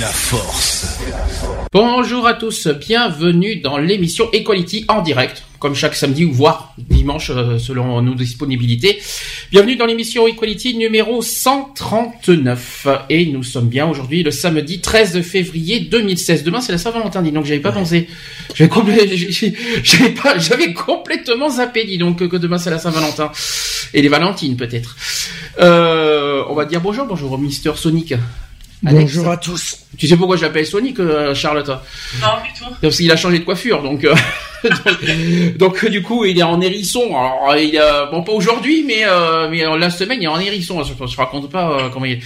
[0.00, 0.98] La force.
[1.72, 7.30] Bonjour à tous, bienvenue dans l'émission Equality en direct, comme chaque samedi ou voire dimanche
[7.30, 9.00] euh, selon nos disponibilités.
[9.50, 15.80] Bienvenue dans l'émission Equality numéro 139 et nous sommes bien aujourd'hui le samedi 13 février
[15.80, 16.44] 2016.
[16.44, 18.08] Demain c'est la Saint-Valentin, dis donc j'avais pas pensé.
[18.54, 23.32] J'avais pas, j'avais complètement zappé, dis donc que demain c'est la Saint-Valentin
[23.94, 24.96] et les Valentines peut-être.
[25.58, 28.14] Euh, on va dire bonjour, bonjour Mister Sonic.
[28.86, 29.16] Alex.
[29.16, 29.86] Bonjour à tous.
[29.96, 31.68] Tu sais pourquoi je l'appelle Sonic, euh, Charlotte?
[31.68, 32.72] Non, du tout.
[32.80, 34.14] parce qu'il a changé de coiffure, donc euh,
[35.58, 37.06] donc, donc, du coup il est en hérisson.
[37.08, 40.82] Alors il a, bon pas aujourd'hui, mais euh, mais la semaine il est en hérisson.
[40.84, 42.22] Je, je raconte pas euh, comment il est.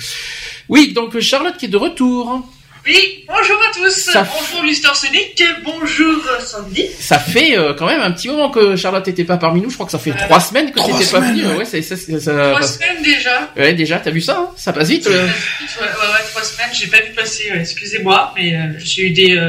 [0.68, 2.46] Oui, donc Charlotte qui est de retour.
[2.84, 3.90] Oui, bonjour à tous.
[4.10, 5.40] Ça- Bonjour Mister Sonic.
[5.62, 6.86] Bonjour Sandy.
[6.98, 9.70] Ça fait euh, quand même un petit moment que Charlotte n'était pas parmi nous.
[9.70, 11.46] Je crois que ça fait Euh, trois semaines que trois t'étais pas venue.
[11.46, 11.64] ouais.
[11.64, 11.76] Ça.
[12.50, 13.52] Trois semaines déjà.
[13.56, 14.50] Ouais, déjà, t'as vu ça hein?
[14.56, 15.06] Ça passe vite.
[15.06, 15.26] Euh.
[15.26, 15.28] ouais,
[15.86, 16.70] ouais, trois semaines.
[16.72, 17.52] J'ai pas vu passer.
[17.54, 19.40] Excusez-moi, mais j'ai eu des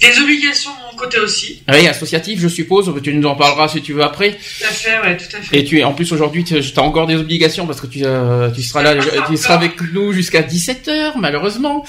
[0.00, 1.62] des obligations de mon côté aussi.
[1.68, 2.92] Oui, associatif, je suppose.
[3.04, 4.32] Tu nous en parleras si tu veux après.
[4.32, 5.56] Tout à fait, ouais, tout à fait.
[5.58, 8.50] Et tu es en plus aujourd'hui, tu as encore des obligations parce que tu, euh,
[8.50, 8.96] tu seras là,
[9.28, 11.84] tu seras avec nous jusqu'à 17 h malheureusement.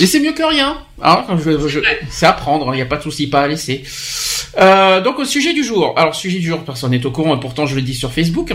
[0.00, 0.78] Mais c'est mieux que rien.
[1.02, 3.82] Hein, je, je- c'est à prendre, il n'y a pas de souci, pas à laisser.
[4.58, 5.94] Euh, donc au sujet du jour.
[5.96, 8.52] Alors sujet du jour, personne n'est au courant, et pourtant je le dis sur Facebook.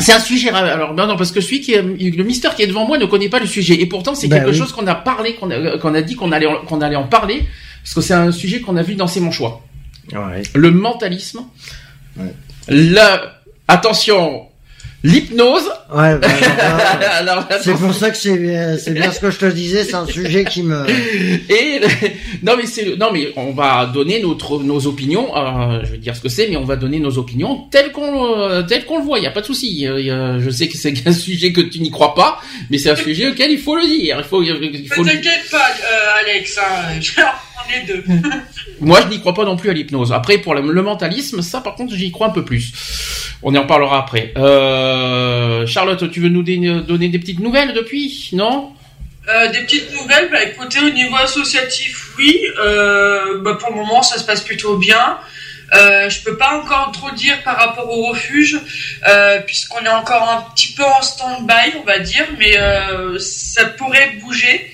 [0.00, 0.50] C'est un sujet.
[0.50, 3.04] Alors non, non, parce que celui qui est, le mystère qui est devant moi ne
[3.06, 4.56] connaît pas le sujet, et pourtant c'est Bah quelque oui.
[4.58, 7.42] chose qu'on a parlé, qu'on a, qu'on a dit qu'on allait, qu'on allait en parler,
[7.82, 9.62] parce que c'est un sujet qu'on a vu dans C'est mon choix
[10.12, 10.42] Ouais.
[10.54, 11.40] le mentalisme,
[12.18, 12.32] Ouais.
[12.68, 14.46] la attention,
[15.10, 15.64] l'hypnose.
[15.94, 16.26] Ouais, bah,
[16.58, 19.84] bah, Alors, c'est pour ça que c'est bien, c'est bien ce que je te disais,
[19.84, 20.84] c'est un sujet qui me.
[20.88, 21.80] et
[22.42, 25.28] non mais c'est non mais on va donner notre nos opinions.
[25.36, 28.40] euh, je vais dire ce que c'est, mais on va donner nos opinions telles qu'on
[28.50, 29.18] euh, telles qu'on le voit.
[29.18, 29.86] Il y a pas de souci.
[29.86, 32.40] Euh, je sais que c'est un sujet que tu n'y crois pas,
[32.70, 34.16] mais c'est un sujet auquel il faut le dire.
[34.18, 35.02] Il faut il faut.
[35.04, 36.58] Ne le- t'inquiète pas, euh, Alex.
[36.58, 37.00] Hein,
[37.70, 38.04] les deux.
[38.80, 40.12] Moi, je n'y crois pas non plus à l'hypnose.
[40.12, 42.72] Après, pour le, le mentalisme, ça, par contre, j'y crois un peu plus.
[43.42, 44.32] On en parlera après.
[44.36, 48.30] Euh, Charlotte, tu veux nous donner des petites nouvelles depuis?
[48.32, 48.72] Non?
[49.28, 52.40] Euh, des petites nouvelles, bah écoutez, au niveau associatif, oui.
[52.60, 55.18] Euh, bah, pour le moment, ça se passe plutôt bien.
[55.74, 58.58] Euh, je peux pas encore trop dire par rapport au refuge,
[59.06, 63.64] euh, puisqu'on est encore un petit peu en stand-by, on va dire, mais euh, ça
[63.64, 64.70] pourrait bouger.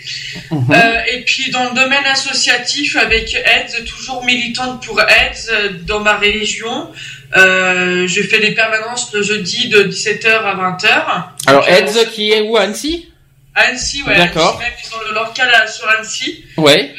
[0.50, 0.66] Mhm.
[0.70, 5.50] Euh, et puis dans le domaine associatif, avec AIDS, toujours militante pour AIDS
[5.86, 6.90] dans ma région,
[7.34, 11.24] je fais des permanences le jeudi de 17h à 20h.
[11.46, 13.08] Alors, Eds, qui est où à Annecy?
[13.54, 14.16] À Annecy, ouais.
[14.16, 14.58] D'accord.
[14.58, 16.44] Même, Ils ont leur local sur Annecy.
[16.58, 16.94] Ouais.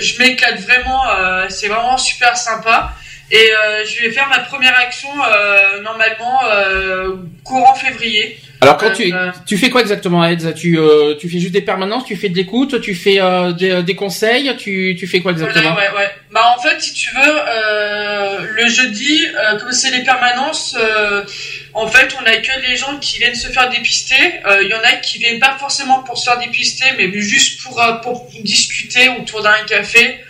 [0.00, 1.02] Je m'éclate vraiment,
[1.48, 2.94] c'est vraiment super sympa.
[3.34, 8.38] Et euh, je vais faire ma première action euh, normalement euh, courant février.
[8.60, 9.12] Alors, quand tu,
[9.46, 10.52] tu fais quoi exactement Eds?
[10.54, 10.78] Tu,
[11.18, 13.18] tu fais juste des permanences, tu fais de l'écoute, tu fais
[13.58, 15.74] des, des conseils, tu, tu fais quoi exactement?
[15.74, 16.10] Ouais, ouais, ouais.
[16.30, 17.34] Bah en fait, si tu veux,
[18.60, 19.26] le jeudi,
[19.58, 20.76] comme c'est les permanences,
[21.74, 24.14] en fait, on accueille les gens qui viennent se faire dépister.
[24.46, 27.62] Euh, Il y en a qui viennent pas forcément pour se faire dépister, mais juste
[27.62, 30.20] pour pour discuter autour d'un café.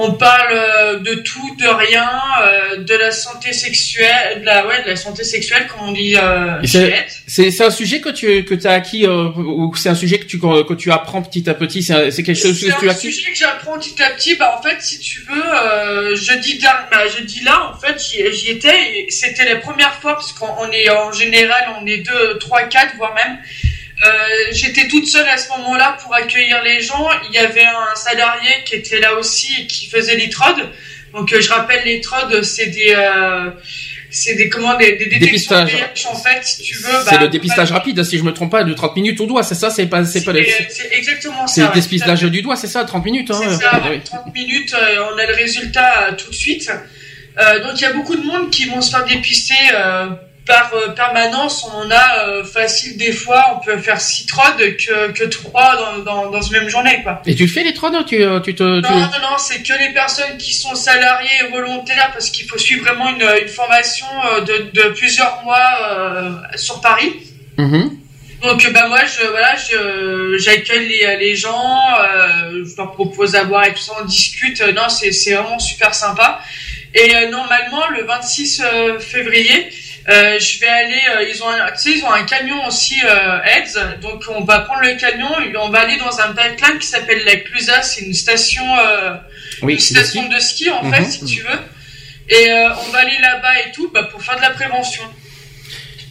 [0.00, 2.08] On parle euh, de tout, de rien,
[2.42, 6.14] euh, de la santé sexuelle, de la ouais, de la santé sexuelle, comme on dit
[6.16, 7.06] euh, c'est-.
[7.26, 10.26] C'est c'est un sujet que tu que as acquis euh, ou c'est un sujet que
[10.26, 11.82] tu que tu apprends petit à petit.
[11.82, 13.12] C'est un- c'est quelque chose que C'est tu un as acquis?
[13.12, 14.36] sujet que j'apprends petit à petit.
[14.36, 18.00] Bah, en fait, si tu veux, euh, jeudi, bah, jeudi là, en fait,
[18.32, 19.06] j'y étais.
[19.08, 22.94] C'était la première fois, parce qu'on on est en général, on est deux, trois, quatre,
[22.96, 23.38] voire même.
[24.04, 24.08] Euh,
[24.52, 27.08] J'étais toute seule à ce moment-là pour accueillir les gens.
[27.28, 30.68] Il y avait un salarié qui était là aussi et qui faisait les trodes.
[31.14, 33.50] Donc, euh, je rappelle, les trodes, c'est des, euh,
[34.10, 35.72] c'est des comment, des, des détections Dépistage.
[35.72, 36.90] VIH, en fait, si tu veux.
[37.04, 39.42] C'est bah, le dépistage rapide, si je me trompe pas, de 30 minutes au doigt,
[39.42, 40.32] c'est ça, c'est pas, c'est pas
[40.68, 41.54] C'est exactement ça.
[41.54, 43.40] c'est le dépistage du doigt, c'est ça, 30 minutes, hein.
[43.42, 44.00] C'est ça, euh, oui.
[44.04, 46.70] 30 minutes, euh, on a le résultat euh, tout de suite.
[47.38, 50.08] Euh, donc il y a beaucoup de monde qui vont se faire dépister euh,
[50.48, 55.24] par permanence, on en a facile des fois, on peut faire 6 trodes que, que
[55.24, 57.02] 3 dans, dans, dans une même journée.
[57.04, 57.22] Quoi.
[57.26, 60.36] Et tu fais les trodes tu, tu te, Non, non, non, c'est que les personnes
[60.38, 64.06] qui sont salariées et volontaires parce qu'il faut suivre vraiment une, une formation
[64.46, 67.12] de, de plusieurs mois sur Paris.
[67.58, 67.98] Mhm.
[68.42, 73.44] Donc bah moi je voilà je j'accueille les, les gens, euh, je leur propose à
[73.44, 74.60] boire et tout ça, on discute.
[74.74, 76.40] Non c'est c'est vraiment super sympa.
[76.94, 79.68] Et euh, normalement le 26 euh, février,
[80.08, 81.00] euh, je vais aller.
[81.32, 82.96] ils ont un, tu sais ils ont un camion aussi
[83.44, 83.78] AIDS.
[84.00, 87.24] Donc on va prendre le camion et on va aller dans un backline qui s'appelle
[87.24, 87.82] la Clusa.
[87.82, 88.64] C'est une station
[89.62, 91.10] oui, une station de ski en fait Mhm.
[91.10, 91.58] si tu veux.
[92.30, 95.02] Et on va aller là-bas et tout bah, pour faire de la prévention.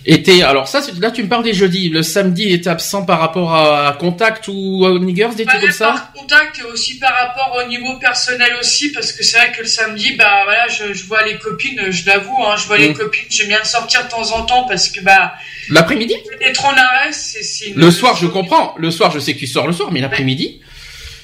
[0.10, 1.90] Et t'es- alors ça, là tu me parles des jeudis.
[1.90, 5.88] Le samedi, était absent par rapport à Contact ou à Niggers, des trucs comme ça
[5.90, 9.62] par contact et aussi par rapport au niveau personnel aussi parce que c'est vrai que
[9.62, 12.90] le samedi bah voilà je, je vois les copines je l'avoue hein, je vois les
[12.90, 12.94] Mm.
[12.94, 15.34] copines j'aime bien sortir de temps en temps parce que bah
[15.70, 18.76] L'après-midi être en arrêt c'est Le soir, je comprends.
[18.78, 20.62] Le soir, je sais que tu sors le soir, mais l'après-midi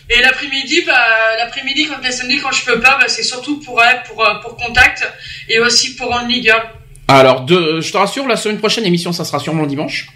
[0.09, 0.93] et l'après-midi bah
[1.39, 4.57] l'après-midi quand le samedi quand je peux pas bah c'est surtout pour pour euh, pour
[4.57, 5.09] contact
[5.47, 6.51] et aussi pour en ligue
[7.07, 10.07] Alors, de, je te rassure, la semaine prochaine émission, ça sera sûrement dimanche.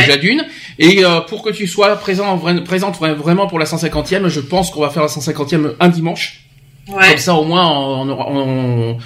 [0.00, 0.44] Déjà d'une.
[0.78, 4.70] Et euh, pour que tu sois présent, présente vra- vraiment pour la 150e, je pense
[4.70, 6.40] qu'on va faire la 150e un dimanche.
[6.88, 8.98] ouais Comme ça, au moins, on on,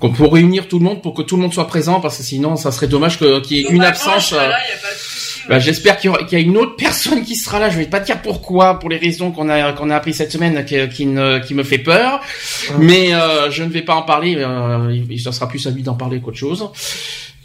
[0.00, 2.22] qu'on peut réunir tout le monde pour que tout le monde soit présent, parce que
[2.22, 3.26] sinon, ça serait dommage qu'il
[3.56, 4.24] y ait une absence.
[4.24, 5.25] je serai là, y a pas de souci, ouais.
[5.48, 7.70] Bah, j'espère qu'il y, a une autre personne qui sera là.
[7.70, 10.32] Je vais pas te dire pourquoi, pour les raisons qu'on a qu'on a appris cette
[10.32, 12.20] semaine, qui, qui, ne- qui me fait peur.
[12.78, 14.34] Mais euh, je ne vais pas en parler.
[14.38, 16.68] Euh, il- ça sera plus à lui d'en parler qu'autre chose.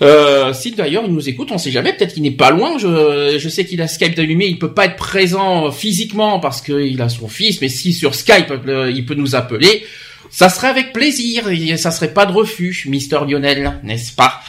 [0.01, 1.93] Euh, si d'ailleurs il nous écoute, on sait jamais.
[1.93, 2.79] Peut-être qu'il n'est pas loin.
[2.79, 4.47] Je, je sais qu'il a Skype d'allumé.
[4.47, 7.61] Il peut pas être présent physiquement parce qu'il a son fils.
[7.61, 9.85] Mais si sur Skype euh, il peut nous appeler,
[10.31, 11.49] ça serait avec plaisir.
[11.49, 14.41] Et ça serait pas de refus, Mister Lionel, n'est-ce pas?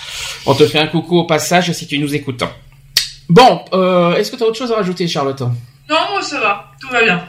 [0.46, 2.44] On te fait un coucou au passage si tu nous écoutes.
[3.32, 6.70] Bon, euh, est-ce que tu as autre chose à rajouter, Charlotte non moi ça va
[6.80, 7.24] tout va bien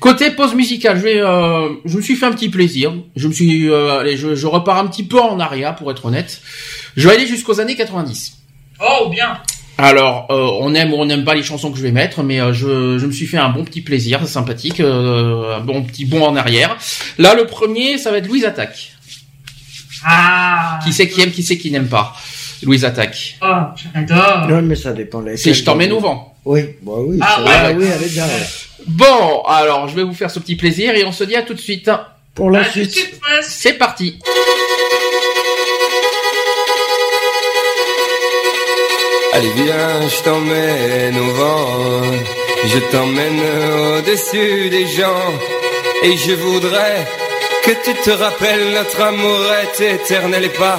[0.00, 2.92] Côté pause musicale, je vais, euh, je me suis fait un petit plaisir.
[3.14, 6.06] Je me suis, euh, allez, je, je repars un petit peu en arrière pour être
[6.06, 6.40] honnête.
[6.96, 8.38] Je vais aller jusqu'aux années 90.
[8.80, 9.38] oh bien
[9.78, 12.40] Alors, euh, on aime ou on n'aime pas les chansons que je vais mettre, mais
[12.40, 16.04] euh, je, je me suis fait un bon petit plaisir, sympathique, euh, un bon petit
[16.06, 16.76] bond en arrière.
[17.18, 18.92] Là, le premier, ça va être Louise Attaque.
[20.06, 22.14] ah Qui c'est qui aime, qui c'est qui n'aime pas
[22.64, 23.36] Louise Attaque.
[23.42, 23.46] oh
[23.94, 25.22] j'adore Ouais, mais ça dépend.
[25.36, 26.34] C'est Je t'emmène au vent.
[26.44, 27.74] Oui, bah oui, Ah, ça ouais, va, ouais.
[27.76, 28.24] oui, est bien.
[28.24, 28.46] ouais.
[28.86, 31.54] Bon, alors, je vais vous faire ce petit plaisir et on se dit à tout
[31.54, 31.90] de suite.
[32.34, 32.98] Pour la suite.
[33.42, 34.18] C'est parti.
[39.32, 42.02] Allez viens, je t'emmène au vent,
[42.66, 43.40] je t'emmène
[43.98, 45.32] au-dessus des gens,
[46.04, 47.04] et je voudrais
[47.64, 50.78] que tu te rappelles notre amour est éternel et pas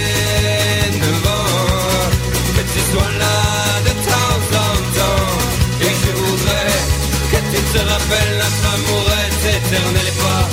[2.71, 3.37] que tu sois là
[3.85, 5.31] de temps en temps.
[5.81, 6.77] Et je voudrais
[7.31, 9.05] que tu te rappelles notre amour
[9.57, 10.49] éternel et pas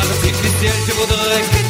[0.00, 0.74] artificiel.
[0.86, 1.67] Je voudrais que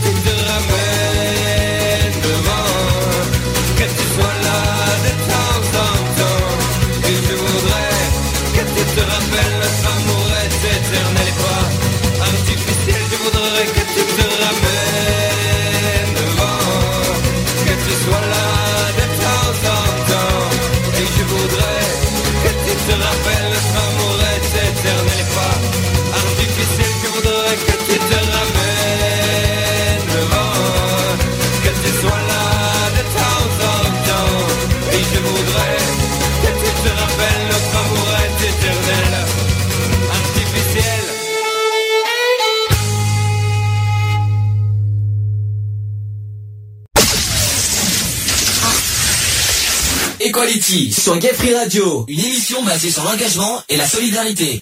[50.68, 54.60] Sur Gay Free Radio, une émission basée sur l'engagement et la solidarité.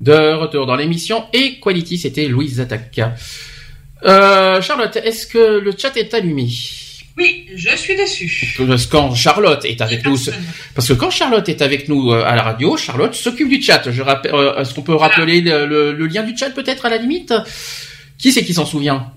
[0.00, 3.14] De retour dans l'émission Equality, c'était Louise Attaka.
[4.04, 6.48] Euh, Charlotte, est-ce que le chat est allumé?
[7.18, 8.54] Oui, je suis déçue.
[8.66, 10.16] Parce que quand Charlotte est avec nous,
[10.74, 13.82] parce que quand Charlotte est avec nous euh, à la radio, Charlotte s'occupe du chat.
[13.90, 16.88] Je rappelle, euh, est-ce qu'on peut rappeler le, le- le lien du chat peut-être à
[16.88, 17.34] la limite?
[18.16, 19.12] Qui c'est qui s'en souvient?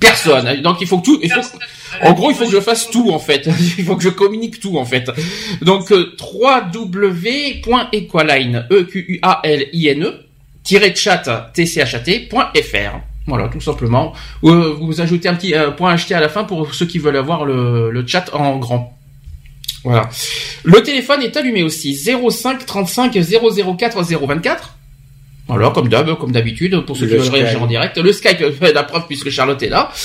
[0.00, 0.60] Personne.
[0.62, 1.40] Donc il faut que tout, il faut,
[2.02, 3.48] en gros, il faut que je fasse tout en fait.
[3.78, 5.10] Il faut que je communique tout en fait.
[5.62, 7.64] Donc euh, www.equaline
[8.70, 10.24] e q u a l i n e
[10.94, 13.00] chat t c h a t.fr.
[13.26, 14.14] Voilà, tout simplement.
[14.44, 17.16] Euh, vous ajoutez un petit euh, point acheté à la fin pour ceux qui veulent
[17.16, 18.96] avoir le, le chat en grand.
[19.84, 20.08] Voilà.
[20.64, 24.77] Le téléphone est allumé aussi 05 35 004 024.
[25.48, 27.96] Voilà, comme d'hab, comme d'habitude, pour ceux Le qui veulent réagir en direct.
[27.96, 29.90] Le Skype, euh, la preuve puisque Charlotte est là.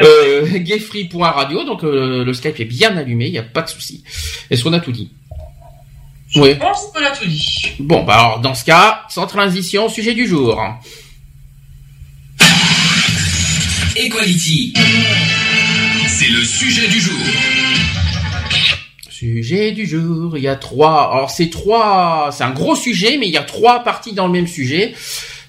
[0.00, 4.04] Euh, gayfree.radio, donc euh, le Skype est bien allumé, il n'y a pas de souci.
[4.50, 5.10] Est-ce qu'on a tout dit?
[6.36, 6.50] Oui.
[6.52, 7.72] Je pense qu'on a tout dit.
[7.80, 10.62] Bon, bah alors dans ce cas, sans transition, sujet du jour.
[13.96, 14.74] Equality.
[16.06, 17.18] C'est le sujet du jour.
[19.18, 21.10] Sujet du jour, il y a trois.
[21.12, 24.32] Alors c'est trois, c'est un gros sujet, mais il y a trois parties dans le
[24.32, 24.94] même sujet.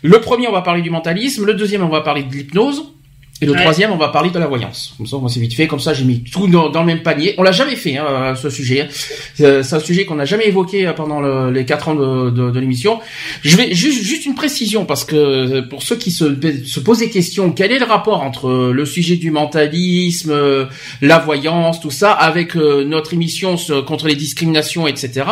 [0.01, 1.45] Le premier, on va parler du mentalisme.
[1.45, 2.93] Le deuxième, on va parler de l'hypnose.
[3.41, 3.60] Et le Ouais.
[3.62, 4.93] troisième, on va parler de la voyance.
[4.98, 5.65] Comme ça, on s'est vite fait.
[5.67, 7.36] Comme ça, j'ai mis tout dans, dans le même panier.
[7.38, 8.89] On l'a jamais fait, hein, ce sujet.
[9.39, 12.29] Euh, C'est un sujet qu'on n'a jamais évoqué euh, pendant le- les quatre ans de,
[12.31, 13.00] de- de l'émission.
[13.43, 16.25] Je vais juste, juste une précision parce que euh, pour ceux qui se,
[16.65, 20.65] se posent des questions, quel est le rapport entre euh, le sujet du mentalisme, euh,
[21.01, 23.55] la voyance, tout ça, avec euh, notre émission
[23.88, 25.25] contre les discriminations, etc.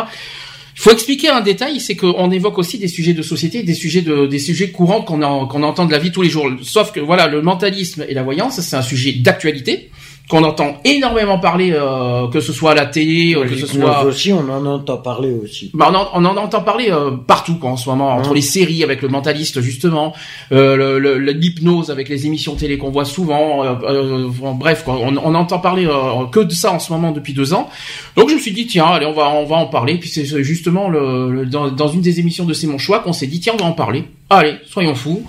[0.77, 4.03] Il faut expliquer un détail, c'est qu'on évoque aussi des sujets de société, des sujets
[4.03, 6.51] de, des sujets courants qu'on qu'on entend de la vie tous les jours.
[6.61, 9.89] Sauf que voilà, le mentalisme et la voyance, c'est un sujet d'actualité
[10.29, 13.71] qu'on entend énormément parler, euh, que ce soit à la télé, euh, que ce L'hypnose
[13.81, 15.71] soit aussi, on en entend parler aussi.
[15.73, 18.33] bah, on, en, on en entend parler euh, partout quoi, en ce moment, entre Hein.
[18.35, 20.13] les séries avec le mentaliste justement,
[20.51, 24.83] euh, le- le- l'hypnose avec les émissions télé qu'on voit souvent, euh, euh, bon, bref
[24.83, 27.69] quoi, on, on entend parler euh, que de ça en ce moment depuis deux ans.
[28.17, 29.97] Donc je me suis dit tiens, allez on va on va en parler.
[29.97, 32.99] Puis c'est c'est justement le, le- dans, dans une des émissions de C'est mon choix
[32.99, 34.03] qu'on s'est dit tiens on va en parler.
[34.29, 35.25] Allez soyons fous.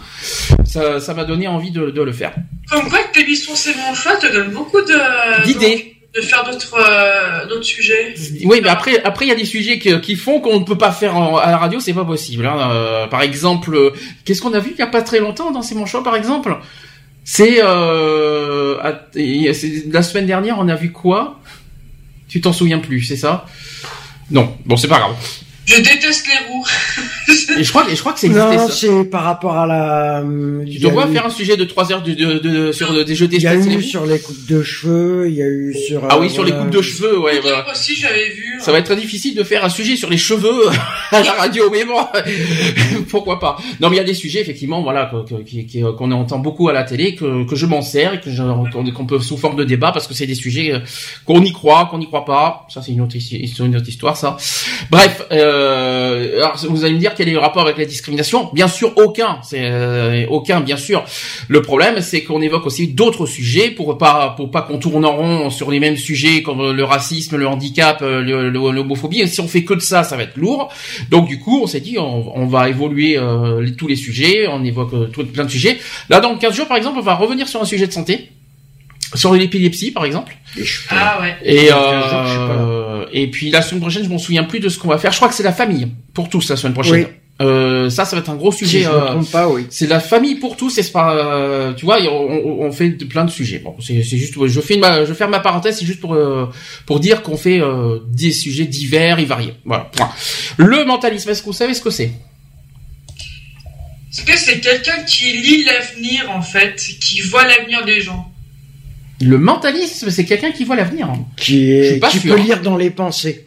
[0.65, 2.35] Ça ça m'a donné envie de, de le faire.
[2.71, 5.95] Comme quoi que l'émission C'est mon choix te donne beaucoup de D'idées.
[6.15, 8.15] de faire d'autres euh, d'autres sujets.
[8.45, 10.79] Oui, mais après, après, il y a des sujets que- qui font qu'on ne peut
[10.79, 12.47] pas faire en- à la radio, c'est pas possible.
[12.47, 12.71] hein.
[12.73, 13.91] Euh, par exemple, euh,
[14.25, 16.17] qu'est-ce qu'on a vu il y a pas très longtemps dans C'est mon choix, par
[16.17, 16.57] exemple?
[17.41, 18.77] Euh,
[19.55, 21.41] c'est- la semaine dernière, on a vu quoi?
[22.29, 23.47] Tu t'en souviens plus, c'est ça?
[24.31, 25.15] Non, bon, c'est pas grave.
[25.67, 26.67] Je déteste les roues.
[27.59, 30.23] Et je crois, et je crois que c'est Non, c'est par rapport à la.
[30.25, 32.73] Tu il y a dois eu- faire un sujet de 3 heures de, de, de-
[32.73, 35.47] sur des jeux Il y a eu sur les coupes de cheveux, il y a
[35.47, 36.03] eu sur.
[36.09, 37.67] Ah euh, oui, sur les coupes de cheveux, ouais, voilà.
[37.71, 38.59] Aussi j'avais vu.
[38.61, 40.69] Ça va être très difficile de faire un sujet sur les cheveux
[41.13, 41.99] à la radio, mais bon,
[43.11, 43.57] pourquoi pas.
[43.81, 46.39] Non, mais il y a des sujets effectivement, voilà, que- que- qui- qui- qu'on entend
[46.39, 48.29] beaucoup à la télé, que, que je m'en sers et que
[48.93, 50.79] qu'on peut sous forme de débat parce que c'est des sujets euh,
[51.25, 52.67] qu'on y croit, qu'on n'y croit pas.
[52.69, 53.17] Ça, c'est une autre,
[53.61, 54.37] une autre histoire, ça.
[54.91, 58.69] Bref, euh, alors vous allez me dire quel est le rapport avec la discrimination Bien
[58.69, 59.39] sûr, aucun.
[59.43, 61.05] C'est euh, aucun, bien sûr.
[61.49, 65.17] Le problème, c'est qu'on évoque aussi d'autres sujets pour pas pour pas qu'on tourne en
[65.17, 69.27] rond sur les mêmes sujets comme le racisme, le handicap, euh, l'homophobie.
[69.29, 70.73] Si on fait que de ça, ça va être lourd.
[71.11, 74.47] Donc du coup, on s'est dit, on, on va évoluer euh, les- tous les sujets.
[74.49, 75.79] On évoque euh, tout- plein de sujets.
[76.09, 78.31] Là, dans 15 jours, par exemple, on va revenir sur un sujet de santé,
[79.15, 80.37] sur l'épilepsie, par exemple.
[80.91, 81.37] Ah ouais.
[81.43, 82.55] Et, Dans 15 jours, je suis pas
[83.13, 85.13] et puis la semaine prochaine, je m'en souviens plus de ce qu'on va faire.
[85.13, 86.95] Je crois que c'est la famille pour tous la semaine prochaine.
[86.95, 87.07] Oui.
[87.41, 88.83] Euh, ça, ça va être un gros Si sujet.
[88.83, 89.67] je me euh, trompe pas, oui.
[89.71, 93.61] c'est la famille pour tous, c'est pas, euh, tu vois, on, fait plein de sujets.
[93.61, 96.51] Bon, c'est c'est juste, je fais ma, je ferme ma parenthèse, c'est juste pour euh,
[96.85, 99.55] pour dire qu'on fait euh, des sujets divers et variés.
[99.65, 99.85] Voilà.
[99.85, 100.11] point.
[100.57, 102.11] Le mentalisme, est-ce que vous savez ce que c'est?
[104.11, 108.28] Est-ce que c'est quelqu'un qui lit l'avenir en fait, qui voit l'avenir des gens?
[109.21, 111.09] Le mentalisme, c'est quelqu'un qui voit l'avenir.
[111.37, 112.35] Qui, Je suis est, pas qui sûr.
[112.35, 113.47] peut lire dans les pensées.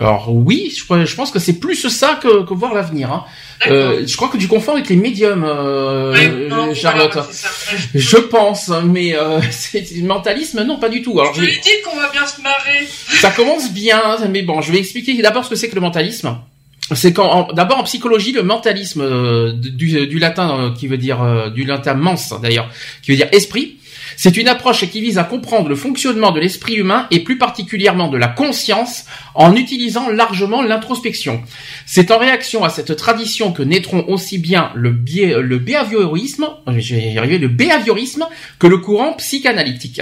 [0.00, 3.12] Alors oui, je, je pense que c'est plus ça que, que voir l'avenir.
[3.12, 3.24] Hein.
[3.68, 7.18] Euh, je crois que tu confonds avec les médiums, euh, Charlotte.
[7.94, 11.20] je pense, mais euh, c'est mentalisme, non, pas du tout.
[11.20, 12.86] Alors, je lui dis qu'on va bien se marrer.
[13.20, 16.36] Ça commence bien, mais bon, je vais expliquer d'abord ce que c'est que le mentalisme.
[16.94, 21.52] C'est quand, d'abord en psychologie, le mentalisme euh, du, du, latin euh, qui veut dire
[21.52, 22.68] du latin mens d'ailleurs,
[23.02, 23.76] qui veut dire esprit
[24.16, 28.08] c'est une approche qui vise à comprendre le fonctionnement de l'esprit humain et plus particulièrement
[28.08, 29.04] de la conscience
[29.34, 31.42] en utilisant largement l'introspection.
[31.86, 38.26] C'est en réaction à cette tradition que naîtront aussi bien le, le behaviorisme, le behaviorisme
[38.58, 40.00] que le courant psychanalytique.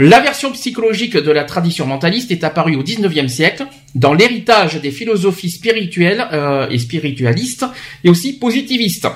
[0.00, 3.64] La version psychologique de la tradition mentaliste est apparue au XIXe siècle
[3.94, 7.66] dans l'héritage des philosophies spirituelles euh, et spiritualistes
[8.04, 9.08] et aussi positivistes.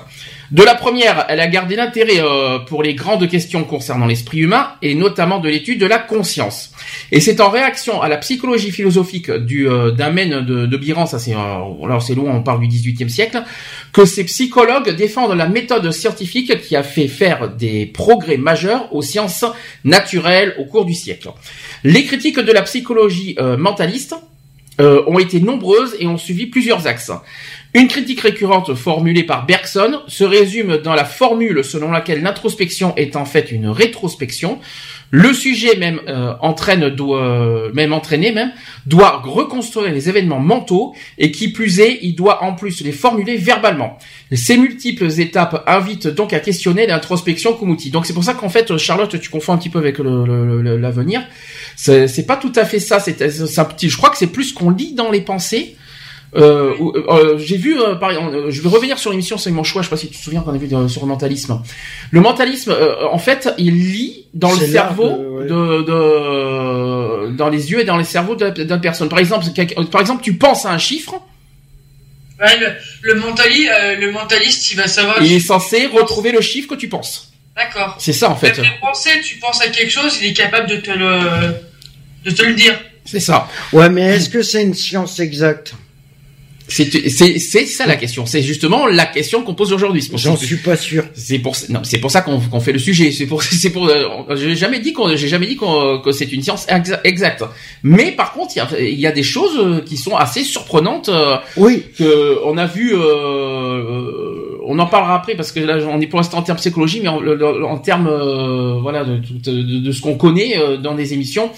[0.53, 4.73] De la première, elle a gardé l'intérêt euh, pour les grandes questions concernant l'esprit humain
[4.83, 6.73] et notamment de l'étude de la conscience.
[7.11, 11.19] Et c'est en réaction à la psychologie philosophique du euh, d'Amen de, de Biran, ça
[11.19, 13.43] c'est euh, c'est loin, on parle du XVIIIe siècle,
[13.95, 19.01] que ces psychologues défendent la méthode scientifique qui a fait faire des progrès majeurs aux
[19.01, 19.47] sciences
[19.85, 21.31] naturelles au cours du siècle.
[21.83, 24.17] Les critiques de la psychologie mentaliste
[24.81, 27.13] ont été nombreuses et ont suivi plusieurs axes.
[27.75, 33.17] Une critique récurrente formulée par Bergson se résume dans la formule selon laquelle l'introspection est
[33.17, 34.59] en fait une rétrospection.
[35.15, 38.51] Le sujet même euh, entraîne doit même entraîné même
[38.87, 43.37] doit reconstruire les événements mentaux et qui plus est, il doit en plus les formuler
[43.37, 43.99] verbalement.
[44.33, 47.91] Ces multiples étapes invitent donc à questionner l'introspection comme outil.
[47.91, 51.23] Donc c'est pour ça qu'en fait Charlotte, tu confonds un petit peu avec l'avenir.
[51.77, 52.99] C'est pas tout à fait ça.
[52.99, 55.77] C'est je crois que c'est plus qu'on lit dans les pensées
[56.35, 56.75] euh,
[57.09, 59.83] euh, j'ai vu, euh, par, euh, je vais revenir sur l'émission, c'est mon choix.
[59.83, 61.63] Je sais pas si tu te souviens qu'on a vu sur le mentalisme.
[62.11, 62.75] Le mentalisme,
[63.11, 65.11] en fait, il lit dans le cerveau
[65.43, 69.09] de, de, dans les yeux et dans les cerveaux d'une personne.
[69.09, 69.47] Par exemple,
[69.91, 71.15] par exemple, tu penses à un chiffre.
[72.41, 72.73] Ouais, le,
[73.03, 73.15] le,
[74.01, 75.23] le mentaliste, il va savoir.
[75.23, 77.33] Il est censé retrouver le chiffre que tu penses.
[77.55, 77.97] D'accord.
[77.99, 78.53] C'est ça en fait.
[78.53, 81.55] Tu penser, tu penses à quelque chose, il est capable de te le,
[82.25, 82.75] de te le dire.
[83.05, 83.47] C'est ça.
[83.73, 85.75] Ouais, mais est-ce que c'est une science exacte?
[86.73, 88.27] C'est ça la question.
[88.27, 90.09] C'est justement la question qu'on pose aujourd'hui.
[90.15, 91.05] J'en suis pas sûr.
[91.15, 93.13] C'est pour non, c'est pour ça qu'on fait le sujet.
[93.13, 93.89] C'est pour c'est pour.
[93.89, 96.67] Euh, j'ai jamais dit qu'on j'ai jamais dit qu'on que c'est une science
[97.05, 97.45] exacte.
[97.83, 101.09] Mais par contre, il y a, y a des choses euh, qui sont assez surprenantes.
[101.09, 101.85] Euh, oui.
[101.99, 102.93] Que on a vu.
[102.95, 107.01] Euh, on en parlera après parce que là on est pour l'instant en termes psychologie,
[107.03, 107.21] mais en,
[107.65, 108.09] en termes
[108.81, 111.51] voilà de, de, de ce qu'on connaît dans des émissions.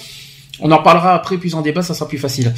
[0.61, 2.53] On en parlera après, plus en débat, ça sera plus facile.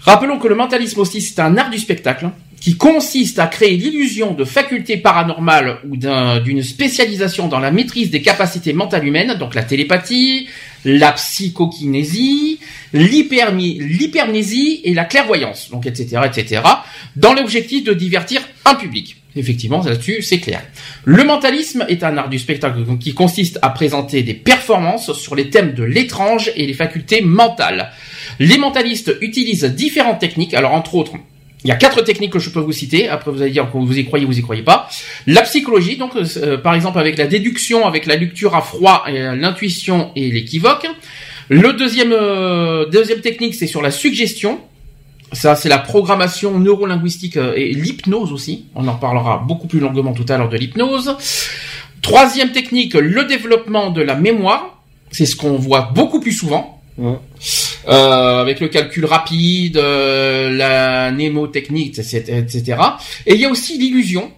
[0.00, 4.34] Rappelons que le mentalisme aussi, c'est un art du spectacle qui consiste à créer l'illusion
[4.34, 9.62] de facultés paranormales ou d'une spécialisation dans la maîtrise des capacités mentales humaines, donc la
[9.62, 10.46] télépathie,
[10.84, 12.60] la psychokinésie,
[12.92, 16.62] l'hypermnésie et la clairvoyance, donc etc., etc.,
[17.16, 19.16] dans l'objectif de divertir un public.
[19.36, 20.62] Effectivement, là-dessus, c'est clair.
[21.04, 25.50] Le mentalisme est un art du spectacle qui consiste à présenter des performances sur les
[25.50, 27.92] thèmes de l'étrange et les facultés mentales.
[28.40, 31.12] Les mentalistes utilisent différentes techniques, alors entre autres,
[31.62, 33.06] il y a quatre techniques que je peux vous citer.
[33.06, 34.88] Après, vous allez dire que vous y croyez, vous y croyez pas.
[35.26, 39.36] La psychologie, donc euh, par exemple avec la déduction, avec la lecture à froid, euh,
[39.36, 40.86] l'intuition et l'équivoque.
[41.50, 44.58] Le deuxième euh, deuxième technique, c'est sur la suggestion.
[45.32, 48.64] Ça, c'est la programmation neurolinguistique et l'hypnose aussi.
[48.74, 51.14] On en parlera beaucoup plus longuement tout à l'heure de l'hypnose.
[52.02, 54.82] Troisième technique, le développement de la mémoire.
[55.12, 56.80] C'est ce qu'on voit beaucoup plus souvent.
[57.88, 62.76] Euh, avec le calcul rapide, euh, la mnémotechnique, etc.,
[63.26, 64.30] Et il y a aussi l'illusion,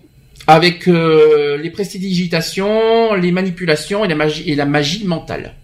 [0.46, 5.54] avec euh, les prestidigitations, les manipulations et la magie, et la magie mentale.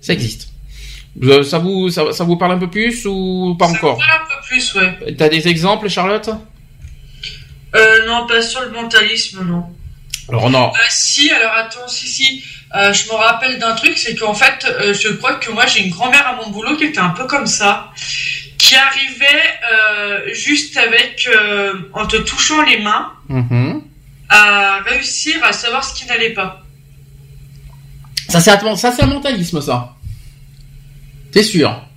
[0.00, 0.48] Ça existe.
[1.44, 4.46] Ça vous, ça, vous parle un peu plus ou pas encore Ça parle un peu
[4.46, 5.14] plus, ouais.
[5.16, 6.30] T'as des exemples, Charlotte?
[7.74, 9.64] Euh, Non, pas sur le mentalisme, non.
[10.28, 10.72] Alors non.
[10.90, 12.44] si, alors attends, si, si.
[12.74, 15.84] Euh, je me rappelle d'un truc, c'est qu'en fait, euh, je crois que moi j'ai
[15.84, 17.92] une grand-mère à mon boulot qui était un peu comme ça,
[18.58, 21.28] qui arrivait euh, juste avec,
[21.94, 23.80] en te touchant les mains, mm-hmm.
[24.28, 26.62] à réussir à savoir ce qui n'allait pas.
[28.28, 29.94] Ça c'est un mentalisme, ça.
[31.32, 31.87] T'es sûr?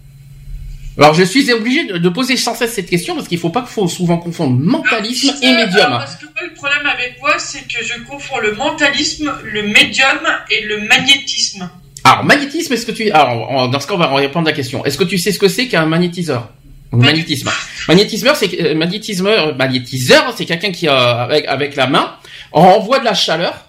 [0.98, 3.66] Alors je suis obligé de, poser sans cesse cette question parce qu'il ne faut pas
[3.66, 5.90] faut souvent confondre mentalisme et médium.
[5.90, 10.20] parce que moi, le problème avec moi, c'est que je confonds le mentalisme, le médium
[10.50, 11.70] et le magnétisme.
[12.04, 14.84] Alors magnétisme, est-ce que tu alors dans ce cas on va répondre à la question.
[14.86, 16.50] Est-ce que tu sais ce que c'est qu'un magnétiseur?
[16.92, 17.50] Magnétisme.
[17.88, 22.16] Magnétiseur, c'est euh, magnétiseur, c'est quelqu'un qui avec, avec la main
[22.52, 23.66] envoie de la chaleur.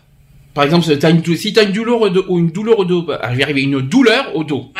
[0.54, 1.06] Par exemple, si tu
[1.60, 4.34] as une douleur au dos, ou une douleur au dos, bah, il arriver une douleur
[4.36, 4.72] au dos.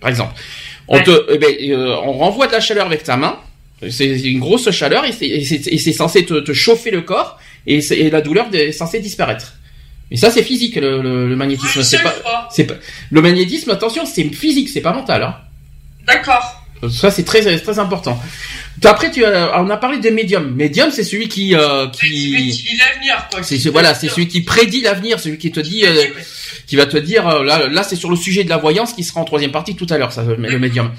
[0.00, 0.34] Par exemple.
[0.90, 3.38] On te, eh ben, euh, on renvoie de la chaleur avec ta main
[3.88, 8.72] C'est une grosse chaleur et c'est censé te, chauffer le corps et, la douleur est
[8.72, 9.54] censée disparaître.
[10.10, 11.82] Mais ça, c'est physique, le, magnétisme.
[11.82, 12.48] c'est pas, pas,
[13.10, 15.36] le magnétisme, attention, c'est physique, c'est pas mental, hein.
[16.04, 16.59] D'accord.
[16.88, 18.20] Ça, c'est très, très important.
[18.84, 20.54] Après, tu as, on a parlé des médiums.
[20.54, 22.32] Médium, c'est celui qui, euh, qui.
[22.32, 23.42] Celui qui l'avenir, quoi.
[23.42, 26.04] C'est, voilà, c'est celui qui prédit l'avenir, celui qui te dit, euh,
[26.66, 29.04] qui va te dire, euh, là, là, c'est sur le sujet de la voyance qui
[29.04, 30.90] sera en troisième partie tout à l'heure, ça, le médium.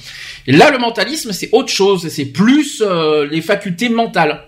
[0.46, 2.08] Et là, le mentalisme, c'est autre chose.
[2.10, 4.44] C'est plus euh, les facultés mentales.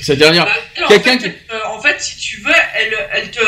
[0.00, 1.26] C'est-à-dire bah, quelqu'un qui.
[1.68, 3.40] en fait, si tu veux, elle, elle te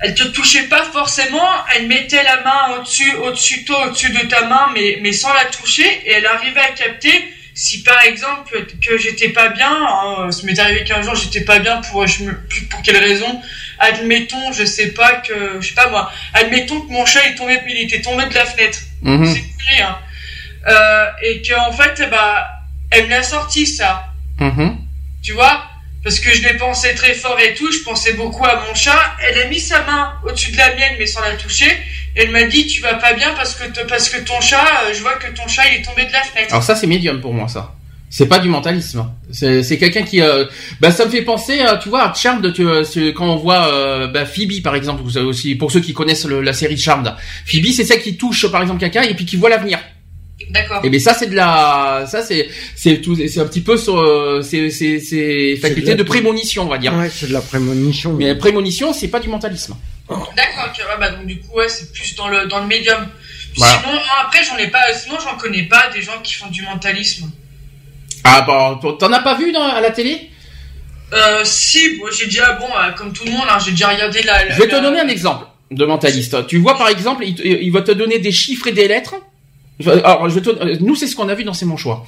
[0.00, 4.26] elle te touchait pas forcément, elle mettait la main au-dessus, au-dessus de toi, au-dessus de
[4.26, 8.66] ta main, mais, mais sans la toucher, et elle arrivait à capter si par exemple
[8.80, 12.22] que j'étais pas bien, hein, ça m'est arrivé qu'un jour j'étais pas bien pour je
[12.22, 12.32] me,
[12.70, 13.42] pour quelle raison,
[13.80, 17.60] admettons, je sais pas que, je sais pas moi, admettons que mon chat est tombé,
[17.68, 19.26] il était tombé de la fenêtre, mhm.
[19.26, 19.98] c'est vrai, hein,
[20.68, 22.46] euh, et qu'en fait, bah,
[22.92, 24.06] elle me l'a sorti ça,
[24.38, 24.78] mhm.
[25.20, 25.68] tu vois,
[26.08, 28.98] parce que je l'ai pensé très fort et tout, je pensais beaucoup à mon chat.
[29.22, 31.70] Elle a mis sa main au-dessus de la mienne, mais sans la toucher.
[32.14, 35.02] Elle m'a dit, tu vas pas bien parce que, parce que ton chat, euh, je
[35.02, 36.48] vois que ton chat, il est tombé de la fenêtre.
[36.48, 37.74] Alors ça, c'est médium pour moi, ça.
[38.08, 39.04] C'est pas du mentalisme.
[39.32, 40.46] C'est quelqu'un qui, euh,
[40.80, 42.54] bah, ça me fait penser, tu vois, à Charmed.
[42.54, 46.24] Tu, euh, quand on voit euh, bah, Phoebe, par exemple, aussi, pour ceux qui connaissent
[46.24, 49.50] la série Charmed, Phoebe, c'est celle qui touche, par exemple, quelqu'un et puis qui voit
[49.50, 49.78] l'avenir.
[50.50, 50.78] D'accord.
[50.84, 53.76] Et eh bien ça c'est de la ça c'est c'est tout c'est un petit peu
[53.76, 56.94] sur euh, c'est c'est c'est faculté de, prémonition on va dire.
[56.94, 58.12] Ouais, c'est de la prémonition.
[58.12, 59.76] Mais la prémonition c'est pas du mentalisme.
[60.08, 63.08] D'accord, tu vois bah donc du coup ouais, c'est plus dans le dans le médium.
[63.54, 67.30] Sinon après j'en ai pas sinon j'en connais pas des gens qui font du mentalisme.
[68.24, 70.30] Ah bon, t'en as pas vu dans, à la télé?
[71.12, 74.50] Euh, si, j'ai déjà bon, euh, comme tout le monde, hein, j'ai déjà regardé la,
[74.50, 76.46] Je vais te donner un exemple de mentaliste.
[76.46, 79.14] Tu vois par exemple, il, il va te donner des chiffres et des lettres
[79.86, 82.06] alors, je te, nous, c'est ce qu'on a vu dans ces manchois.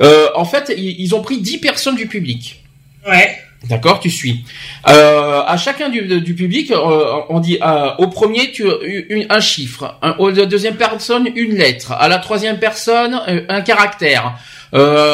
[0.00, 2.62] Euh, en fait, ils, ont pris 10 personnes du public.
[3.06, 3.38] Ouais.
[3.68, 4.44] D'accord, tu suis.
[4.88, 8.64] Euh, à chacun du, du public, euh, on dit euh, au premier tu
[9.08, 13.62] une, un chiffre, un, au deuxième personne une lettre, à la troisième personne euh, un
[13.62, 14.38] caractère,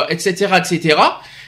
[0.09, 0.97] etc., etc.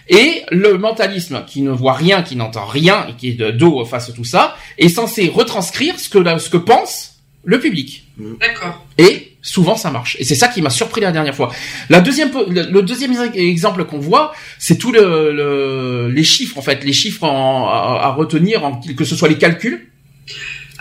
[0.09, 3.85] Et le mentalisme, qui ne voit rien, qui n'entend rien et qui est de dos
[3.85, 8.05] face à tout ça, est censé retranscrire ce que ce que pense le public.
[8.41, 8.85] D'accord.
[8.99, 10.17] Et souvent ça marche.
[10.21, 11.53] Et c'est ça qui m'a surpris la dernière fois.
[11.91, 16.93] La deuxième, le, deuxième exemple qu'on voit, c'est tout le, les chiffres en fait, les
[16.93, 19.89] chiffres à, retenir, en, que ce soit les calculs.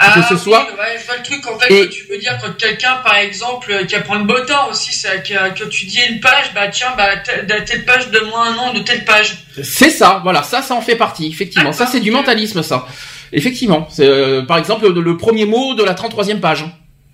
[0.04, 0.64] Ah, que ce soit.
[0.64, 3.86] Ouais, je vois le truc en fait que tu veux dire quand quelqu'un par exemple
[3.86, 7.18] qui apprend le beau temps aussi, c'est que, tu dis une page, bah tiens, bah
[7.18, 9.46] telle page de moins un an de telle page.
[9.62, 11.72] C'est ça, voilà, ça, ça en fait partie, effectivement.
[11.72, 12.88] Ça, c'est du mentalisme, ça.
[13.34, 16.66] Effectivement, c'est euh, par exemple le, le, premier mot de la 33e page.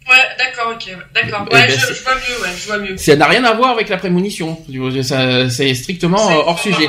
[0.10, 1.46] Ouais, d'accord, ok, d'accord.
[1.52, 2.98] Eh ouais, ben, je, vois mieux, ouais, je vois mieux.
[2.98, 4.58] Ça n'a rien à voir avec la prémonition.
[5.50, 6.88] C'est strictement hors sujet.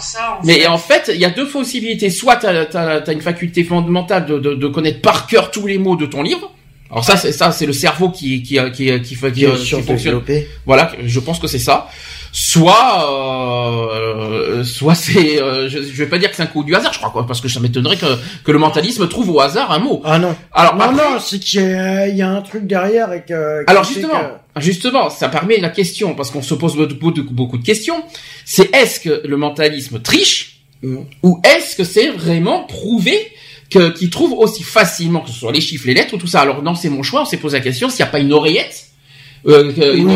[0.00, 2.10] Ça, en Mais en fait, il y a deux possibilités.
[2.10, 5.96] Soit tu as, une faculté fondamentale de, de, de, connaître par cœur tous les mots
[5.96, 6.52] de ton livre.
[6.90, 10.22] Alors ça, c'est ça, c'est le cerveau qui qui qui qui, qui, qui, qui fonctionne.
[10.66, 11.88] Voilà, je pense que c'est ça
[12.32, 16.74] soit euh, soit c'est euh, je, je vais pas dire que c'est un coup du
[16.74, 18.06] hasard je crois quoi parce que ça m'étonnerait que
[18.44, 20.00] que le mentalisme trouve au hasard un mot.
[20.04, 20.36] Ah non.
[20.52, 24.20] Alors non non c'est qu'il y, y, a un truc derrière et que alors justement
[24.58, 28.02] justement ça permet la question parce qu'on se pose beaucoup, beaucoup de questions.
[28.44, 30.98] C'est est-ce que le mentalisme triche mm.
[31.22, 33.32] ou est-ce que c'est vraiment prouvé
[33.70, 36.40] que qu'il trouve aussi facilement que ce soit les chiffres les lettres ou tout ça.
[36.40, 38.32] Alors non c'est mon choix on s'est posé la question s'il n'y a pas une
[38.32, 38.89] oreillette
[39.46, 40.10] euh, une,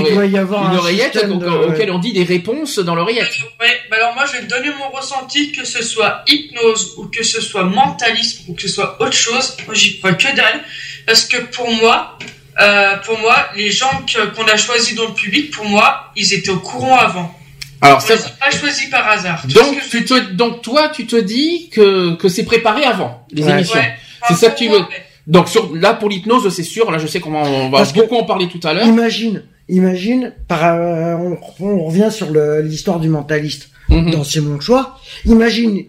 [0.77, 1.27] oreillette
[1.69, 3.33] auquel on dit des réponses dans l'oreillette.
[3.61, 7.07] Ouais, bah alors moi je vais te donner mon ressenti, que ce soit hypnose ou
[7.07, 10.63] que ce soit mentalisme ou que ce soit autre chose, moi j'y crois que dalle,
[11.07, 12.19] parce que pour moi,
[12.61, 14.05] euh, pour moi, les gens
[14.37, 17.35] qu'on a choisis dans le public, pour moi, ils étaient au courant avant.
[17.81, 19.43] Alors c'est pas choisi par hasard.
[19.47, 23.81] donc tu te, donc toi tu te dis que que c'est préparé avant les émissions.
[24.29, 24.85] c'est ça que tu veux.
[25.27, 26.91] Donc sur, là pour l'hypnose, c'est sûr.
[26.91, 28.87] Là, je sais comment on va beaucoup en parler tout à l'heure.
[28.87, 31.17] Imagine, imagine, par, euh,
[31.61, 32.31] on, revient sur
[32.63, 34.11] l'histoire du mentaliste mhm.
[34.11, 34.99] dans C'est mon choix.
[35.25, 35.85] Imagine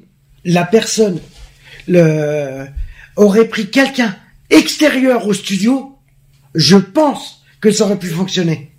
[0.45, 1.19] la personne
[1.87, 2.65] le,
[3.15, 4.15] aurait pris quelqu'un
[4.49, 5.97] extérieur au studio.
[6.53, 8.71] Je pense que ça aurait pu fonctionner.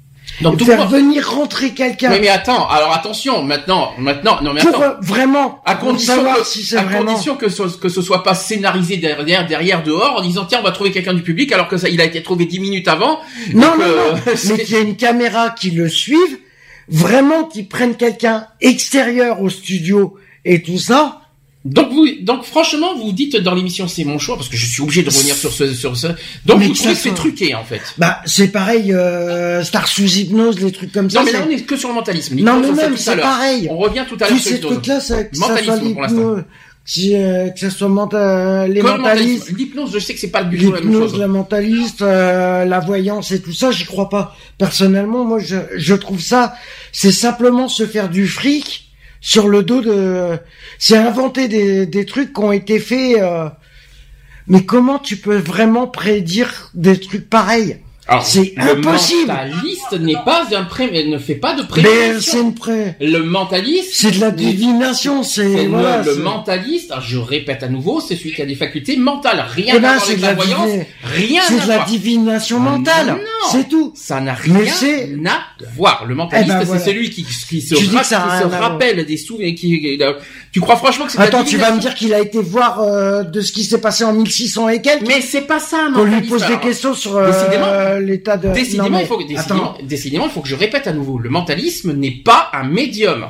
[0.43, 2.11] Donc faire venir rentrer quelqu'un.
[2.11, 4.73] Mais, mais attends, alors attention, maintenant, maintenant, non mais attends.
[4.73, 8.35] Pour euh, vraiment, à condition que, si à condition que ce, que ce soit pas
[8.35, 11.77] scénarisé derrière, derrière, dehors, en disant tiens, on va trouver quelqu'un du public, alors que
[11.77, 13.21] ça, il a été trouvé dix minutes avant.
[13.55, 14.33] Non, non, euh, non.
[14.49, 16.39] mais qu'il y a une caméra qui le suive,
[16.89, 21.23] vraiment, qui prenne quelqu'un extérieur au studio et tout ça.
[21.67, 24.83] Donc vous, donc franchement, vous dites dans l'émission c'est mon choix parce que je suis
[24.83, 26.09] obligé de revenir sur ce, sur ce.
[26.45, 27.83] Donc vous trouvez que c'est truqué en fait.
[27.99, 31.21] Bah c'est pareil, euh, Star sous hypnose, les trucs comme ça.
[31.21, 32.37] Non mais là on est que sur le mentalisme.
[32.37, 33.69] Non mais même c'est pareil.
[33.71, 35.01] On revient tout à l'heure sur ces trucs-là,
[35.39, 36.37] mentalisme pour l'instant.
[36.99, 39.51] Euh, que ce soit mental, les mentalistes.
[39.51, 41.19] L'hypnose, je sais que c'est pas le but de la même chose.
[41.19, 44.37] la mentaliste, euh, la voyance et tout ça, j'y crois pas.
[44.57, 46.55] Personnellement, moi, je, je trouve ça,
[46.93, 48.86] c'est simplement se faire du fric
[49.21, 50.39] sur le dos de...
[50.79, 53.21] C'est inventer des, des trucs qui ont été faits...
[53.21, 53.49] Euh,
[54.49, 57.81] mais comment tu peux vraiment prédire des trucs pareils?
[58.23, 59.33] C'est impossible.
[59.33, 61.99] Le mentaliste n'est pas un pré, elle ne fait pas de prédiction.
[61.99, 62.95] Mais c'est pré.
[63.01, 63.91] Le mentaliste.
[63.93, 68.43] C'est de la divination, c'est, voilà, le, mentaliste, je répète à nouveau, c'est celui qui
[68.43, 69.45] a des facultés mentales.
[69.49, 70.71] Rien eh ben, à voir avec la, voyance.
[71.03, 73.09] Rien C'est de la divination mentale.
[73.09, 73.51] Non.
[73.51, 73.93] C'est tout.
[73.97, 74.61] Ça n'a rien
[75.27, 75.41] à
[75.75, 76.05] voir.
[76.07, 79.99] Le mentaliste, eh ben, c'est celui qui, qui se, qui se rappelle des souvenirs, qui,
[80.57, 83.23] tu crois franchement que c'est Attends, tu vas me dire qu'il a été voir, euh,
[83.25, 85.07] de ce qui s'est passé en 1600 et quelques?
[85.07, 88.49] Mais c'est pas ça, On lui pose des questions sur, euh, l'état de.
[88.49, 89.23] Décidément, il faut,
[89.83, 91.19] décidément, il faut que je répète à nouveau.
[91.19, 93.27] Le mentalisme n'est pas un médium.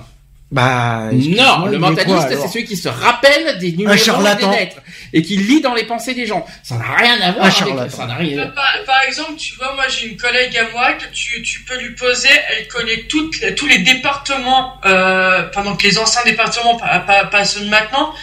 [0.53, 4.77] Bah non, le mentaliste c'est celui qui se rappelle des numéros des lettres
[5.13, 6.47] et qui lit dans les pensées des gens.
[6.63, 8.07] Ça n'a rien à voir avec ça.
[8.07, 8.53] N'a rien.
[8.87, 11.95] Par, exemple, tu vois, moi j'ai une collègue à moi que tu, tu peux lui
[11.97, 17.25] poser, elle connaît toutes tous les départements, euh, pendant que les anciens départements, pas, pas,
[17.25, 18.15] pas ceux de maintenant,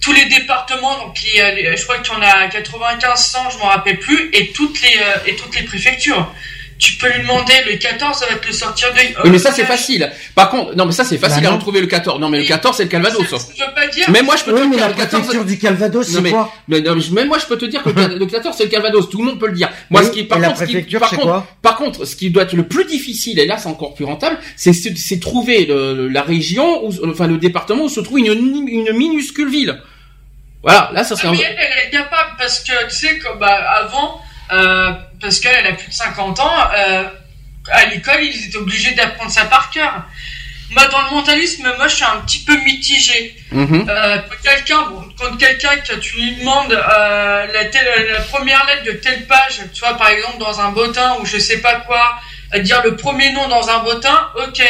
[0.00, 3.98] tous les départements, donc je crois qu'il y en a 95, 100, je m'en rappelle
[3.98, 6.32] plus, et toutes les euh, et toutes les préfectures.
[6.82, 8.98] Tu peux lui demander le 14, ça va te le sortir de.
[9.22, 10.10] oui, mais ça c'est facile.
[10.34, 12.18] Par contre, non, mais ça c'est facile bah à retrouver le 14.
[12.18, 13.24] Non, mais le 14 c'est le Calvados.
[13.24, 14.06] Ça, je veux pas dire.
[14.10, 17.24] Mais moi je peux te dire le 14 du Calvados, c'est quoi mais, non, mais
[17.24, 19.08] moi je peux te dire que le 14 c'est le Calvados.
[19.08, 19.70] Tout le monde peut le dire.
[19.90, 22.54] Moi, ce qui par contre, ce qui, par contre, par contre, ce qui doit être
[22.54, 26.84] le plus difficile, et là c'est encore plus rentable, c'est c'est trouver le, la région,
[26.84, 29.80] ou enfin le département où se trouve une, une minuscule ville.
[30.64, 31.28] Voilà, là ça serait.
[31.28, 34.20] Ah, mais elle, elle, est capable parce que tu sais comme bah, avant,
[34.52, 37.04] euh, parce qu'elle a plus de 50 ans, euh,
[37.70, 40.04] à l'école ils étaient obligés d'apprendre ça par cœur.
[40.70, 43.36] Moi dans le mentalisme, moi je suis un petit peu mitigé.
[43.52, 43.90] Mm-hmm.
[43.90, 48.84] euh, quelqu'un, bon, quand quelqu'un que tu lui demandes euh, la, telle, la première lettre
[48.84, 52.18] de telle page, tu vois par exemple dans un bottin ou je sais pas quoi,
[52.52, 54.62] à dire le premier nom dans un bottin, ok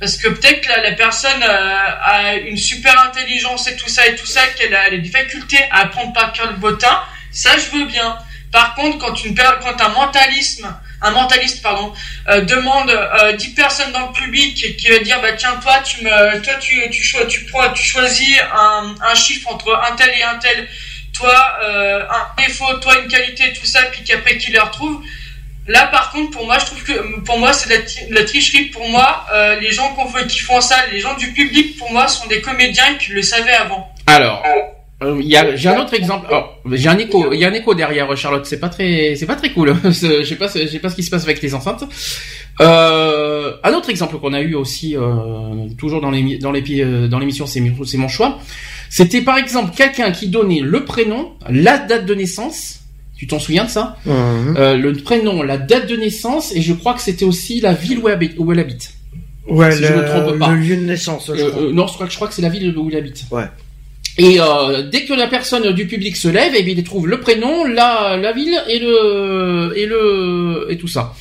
[0.00, 4.16] parce que peut-être que la, personne euh, a une super intelligence et tout ça et
[4.16, 7.84] tout ça, qu'elle a, des facultés à apprendre par cœur le bottin, ça je veux
[7.84, 8.16] bien.
[8.52, 10.68] Par contre, quand une quand un mentalisme,
[11.02, 11.92] un mentaliste pardon,
[12.28, 15.78] euh, demande euh, 10 personnes dans le public qui, qui va dire bah tiens toi
[15.84, 20.10] tu me toi tu tu, tu, tu, tu choisis un, un chiffre entre un tel
[20.10, 20.68] et un tel,
[21.16, 25.02] toi euh, un défaut, toi une qualité tout ça puis qu'après qu'il le retrouve
[25.66, 28.64] Là, par contre, pour moi, je trouve que pour moi, c'est de la, tricherie.
[28.66, 29.94] Pour moi, euh, les gens
[30.26, 33.52] qui font ça, les gens du public, pour moi, sont des comédiens qui le savaient
[33.52, 33.92] avant.
[34.08, 34.42] Alors,
[35.02, 35.20] euh,
[35.54, 36.26] j'ai un autre exemple.
[36.32, 37.32] Oh, j'ai un écho.
[37.32, 38.44] Il y a un écho derrière Charlotte.
[38.46, 39.74] C'est pas très, c'est pas très cool.
[39.84, 41.84] je sais pas, je sais pas ce qui se passe avec les enceintes.
[42.60, 47.08] Euh, un autre exemple qu'on a eu aussi, euh, toujours dans les dans les euh,
[47.08, 48.38] dans l'émission, c'est c'est mon choix.
[48.88, 52.80] C'était par exemple quelqu'un qui donnait le prénom, la date de naissance
[53.20, 53.98] tu t'en souviens de ça?
[54.06, 54.56] Mhm.
[54.56, 57.98] euh, Le prénom, la date de naissance, et je crois que c'était aussi la ville
[57.98, 58.32] où elle habite.
[58.38, 58.94] Où elle habite.
[59.46, 60.52] Ouais, le, je me trompe pas.
[60.52, 61.26] le lieu de naissance.
[61.26, 61.62] Je euh, crois.
[61.64, 63.24] Euh, non, je crois, je crois que c'est la ville où il habite.
[63.30, 63.44] Ouais.
[64.22, 64.38] Et
[64.92, 67.64] dès que la personne du public se lève, et eh bien, il trouve le prénom,
[67.64, 71.14] la, la ville et le et le et tout ça.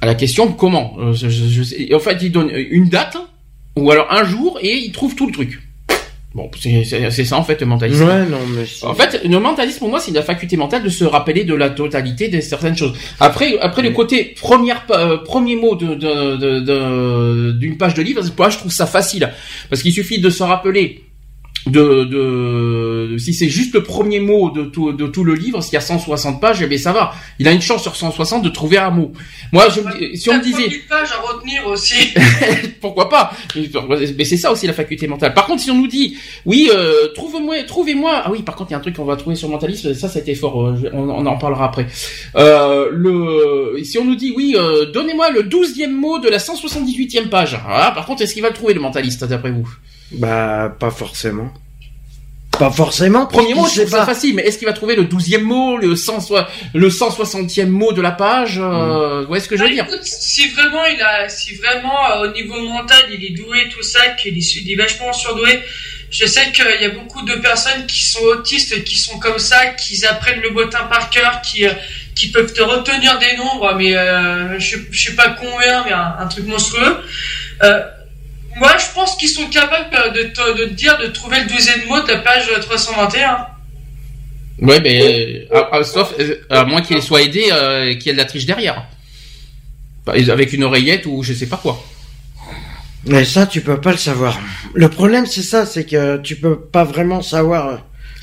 [0.00, 0.96] À la question comment?
[1.12, 3.16] Je, je, En fait, il donne une date
[3.76, 5.60] ou alors un jour et il trouve tout le truc.
[6.34, 8.04] Bon, c'est ça en fait le mentalisme.
[8.04, 11.04] Ouais, non, mais en fait, le mentalisme pour moi, c'est la faculté mentale de se
[11.04, 12.92] rappeler de la totalité de certaines choses.
[13.18, 18.22] Après, après le côté première euh, premier mot de d'une de, de, page de livre,
[18.36, 19.32] moi je trouve ça facile
[19.70, 21.02] parce qu'il suffit de se rappeler
[21.70, 25.74] de, de si c'est juste le premier mot de tout de tout le livre, s'il
[25.74, 27.12] y a 160 pages, eh bien ça va.
[27.38, 29.12] Il a une chance sur 160 de trouver un mot.
[29.52, 29.80] Moi, je,
[30.16, 32.14] si on me disait pages à retenir aussi.
[32.80, 33.32] pourquoi pas?
[34.16, 35.34] Mais c'est ça aussi la faculté mentale.
[35.34, 38.22] Par contre, si on nous dit oui, euh, trouve-moi, trouvez-moi.
[38.24, 39.94] Ah oui, par contre, il y a un truc qu'on va trouver sur mentalisme.
[39.94, 40.66] Ça, été fort.
[40.66, 41.86] Euh, on, on, en parlera après.
[42.36, 47.28] Euh, le si on nous dit oui, euh, donnez-moi le douzième mot de la 178e
[47.28, 47.58] page.
[47.66, 49.68] Ah, par contre, est-ce qu'il va le trouver le mentaliste d'après vous?
[50.12, 51.52] Bah, pas forcément.
[52.58, 53.26] Pas forcément.
[53.26, 56.18] Premier mot, c'est pas facile, mais est-ce qu'il va trouver le douzième mot, le cent
[56.74, 59.30] le 160e mot de la page euh, mm.
[59.30, 62.32] Où est-ce que je veux bah, dire Si vraiment il a, si vraiment euh, au
[62.32, 65.60] niveau mental il est doué, tout ça, qu'il est, il est vachement surdoué.
[66.10, 69.66] Je sais qu'il y a beaucoup de personnes qui sont autistes, qui sont comme ça,
[69.66, 71.72] qui apprennent le botin par cœur, qui euh,
[72.16, 76.16] qui peuvent te retenir des nombres, mais euh, je, je sais pas combien, mais un,
[76.18, 76.96] un truc monstrueux.
[77.62, 77.82] Euh,
[78.56, 82.00] Moi, je pense qu'ils sont capables de te, de dire de trouver le deuxième mot
[82.00, 83.46] de la page 321.
[84.60, 85.46] Ouais, mais
[85.84, 86.14] sauf
[86.50, 88.86] à moins qu'il soit aidé, euh, qu'il y ait de la triche derrière,
[90.04, 91.82] bah, avec une oreillette ou je sais pas quoi.
[93.04, 94.38] Mais ça, tu peux pas le savoir.
[94.74, 97.80] Le problème, c'est ça, c'est que tu peux pas vraiment savoir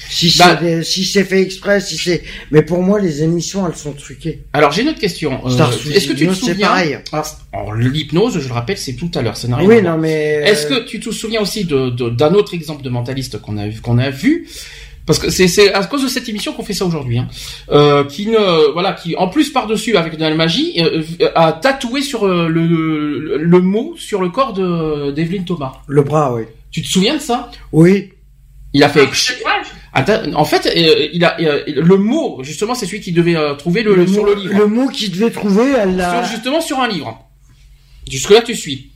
[0.09, 2.23] si bah, c'est si c'est fait exprès, si c'est.
[2.51, 4.43] Mais pour moi, les émissions, elles sont truquées.
[4.53, 5.41] Alors j'ai une autre question.
[5.45, 5.49] Euh,
[5.93, 6.99] est-ce que tu te souviens pareil.
[7.77, 9.37] l'hypnose, je le rappelle, c'est tout à l'heure.
[9.37, 10.37] Ça oui, non mais.
[10.37, 13.69] Euh, est-ce que tu te souviens aussi de d'un autre exemple de mentaliste qu'on a
[13.81, 14.47] qu'on a vu?
[15.05, 17.27] Parce que c'est à cause de cette émission qu'on fait ça aujourd'hui, hein.
[17.69, 21.03] euh, qui ne voilà, qui en plus par dessus avec de la magie euh,
[21.35, 25.73] a tatoué sur le, le, le, mot sur le corps de d'Evelyne Thomas.
[25.87, 26.43] Le bras, oui.
[26.71, 27.51] Tu te souviens de ça?
[27.71, 28.13] Oui.
[28.73, 29.07] Il a fait.
[29.95, 33.81] En fait, euh, il a euh, le mot justement, c'est celui qui devait euh, trouver
[33.81, 34.58] le, sur le livre.
[34.58, 36.23] Le mot qu'il devait trouver, elle l'a.
[36.23, 37.17] Justement sur un livre.
[38.10, 38.91] Jusque là, tu suis.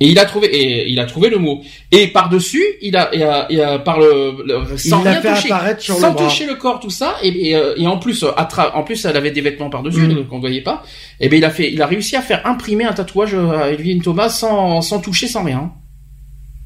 [0.00, 1.60] Et il a trouvé, et il a trouvé le mot.
[1.90, 5.48] Et par dessus, il a, il a, il a par le, sans rien toucher,
[5.80, 7.16] sans le toucher le corps, tout ça.
[7.22, 10.26] Et, et, en plus, en plus, elle avait des vêtements par dessus mm.
[10.28, 10.84] qu'on voyait pas.
[11.18, 13.98] Et ben il a fait, il a réussi à faire imprimer un tatouage à Elvin
[13.98, 15.72] Thomas sans, sans toucher, sans rien.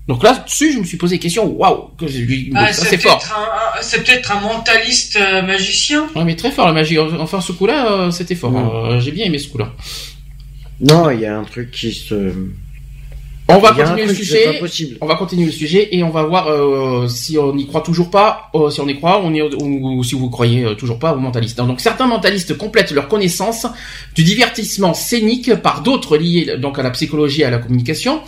[0.08, 1.90] Donc là, dessus, je me suis posé la question, waouh,
[2.50, 3.22] bah, c'est fort.
[3.80, 6.08] C'est peut-être un mentaliste euh, magicien.
[6.16, 6.98] Ouais, mais très fort la magie.
[6.98, 8.52] Enfin, ce coup-là, euh, c'était fort.
[8.56, 9.72] Euh, j'ai bien aimé ce coup-là.
[10.80, 12.32] Non, il y a un truc qui se.
[13.48, 14.60] On va continuer le sujet.
[15.00, 18.50] On va continuer le sujet et on va voir si on n'y croit toujours pas,
[18.70, 21.58] si on y croit, on y, ou, si vous croyez toujours pas aux mentalistes.
[21.58, 23.66] Donc certains mentalistes complètent leur connaissance
[24.14, 28.22] du divertissement scénique par d'autres liés donc à la psychologie et à la communication.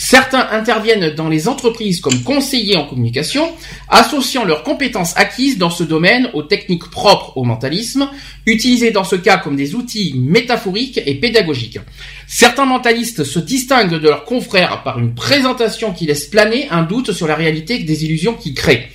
[0.00, 3.52] Certains interviennent dans les entreprises comme conseillers en communication,
[3.88, 8.08] associant leurs compétences acquises dans ce domaine aux techniques propres au mentalisme,
[8.46, 11.80] utilisées dans ce cas comme des outils métaphoriques et pédagogiques.
[12.28, 17.10] Certains mentalistes se distinguent de leurs confrères par une présentation qui laisse planer un doute
[17.10, 18.90] sur la réalité des illusions qu'ils créent.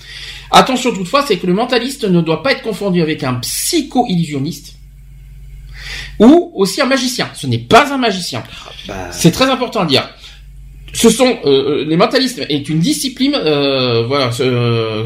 [0.51, 4.75] Attention toutefois, c'est que le mentaliste ne doit pas être confondu avec un psycho-illusionniste
[6.19, 7.29] ou aussi un magicien.
[7.33, 8.41] Ce n'est pas un magicien.
[8.47, 9.11] Ah bah.
[9.11, 10.07] C'est très important à dire
[10.93, 14.29] ce sont euh, euh, les mentalistes est une discipline euh, voilà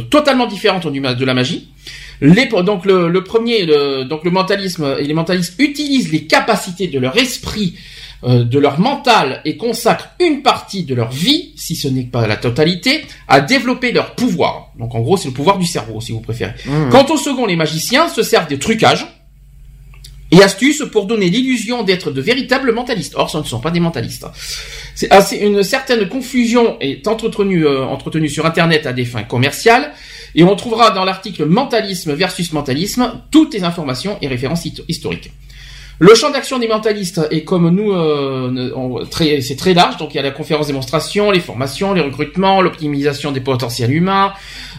[0.10, 1.70] totalement différente de la magie.
[2.20, 3.68] Les, donc le, premier
[4.10, 7.76] donc le mentalisme et les mentalistes utilisent les capacités de leur esprit
[8.24, 12.36] de leur mental et consacrent une partie de leur vie, si ce n'est pas la
[12.36, 14.72] totalité, à développer leur pouvoir.
[14.80, 16.54] Donc en gros, c'est le pouvoir du cerveau, si vous préférez.
[16.66, 16.90] Mmh.
[16.90, 19.06] Quant au second, les magiciens se servent des trucages,
[20.32, 23.14] et astuces pour donner l'illusion d'être de véritables mentalistes.
[23.16, 24.26] Or, ce ne sont pas des mentalistes.
[24.96, 29.94] C'est assez, une certaine confusion est entretenue, euh, entretenue sur Internet à des fins commerciales,
[30.36, 35.32] et on trouvera dans l'article Mentalisme versus mentalisme toutes les informations et références historiques.
[36.00, 39.04] Le champ d'action des mentalistes est comme nous, euh,
[39.42, 39.98] c'est très large.
[39.98, 44.34] Donc il y a la conférence démonstration, les formations, les recrutements, l'optimisation des potentiels humains,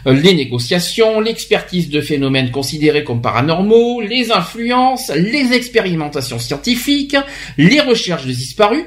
[0.07, 7.17] euh, les négociations, l'expertise de phénomènes considérés comme paranormaux, les influences, les expérimentations scientifiques,
[7.57, 8.85] les recherches de disparus.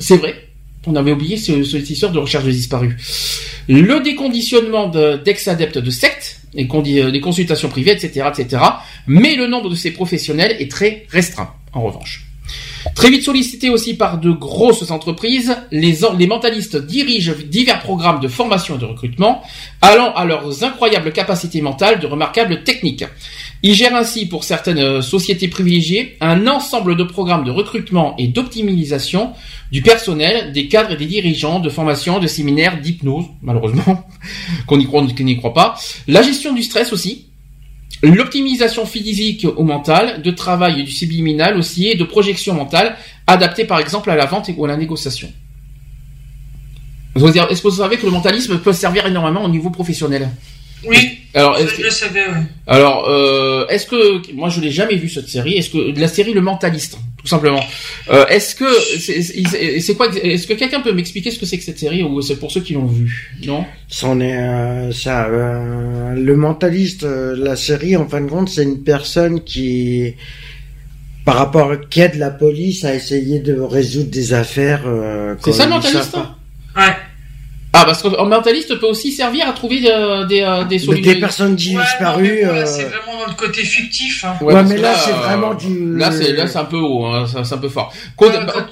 [0.00, 0.34] C'est vrai,
[0.88, 2.94] on avait oublié ce, histoire de recherche de disparus.
[3.68, 8.62] Le déconditionnement d'ex-adeptes de sectes, les, les consultations privées, etc., etc.
[9.06, 12.26] Mais le nombre de ces professionnels est très restreint, en revanche.
[12.94, 18.76] Très vite sollicité aussi par de grosses entreprises, les, mentalistes dirigent divers programmes de formation
[18.76, 19.42] et de recrutement,
[19.80, 23.04] allant à leurs incroyables capacités mentales de remarquables techniques.
[23.64, 28.26] Ils gèrent ainsi pour certaines euh, sociétés privilégiées un ensemble de programmes de recrutement et
[28.26, 29.32] d'optimisation
[29.70, 34.04] du personnel, des cadres et des dirigeants, de formation, de séminaires, d'hypnose, malheureusement,
[34.66, 35.76] qu'on n'y croit, qu'on n'y croit pas.
[36.08, 37.26] La gestion du stress aussi,
[38.02, 42.96] l'optimisation physique ou mentale, de travail du subliminal aussi, et de projection mentale,
[43.28, 45.32] adaptée par exemple à la vente ou à la négociation.
[47.14, 50.30] Est-ce que vous savez que le mentalisme peut servir énormément au niveau professionnel?
[50.84, 51.18] Oui.
[51.34, 52.24] Alors, je le savais.
[52.66, 56.34] Alors, euh, est-ce que moi je l'ai jamais vu cette série Est-ce que la série
[56.34, 57.64] Le Mentaliste, tout simplement
[58.10, 58.66] euh, Est-ce que
[59.80, 62.36] c'est quoi Est-ce que quelqu'un peut m'expliquer ce que c'est que cette série ou c'est
[62.36, 63.34] pour ceux qui l'ont vu?
[63.46, 63.64] Non?
[63.88, 65.26] C'en est euh, ça.
[65.26, 70.14] Euh, le Mentaliste, euh, la série, en fin de compte, c'est une personne qui
[71.24, 74.82] par rapport qui aide la police à essayer de résoudre des affaires.
[75.40, 76.16] c'est ça le mentaliste
[76.76, 76.82] Ouais.
[77.74, 81.12] Ah, parce qu'un mentaliste peut aussi servir à trouver euh, des, euh, des solutions.
[81.12, 82.22] Des personnes disparues.
[82.22, 82.66] Ouais, euh...
[82.66, 84.24] c'est vraiment dans le côté fictif.
[84.24, 84.36] Hein.
[84.42, 85.96] Ouais, mais là, c'est vraiment du.
[85.96, 87.92] Là, c'est là, c'est un peu haut, hein, c'est un peu fort.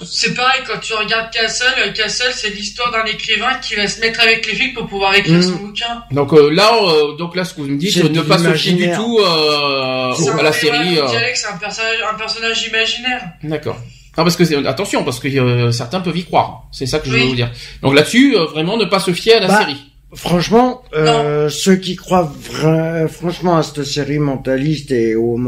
[0.04, 1.92] c'est pareil quand tu regardes Castle.
[1.94, 5.38] Castle, c'est l'histoire d'un écrivain qui va se mettre avec les flics pour pouvoir écrire
[5.38, 5.42] mm.
[5.42, 6.04] son bouquin.
[6.10, 6.70] Donc euh, là,
[7.18, 10.42] donc là, ce que vous me dites, c'est ne pas se fier du tout à
[10.42, 10.98] la série.
[11.34, 13.22] C'est un personnage, un personnage imaginaire.
[13.42, 13.78] D'accord.
[14.20, 16.66] Non, parce que attention, parce que euh, certains peuvent y croire.
[16.72, 17.50] C'est ça que je veux vous dire.
[17.80, 19.78] Donc là-dessus, euh, vraiment, ne pas se fier à la Bah, série.
[20.12, 25.40] Franchement, euh, ceux qui croient vra- franchement à cette série mentaliste et au,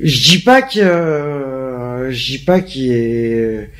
[0.00, 3.70] je dis pas que, euh, je dis pas qu'il est,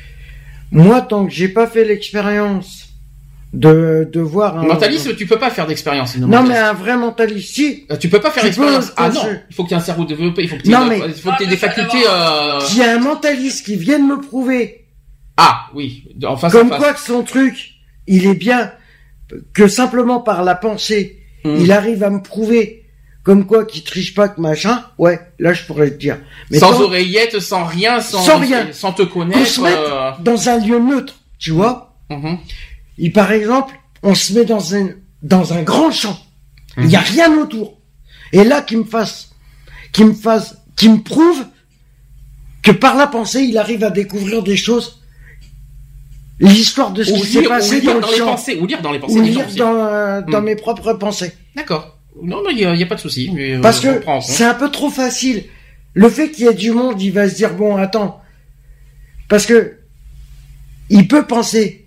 [0.71, 2.82] moi tant que j'ai pas fait l'expérience
[3.53, 6.13] de de voir un Mentaliste, tu peux pas faire d'expérience.
[6.13, 8.65] sinon, Non mais un vrai mentaliste, si, Euh, tu peux pas faire peux
[8.97, 10.73] Ah non, il faut que tu aies un cerveau développé, il faut que tu aies,
[10.73, 12.03] Non, mais- il faut que tu aies Ah, des facultés.
[12.09, 12.59] Euh...
[12.65, 14.87] qu'il y a un mentaliste qui vienne me prouver
[15.37, 16.79] Ah oui, en face comme face.
[16.79, 17.55] quoi que son truc,
[18.07, 18.71] il est bien,
[19.53, 21.57] que simplement par la pensée, Hmm.
[21.59, 22.85] il arrive à me prouver
[23.23, 26.17] comme quoi qu'il triche pas que machin, ouais, là je pourrais te dire.
[26.49, 28.67] Mais sans tant oreillette, sans rien, sans, Sans rien.
[28.71, 29.45] sans te connaître.
[29.47, 32.37] se euh, dans un lieu neutre, tu vois, mhm.
[32.97, 34.89] Et par exemple, on se met dans un,
[35.21, 36.17] dans un grand champ,
[36.77, 37.77] il y a rien autour,
[38.31, 39.31] et là qu'il me fasse,
[39.91, 41.45] qu'il me fasse, qu'il me prouve
[42.61, 45.01] que par la pensée, il arrive à découvrir des choses,
[46.39, 48.81] l'histoire de ce Ou qui s'est passé dans dans le les champ, pensées, ou lire
[48.81, 49.19] dans les pensées.
[49.19, 50.45] ou lire dans, euh, dans Hmm.
[50.45, 51.33] mes propres pensées.
[51.55, 51.97] D'accord.
[52.21, 53.31] Non, mais il y, a- a pas de souci.
[53.37, 54.23] euh, Parce que compte.
[54.23, 55.45] c'est un peu trop facile.
[55.93, 58.21] Le fait qu'il y ait du monde, il va se dire bon, attends,
[59.29, 59.77] parce que
[60.89, 61.82] il peut penser,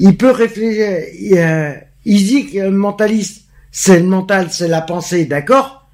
[0.00, 1.38] il peut réfléchir.
[1.38, 1.74] Euh,
[2.04, 5.86] il dit que le mentaliste, c'est le mental, c'est la pensée, d'accord?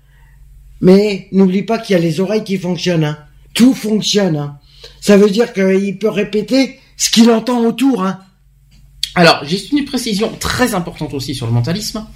[0.80, 3.04] Mais n'oublie pas qu'il y a les oreilles qui fonctionnent.
[3.04, 3.18] Hein.
[3.52, 4.36] Tout fonctionne.
[4.36, 4.58] Hein.
[5.00, 8.04] Ça veut dire qu'il peut répéter ce qu'il entend autour.
[8.04, 8.20] Hein.
[9.16, 12.06] Alors, juste une précision très importante aussi sur le mentalisme.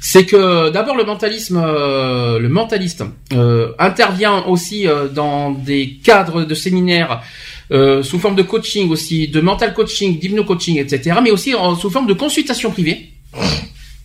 [0.00, 6.44] C'est que d'abord le mentalisme, euh, le mentaliste euh, intervient aussi euh, dans des cadres
[6.44, 7.22] de séminaires
[7.72, 11.18] euh, sous forme de coaching aussi, de mental coaching, d'hypno coaching, etc.
[11.22, 13.10] Mais aussi en- sous forme de consultation privée.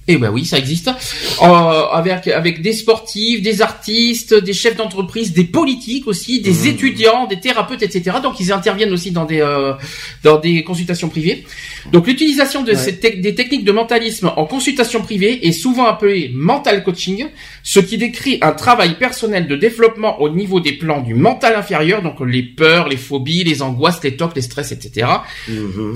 [0.08, 0.88] Et ben oui, ça existe.
[0.88, 7.26] Euh, avec avec des sportifs, des artistes, des chefs d'entreprise, des politiques aussi, des étudiants,
[7.26, 8.18] des thérapeutes, etc.
[8.22, 9.74] Donc ils interviennent aussi dans des euh,
[10.24, 11.44] dans des consultations privées.
[11.92, 12.78] Donc l'utilisation de Ouais.
[12.78, 17.26] ces des techniques de mentalisme en consultation privée est souvent appelée mental coaching,
[17.64, 22.04] ce qui décrit un travail personnel de développement au niveau des plans du mental inférieur,
[22.04, 25.08] donc les peurs, les phobies, les angoisses, les tocs, les stress, etc.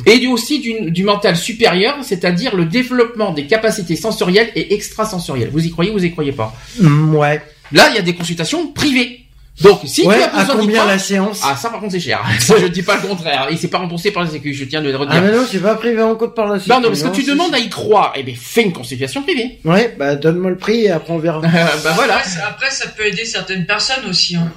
[0.06, 5.50] Et du- aussi du, du mental supérieur, c'est-à-dire le développement des capacités sensorielles et extrasensorielles.
[5.52, 7.42] Vous y croyez ou vous y croyez pas Mm, ouais.
[7.72, 9.26] Là, il y a des consultations privées.
[9.62, 10.16] Donc, si ouais.
[10.16, 12.24] tu as À besoin d'y combien la séance ah, ça par contre c'est cher.
[12.40, 13.48] Ça, je dis pas le contraire.
[13.52, 15.16] Et c'est pas remboursé par la Sécu, je tiens de le redire.
[15.18, 16.72] Ah mais non, c'est pas privé en compte par la suite.
[16.72, 18.14] non, non, parce que tu demandes à y croire.
[18.16, 19.60] Eh bien, fais une consultation privée.
[19.66, 21.42] Ouais, bah donne-moi le prix et après on verra.
[21.84, 22.16] bah voilà.
[22.16, 24.38] Après, ça- après, ça peut aider certaines personnes aussi.
[24.38, 24.50] Hein.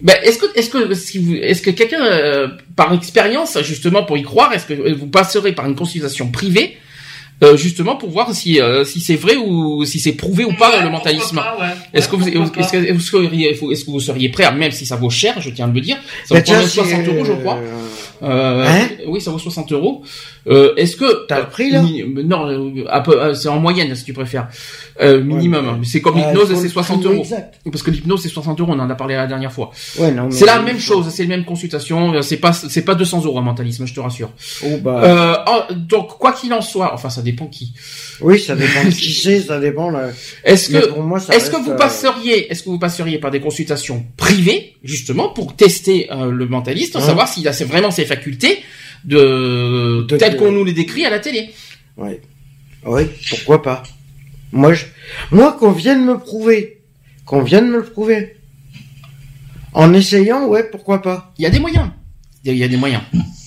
[0.00, 4.16] Ben, est-ce que, est-ce que, si vous, est-ce que quelqu'un, euh, par expérience, justement, pour
[4.18, 6.76] y croire, est-ce que vous passerez par une consultation privée,
[7.42, 10.70] euh, justement, pour voir si, euh, si c'est vrai ou si c'est prouvé ou pas
[10.70, 11.66] Ouais, le mentalisme ouais.
[11.92, 14.52] Est-ce que vous, est-ce que, est-ce que vous seriez, est-ce que vous seriez prêt, à,
[14.52, 16.68] même si ça vaut cher, je tiens à le dire, ça Bah, vaut quand même
[16.68, 17.56] tiens, 60 c'est, euros, je crois.
[17.58, 17.78] euh,
[18.24, 18.88] Euh, Hein?
[19.08, 20.02] oui, ça vaut 60 euros.
[20.48, 24.04] Euh, est-ce que T'as le prix, là mi- Non, euh, euh, c'est en moyenne si
[24.04, 24.48] tu préfères.
[25.00, 25.82] Euh, minimum.
[25.84, 27.22] c'est comme euh, l'hypnose, c'est le 60 prix euros.
[27.22, 27.60] exact.
[27.70, 29.70] Parce que l'hypnose c'est 60 euros, on en a parlé la dernière fois.
[29.98, 32.12] Ouais, C'est la même chose, c'est la même consultation.
[32.14, 34.30] euh, C'est pas, c'est pas 200 euros un mentalisme, je te rassure.
[34.64, 35.00] Oh, bah,
[35.70, 37.72] Euh, donc quoi qu'il en soit, enfin ça dépend qui.
[38.20, 39.90] Oui, ça dépend de qui c'est, ça dépend.
[39.90, 40.08] Là.
[40.44, 44.74] Est-ce que Est-ce que vous euh, passeriez, est-ce que vous passeriez par des consultations privées,
[44.82, 48.58] justement, pour tester euh, le mentaliste, Hein savoir s'il a vraiment ses facultés
[49.04, 51.50] de, de- qu'on nous les décrit à la télé
[51.96, 52.20] Ouais.
[52.84, 53.82] Oui, pourquoi pas.
[54.52, 54.84] Moi, je...
[55.30, 56.80] moi, qu'on vienne me prouver,
[57.24, 58.36] qu'on vienne me le prouver.
[59.72, 61.32] En essayant, ouais, pourquoi pas.
[61.38, 61.88] Il y a des moyens.
[62.44, 63.02] Il y a- il y a des moyens.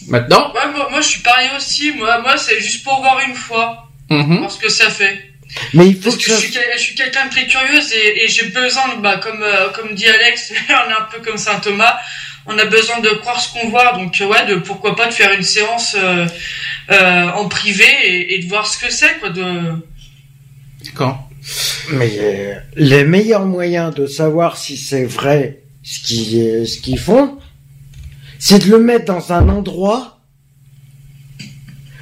[0.08, 1.92] Maintenant, Ouais, moi, moi, je suis pareil aussi.
[1.94, 5.32] Moi, moi c'est juste pour voir une fois, mhm, voir ce que ça fait.
[5.74, 6.36] Mais il faut Parce que que ça.
[6.38, 9.42] je suis, quel- je suis quelqu'un de très curieuse et, et j'ai besoin, bah, comme,
[9.44, 11.96] euh, comme dit Alex, on est un peu comme Saint Thomas,
[12.48, 15.14] on a besoin de croire ce qu'on voit, donc euh, ouais, de pourquoi pas de
[15.14, 16.28] faire une séance euh,
[16.92, 19.30] euh, en privé et, et de voir ce que c'est, quoi.
[19.30, 19.44] De...
[20.84, 21.30] d'accord.
[21.92, 27.38] Mais euh, les meilleurs moyens de savoir si c'est vrai ce qu'ils ce qu'ils font,
[28.40, 30.20] c'est de le mettre dans un endroit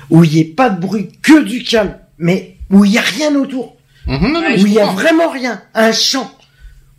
[0.10, 3.02] où il n'y ait pas de bruit, que du calme, mais où il n'y a
[3.02, 6.30] rien autour, Mhm, non, non, mais où il y a vraiment rien, un champ,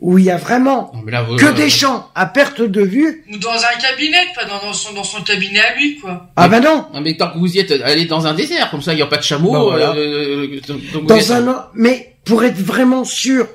[0.06, 2.60] où il y a vraiment Non, mais là, vous- que euh, des champs à perte
[2.60, 3.24] de vue.
[3.32, 6.28] Ou dans un cabinet, pas dans, dans, son, dans son cabinet à lui, quoi.
[6.36, 8.82] Ah ben non, Non, mais tant que vous y êtes, allez dans un désert, comme
[8.82, 9.52] ça, il n'y a pas de chameau.
[9.52, 9.94] Bah, voilà.
[9.96, 10.46] euh,
[10.92, 13.48] donc êtes- dans un mais pour être vraiment sûr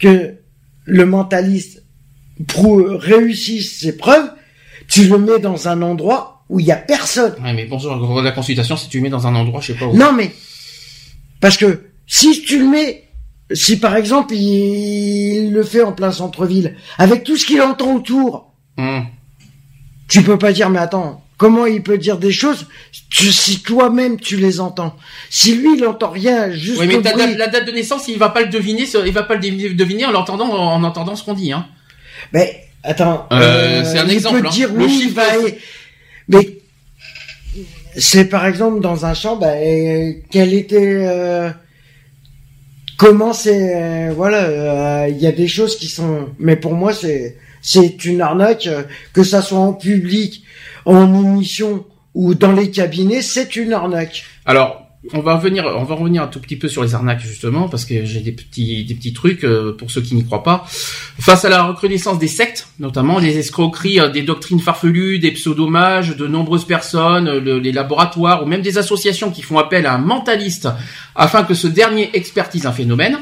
[0.00, 0.34] que
[0.86, 1.84] le mentaliste
[2.58, 4.30] réussisse ses preuves,
[4.88, 7.34] tu le mets dans un endroit où il y a personne.
[7.42, 9.86] Ouais, mais bonjour, la consultation, si tu le mets dans un endroit, je sais pas
[9.86, 9.96] où.
[9.96, 10.32] Non mais
[11.40, 13.04] parce que si tu le mets,
[13.52, 18.46] si par exemple il le fait en plein centre-ville, avec tout ce qu'il entend autour,
[18.78, 19.04] Hum.
[20.08, 22.66] tu peux pas dire, mais attends, comment il peut dire des choses?
[23.12, 24.96] Si toi-même tu les entends
[25.28, 28.42] Si lui il entend rien, juste oui, mais la date de naissance, il va pas
[28.42, 31.66] le deviner, il va pas le deviner en l'entendant, en entendant ce qu'on dit, hein.
[32.32, 34.40] Mais attends, euh, euh c'est un exemple.
[34.40, 34.50] Peut hein.
[34.50, 35.20] dire le oui, chiffre...
[36.28, 36.60] mais
[37.96, 39.54] c'est par exemple dans un champ, bah,
[40.30, 41.50] quel était, euh,
[43.00, 47.38] comment c'est, euh, voilà, il y a des choses qui sont, mais pour moi c'est
[47.62, 48.82] c'est une arnaque, euh,
[49.14, 50.44] que ça soit en public,
[50.84, 54.24] en émission ou dans les cabinets, c'est une arnaque.
[54.44, 57.68] Alors, on va revenir, on va revenir un tout petit peu sur les arnaques justement
[57.68, 60.66] parce que j'ai des petits, des petits trucs euh, pour ceux qui n'y croient pas.
[60.68, 66.16] Face à la recrudescence des sectes, notamment les escroqueries, euh, des doctrines farfelues, des pseudomages,
[66.16, 70.68] de nombreuses personnes, les laboratoires ou même des associations qui font appel à un mentaliste
[71.14, 73.18] afin que ce dernier expertise un phénomène.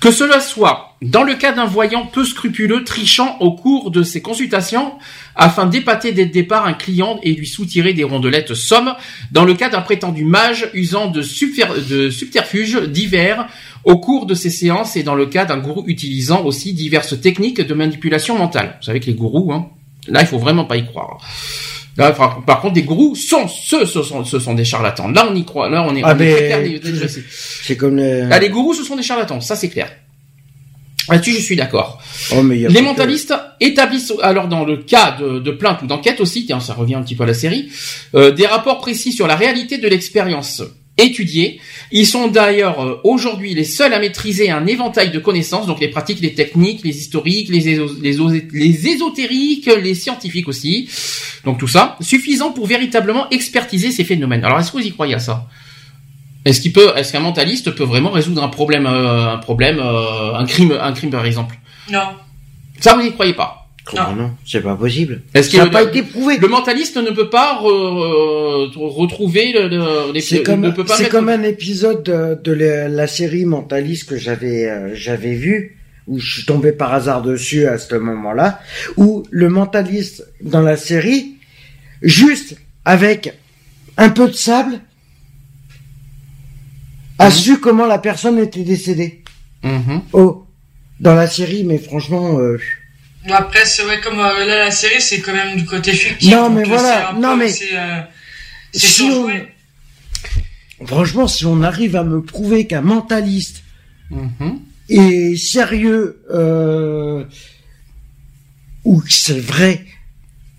[0.00, 4.22] Que cela soit dans le cas d'un voyant peu scrupuleux trichant au cours de ses
[4.22, 4.94] consultations
[5.36, 8.94] afin d'épater dès le départ un client et lui soutirer des rondelettes sommes,
[9.30, 13.46] dans le cas d'un prétendu mage usant de, subterfuges divers
[13.84, 17.60] au cours de ses séances et dans le cas d'un gourou utilisant aussi diverses techniques
[17.60, 18.76] de manipulation mentale.
[18.80, 19.68] Vous savez que les gourous, hein,
[20.08, 21.18] là il faut vraiment pas y croire.
[21.96, 25.08] Là, par contre, des gourous sont, ce, ce sont, ce sont des charlatans.
[25.08, 25.68] Là, on y croit.
[25.68, 26.16] Là, on est, ah,
[27.28, 28.22] C'est comme les...
[28.22, 29.40] Là, les gourous, ce sont des charlatans.
[29.40, 29.90] Ça, c'est clair.
[31.08, 32.00] Là-dessus, je suis d'accord.
[32.32, 36.60] Oh, les mentalistes établissent, alors dans le cas de, de plainte ou d'enquête aussi, tiens,
[36.60, 37.68] ça revient un petit peu à la série,
[38.14, 40.62] euh, des rapports précis sur la réalité de l'expérience
[41.02, 41.60] étudiés.
[41.92, 45.88] Ils sont d'ailleurs euh, aujourd'hui les seuls à maîtriser un éventail de connaissances, donc les
[45.88, 50.88] pratiques, les techniques, les historiques, les, les, ésotériques, les scientifiques aussi.
[51.44, 54.44] Donc tout ça, suffisant pour véritablement expertiser ces phénomènes.
[54.44, 55.48] Alors est-ce que vous y croyez à ça?
[56.44, 60.34] Est-ce qu'il peut, est-ce qu'un mentaliste peut vraiment résoudre un problème, euh, un problème, euh,
[60.34, 61.56] un crime, un crime par exemple?
[61.90, 62.14] Non.
[62.78, 63.59] Ça vous y croyez pas?
[63.94, 65.22] Non, c'est pas possible.
[65.34, 70.74] Est-ce ça n'a pas été prouvé Le mentaliste ne peut pas retrouver le, C'est comme,
[70.86, 75.76] c'est comme un épisode de, la, série Mentaliste que j'avais euh, j'avais vu
[76.06, 78.60] où je suis tombé par hasard dessus à ce moment-là,
[78.96, 81.36] où le mentaliste dans la série,
[82.02, 83.34] juste avec
[83.96, 84.80] un peu de sable,
[87.18, 87.30] a mhm.
[87.30, 89.22] su comment la personne était décédée.
[89.62, 90.02] Mhm.
[90.12, 90.46] Oh,
[91.00, 92.38] dans la série, mais franchement.
[92.38, 92.58] Euh,
[93.28, 96.30] après, c'est vrai, comme euh, là, la série, c'est quand même du côté fictif.
[96.30, 97.50] Non, mais voilà, non, mais.
[97.50, 98.00] C'est euh,
[100.86, 103.62] Franchement, si on arrive à me prouver qu'un mentaliste
[104.10, 104.58] mm-hmm.
[104.88, 107.24] est sérieux, euh,
[108.84, 109.84] ou que c'est vrai,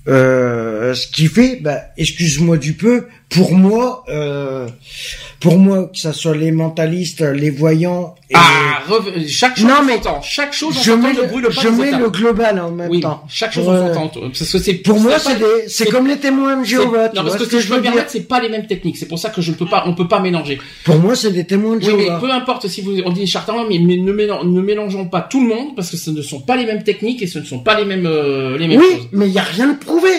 [0.08, 4.68] euh, ce qu'il fait, bah, excuse-moi du peu, pour moi, euh,
[5.40, 8.14] pour moi, que ça soit les mentalistes, les voyants.
[8.30, 8.84] Et ah,
[9.28, 10.22] chaque chose non, mais temps.
[10.22, 13.24] Chaque chose en je mets, brûle pas Je mets le global en même oui, temps.
[13.30, 14.20] Chaque chose en son temps.
[14.20, 17.10] Parce que c'est pour moi, c'est des, c'est comme les témoins de Jéhovah.
[17.16, 18.98] Non, parce que, que, je veux bien c'est pas les mêmes techniques.
[18.98, 20.60] C'est pour ça que je ne peux pas, on peut pas mélanger.
[20.84, 21.98] Pour moi, c'est des témoins de Jéhovah.
[21.98, 25.22] Oui, mais peu importe si vous, on dit charlatans, mais, mais ne, ne mélangeons pas
[25.22, 27.46] tout le monde parce que ce ne sont pas les mêmes techniques et ce ne
[27.46, 30.10] sont pas les mêmes, euh, les mêmes oui, mais il y a rien de prouvé.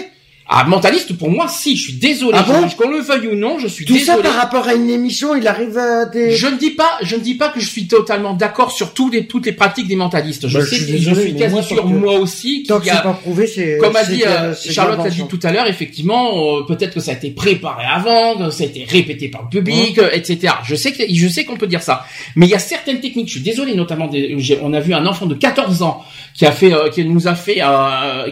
[0.48, 2.36] Ah, mentaliste, pour moi, si, je suis désolé.
[2.38, 4.22] Ah bon qu'on le veuille ou non, je suis Tout désolé.
[4.22, 6.32] ça par rapport à une émission, il arrive à des...
[6.32, 9.08] Je ne dis pas, je ne dis pas que je suis totalement d'accord sur tous
[9.08, 10.48] les, toutes les pratiques des mentalistes.
[10.48, 13.46] Je bah, sais que je suis quasi sûr, moi aussi, Tant que c'est pas prouvé,
[13.46, 13.78] c'est...
[13.78, 17.12] Comme a dit, euh, Charlotte l'a dit tout à l'heure, effectivement, euh, peut-être que ça
[17.12, 20.54] a été préparé avant, que ça a été répété par le public, hein euh, etc.
[20.64, 22.06] Je sais que, je sais qu'on peut dire ça.
[22.36, 25.06] Mais il y a certaines techniques, je suis désolé, notamment, des, on a vu un
[25.06, 27.60] enfant de 14 ans qui a fait, qui nous a fait,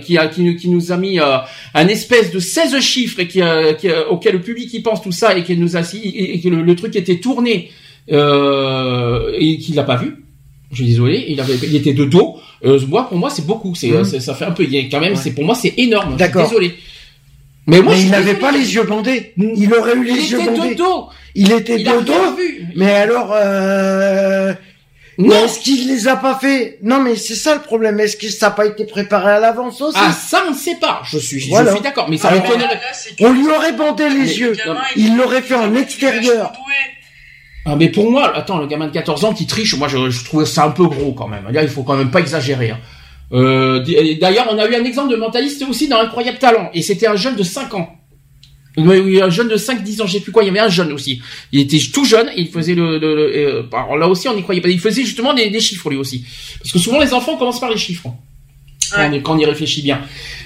[0.04, 3.40] qui a, qui, qui nous a mis un espèce de 16 chiffres et qui,
[3.78, 6.76] qui, auquel le public y pense tout ça et qu'il nous a et, que le,
[6.76, 7.70] truc était tourné
[8.10, 10.16] euh, et qu'il l'a pas vu.
[10.70, 12.38] Je suis désolé, il avait, il était de dos.
[12.64, 13.74] Euh, moi, pour moi, c'est beaucoup.
[13.74, 14.20] C'est, mmh.
[14.20, 14.64] ça fait un peu.
[14.90, 16.16] quand même, c'est pour moi, c'est énorme.
[16.16, 16.48] D'accord.
[16.48, 16.74] Désolé.
[17.66, 19.32] Mais moi, il n'avait pas les yeux bandés.
[19.36, 20.52] Il aurait eu les yeux bandés.
[20.54, 21.08] Il était de dos.
[21.34, 22.36] Il était de dos.
[22.36, 22.66] Vu.
[22.76, 24.52] Mais alors, euh,
[25.28, 25.44] non.
[25.44, 26.78] Est-ce qu'il les a pas fait?
[26.82, 28.00] Non, mais c'est ça le problème.
[28.00, 29.98] Est-ce que ça n'a pas été préparé à l'avance aussi?
[30.00, 31.02] Ah, ça on ne sait pas.
[31.04, 32.30] Je suis, je suis d'accord, mais ça
[33.20, 34.56] On lui aurait bandé les yeux.
[34.96, 36.52] il l'aurait fait en extérieur.
[37.66, 40.24] Ah, mais pour moi, attends, le gamin de 14 ans qui triche, moi je, je
[40.24, 41.46] trouve ça un peu gros quand même.
[41.50, 42.70] Là, il faut quand même pas exagérer.
[42.70, 42.78] Hein.
[43.32, 43.84] Euh,
[44.20, 47.16] D'ailleurs, on a eu un exemple de mentaliste aussi dans Incroyable Talent, et c'était un
[47.16, 47.99] jeune de 5 ans.
[48.76, 50.92] Oui, un jeune de 5-10 ans, je sais plus quoi, il y avait un jeune
[50.92, 51.20] aussi.
[51.52, 54.42] Il était tout jeune, et il faisait le, le, euh, alors là aussi on n'y
[54.42, 56.24] croyait pas, il faisait justement des, des, chiffres lui aussi.
[56.58, 58.08] Parce que souvent les enfants commencent par les chiffres.
[58.92, 60.00] Quand, on, y réfléchit bien.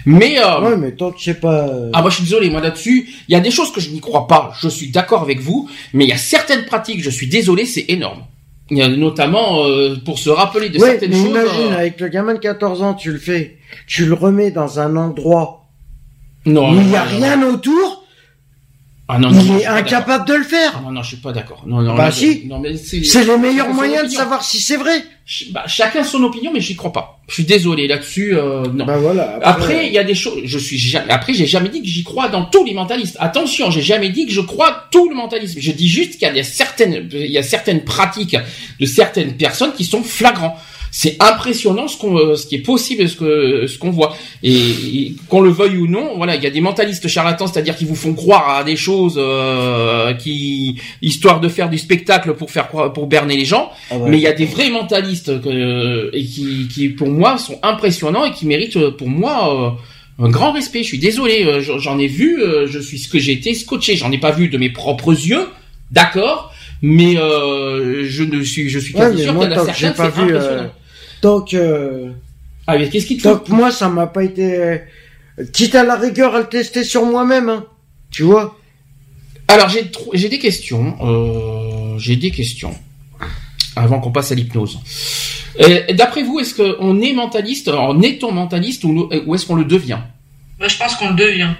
[0.04, 1.66] Mais euh, ouais, mais tant que je sais pas.
[1.66, 3.88] Euh, ah moi je suis désolé, moi là-dessus, il y a des choses que je
[3.88, 4.52] n'y crois pas.
[4.60, 7.86] Je suis d'accord avec vous, mais il y a certaines pratiques, je suis désolé, c'est
[7.88, 8.24] énorme.
[8.70, 11.26] Il y a notamment euh, pour se rappeler de certaines choses.
[11.26, 14.96] Imagine avec le gamin de 14 ans, tu le fais, tu le remets dans un
[14.96, 15.66] endroit
[16.44, 17.93] Non, il n'y a rien autour
[19.06, 20.80] ah non, il est incapable de le faire.
[20.80, 21.64] non, non, je suis pas d'accord.
[21.66, 22.48] Non, non, bah si.
[23.04, 25.04] c'est le meilleur moyen de savoir si c'est vrai.
[25.52, 27.20] Bah, chacun son opinion, mais j'y crois pas.
[27.28, 28.34] Je suis désolé là-dessus.
[28.34, 28.86] Euh, non.
[28.86, 29.38] Bah voilà.
[29.42, 30.40] Après, il y a des choses.
[30.44, 30.78] Je suis.
[30.78, 31.10] Jamais...
[31.10, 33.16] Après, j'ai jamais dit que j'y crois dans tous les mentalistes.
[33.20, 35.60] Attention, j'ai jamais dit que je crois tout le mentalisme.
[35.60, 38.36] Je dis juste qu'il y a certaines, il y a certaines pratiques
[38.80, 40.58] de certaines personnes qui sont flagrants
[40.96, 44.16] c'est impressionnant ce qu'on, euh, ce qui est possible, ce que, ce qu'on voit.
[44.44, 47.84] Et, qu'on le veuille ou non, voilà, il y a des mentalistes charlatans, c'est-à-dire qui
[47.84, 52.68] vous font croire à des choses, euh, qui, histoire de faire du spectacle pour faire
[52.68, 53.72] pour berner les gens.
[53.90, 57.58] Ah Mais il y a des vrais mentalistes que, et qui, qui, pour moi, sont
[57.64, 59.76] impressionnants et qui méritent, pour moi,
[60.20, 60.84] euh, un grand respect.
[60.84, 63.96] Je suis désolé, j'en ai vu, je suis ce que j'ai été scotché.
[63.96, 65.48] J'en ai pas vu de mes propres yeux,
[65.90, 66.54] d'accord.
[66.82, 70.70] Mais je ne suis, je suis quasi sûr qu'il y en a certains, c'est impressionnant.
[71.24, 72.10] Donc, euh,
[72.66, 74.82] ah, mais qu'est-ce qui te Donc, moi, ça m'a pas été,
[75.54, 77.64] quitte à la rigueur à le tester sur moi-même, hein.
[78.10, 78.58] Tu vois?
[79.48, 82.74] Alors, j'ai, j'ai des questions, euh, j'ai des questions.
[83.74, 84.78] Avant qu'on passe à l'hypnose.
[85.94, 90.00] D'après vous, est-ce qu'on est mentaliste, en est-on mentaliste ou, ou est-ce qu'on le devient?
[90.58, 91.54] Moi, je pense qu'on le devient.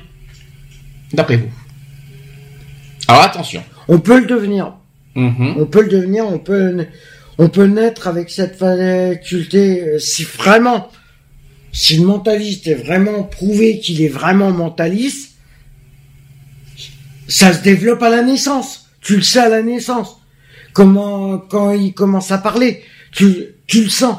[1.15, 1.51] D'après vous.
[3.09, 3.65] Alors, attention.
[3.89, 4.75] On peut le devenir.
[5.17, 5.55] Mm-hmm.
[5.57, 6.87] On peut le devenir, on peut,
[7.39, 10.91] on peut naître avec cette faculté euh, si vraiment,
[11.73, 15.33] si le mentaliste est vraiment prouvé qu'il est vraiment mentaliste,
[17.27, 18.87] ça se développe à la naissance.
[19.01, 20.17] Tu le sais à la naissance.
[20.73, 22.83] Comment, quand il commence à parler,
[23.13, 24.19] tu, tu le sens.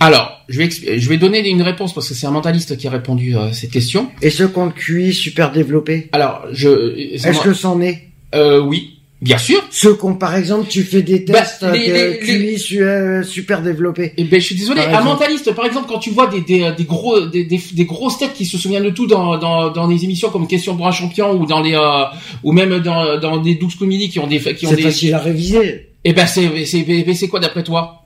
[0.00, 2.90] Alors, je vais, je vais donner une réponse parce que c'est un mentaliste qui a
[2.90, 4.10] répondu à cette question.
[4.20, 6.08] Et ce qu'on QI super développé?
[6.12, 6.96] Alors, je.
[7.14, 8.08] Est-ce que c'en est?
[8.34, 8.98] Euh, Oui.
[9.20, 9.62] Bien sûr.
[9.70, 14.06] Ceux qu'on, par exemple, tu fais des bah, tests les, QI euh, super développés.
[14.06, 14.82] Et eh ben, je suis désolé.
[14.82, 18.18] Un mentaliste, par exemple, quand tu vois des, des, des gros, des, des, des grosses
[18.18, 20.92] têtes qui se souviennent de tout dans, dans, dans des émissions comme Question pour un
[20.92, 22.04] champion ou dans les, euh,
[22.42, 24.76] ou même dans, dans des douze comédies qui ont des, qui ont des.
[24.76, 25.64] C'est facile à réviser.
[26.06, 28.03] Et eh ben, c'est, c'est, c'est quoi d'après toi?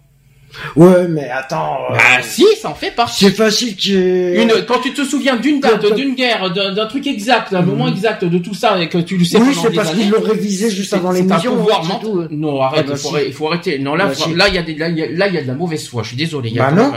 [0.76, 1.78] Ouais, mais attends.
[1.90, 3.24] Euh, bah si, ça en fait partie.
[3.24, 4.42] C'est facile que.
[4.42, 7.92] Une, quand tu te souviens d'une date, d'une guerre, d'un truc exact, d'un moment mhm.
[7.92, 10.70] exact de tout ça et que tu le sais oui, c'est parce qu'ils l'ont révisé
[10.70, 11.57] juste avant l'émission.
[11.57, 11.82] pouvoir
[12.30, 13.78] Non, arrête, ah, bah, il, faut arrêter.
[13.78, 14.99] Non, là, bah, là, il y a des, là, il
[15.34, 16.03] y a, de la mauvaise foi.
[16.03, 16.53] Je suis désolé.
[16.55, 16.92] bah non.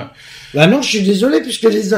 [0.54, 1.92] Bah non, je suis désolé puisque les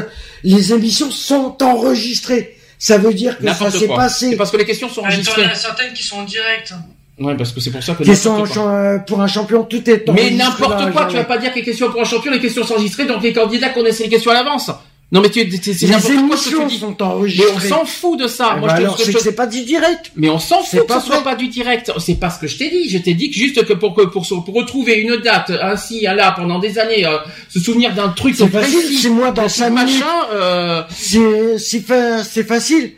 [0.43, 2.57] les émissions sont enregistrées.
[2.77, 4.31] Ça veut dire que ça s'est passé.
[4.31, 5.43] C'est parce que les questions sont enregistrées.
[5.43, 6.73] Il y en a certaines qui sont en direct.
[7.19, 8.03] Ouais, parce que c'est pour ça que.
[8.03, 11.59] Questions euh, pour un champion, tout est Mais n'importe quoi, tu vas pas dire que
[11.59, 14.31] les questions pour un champion, les questions sont enregistrées, donc les candidats connaissaient les questions
[14.31, 14.71] à l'avance.
[15.13, 16.79] Non mais tu c'est tu dis.
[16.79, 18.55] Sont mais on s'en fout de ça.
[18.55, 20.11] Eh Moi ben je alors c'est c'est pas du direct.
[20.15, 21.91] Mais on s'en fout que ce soit pas du direct.
[21.99, 22.89] C'est pas ce que je t'ai dit.
[22.89, 26.31] Je t'ai dit que juste que pour que pour, pour retrouver une date ainsi là
[26.31, 28.97] pendant des années, euh, se souvenir d'un truc c'est facile.
[28.99, 30.03] C'est moi dans cinq minutes.
[30.33, 30.81] Euh...
[30.89, 32.93] C'est c'est facile.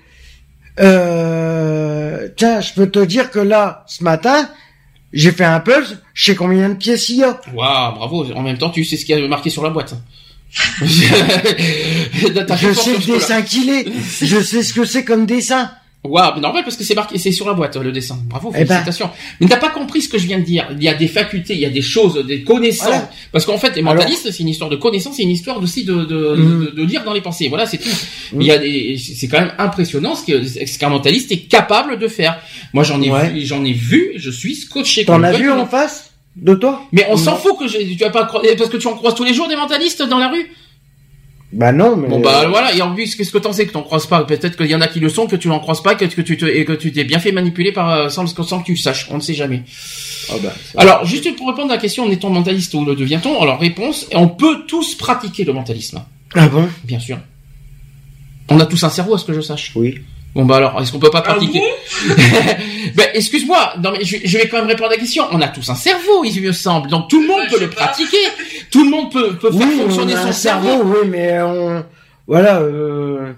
[0.80, 4.49] Euh, tiens, je peux te dire que là, ce matin,
[5.13, 7.39] j'ai fait un puzzle, je sais combien de pièces il y a.
[7.53, 8.32] Waouh, bravo.
[8.34, 9.95] En même temps, tu sais ce qu'il y a marqué sur la boîte.
[10.82, 10.95] je
[12.73, 13.86] sais le dessin qu'il est.
[14.21, 15.71] Je sais ce que c'est comme dessin.
[16.05, 18.17] Waouh, normal parce que c'est marqué, c'est sur la boîte le dessin.
[18.27, 18.67] Bravo, eh ben.
[18.67, 19.09] félicitations.
[19.39, 20.67] Mais t'as pas compris ce que je viens de dire.
[20.71, 23.03] Il y a des facultés, il y a des choses, des connaissances.
[23.31, 26.05] Parce qu'en fait, les mentalistes, c'est une histoire de connaissances, c'est une histoire aussi de
[26.05, 26.75] de, mm.
[26.75, 27.47] de, lire dans les pensées.
[27.49, 27.89] Voilà, c'est tout.
[28.33, 28.41] Mm.
[28.41, 32.39] Il y a des, c'est quand même impressionnant ce qu'un mentaliste est capable de faire.
[32.73, 35.05] Moi, j'en ai vu, j'en ai vu, je suis scotché.
[35.05, 36.83] T'en as vu en face de toi?
[36.91, 39.33] Mais on s'en fout que tu vas pas parce que tu en croises tous les
[39.33, 40.51] jours des mentalistes dans la rue?
[41.55, 42.09] Bah non, mais...
[42.09, 44.25] Bon bah voilà, et en plus, qu'est-ce que t'en sais que t'en croises pas?
[44.25, 46.21] Peut-être qu'il y en a qui le sont, que tu n'en croises pas, que, que
[46.21, 48.75] tu te, et que tu t'es bien fait manipuler par euh, sans, sans que tu
[48.75, 49.07] saches.
[49.09, 49.63] On ne sait jamais.
[50.33, 53.41] Oh bah, alors, juste pour répondre à la question, est-on mentaliste ou le devient-on?
[53.41, 56.03] Alors, réponse, on peut tous pratiquer le mentalisme.
[56.33, 56.67] Ah bon?
[56.83, 57.19] Bien sûr.
[58.49, 59.71] On a tous un cerveau, à ce que je sache.
[59.75, 60.01] Oui.
[60.36, 61.63] Bon bah alors, est-ce qu'on peut pas ah pratiquer
[62.93, 65.23] Ben excuse-moi, non mais je, vais quand même répondre à la question.
[65.31, 68.17] On a tous un cerveau, il me semble, donc tout le monde peut le pratiquer.
[68.69, 70.83] Tout le monde peut, peut faire fonctionner son cerveau.
[70.83, 71.86] Oui, mais on,
[72.27, 72.59] voilà.
[72.59, 73.33] Euh...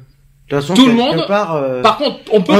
[0.49, 1.25] De toute façon, tout le monde.
[1.29, 2.53] Euh, par contre, on peut.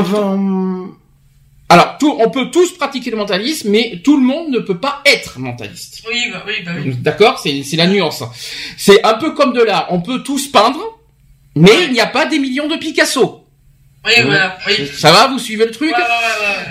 [1.70, 5.02] Alors, tout, on peut tous pratiquer le mentalisme, mais tout le monde ne peut pas
[5.06, 6.04] être mentaliste.
[6.08, 6.96] Oui, bah, oui, bah oui.
[6.98, 8.24] D'accord, c'est c'est la nuance.
[8.78, 9.88] C'est un peu comme de l'art.
[9.90, 10.80] On peut tous peindre,
[11.56, 13.37] mais il n'y a pas des millions de Picasso.
[14.94, 15.94] Ça va, vous suivez le truc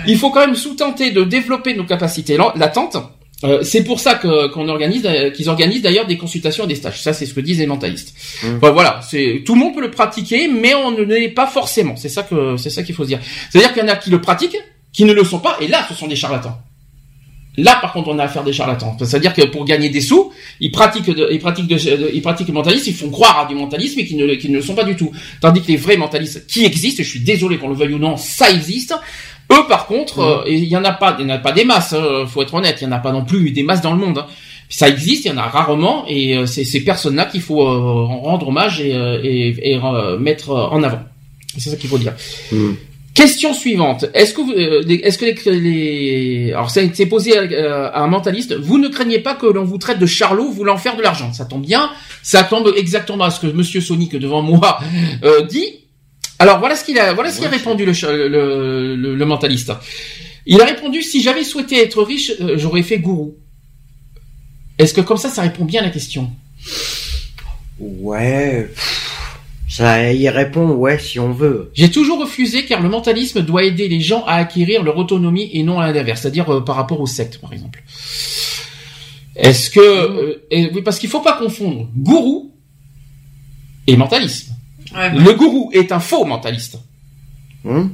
[0.07, 2.97] Il faut quand même sous-tenter de développer nos capacités latentes.
[3.43, 6.75] Euh, c'est pour ça que qu'on organise, euh, qu'ils organisent d'ailleurs des consultations et des
[6.75, 7.01] stages.
[7.01, 8.15] Ça, c'est ce que disent les mentalistes.
[8.41, 8.57] Mmh.
[8.69, 11.95] voilà, c'est tout le monde peut le pratiquer, mais on ne l'est pas forcément.
[11.95, 13.19] C'est ça que c'est ça qu'il faut se dire.
[13.51, 14.57] C'est-à-dire qu'il y en a qui le pratiquent,
[14.91, 16.57] qui ne le sont pas, et là, ce sont des charlatans.
[17.57, 18.95] Là, par contre, on a affaire des charlatans.
[18.99, 21.71] C'est-à-dire que pour gagner des sous, ils pratiquent, ils pratiquent,
[22.13, 24.61] ils pratiquent le mentalisme, ils font croire à du mentalisme et qu'ils ne, ne le
[24.61, 25.11] sont pas du tout.
[25.41, 28.15] Tandis que les vrais mentalistes qui existent, je suis désolé qu'on le veuille ou non,
[28.15, 28.93] ça existe.
[29.51, 31.65] Eux, par contre, euh, il y en a pas, il y en a pas des
[31.65, 31.93] masses.
[31.93, 33.97] Hein, faut être honnête, il y en a pas non plus des masses dans le
[33.97, 34.19] monde.
[34.19, 34.27] Hein.
[34.69, 38.03] Ça existe, il y en a rarement, et euh, c'est ces personnes-là qu'il faut euh,
[38.03, 39.79] rendre hommage et, et, et
[40.19, 40.99] mettre en avant.
[41.57, 42.13] C'est ça qu'il faut dire.
[42.51, 42.73] Mm.
[43.17, 44.05] Question suivante.
[44.13, 46.51] Est-ce que vous, est-ce que les, les...
[46.53, 48.53] alors ça a été posé à, un mentaliste.
[48.53, 51.33] Vous ne craignez pas que l'on vous traite de charlot voulant faire de l'argent.
[51.33, 51.89] Ça tombe bien.
[52.21, 54.79] Ça tombe exactement à ce que Monsieur Sonic devant moi
[55.23, 55.79] euh, dit.
[56.37, 59.71] Alors voilà ce qu'il a, voilà ce qu'il a répondu le, le, le, mentaliste.
[60.45, 63.35] Il a répondu si j'avais souhaité être riche, euh, j'aurais fait gourou.
[64.77, 66.29] Est-ce que comme ça, ça répond bien à la question?
[67.79, 68.69] Ouais.
[69.77, 71.69] Ça y répond ouais si on veut.
[71.75, 75.61] J'ai toujours refusé car le mentalisme doit aider les gens à acquérir leur autonomie et
[75.61, 77.83] non à l'inverse, c'est-à-dire euh, par rapport aux sectes par exemple.
[79.35, 82.55] Est-ce que euh, oui parce qu'il faut pas confondre gourou
[83.85, 84.55] et mentalisme.
[84.95, 86.79] Le gourou est un faux mentaliste.
[87.63, 87.93] Hum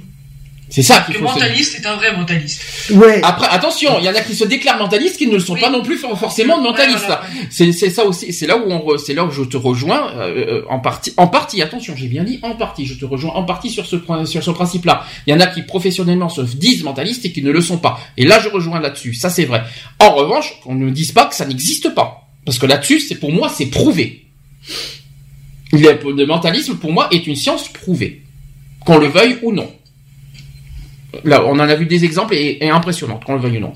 [0.74, 1.20] c'est ça qu'il faut.
[1.20, 2.90] Le mentaliste est un vrai mentaliste.
[2.90, 3.22] Ouais.
[3.22, 5.70] Après, attention, il y en a qui se déclarent mentalistes qui ne le sont pas
[5.70, 7.14] non plus forcément mentalistes.
[7.52, 8.34] C'est ça aussi.
[8.34, 11.14] C'est là où on, c'est là où je te rejoins euh, en partie.
[11.18, 12.88] En partie, attention, j'ai bien dit en partie.
[12.88, 15.06] Je te rejoins en partie sur ce sur ce principe-là.
[15.28, 18.00] Il y en a qui professionnellement se disent mentalistes et qui ne le sont pas.
[18.18, 19.14] Et là, je rejoins là-dessus.
[19.14, 19.62] Ça, c'est vrai.
[20.00, 23.32] En revanche, on ne dise pas que ça n'existe pas, parce que là-dessus, c'est pour
[23.32, 24.26] moi, c'est prouvé.
[25.72, 28.24] Le mentalisme, pour moi, est une science prouvée,
[28.88, 29.72] qu'on le veuille ou non.
[31.24, 33.74] Là, on en a vu des exemples et, et impressionnantes, qu'on le veuille ou non.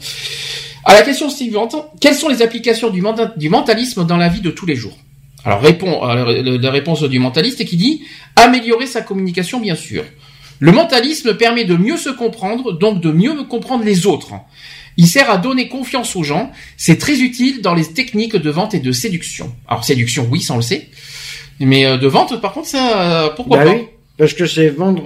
[0.85, 3.03] À la question suivante, quelles sont les applications du,
[3.35, 4.97] du mentalisme dans la vie de tous les jours?
[5.43, 8.03] Alors, répond, euh, la réponse du mentaliste qui dit
[8.35, 10.03] améliorer sa communication, bien sûr.
[10.59, 14.33] Le mentalisme permet de mieux se comprendre, donc de mieux comprendre les autres.
[14.97, 16.51] Il sert à donner confiance aux gens.
[16.75, 19.53] C'est très utile dans les techniques de vente et de séduction.
[19.67, 20.89] Alors séduction, oui, ça on le sait.
[21.59, 23.77] Mais euh, de vente, par contre, ça, euh, pourquoi bah pas
[24.17, 25.03] Parce que c'est vendre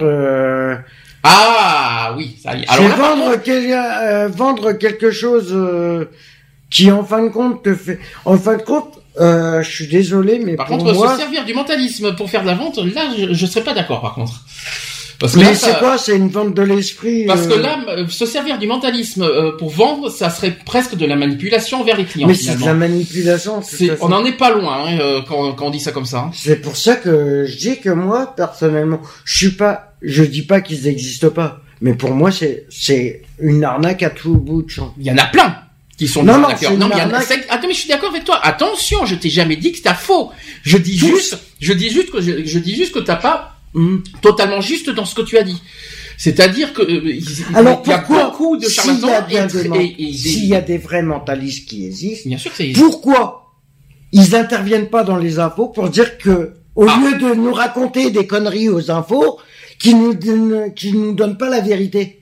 [1.22, 2.68] ah oui, ça y est.
[2.68, 6.06] Alors vendre, euh, vendre quelque chose euh,
[6.70, 8.00] qui en fin de compte te fait.
[8.24, 11.12] En fin de compte, euh, je suis désolé, mais par pour contre, moi...
[11.12, 14.00] se servir du mentalisme pour faire de la vente, là, je, je serais pas d'accord.
[14.00, 14.40] Par contre.
[15.22, 17.24] Parce que mais c'est quoi C'est une vente de l'esprit.
[17.26, 19.26] Parce que là, se servir du mentalisme
[19.58, 22.28] pour vendre, ça serait presque de la manipulation vers les clients.
[22.28, 23.62] Mais c'est de la manipulation.
[24.00, 26.18] on n'en est pas loin hein, quand, quand, on dit ça comme ça.
[26.18, 26.30] Hein.
[26.34, 30.60] C'est pour ça que je dis que moi, personnellement, je suis pas je dis pas
[30.60, 34.94] qu'ils n'existent pas, mais pour moi c'est c'est une arnaque à tout bout de champ.
[34.98, 35.56] Il y en a plein
[35.96, 36.48] qui sont non non,
[36.78, 37.04] non a...
[37.04, 38.40] attends mais je suis d'accord avec toi.
[38.42, 40.30] Attention, je t'ai jamais dit que c'était faux.
[40.62, 44.60] Je dis juste, je dis juste que je, dis juste que t'as pas hmm, totalement
[44.60, 45.62] juste dans ce que tu as dit.
[46.18, 47.20] C'est-à-dire que euh,
[47.54, 52.28] alors il y a beaucoup de charlatans s'il y a des vrais mentalistes qui existent,
[52.28, 53.52] bien sûr pourquoi
[54.12, 57.00] ils interviennent pas dans les infos pour dire que au ah.
[57.00, 59.38] lieu de nous raconter des conneries aux infos,
[59.78, 60.14] qui nous
[60.74, 62.21] qui nous donne pas la vérité?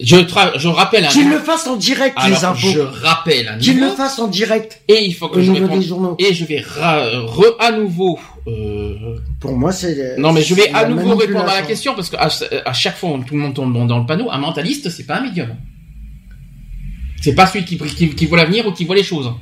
[0.00, 0.16] Je,
[0.56, 2.68] je rappelle un Qu'il le fasse en direct, les infos.
[2.68, 4.80] Je rappelle un Qu'il le fasse en direct.
[4.86, 6.14] Et il faut que je réponde.
[6.18, 9.16] Et je vais re, à nouveau, euh...
[9.40, 10.16] Pour moi, c'est.
[10.18, 13.18] Non, mais je vais à nouveau répondre à la question parce que à, chaque fois,
[13.26, 14.30] tout le monde tombe dans le panneau.
[14.30, 15.48] Un mentaliste, c'est pas un médium.
[17.20, 19.32] C'est pas celui qui, qui, qui voit l'avenir ou qui voit les choses.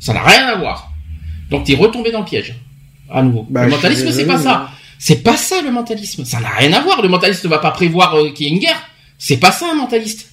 [0.00, 0.90] Ça n'a rien à voir.
[1.50, 2.54] Donc, t'es retombé dans le piège.
[3.08, 3.46] À nouveau.
[3.48, 4.70] Bah, le mentalisme, c'est pas ça.
[4.98, 6.24] C'est pas ça le mentalisme.
[6.24, 7.00] Ça n'a rien à voir.
[7.00, 8.89] Le mentaliste ne va pas prévoir euh, qu'il y ait une guerre.
[9.20, 10.30] C'est pas ça un mentaliste.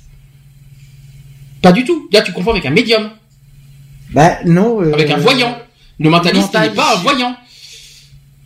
[1.61, 2.07] Pas du tout.
[2.13, 3.09] Là, tu confonds avec un médium.
[4.11, 4.81] Bah non.
[4.81, 5.55] Euh, avec un voyant.
[5.99, 7.35] Le mentaliste n'est pas un voyant.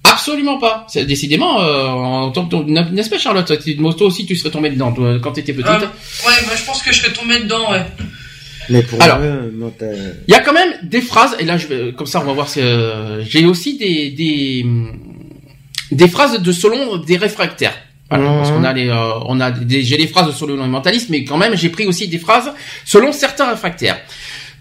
[0.03, 0.87] Absolument pas.
[0.89, 4.91] C'est décidément euh, en tant que n'est-ce pas Charlotte Toi aussi tu serais tombée dedans
[4.91, 5.69] toi, quand t'étais petite.
[5.69, 5.79] ouais,
[6.45, 7.71] moi je pense que je serais tombée dedans.
[7.71, 7.85] Ouais.
[8.69, 12.07] Mais pour Alors, il y a quand même des phrases et là je vais, comme
[12.07, 12.47] ça on va voir.
[12.49, 14.65] J'ai aussi des, des
[15.91, 17.77] des phrases de selon des réfractaires.
[18.11, 21.09] Voilà, parce qu'on a les, euh, on a des, j'ai les phrases selon les mentalistes,
[21.09, 22.51] mais quand même j'ai pris aussi des phrases
[22.83, 24.01] selon certains réfractaires.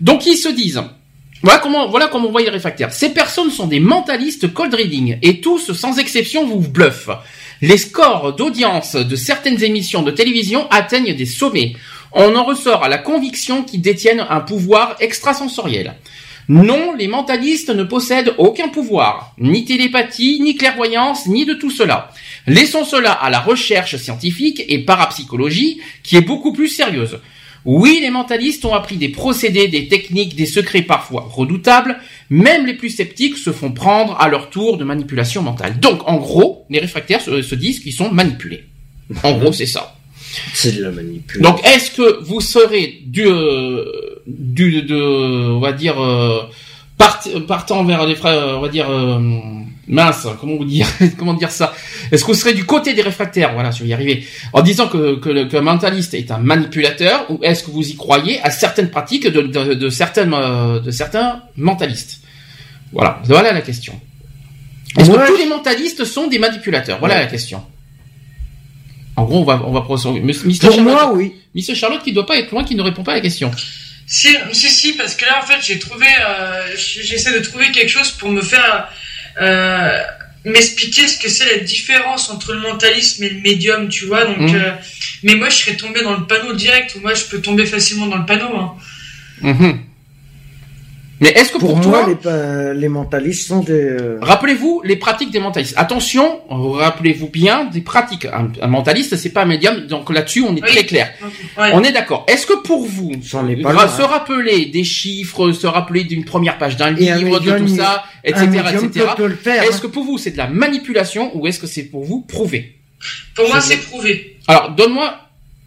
[0.00, 0.80] Donc ils se disent,
[1.42, 2.92] voilà comment, voilà comment on voit les réfractaires.
[2.92, 7.10] Ces personnes sont des mentalistes cold reading et tous, sans exception, vous bluffent.
[7.60, 11.74] Les scores d'audience de certaines émissions de télévision atteignent des sommets.
[12.12, 15.94] On en ressort à la conviction qu'ils détiennent un pouvoir extrasensoriel.
[16.50, 22.10] Non, les mentalistes ne possèdent aucun pouvoir, ni télépathie, ni clairvoyance, ni de tout cela.
[22.48, 27.20] Laissons cela à la recherche scientifique et parapsychologie, qui est beaucoup plus sérieuse.
[27.64, 32.00] Oui, les mentalistes ont appris des procédés, des techniques, des secrets parfois redoutables.
[32.30, 35.78] Même les plus sceptiques se font prendre à leur tour de manipulation mentale.
[35.78, 38.64] Donc, en gros, les réfractaires se, disent qu'ils sont manipulés.
[39.22, 39.94] En gros, c'est ça.
[40.52, 41.48] C'est de la manipulation.
[41.48, 43.84] Donc, est-ce que vous serez du, euh,
[44.38, 46.42] du, de, on va dire, euh,
[47.46, 49.18] partant vers les frères, on va dire, euh,
[49.86, 50.86] mince, comment vous dire,
[51.18, 51.72] comment dire ça?
[52.12, 53.52] Est-ce que vous serez du côté des réfractaires?
[53.54, 54.24] Voilà, je vais y arriver.
[54.52, 58.40] En disant que, que, que mentaliste est un manipulateur, ou est-ce que vous y croyez
[58.42, 62.20] à certaines pratiques de, de, de certaines, de certains mentalistes?
[62.92, 63.98] Voilà, voilà la question.
[64.98, 66.98] Est-ce que tous les mentalistes sont des manipulateurs?
[66.98, 67.62] Voilà la question.
[69.16, 71.34] En gros, on va, on va Pour moi, oui.
[71.54, 73.50] Monsieur Charlotte, qui doit pas être loin, qui ne répond pas à la question.
[74.12, 77.88] Si, si, si, parce que là, en fait, j'ai trouvé, euh, j'essaie de trouver quelque
[77.88, 78.88] chose pour me faire
[79.40, 80.02] euh,
[80.44, 84.24] m'expliquer ce que c'est la différence entre le mentalisme et le médium, tu vois.
[84.24, 84.56] Donc, mmh.
[84.56, 84.72] euh,
[85.22, 86.96] mais moi, je serais tombé dans le panneau direct.
[86.96, 88.56] Ou moi, je peux tomber facilement dans le panneau.
[88.56, 88.74] Hein.
[89.42, 89.70] Mmh.
[91.20, 93.72] Mais est-ce que pour, moi, les, les, mentalistes sont des...
[93.72, 95.74] Euh, rappelez-vous les pratiques des mentalistes.
[95.76, 98.26] Attention, rappelez-vous bien des pratiques.
[98.26, 101.12] Un, mentaliste, c'est pas un médium, donc là-dessus, on est très clair.
[101.58, 102.24] On est d'accord.
[102.26, 104.06] Est-ce que pour vous, se hein.
[104.06, 109.06] rappeler des chiffres, se rappeler d'une première page d'un livre, de tout ça, etc., etc.
[109.18, 109.80] Est-ce hein.
[109.82, 112.78] que pour vous, c'est de la manipulation ou est-ce que c'est pour vous prouvé
[113.34, 114.38] Pour moi, c'est prouvé.
[114.48, 115.14] Alors, donne-moi...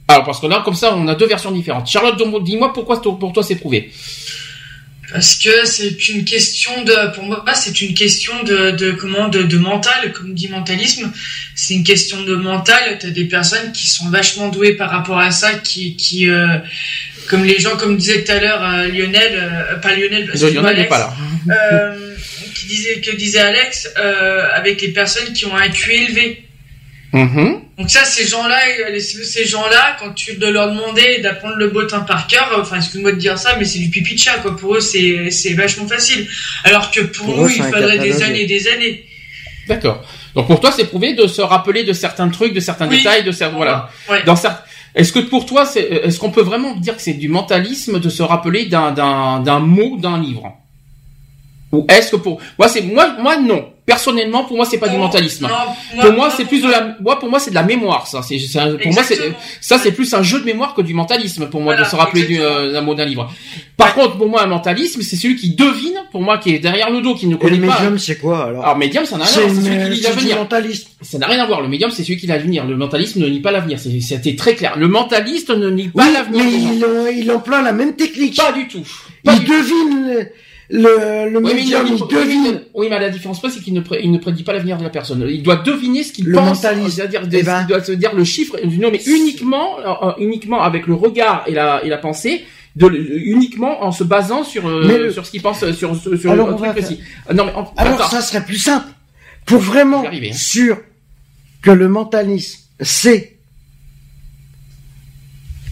[0.07, 1.87] Alors, parce que là, comme ça, on a deux versions différentes.
[1.87, 3.91] Charlotte, dis-moi pourquoi pour toi c'est prouvé
[5.11, 9.43] parce que c'est une question de, pour moi, c'est une question de, de comment, de,
[9.43, 11.11] de, mental, comme dit mentalisme.
[11.55, 12.97] C'est une question de mental.
[12.99, 16.57] T'as des personnes qui sont vachement douées par rapport à ça, qui, qui, euh,
[17.29, 20.77] comme les gens, comme disait tout à l'heure euh, Lionel, euh, pas Lionel, parce Lionel
[20.77, 21.13] n'est pas là.
[21.49, 22.15] Euh,
[22.55, 23.89] qui disait, que disait Alex,
[24.53, 26.42] avec les personnes qui ont un QI élevé.
[27.13, 27.59] Mm-hmm.
[27.77, 28.59] Donc ça, ces gens-là,
[28.99, 33.17] ces gens-là, quand tu de leur demander d'apprendre le bottin par cœur, enfin, excuse-moi de
[33.17, 34.55] dire ça, mais c'est du pipi de chat, quoi.
[34.55, 36.27] Pour eux, c'est, c'est vachement facile.
[36.63, 39.05] Alors que pour, nous, il faudrait des années et des années.
[39.67, 40.03] D'accord.
[40.35, 43.31] Donc pour toi, c'est prouvé de se rappeler de certains trucs, de certains détails, de
[43.31, 43.89] certains, voilà.
[44.25, 44.63] Dans certains,
[44.95, 48.09] est-ce que pour toi, c'est, est-ce qu'on peut vraiment dire que c'est du mentalisme de
[48.09, 50.51] se rappeler d'un, d'un, d'un mot d'un livre?
[51.73, 53.65] Ou est-ce que pour, moi, c'est, moi, moi, non.
[53.85, 55.45] Personnellement pour moi c'est pas du mentalisme.
[55.99, 58.21] pour moi c'est plus de la moi pour moi c'est de la mémoire ça.
[58.21, 58.37] C'est
[58.81, 59.17] pour moi c'est
[59.59, 62.39] ça c'est plus un jeu de mémoire que du mentalisme pour moi de se rappeler
[62.39, 63.29] euh, d'un mot d'un livre.
[63.75, 66.91] Par contre pour moi un mentalisme c'est celui qui devine pour moi qui est derrière
[66.91, 69.25] le dos qui ne connaît Et le médium c'est quoi alors alors médium ça n'a
[69.25, 70.47] rien à voir c'est celui qui lit l'avenir.
[71.01, 71.61] ça n'a rien à voir.
[71.61, 72.65] Le médium c'est celui qui lit l'avenir.
[72.65, 73.79] Le mentalisme ne lit pas l'avenir.
[73.79, 74.77] C'était très clair.
[74.77, 76.41] Le mentaliste ne lit pas l'avenir.
[76.45, 78.37] mais il, il emploie la même technique.
[78.37, 78.87] Pas du tout.
[79.25, 80.29] Il devine
[80.75, 82.61] le, le oui, médium, il, devine.
[82.73, 85.23] Oui, mais la différence c'est qu'il ne, il ne prédit pas l'avenir de la personne.
[85.29, 86.61] Il doit deviner ce qu'il pense.
[86.61, 87.61] C'est-à-dire, eh ben.
[87.61, 88.57] il doit se dire le chiffre.
[88.79, 92.43] Non, mais uniquement, euh, uniquement avec le regard et la, et la pensée.
[92.75, 96.71] De, uniquement en se basant sur euh, sur ce qu'il pense sur sur, alors, truc
[96.71, 96.99] précis.
[97.31, 98.87] Non mais alors ça serait plus simple
[99.45, 100.33] pour vraiment hein.
[100.33, 100.79] sûr
[101.61, 103.37] que le mentalisme c'est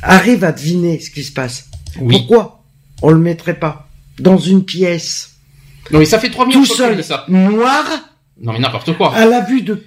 [0.04, 1.72] arrive à deviner ce qui se passe.
[1.98, 2.62] Pourquoi
[3.02, 3.91] on le mettrait pas?
[4.20, 5.36] Dans une pièce.
[5.92, 7.26] Non mais ça fait trois minutes tout seul, ça.
[7.28, 7.84] noir.
[8.42, 9.14] Non mais n'importe quoi.
[9.16, 9.84] À la vue de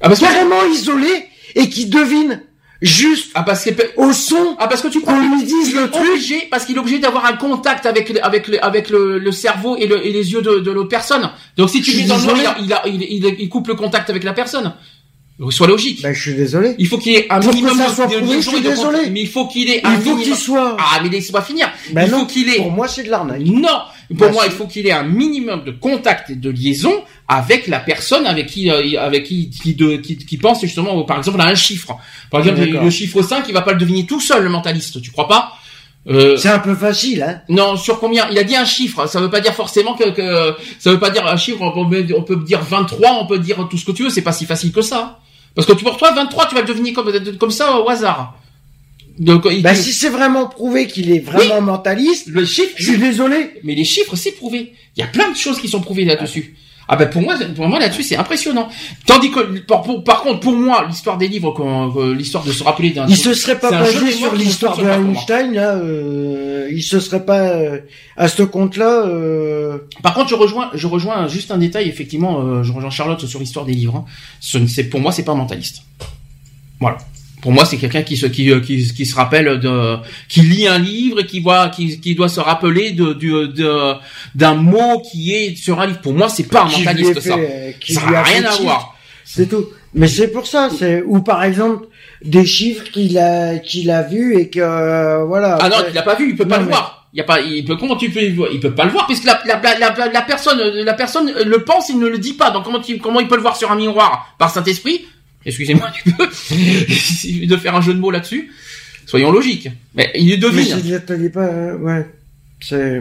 [0.00, 2.42] ah, parce carrément isolé et qui devine
[2.80, 6.06] juste ah parce que au son ah parce que tu qu'on lui dise le truc
[6.08, 9.76] obligé, parce qu'il est obligé d'avoir un contact avec avec le, avec le, le cerveau
[9.76, 12.22] et, le, et les yeux de, de l'autre personne donc si tu dis dans le
[12.22, 14.72] noir il, a, il, il, il, coupe le contact avec la personne
[15.50, 16.02] Soit logique.
[16.02, 16.74] Ben, je suis désolé.
[16.78, 19.08] Il faut qu'il y ait un minimum de, soit prouvé, je suis désolé.
[19.10, 20.76] Mais il faut qu'il ait un Il faut qu'il soit.
[20.80, 21.70] Ah, mais laisse-moi finir.
[21.92, 22.56] Ben il faut qu'il ait.
[22.56, 23.42] Pour moi, c'est de l'arnaque.
[23.42, 23.82] Non.
[24.16, 27.78] Pour moi, il faut qu'il ait un minimum de contact et de liaison avec la
[27.78, 31.44] personne avec qui, euh, avec qui, qui, de, qui, qui, pense justement, par exemple, à
[31.44, 31.96] un chiffre.
[32.30, 35.00] Par exemple, le chiffre 5, il va pas le deviner tout seul, le mentaliste.
[35.00, 35.52] Tu crois pas?
[36.08, 38.28] Euh, c'est un peu facile, hein Non, sur combien?
[38.30, 39.06] Il a dit un chiffre.
[39.06, 41.60] Ça veut pas dire forcément que, que ça veut pas dire un chiffre.
[41.60, 44.10] On peut, on peut dire 23, on peut dire tout ce que tu veux.
[44.10, 45.20] C'est pas si facile que ça.
[45.54, 48.38] Parce que tu, pour toi, 23, tu vas le devenir comme, comme ça au hasard.
[49.18, 53.54] Donc, bah, si c'est vraiment prouvé qu'il est vraiment mentaliste, le chiffre, je suis désolé.
[53.64, 54.72] Mais les chiffres, c'est prouvé.
[54.96, 56.54] Il y a plein de choses qui sont prouvées là-dessus.
[56.56, 58.68] Ah ben pour moi, pour moi là-dessus c'est impressionnant.
[59.06, 61.54] Tandis que par, par contre pour moi l'histoire des livres,
[62.14, 63.06] l'histoire de se rappeler d'un.
[63.06, 65.74] Il se serait pas basé sur l'histoire de Einstein là.
[65.74, 67.80] Euh, il se serait pas euh,
[68.16, 69.06] à ce compte-là.
[69.06, 69.78] Euh...
[70.02, 72.40] Par contre je rejoins, je rejoins juste un détail effectivement.
[72.40, 73.96] Euh, je rejoins Charlotte sur l'histoire des livres.
[73.96, 74.04] Hein.
[74.40, 75.82] C'est pour moi c'est pas un mentaliste.
[76.80, 76.98] Voilà.
[77.40, 79.96] Pour moi, c'est quelqu'un qui se qui, euh, qui, qui, se rappelle de
[80.28, 83.94] qui lit un livre et qui voit qui, qui doit se rappeler de de
[84.34, 86.00] d'un mot qui est sur un livre.
[86.00, 87.36] Pour moi, c'est pas un mentaliste ça.
[87.86, 88.96] ça n'a rien à voir.
[89.24, 89.66] C'est tout.
[89.94, 91.86] Mais c'est pour ça, c'est ou par exemple
[92.22, 95.58] des chiffres qu'il a qu'il a vu et que euh, voilà.
[95.60, 97.08] Ah non, il l'a pas vu, il peut pas le voir.
[97.14, 99.24] Il y a pas, il peut comment tu peux, il peut pas le voir puisque
[99.24, 102.50] la, la, la, la, personne, la personne le pense, il ne le dit pas.
[102.50, 104.34] Donc comment tu, comment il peut le voir sur un miroir?
[104.38, 105.06] Par Saint Esprit
[105.48, 106.26] excusez-moi du peu,
[107.46, 108.50] de faire un jeu de mots là-dessus.
[109.06, 109.68] Soyons logiques.
[109.94, 110.80] Mais il devine.
[110.84, 112.06] Mais c'est pas, ouais,
[112.60, 113.00] c'est.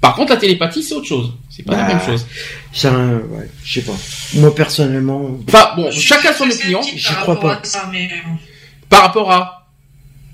[0.00, 1.32] Par contre, la télépathie, c'est autre chose.
[1.50, 2.26] C'est pas la Bah, même chose.
[2.72, 3.96] C'est un, ouais, je sais pas.
[4.34, 6.80] Moi personnellement, Enfin, bon, Je chacun son opinion.
[6.82, 7.54] j'y par crois pas.
[7.56, 8.28] à ça, mais, euh,
[8.88, 9.66] Par rapport à.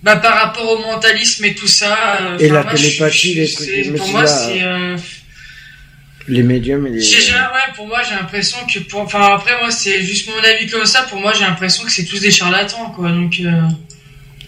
[0.03, 2.19] Bah, par rapport au mentalisme et tout ça.
[2.23, 4.61] euh, Et la moi, je- télépathie, je- les c'est- trucs, Pour moi, c'est.
[6.29, 7.01] Les médiums et les.
[7.01, 8.79] j'ai- ouais, pour moi, j'ai l'impression que.
[8.81, 11.03] Pour, enfin, après, moi, c'est juste mon avis comme ça.
[11.03, 13.09] Pour moi, j'ai l'impression que c'est tous des charlatans, quoi.
[13.11, 13.35] Donc.
[13.45, 13.51] euh,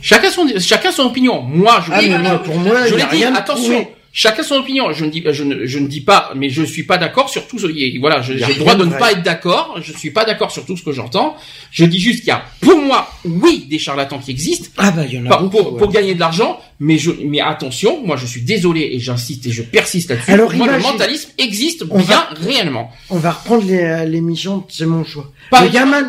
[0.03, 1.41] Chacun son, chacun son opinion.
[1.43, 3.64] Moi, je Ah dis, mais moi, pour moi, je l'ai dit, rien attention.
[3.85, 3.89] prouvé.
[4.17, 4.93] Chacun son opinion.
[4.93, 7.49] Je ne dis, je ne, je ne dis pas, mais je suis pas d'accord sur
[7.49, 7.59] tout.
[7.59, 8.99] ce- Voilà, j'ai le droit de ne vrai.
[9.01, 9.79] pas être d'accord.
[9.83, 11.35] Je suis pas d'accord sur tout ce que j'entends.
[11.73, 15.03] Je dis juste qu'il y a, pour moi, oui, des charlatans qui existent Ah bah
[15.05, 15.57] il y en a pour, beaucoup.
[15.65, 15.79] pour, ouais.
[15.81, 19.51] pour gagner de l'argent, mais je, mais attention, moi je suis désolé et j'insiste et
[19.51, 20.31] je persiste là-dessus.
[20.31, 22.93] Alors, moi, le mentalisme existe On bien réellement.
[23.11, 25.33] On va reprendre les- euh, l'émission, c'est mon choix.
[25.51, 26.09] Par le exemple- gamin,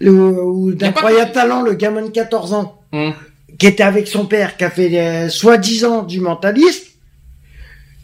[0.00, 3.12] le, d'incroyable talent, le gamin de 14 ans, Hum.
[3.58, 6.84] qui était avec son père, qui a fait euh, soi-disant du mentalisme.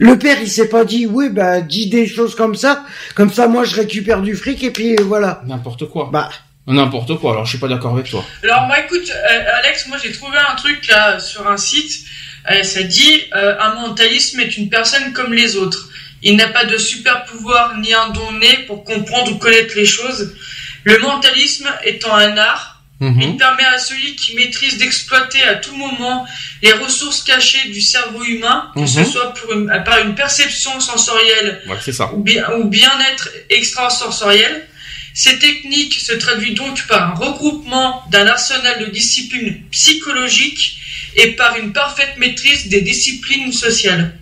[0.02, 2.84] Le père, il s'est pas dit, oui, bah, dis des choses comme ça,
[3.14, 5.42] comme ça, moi, je récupère du fric, et puis, euh, voilà.
[5.46, 6.08] N'importe quoi.
[6.10, 6.30] Bah,
[6.66, 7.32] N'importe quoi.
[7.32, 8.24] Alors je suis pas d'accord avec toi.
[8.44, 12.04] Alors moi écoute euh, Alex, moi j'ai trouvé un truc là sur un site,
[12.50, 15.88] euh, ça dit euh, un mentalisme est une personne comme les autres.
[16.22, 19.86] Il n'a pas de super pouvoir ni un don né pour comprendre ou connaître les
[19.86, 20.36] choses.
[20.84, 22.69] Le mentalisme étant un art,
[23.00, 23.20] Mhm.
[23.22, 26.26] il permet à celui qui maîtrise d'exploiter à tout moment
[26.62, 28.86] les ressources cachées du cerveau humain, que Mhm.
[28.86, 32.12] ce soit pour une- par une perception sensorielle Ouais, c'est ça.
[32.12, 34.66] ou bien ou bien-être extrasensoriel.
[35.14, 40.76] Ces techniques se traduisent donc par un regroupement d'un arsenal de disciplines psychologiques
[41.16, 44.14] et par une parfaite maîtrise des disciplines sociales.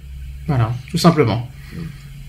[0.46, 1.50] Voilà, tout simplement.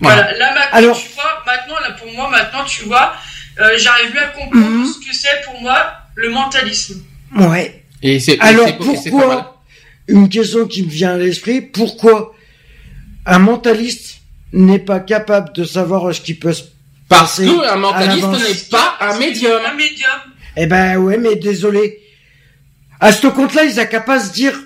[0.00, 0.22] Voilà.
[0.22, 3.14] Voilà, là maintenant, Alors- tu vois, maintenant, là pour moi, maintenant, tu vois,
[3.60, 4.86] euh, j'arrive mieux à comprendre Mhm.
[4.92, 7.02] ce que c'est pour moi le mentalisme.
[7.36, 7.84] ouais.
[8.02, 9.62] Et c'est Alors, et pourquoi,
[10.08, 12.34] une question qui me vient à l'esprit, pourquoi
[13.26, 14.20] un mentaliste
[14.52, 16.64] n'est pas capable de savoir ce qui peut se
[17.08, 19.60] Parce passer que un à mentaliste n'est pas un médium.
[19.66, 20.10] Un médium.
[20.56, 22.00] Eh ben ouais, mais désolé.
[22.98, 24.58] À ce compte-là, ils n'ont qu'à pas se dire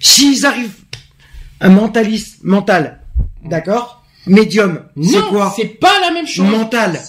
[0.00, 0.70] s'ils arrivent
[1.60, 3.00] un mentaliste mental,
[3.44, 3.97] d'accord?
[4.26, 6.44] Médium, c'est Non, quoi c'est pas la même chose.
[6.46, 7.00] Mental.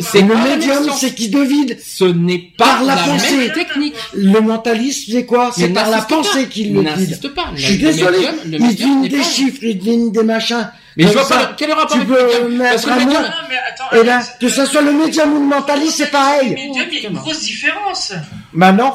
[0.00, 1.74] C'est- le même médium, c'est qui devine.
[1.82, 3.36] Ce n'est pas Par la la, pensée.
[3.38, 3.94] même technique.
[4.12, 6.94] Le mentaliste, c'est quoi C'est par la pensée qu'il le devine.
[7.00, 7.46] N'insiste pas.
[7.54, 8.18] Je suis Le désolé.
[8.18, 10.68] médium- le il médium n'est des pas- chiffres, il devine des machins.
[10.98, 12.58] Mais je Comme vois ça, pas quel est le rapport tu avec le peux médium
[12.58, 15.32] Parce mettre que le un médium- attends, Et là, Alex, que ça soit le médium
[15.32, 16.50] ou le mentaliste, c'est pareil.
[16.50, 18.12] Le médium, il y a une grosse différence.
[18.52, 18.92] Bah non.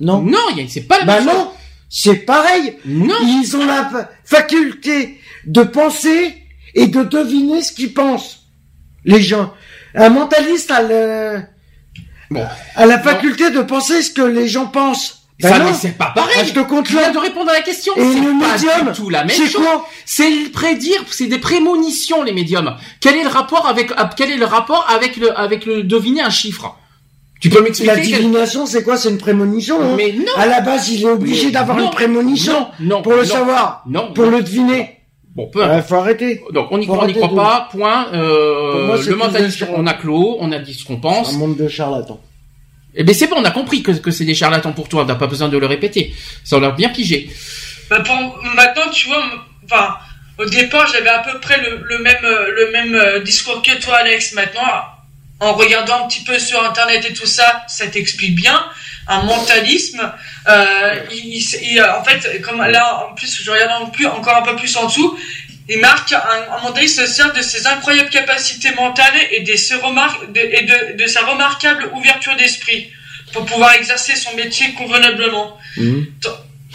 [0.00, 0.22] Non.
[0.22, 0.38] Non,
[0.68, 1.34] c'est pas la Bah même chose.
[1.38, 1.50] non.
[1.88, 2.74] C'est pareil.
[2.84, 3.14] Non.
[3.22, 6.34] Ils ont la fa- faculté de penser
[6.76, 8.44] et de deviner ce qu'ils pensent.
[9.04, 9.52] Les gens.
[9.94, 11.40] Un mentaliste a, le,
[12.30, 12.44] Bon.
[12.76, 15.22] a la faculté de penser ce que les gens pensent.
[15.40, 16.34] Ben Ça, mais c'est pas pareil.
[16.40, 17.10] Ah, je te compte là.
[17.10, 17.92] de répondre à la question.
[17.96, 19.62] Et C'est le pas médium, du tout la même c'est chose.
[20.06, 22.74] C'est le prédire, c'est des prémonitions les médiums.
[23.00, 26.22] Quel est le rapport avec ah, quel est le rapport avec le avec le deviner
[26.22, 26.76] un chiffre?
[27.38, 28.96] Tu peux La m'expliquer quel- divination, c'est quoi?
[28.96, 29.78] C'est une prémonition.
[29.82, 29.94] hein?
[29.94, 30.32] Mais non.
[30.38, 33.82] À la base, il est obligé d'avoir une prémonition non, non, pour le non, savoir,
[33.86, 34.12] Non.
[34.14, 34.95] pour le deviner.
[35.36, 35.88] Bon, peu Il importe.
[35.88, 36.42] faut arrêter.
[36.52, 37.68] Donc on y Faut croit, on n'y croit pas.
[37.70, 38.08] Point.
[38.14, 41.34] Euh, moi, le mentalisme, on a clos, on a dit ce qu'on pense.
[41.34, 42.20] Un monde de charlatans.
[42.94, 45.02] Eh ben c'est bon, on a compris que, que c'est des charlatans pour toi.
[45.02, 46.14] On n'a pas besoin de le répéter.
[46.42, 47.28] Ça on l'a bien pigé.
[47.90, 48.16] Bah, pour,
[48.54, 49.22] maintenant, tu vois,
[49.64, 49.96] enfin,
[50.38, 53.78] au départ, j'avais à peu près le, le même, euh, le même euh, discours que
[53.80, 54.32] toi, Alex.
[54.32, 54.62] Maintenant,
[55.40, 58.64] en regardant un petit peu sur Internet et tout ça, ça t'explique bien.
[59.08, 60.12] Un mentalisme,
[60.48, 64.36] euh, il, il- il- en fait, comme là, en plus, je regarde en plus, encore
[64.36, 65.16] un peu plus en dessous,
[65.68, 66.18] il marque un,
[66.56, 70.62] un mentaliste se sert de ses incroyables capacités mentales et, de, ses remar- de, et
[70.62, 72.90] de, de sa remarquable ouverture d'esprit
[73.32, 75.58] pour pouvoir exercer son métier convenablement.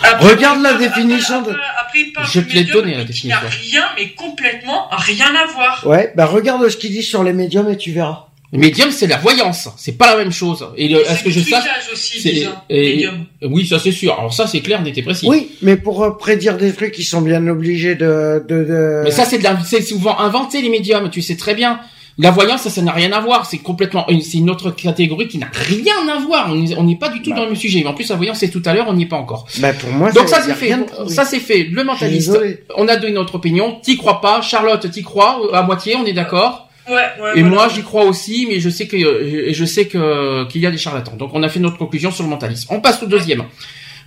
[0.03, 1.55] Après, Regarde la définition de-
[1.95, 3.79] il Je te l'ai donné, la mais qui n'a définition.
[3.81, 5.85] rien, mais complètement rien à voir.
[5.85, 8.27] Ouais, bah regarde ce qu'il dit sur les médiums et tu verras.
[8.53, 9.69] Le médium c'est la voyance.
[9.77, 10.67] C'est pas la même chose.
[10.75, 13.25] Et le- est-ce C'est que je trucage aussi, et- médium.
[13.43, 14.13] Oui, ça c'est sûr.
[14.19, 15.25] Alors ça c'est clair, n'était précis.
[15.29, 18.43] Oui, mais pour euh, prédire des trucs, ils sont bien obligés de...
[18.47, 19.01] de, de...
[19.05, 21.09] Mais ça, c'est de la- c'est souvent inventé les médiums.
[21.09, 21.79] Tu sais très bien.
[22.17, 23.45] La voyance, ça, ça n'a rien à voir.
[23.45, 26.47] C'est complètement, une- c'est une autre catégorie qui n'a rien à voir.
[26.51, 27.37] On n'est- on pas du tout Bah.
[27.37, 27.79] dans le même sujet.
[27.83, 28.85] Mais en plus, la voyance, c'est tout à l'heure.
[28.89, 29.47] On n'y est pas encore.
[29.59, 30.65] Bah pour moi, Donc ça, c'est fait.
[30.65, 31.09] rien de prouvé.
[31.15, 31.63] Ça, c'est fait.
[31.71, 32.37] Le mentaliste.
[32.75, 33.79] On a donné notre opinion.
[33.81, 34.41] T'y crois pas.
[34.41, 35.95] Charlotte, t'y crois à moitié.
[35.95, 36.67] On est d'accord.
[36.91, 37.31] Ouais, ouais.
[37.35, 37.55] Et voilà.
[37.55, 40.71] moi, j'y crois aussi, mais je sais que, et je sais que qu'il y a
[40.71, 41.15] des charlatans.
[41.15, 42.67] Donc, on a fait notre conclusion sur le mentalisme.
[42.71, 43.45] On passe au deuxième.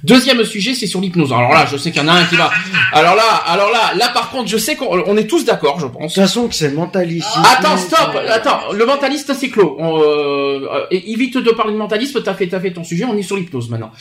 [0.05, 1.33] Deuxième sujet, c'est sur l'hypnose.
[1.33, 2.51] Alors là, je sais qu'il y en a un qui va.
[2.93, 6.13] Alors là, alors là, là par contre, je sais qu'on est tous d'accord, je pense.
[6.13, 7.27] De toute façon, que c'est mentaliste.
[7.59, 8.73] Attends, stop, attends.
[8.73, 9.77] Le mentaliste, c'est clos.
[9.79, 12.23] On, euh, évite de parler de mentalisme.
[12.23, 13.07] T'as fait, t'as fait ton sujet.
[13.07, 13.93] On est sur l'hypnose maintenant.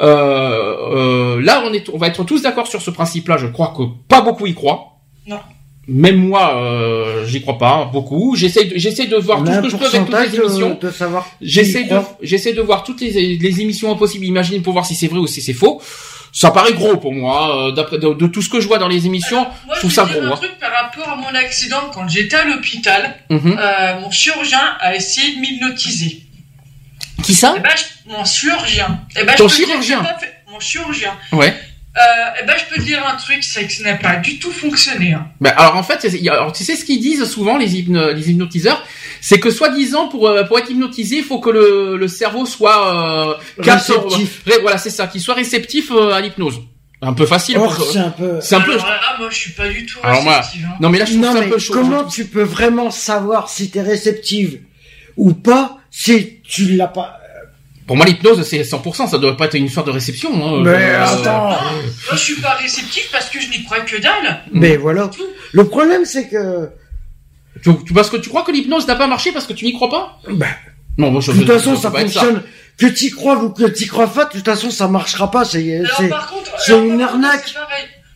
[0.00, 3.36] Euh, euh, là, on est, on va être tous d'accord sur ce principe-là.
[3.36, 5.00] Je crois que pas beaucoup y croient.
[5.26, 5.40] Non
[5.90, 8.36] même moi, euh, j'y crois pas beaucoup.
[8.36, 10.78] J'essaie, de, j'essaie de voir tout ce que je peux avec toutes les émissions.
[10.80, 11.28] De, savoir.
[11.40, 15.08] J'essaie de, j'essaie de voir toutes les, les émissions possibles, imaginer pour voir si c'est
[15.08, 15.82] vrai ou si c'est faux.
[16.32, 19.06] Ça paraît gros pour moi, euh, d'après de, tout ce que je vois dans les
[19.06, 19.42] émissions.
[19.66, 20.20] moi, je trouve ça gros.
[20.20, 20.36] Un hein.
[20.36, 23.58] truc par rapport à mon accident quand j'étais à l'hôpital, mhm.
[23.58, 26.22] euh, mon chirurgien a essayé de m'hypnotiser.
[27.24, 27.54] Qui ça?
[27.56, 27.70] Eh ben,
[28.06, 29.00] Mon chirurgien.
[29.16, 30.02] Eh ben, Ton chirurgien.
[30.50, 31.14] Mon chirurgien.
[31.32, 31.54] Ouais.
[31.96, 32.00] Euh,
[32.40, 34.52] eh ben, je peux te dire un truc, c'est que ça n'a pas du tout
[34.52, 35.12] fonctionné.
[35.12, 35.26] Hein.
[35.40, 38.84] Ben, alors en fait, alors, tu sais ce qu'ils disent souvent les, les hypnotiseurs,
[39.20, 42.94] c'est que soi-disant pour euh, pour être hypnotisé, il faut que le, le cerveau soit
[42.94, 44.42] euh, réceptif.
[44.62, 46.60] voilà, c'est ça, qu'il soit réceptif euh, à l'hypnose.
[47.02, 47.58] Un peu facile.
[47.92, 48.38] c'est un peu.
[48.40, 48.76] C'est un peu.
[48.80, 50.66] Ah, moi, je suis pas du tout réceptive.
[50.70, 50.76] Hein.
[50.80, 51.72] Non, mais là, je trouve ça un peu chaud.
[51.72, 54.60] Comment tu peux vraiment savoir si t'es réceptive
[55.16, 57.19] ou pas si tu l'as pas
[57.90, 60.30] pour moi, l'hypnose, c'est 100%, ça doit pas être une sorte de réception.
[60.32, 61.48] Hein, mais euh, attends.
[61.48, 64.44] moi, je suis pas réceptif parce que je n'y crois que dalle.
[64.52, 65.10] Mais voilà.
[65.50, 66.70] Le problème, c'est que...
[67.64, 69.72] Tu, tu, parce que tu crois que l'hypnose n'a pas marché parce que tu n'y
[69.72, 70.20] crois pas?
[70.30, 70.46] Ben.
[70.98, 72.44] Non, moi, je, de toute façon, ça fonctionne.
[72.78, 75.44] Que tu crois ou que tu crois pas, de toute façon, ça marchera pas.
[75.44, 75.82] C'est,
[76.60, 77.52] c'est, une arnaque.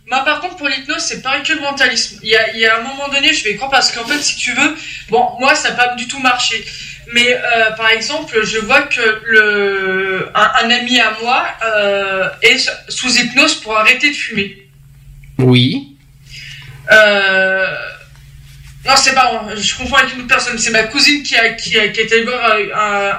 [0.07, 2.21] Moi, par contre, pour l'hypnose, c'est pareil que le mentalisme.
[2.23, 4.05] Il y a, il y a un moment donné, je vais y croire parce qu'en
[4.05, 4.77] fait, si tu veux,
[5.11, 6.65] bon, moi, ça n'a pas du tout marché.
[7.13, 13.19] Mais euh, par exemple, je vois que le, un, ami à moi euh, est sous
[13.19, 14.69] hypnose pour arrêter de fumer.
[15.39, 15.97] Oui.
[16.91, 17.77] Euh,
[18.87, 20.59] non, c'est pas je confonds avec une autre personne.
[20.59, 22.57] C'est ma cousine qui a, qui a, qui a été voir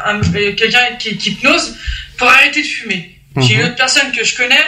[0.06, 0.22] un,
[0.54, 1.76] quelqu'un qui, qui hypnose
[2.18, 3.20] pour arrêter de fumer.
[3.38, 3.66] J'ai une mhm.
[3.68, 4.64] autre personne que je connais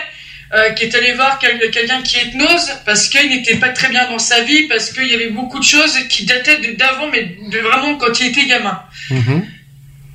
[0.53, 4.19] euh, qui est allé voir quelqu'un qui hypnose parce qu'il n'était pas très bien dans
[4.19, 7.95] sa vie, parce qu'il y avait beaucoup de choses qui dataient d'avant, mais de vraiment
[7.97, 8.81] quand il était gamin.
[9.09, 9.45] Mhm.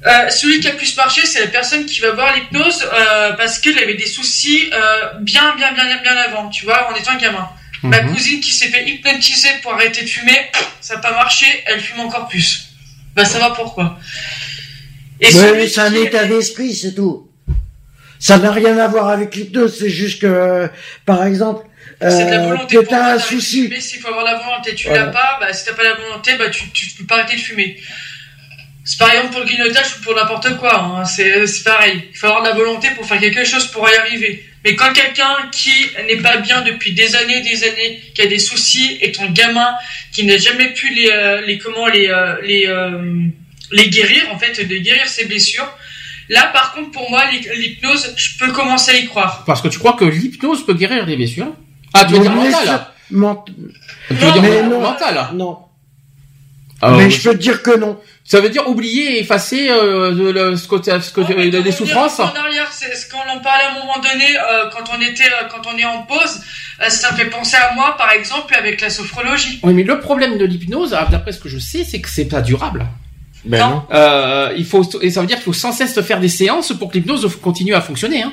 [0.04, 3.60] Euh, celui qui a plus marché, c'est la personne qui va voir l'hypnose euh, parce
[3.60, 7.48] qu'il avait des soucis euh, bien, bien, bien, bien avant, tu vois, en étant gamin.
[7.84, 8.12] Ma mhm.
[8.12, 12.00] cousine qui s'est fait hypnotiser pour arrêter de fumer, ça n'a pas marché, elle fume
[12.00, 12.68] encore plus.
[13.14, 13.98] Bah, ça va pourquoi?
[15.20, 17.28] Et ouais, c'est un état d'esprit, c'est tout.
[18.22, 20.68] Ça n'a rien à voir avec l'hypnose, c'est juste que,
[21.04, 21.66] par exemple,
[22.00, 23.68] c'est de la euh, que t'as un souci.
[23.80, 26.48] S'il faut avoir la volonté, tu l'as pas, bah, si t'as pas la volonté, bah,
[26.48, 27.82] tu, tu peux pas arrêter de fumer.
[28.84, 31.04] C'est par exemple pour le grignotage ou pour n'importe quoi, hein.
[31.04, 32.00] c'est, pareil.
[32.12, 34.44] Il faut avoir de la volonté pour faire quelque chose pour y arriver.
[34.64, 35.72] Mais quand quelqu'un qui
[36.06, 39.74] n'est pas bien depuis des années des années, qui a des soucis, est un gamin
[40.12, 42.72] qui n'a jamais pu les, euh, les comment les, euh, les,
[43.72, 45.68] les guérir, en fait, de guérir ses blessures,
[46.32, 49.44] Là, par contre, pour moi, l'hypnose, je peux commencer à y croire.
[49.44, 51.52] Parce que tu crois que l'hypnose peut guérir les blessures?
[51.92, 52.86] Ah, tu veux dire mental
[54.08, 55.58] Tu veux dire mental Non.
[56.80, 58.00] Ah, mais je peux te dire que non.
[58.24, 62.18] Ça veut dire oublier et effacer euh, ce côté, ce côté des souffrances?
[62.18, 65.24] En arrière, c'est ce qu'on en parlait à un moment donné euh, quand on était,
[65.24, 66.40] euh, quand on est en pause.
[66.80, 69.60] Euh, ça fait penser à moi, par exemple, avec la sophrologie.
[69.62, 72.40] Oui, mais le problème de l'hypnose, d'après ce que je sais, c'est que c'est pas
[72.40, 72.86] durable.
[73.44, 73.82] Ben non.
[73.92, 76.90] Euh, il faut et ça veut dire qu'il faut sans cesse faire des séances pour
[76.90, 78.22] que l'hypnose continue à fonctionner.
[78.22, 78.32] Hein.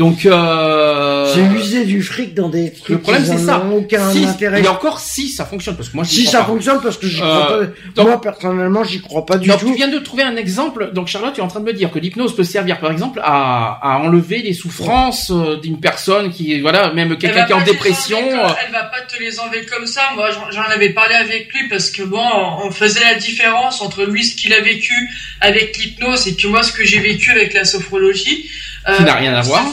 [0.00, 1.30] Donc euh...
[1.34, 3.62] c'est user du fric dans des trucs le problème c'est ça.
[3.70, 4.62] aucun si, intérêt.
[4.62, 7.52] Et encore si ça fonctionne parce que moi si ça fonctionne parce que j'y crois
[7.52, 8.04] euh, pas.
[8.04, 9.66] moi personnellement j'y crois pas du donc, tout.
[9.66, 10.92] Tu viens de trouver un exemple.
[10.94, 13.20] Donc Charlotte, tu es en train de me dire que l'hypnose peut servir par exemple
[13.22, 17.62] à, à enlever les souffrances euh, d'une personne qui voilà même quelqu'un qui est en
[17.62, 18.16] dépression.
[18.16, 18.48] Euh.
[18.64, 20.12] elle va pas te les enlever comme ça.
[20.16, 22.24] Moi j'en avais parlé avec lui parce que bon
[22.64, 24.94] on faisait la différence entre lui ce qu'il a vécu
[25.42, 28.48] avec l'hypnose et que moi ce que j'ai vécu avec la sophrologie.
[28.88, 29.64] Euh, qui n'a rien à voir.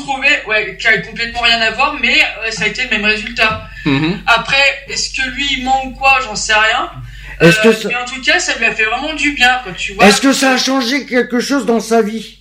[0.47, 2.19] ouais, qui a complètement rien à voir, mais
[2.51, 3.69] ça a été le même résultat.
[3.85, 4.21] Mhm.
[4.25, 6.91] Après, est-ce que lui il ment ou quoi, j'en sais rien.
[7.39, 9.73] Est-ce que euh, Mais en tout cas, ça lui a fait vraiment du bien, quand
[9.73, 10.07] tu vois.
[10.07, 12.39] Est-ce que ça a changé quelque chose dans sa vie?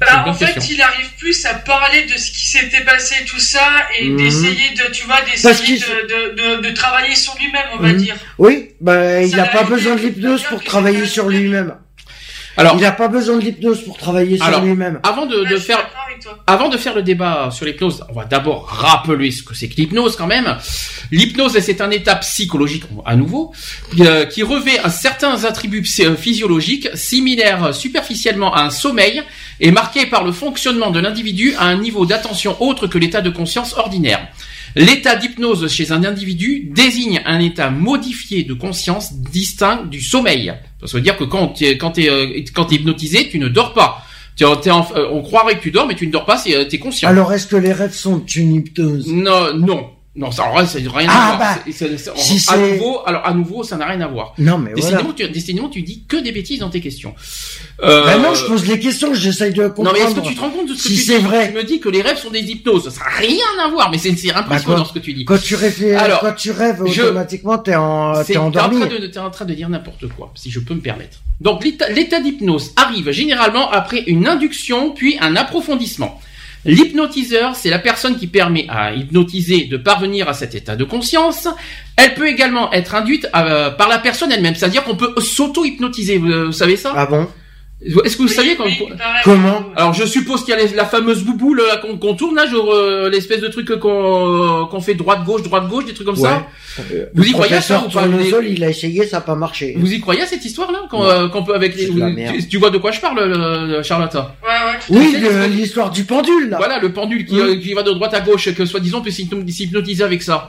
[0.00, 3.68] Bah, en fait, il arrive plus à parler de ce qui s'était passé, tout ça,
[3.98, 4.16] et mhm.
[4.16, 7.96] d'essayer de, tu vois, d'essayer de, de, travailler sur lui-même, on va mhm.
[7.96, 8.16] dire.
[8.38, 11.74] Oui, bah, il n'a pas besoin de l'hypnose pour travailler sur lui-même.
[12.56, 15.00] Alors, il n'a pas besoin de l'hypnose pour travailler sur lui-même.
[15.02, 15.78] Avant de, de faire,
[16.46, 19.76] avant de faire le débat sur l'hypnose, on va d'abord rappeler ce que c'est que
[19.76, 20.56] l'hypnose quand même.
[21.10, 23.52] L'hypnose, c'est un état psychologique à nouveau
[24.00, 29.22] euh, qui revêt un certains attributs euh, physiologiques similaires superficiellement à un sommeil
[29.60, 33.30] et marqué par le fonctionnement de l'individu à un niveau d'attention autre que l'état de
[33.30, 34.28] conscience ordinaire.
[34.76, 40.52] L'état d'hypnose chez un individu désigne un état modifié de conscience distinct du sommeil.
[40.84, 43.48] Ça veut dire que quand tu es, quand es, euh, quand es hypnotisé, tu ne
[43.48, 44.04] dors pas.
[44.40, 47.08] on croirait que tu dors, mais tu ne dors pas, tu es conscient.
[47.08, 49.06] Alors, est-ce que les rêves sont une hypnose?
[49.06, 49.90] Non, non.
[50.16, 51.38] Non, ça, alors, ça n'a rien Ah, à voir.
[51.56, 54.32] bah, C'est- c'est- si à c'est- nouveau, alors à nouveau, ça n'a rien à voir.
[54.38, 54.96] Non, mais voilà.
[54.98, 57.16] Décidément, tu, décidément, tu dis que des bêtises dans tes questions.
[57.82, 59.92] Euh, Bah non, je pose les questions, j'essaye de Non, comprendre.
[59.98, 61.48] mais est-ce que tu te rends compte de ce que Si tu c'est dis vrai.
[61.48, 62.88] Tu me dis que les rêves sont des hypnoses.
[62.90, 65.24] Ça n'a rien à voir, mais c'est c'est impressionnant quoi ce que tu dis.
[65.24, 68.76] Quand tu rêves, Alors, quand tu rêves, automatiquement, t'es en, t'es en, endormi.
[69.10, 71.18] t'es en train de dire n'importe quoi, si je peux me permettre.
[71.40, 76.20] Donc l'état d'hypnose arrive généralement après une induction puis un approfondissement.
[76.64, 81.48] L'hypnotiseur, c'est la personne qui permet à hypnotiser de parvenir à cet état de conscience.
[81.96, 86.18] Elle peut également être induite euh, par la personne elle-même, c'est-à-dire qu'on peut s'auto-hypnotiser.
[86.18, 86.92] Vous, vous savez ça?
[86.96, 87.28] Ah bon?
[88.04, 88.56] Est-ce que vous saviez.
[88.64, 88.82] Oui.
[89.24, 92.46] Comment Alors je suppose qu'il y a les- la fameuse bouboule là, qu'on tourne là,
[92.46, 96.16] genre euh, l'espèce de truc qu'on qu'on fait droite gauche droite gauche, des trucs comme
[96.16, 96.46] ça.
[96.92, 99.74] Euh, Vous y croyez ça ou pas Tournesol, il a essayé, ça n'a pas marché.
[99.78, 101.08] Vous y croyez à cette histoire là qu'on Non.
[101.10, 102.36] euh, avec les C'est de la merde.
[102.36, 104.14] tu, tu vois de quoi je parle le, le Charlotte?
[104.14, 104.78] Ouais, ouais.
[104.90, 106.56] Oui, les- l'histoire du pendule, là.
[106.56, 109.46] Voilà le pendule qui, euh, qui va de droite à gauche que soi-disant peut s'hypno-
[109.48, 110.48] s'hypnotiser avec ça.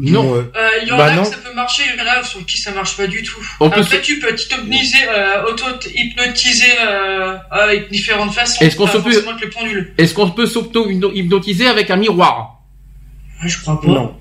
[0.00, 0.34] Non.
[0.34, 1.22] Euh, Il y en Bah a non.
[1.22, 3.40] que ça peut marcher, il y en a sur qui ça marche pas du tout.
[3.60, 8.64] On Après, tu peux t'hypnotiser, euh, auto-hypnotiser euh, avec différentes façons.
[8.64, 9.24] Est-ce qu'on se peut-.
[9.98, 12.60] Est-ce qu'on peut s'auto-hypnotiser avec un miroir?
[13.44, 13.86] Je crois pas.
[13.88, 14.16] Non.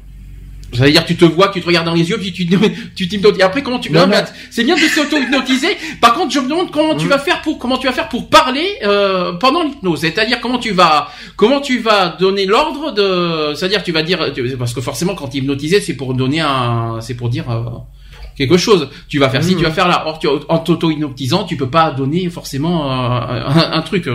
[0.74, 2.46] Ça veut dire tu te vois, tu te regardes dans les yeux, puis tu
[2.96, 3.40] tu t'hypnotises.
[3.40, 4.12] Et après comment tu Non, Non, non.
[4.18, 5.76] mais C'est bien de s'auto-hypnotiser.
[6.02, 7.10] Par contre, je me demande comment tu Mm.
[7.10, 10.02] vas faire pour comment tu vas faire pour parler euh, pendant l'hypnose.
[10.02, 13.54] C'est-à-dire comment tu vas comment tu vas donner l'ordre de.
[13.56, 14.20] C'est-à-dire tu vas dire
[14.58, 17.50] parce que forcément quand tu es hypnotisé, c'est pour donner un, c'est pour dire.
[17.50, 17.64] euh,
[18.38, 18.88] quelque chose.
[19.10, 19.58] Tu vas faire ci, Mm.
[19.58, 20.04] tu vas faire là.
[20.08, 24.14] Or, tu, en t'auto-hypnotisant, tu peux pas donner forcément euh, un, un truc, euh,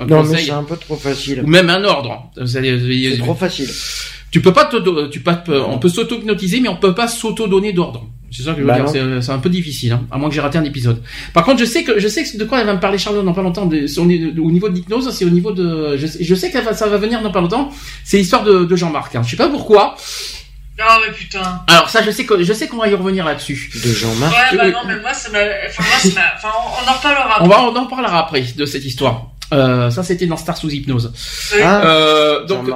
[0.00, 1.42] un Non, mais conseil, c'est un peu trop facile.
[1.44, 2.30] ou même un ordre.
[2.46, 3.68] C'est trop facile.
[4.30, 8.06] Tu peux pas te, tu pas, on peut s'auto-hypnotiser, mais on peut pas s'auto-donner d'ordre.
[8.30, 8.84] C'est ça que je veux Bah dire.
[8.84, 8.92] non.
[8.92, 11.02] C'est, c'est un peu difficile, hein, à moins que j'ai raté un épisode.
[11.32, 13.24] Par contre, je sais que, je sais que de quoi elle va me parler Charlotte
[13.24, 13.64] dans pas longtemps.
[13.64, 16.48] De, au ni- au niveau de l'hypnose, c'est au niveau de, je, sais- je sais
[16.48, 17.70] que ça va, ça va venir dans pas longtemps.
[18.04, 19.16] C'est l'histoire de, de Jean-Marc.
[19.16, 19.22] Hein.
[19.24, 19.96] Je sais pas pourquoi.
[20.80, 21.62] Ah ouais, putain.
[21.66, 23.70] Alors ça, je sais que, je sais qu'on va y revenir là-dessus.
[23.82, 24.32] De Jean-Marc.
[24.32, 25.38] Ouais, bah euh, non, mais moi, ça m'a.
[25.66, 26.26] Enfin, moi, ça m'a.
[26.36, 27.42] Enfin, on, on en reparlera.
[27.42, 29.28] On va, on en parlera après de cette histoire.
[29.52, 31.12] Euh, ça, c'était dans Star sous hypnose.
[31.62, 32.66] Ah, Euh, donc.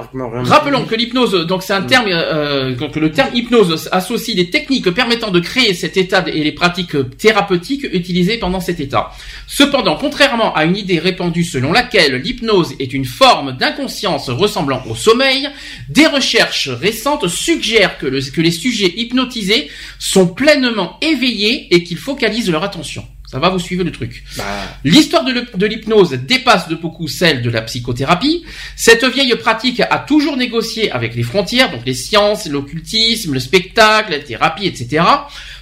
[0.45, 4.91] Rappelons que l'hypnose, donc c'est un terme, euh, que le terme hypnose associe les techniques
[4.91, 9.11] permettant de créer cet état et les pratiques thérapeutiques utilisées pendant cet état.
[9.47, 14.95] Cependant, contrairement à une idée répandue selon laquelle l'hypnose est une forme d'inconscience ressemblant au
[14.95, 15.49] sommeil,
[15.91, 19.69] des recherches récentes suggèrent que, le- que les sujets hypnotisés
[19.99, 23.05] sont pleinement éveillés et qu'ils focalisent leur attention.
[23.33, 24.25] Ça va, vous suivez le truc.
[24.37, 24.45] Bah,
[24.85, 28.45] L'histoire de l'hypnose dépasse de beaucoup celle de la psychothérapie.
[28.77, 34.11] Cette vieille pratique a toujours négocié avec les frontières, donc les sciences, l'occultisme, le spectacle,
[34.11, 35.03] la thérapie, etc.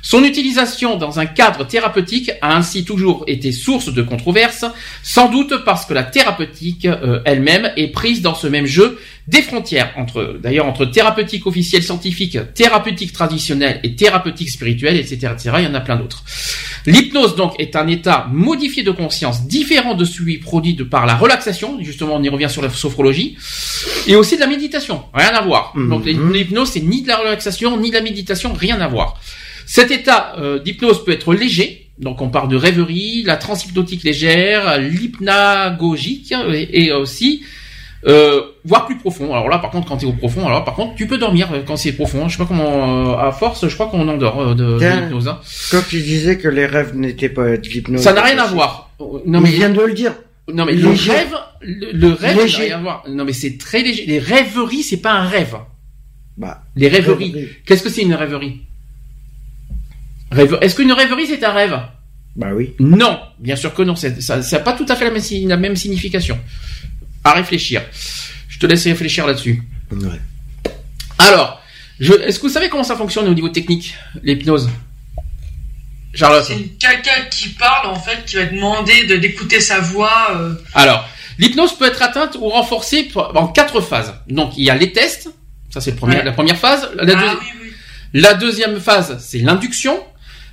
[0.02, 4.64] Son utilisation dans un cadre thérapeutique a ainsi toujours été source de controverses,
[5.02, 8.98] sans doute parce que la thérapeutique euh, elle-même est prise dans ce même jeu
[9.28, 15.50] des frontières entre, d'ailleurs, entre thérapeutique officielle scientifique, thérapeutique traditionnelle et thérapeutique spirituelle, etc., etc.
[15.58, 16.24] Il y en a plein d'autres.
[16.86, 21.14] L'hypnose donc est un état modifié de conscience différent de celui produit de par la
[21.14, 23.36] relaxation, justement on y revient sur la sophrologie,
[24.06, 25.72] et aussi de la méditation, rien à voir.
[25.74, 25.88] Mhm.
[25.90, 29.20] Donc l'hypnose c'est ni de la relaxation ni de la méditation, rien à voir.
[29.72, 34.80] Cet état euh, d'hypnose peut être léger, donc on parle de rêverie, la transhypnotique légère,
[34.80, 37.42] l'hypnagogique et, et aussi
[38.06, 39.32] euh, voire plus profond.
[39.32, 41.50] Alors là, par contre, quand tu es au profond, alors par contre, tu peux dormir
[41.52, 42.26] euh, quand c'est profond.
[42.28, 45.28] Je sais pas comment, euh, à force, je crois qu'on endort euh, de, de l'hypnose.
[45.28, 45.38] hein.
[45.70, 48.00] quand tu disais que les rêves n'étaient pas de l'hypnose.
[48.00, 48.90] Ça n'a rien à voir.
[49.00, 50.14] Euh, Non mais il vient de le dire.
[50.52, 51.12] non mais le Léger.
[51.12, 52.62] rêve, le, le rêve n'a Léger.
[52.64, 53.04] rien à voir.
[53.08, 54.04] Non mais c'est très léger.
[54.06, 55.54] Les rêveries, c'est pas un rêve.
[56.38, 57.32] Bah, Les rêveries.
[57.32, 57.48] rêverie.
[57.66, 58.62] Qu'est-ce que c'est une rêverie?
[60.30, 60.58] Rêve.
[60.60, 61.78] Est-ce qu'une rêverie c'est un rêve?
[62.36, 62.74] Bah oui.
[62.78, 63.96] Non, bien sûr que non.
[63.96, 66.38] Ça n'a pas tout à fait la même, si- la même signification.
[67.24, 67.82] À réfléchir.
[68.48, 69.62] Je te laisse réfléchir là-dessus.
[69.90, 70.20] Ouais.
[71.18, 71.60] Alors,
[71.98, 74.70] je, est-ce que vous savez comment ça fonctionne au niveau technique, l'hypnose?
[76.14, 80.28] Charlotte C'est une quelqu'un qui parle, en fait, qui va demander de d'écouter sa voix.
[80.32, 81.08] euh, Alors,
[81.38, 84.14] l'hypnose peut être atteinte ou renforcée en quatre phases.
[84.28, 85.30] Donc, il y a les tests.
[85.70, 86.22] Ça, c'est Ouais.
[86.24, 86.88] la première phase.
[86.96, 87.72] La, Ah deuxi- oui, oui.
[88.14, 90.00] la deuxième phase, c'est l'induction.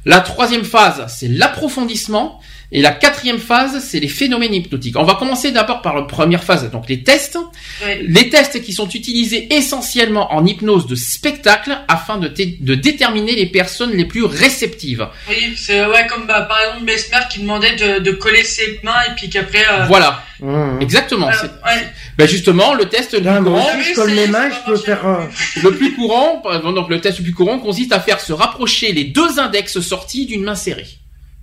[0.07, 2.39] La troisième phase, c'est l'approfondissement.
[2.73, 4.97] Et la quatrième phase, c'est les phénomènes hypnotiques.
[4.97, 7.37] On va commencer d'abord par la première phase, donc les tests.
[7.85, 8.01] Ouais.
[8.05, 13.45] Les tests qui sont utilisés essentiellement en hypnose de spectacle afin de, de déterminer les
[13.45, 15.07] personnes les plus réceptives.
[15.29, 19.01] Oui, c'est ouais, comme bah, par exemple Mesmer qui demandait de, de coller ses mains
[19.09, 19.63] et puis qu'après.
[19.71, 20.81] Euh, Voilà, Mmh.
[20.81, 21.29] exactement.
[21.29, 21.31] euh,
[21.65, 21.87] ouais.
[22.17, 24.49] Ben justement, le test le plus courant, aussi, je oui, colle c'est- les c'est mains,
[24.49, 24.85] pas je peux marché.
[24.85, 25.07] faire.
[25.07, 25.25] euh,
[25.63, 26.43] le plus courant,
[26.75, 30.25] donc le test le plus courant consiste à faire se rapprocher les deux index sortis
[30.27, 30.85] d'une main serrée.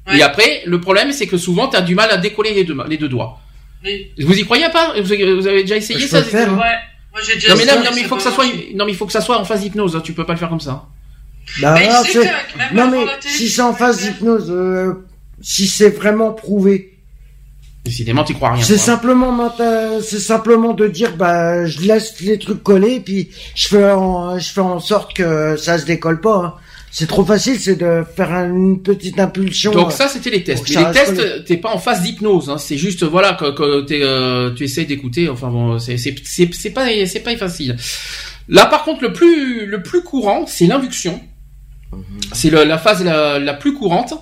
[0.07, 0.19] Ouais.
[0.19, 2.75] Et après, le problème, c'est que souvent, tu as du mal à décoller les deux,
[2.75, 3.41] mains- les deux doigts.
[4.19, 4.95] Vous y croyez pas?
[5.01, 6.57] Vous avez, déjà essayé ça faire, hein.
[6.57, 6.79] Ouais.
[7.13, 8.93] Moi, j'ai déjà non mais, là, non, mais il faut que ça soit, non mais
[8.93, 9.95] il faut que ça soit en phase hypnose.
[9.95, 10.01] Hein.
[10.03, 10.87] Tu peux pas le faire comme ça.
[11.61, 11.79] Bah,
[12.73, 15.07] non mais si c'est en phase hypnose, euh,
[15.41, 16.91] si c'est vraiment prouvé,
[17.85, 18.65] Décidément, tu crois rien.
[18.65, 19.55] C'est simplement,
[20.03, 24.53] c'est simplement de dire, bah, je laisse les trucs coller, puis je fais en, je
[24.53, 26.37] fais en sorte que ça se décolle pas.
[26.37, 26.55] Hein.
[26.97, 29.73] C'est trop facile, c'est de faire une petite impulsion.
[29.73, 30.69] Donc ça, c'était les tests.
[30.69, 32.49] les tests, t'es pas en phase d'hypnose.
[32.49, 32.57] Hein.
[32.57, 35.29] C'est juste, voilà, que, que euh, tu essayes d'écouter.
[35.29, 37.77] Enfin bon, c'est c'est pas c'est pas facile.
[38.49, 41.21] Là, par contre, le plus le plus courant, c'est l'induction.
[42.33, 44.15] C'est la phase la, plus courante.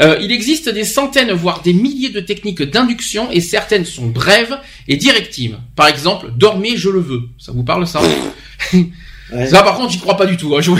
[0.00, 4.58] Euh, il existe des centaines, voire des milliers de techniques d'induction et certaines sont brèves
[4.86, 5.58] et directives.
[5.74, 7.22] Par exemple, dormez, je le veux.
[7.38, 8.00] Ça vous parle ça?
[9.48, 10.54] Ça, par contre, j'y crois pas du tout.
[10.54, 10.78] Hein, je vous...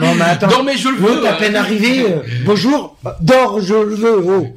[0.00, 0.48] non, mais attends.
[0.48, 1.26] Dormez, je le veux.
[1.26, 2.02] à peine arrivé.
[2.02, 2.96] Euh, bonjour.
[3.20, 4.22] Dors, je le veux.
[4.24, 4.54] Oh.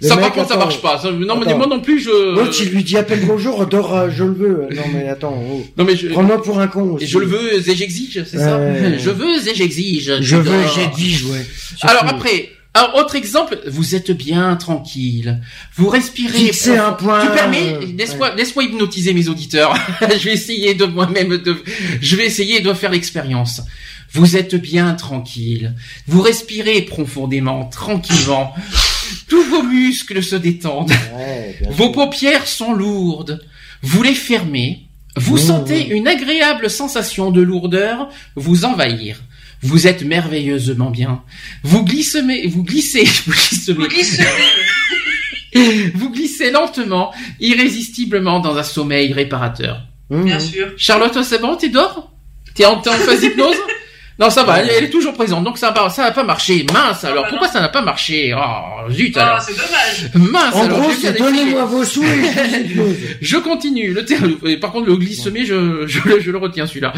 [0.00, 1.00] ça, par contre, ça marche pas.
[1.10, 2.34] non, mais moi non plus, je.
[2.34, 4.68] L'autre, il lui dit à peine bonjour, dors, euh, je le veux.
[4.74, 5.42] Non, mais attends.
[5.50, 5.64] Oh.
[5.76, 6.08] Non, mais je.
[6.08, 6.94] Prends-moi pour un con.
[6.94, 7.06] Aussi.
[7.06, 8.58] je le veux et j'exige, c'est ça
[8.98, 10.20] Je veux et j'exige.
[10.20, 11.46] Je veux et j'exige, ouais.
[11.82, 15.40] Alors après, un autre exemple, vous êtes bien tranquille,
[15.76, 16.52] vous respirez.
[16.52, 17.24] C'est un point.
[17.24, 19.74] Tu permets Laisse-moi, laisse-moi hypnotiser mes auditeurs.
[20.02, 21.56] je vais essayer de moi-même de,
[22.02, 23.62] je vais essayer de faire l'expérience.
[24.16, 25.74] Vous êtes bien tranquille,
[26.06, 28.54] vous respirez profondément, tranquillement.
[29.28, 30.90] Tous vos muscles se détendent.
[31.68, 33.46] vos paupières sont lourdes.
[33.82, 34.86] Vous les fermez.
[35.16, 35.38] Vous mmh.
[35.38, 39.20] sentez une agréable sensation de lourdeur vous envahir.
[39.60, 41.22] Vous êtes merveilleusement bien.
[41.62, 44.24] Vous glissez, vous glissez, vous glissez, vous glissez,
[45.94, 49.82] vous glissez lentement, irrésistiblement dans un sommeil réparateur.
[50.08, 50.68] Bien sûr.
[50.78, 52.12] Charlotte, c'est bon, t'es dors
[52.54, 53.56] T'es en, en phase hypnose?
[54.18, 56.64] non, ça va, elle, est toujours présente, donc ça va, ça n'a pas marché.
[56.72, 58.34] Mince alors, ah, pourquoi ça n'a pas marché?
[58.34, 59.42] Oh, zut ah, alors.
[59.42, 60.30] c'est dommage.
[60.30, 60.78] Mince en alors.
[60.78, 62.02] En gros, c'est donnez-moi vos sous.
[63.20, 63.92] je continue.
[63.92, 66.94] Le Par contre, le glissement, je, je, je, le retiens celui-là.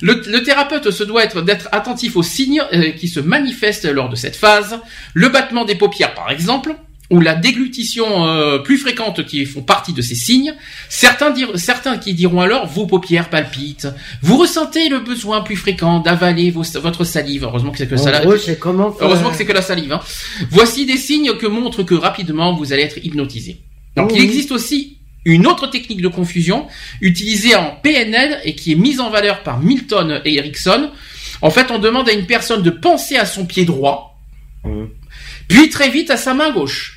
[0.00, 4.08] Le, le, thérapeute se doit être d'être attentif aux signes euh, qui se manifestent lors
[4.08, 4.80] de cette phase.
[5.14, 6.74] Le battement des paupières, par exemple
[7.10, 10.54] ou la déglutition euh, plus fréquente qui font partie de ces signes.
[10.88, 13.88] Certains, certains qui diront alors vos paupières palpitent.
[14.22, 17.44] Vous ressentez le besoin plus fréquent d'avaler votre salive.
[17.44, 18.10] Heureusement que c'est que ça.
[19.00, 19.92] Heureusement que c'est que la salive.
[19.92, 20.00] Hein.
[20.50, 23.60] Voici des signes que montrent que rapidement vous allez être hypnotisé.
[23.96, 26.66] Donc il existe aussi une autre technique de confusion
[27.00, 30.90] utilisée en PNL et qui est mise en valeur par Milton et Erickson.
[31.42, 34.18] En fait, on demande à une personne de penser à son pied droit,
[34.64, 34.84] mmh.
[35.48, 36.95] puis très vite à sa main gauche.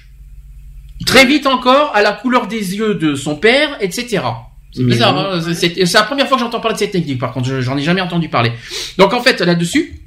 [1.05, 4.21] Très vite encore, à la couleur des yeux de son père, etc.
[4.71, 7.61] C'est bizarre, hein c'est la première fois que j'entends parler de cette technique, par contre,
[7.61, 8.51] j'en ai jamais entendu parler.
[8.97, 9.99] Donc en fait, là-dessus,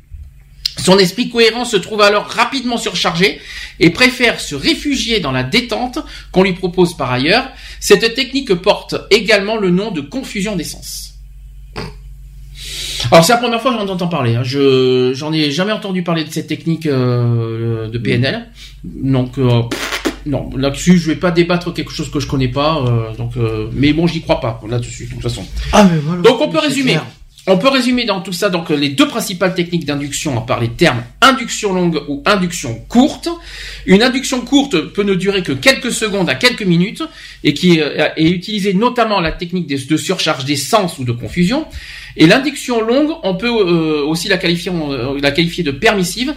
[0.78, 3.40] son esprit cohérent se trouve alors rapidement surchargé
[3.80, 5.98] et préfère se réfugier dans la détente
[6.30, 7.48] qu'on lui propose par ailleurs.
[7.80, 11.14] Cette technique porte également le nom de confusion des sens.
[13.10, 14.36] Alors c'est la première fois que j'en entends parler.
[14.36, 14.42] Hein.
[14.44, 18.48] Je j'en ai jamais entendu parler de cette technique euh, de PNL.
[18.84, 19.62] Donc euh,
[20.26, 22.78] non, là-dessus, je vais pas débattre quelque chose que je connais pas.
[22.78, 25.44] Euh, donc, euh, mais bon, j'y crois pas là-dessus, de toute façon.
[25.72, 26.98] Ah, mais voilà, donc, on peut résumer.
[27.48, 31.02] On peut résumer dans tout ça donc les deux principales techniques d'induction par les termes
[31.20, 33.28] induction longue ou induction courte.
[33.84, 37.02] Une induction courte peut ne durer que quelques secondes à quelques minutes
[37.42, 41.66] et qui est, utilisée notamment la technique de, surcharge des sens ou de confusion.
[42.16, 44.70] Et l'induction longue, on peut euh, aussi la qualifier,
[45.20, 46.34] la qualifier de permissive,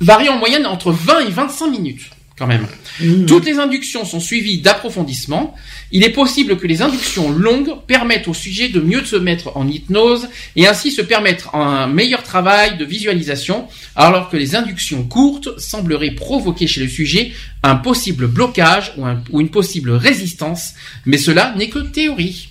[0.00, 2.66] varie en moyenne entre 20 et 25 minutes quand même.
[3.00, 3.26] Mmh.
[3.26, 5.54] Toutes les inductions sont suivies d'approfondissements.
[5.90, 9.66] Il est possible que les inductions longues permettent au sujet de mieux se mettre en
[9.66, 13.66] hypnose et ainsi se permettre un meilleur travail de visualisation,
[13.96, 17.32] alors que les inductions courtes sembleraient provoquer chez le sujet
[17.62, 20.74] un possible blocage ou, ou une possible résistance,
[21.06, 22.50] mais cela n'est que théorie.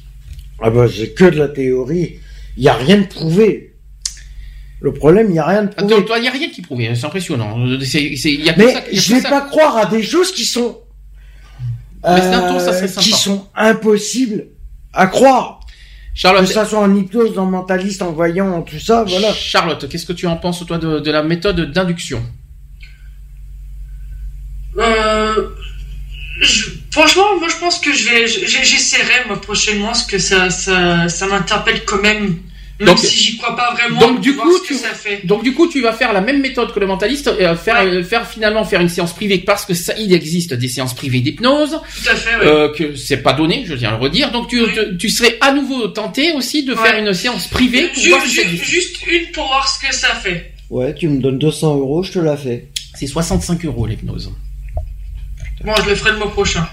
[0.59, 2.15] Ah bah c'est que de la théorie.
[2.57, 3.66] Il n'y a rien de prouvé.
[4.79, 5.95] Le problème, il n'y a rien de prouvé.
[6.17, 7.57] il n'y a rien qui prouve, c'est impressionnant.
[7.57, 10.79] Mais je ne vais pas croire à des choses qui sont,
[12.05, 14.47] euh, qui sont impossibles
[14.93, 15.61] à croire.
[16.13, 19.31] Charlotte, que ça soit en hypnose, en mentaliste, en voyant, en tout ça, voilà.
[19.33, 22.23] Charlotte, qu'est-ce que tu en penses toi de, la méthode d'induction?
[24.77, 25.49] Euh,
[26.91, 31.27] Franchement, moi je pense que je vais, j'essaierai moi prochainement, parce que ça, ça, ça
[31.27, 32.39] m'interpelle quand même
[32.79, 35.25] donc, si j'y crois pas vraiment, donc du coup, tu, ça fait.
[35.25, 37.81] donc du coup, tu vas faire la même méthode que le mentaliste, et euh, faire,
[37.81, 41.21] euh, faire finalement faire une séance privée parce que ça, il existe des séances privées
[41.21, 44.31] d'hypnose, Tout à fait, euh, que c'est pas donné, je viens le redire.
[44.31, 44.61] Donc tu,
[44.99, 49.07] tu serais à nouveau tenté aussi de faire une séance privée pour voir si Juste
[49.07, 50.53] une pour voir ce que ça fait.
[50.69, 52.67] Ouais, tu me donnes 200 euros, je te la fais.
[52.95, 54.33] C'est 65 euros l'hypnose.
[55.63, 56.67] Bon, je le ferai le mois prochain.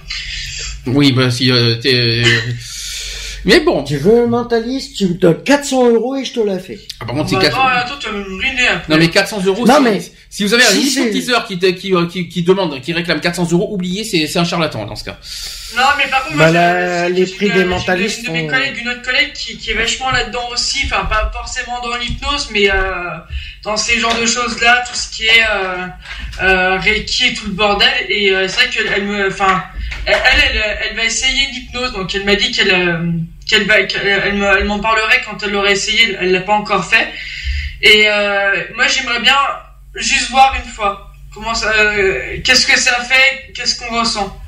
[0.86, 2.22] Oui, bah si euh, t'es...
[3.44, 3.82] Mais bon.
[3.84, 6.78] Tu veux un mentaliste, tu me donnes 400 euros et je te la fais.
[7.00, 7.68] Ah, par contre, Bah, c'est attends, 400...
[7.68, 8.92] attends, tu vas me ruiner un peu.
[8.92, 9.66] Non mais 400 euros.
[9.66, 12.42] Non, si, mais- si vous avez un si teaser qui, te- qui, euh, qui, qui
[12.42, 15.18] demande, qui réclame 400 euros, oubliez, c'est un charlatan dans ce cas.
[15.76, 18.30] Non, mais par contre, Bah, moi, la- les prix des j'ai une- mentalistes Une de
[18.32, 21.96] mes collègues, une autre collègue qui, qui est vachement là-dedans aussi, enfin, pas forcément dans
[21.96, 22.74] l'hypnose, mais euh,
[23.62, 25.86] dans ces genres de choses-là, tout ce qui est euh,
[26.42, 27.88] euh, Reiki et tout le bordel.
[28.08, 29.28] Et euh, c'est vrai qu'elle elle me.
[29.28, 29.62] Enfin,
[30.06, 32.72] elle, elle, elle, elle va essayer l'hypnose, donc elle m'a dit qu'elle.
[33.48, 36.84] Qu'elle va, elle me- elle m'en parlerait quand elle l'aurait essayé, elle l'a pas encore
[36.84, 37.08] fait.
[37.82, 39.36] Et euh, moi j'aimerais bien
[39.94, 44.40] juste voir une fois comment ça, euh, qu'est-ce que ça fait, qu'est-ce qu'on ressent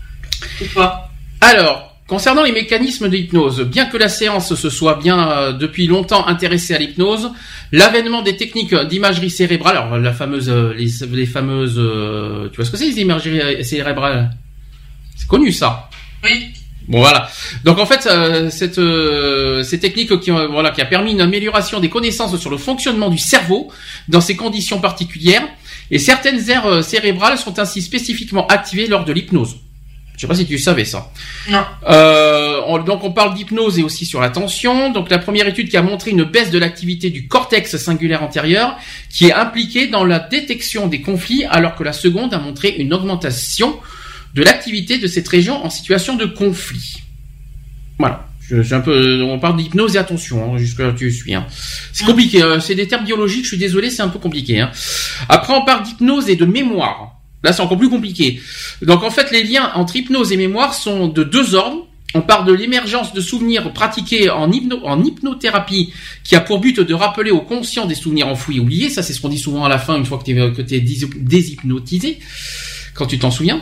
[0.60, 1.10] ou pas.
[1.40, 5.86] Alors, concernant les mécanismes de l'hypnose, bien que la séance se soit bien euh, depuis
[5.86, 7.32] longtemps intéressée à l'hypnose,
[7.72, 11.80] l'avènement des techniques d'imagerie cérébrale, alors la fameuse, les, les fameuses,
[12.52, 14.30] tu vois ce que c'est les imageries cérébrales?
[15.16, 15.90] C'est connu ça?
[16.22, 16.52] Oui.
[16.88, 17.28] Bon voilà.
[17.64, 21.80] Donc en fait, euh, cette euh, ces techniques qui voilà qui a permis une amélioration
[21.80, 23.72] des connaissances sur le fonctionnement du cerveau
[24.08, 25.42] dans ces conditions particulières
[25.90, 29.56] et certaines aires euh, cérébrales sont ainsi spécifiquement activées lors de l'hypnose.
[30.16, 31.10] Je sais pas si tu savais ça.
[31.50, 31.62] Non.
[31.88, 34.90] Euh, on- donc on parle d'hypnose et aussi sur l'attention.
[34.90, 38.76] Donc la première étude qui a montré une baisse de l'activité du cortex singulaire antérieur
[39.12, 42.94] qui est impliqué dans la détection des conflits alors que la seconde a montré une
[42.94, 43.78] augmentation
[44.36, 46.98] de l'activité de cette région en situation de conflit.
[47.98, 48.28] Voilà.
[48.48, 51.34] Je, je suis un peu, on parle d'hypnose et attention, hein, jusque là tu suis.
[51.34, 51.46] Hein.
[51.92, 54.60] C'est compliqué, euh, c'est des termes biologiques, je suis désolé, c'est un peu compliqué.
[54.60, 54.70] Hein.
[55.28, 57.14] Après on parle d'hypnose et de mémoire.
[57.42, 58.40] Là c'est encore plus compliqué.
[58.82, 61.88] Donc en fait les liens entre hypnose et mémoire sont de deux ordres.
[62.14, 65.92] On parle de l'émergence de souvenirs pratiqués en, hypno, en hypnothérapie
[66.22, 68.90] qui a pour but de rappeler au conscient des souvenirs enfouis et oubliés.
[68.90, 70.62] Ça c'est ce qu'on dit souvent à la fin une fois que tu es, que
[70.62, 70.80] dés-
[71.16, 72.20] déshypnotisé,
[72.94, 73.60] quand tu t'en souviens.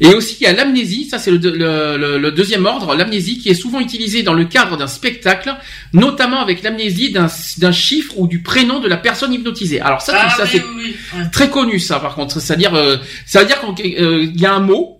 [0.00, 3.38] Et aussi il y a l'amnésie, ça c'est le, le- le- le deuxième ordre, l'amnésie
[3.38, 5.54] qui est souvent utilisée dans le cadre d'un spectacle,
[5.92, 9.80] notamment avec l'amnésie d'un chiffre ou du prénom de la personne hypnotisée.
[9.80, 10.94] Alors ça, ah ça oui, c'est oui, oui.
[11.18, 11.24] Ouais.
[11.32, 14.98] très connu ça par contre, c'est-à-dire euh, ça veut dire qu'il y a un mot,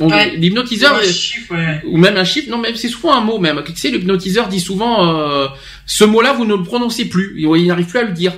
[0.00, 0.34] Ouais.
[0.34, 1.06] l'hypnotiseur Ouais,
[1.52, 3.62] euh, ou même un chiffre, non même c'est souvent un mot même.
[3.66, 5.46] Tu sais l'hypnotiseur dit souvent euh,
[5.84, 8.32] ce mot-là vous ne le prononcez plus, il n'arrive plus à le dire.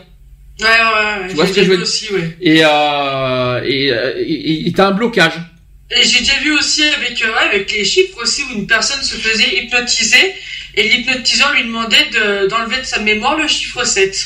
[0.60, 1.28] Ouais, ouais, ouais.
[1.28, 2.36] Tu vois ce que je veux vu aussi, ouais.
[2.40, 5.32] Et euh, et euh, et- et t'as un blocage.
[5.90, 9.16] Et j'ai déjà vu aussi avec, euh, avec les chiffres aussi où une personne se
[9.16, 10.34] faisait hypnotiser
[10.74, 14.16] et l'hypnotiseur lui demandait de- d'enlever de, sa mémoire le chiffre 7.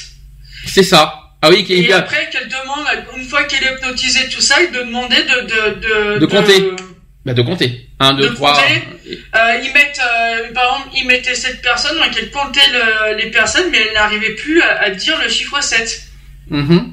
[0.67, 1.23] C'est ça.
[1.43, 2.87] Ah oui, Et après qu'elle demande,
[3.17, 5.41] une fois qu'elle est hypnotisée, tout ça, il demandait de...
[5.43, 6.71] De, de, De compter.
[7.25, 7.89] bah, de compter.
[7.99, 8.53] 1, 2, De 3.
[8.55, 8.83] compter.
[9.35, 13.31] Euh, ils mettent, euh, par exemple, ils mettaient cette personne, donc elle comptait le- les
[13.31, 16.03] personnes, mais elle n'arrivait plus à, à dire le chiffre 7.
[16.51, 16.93] Mhm.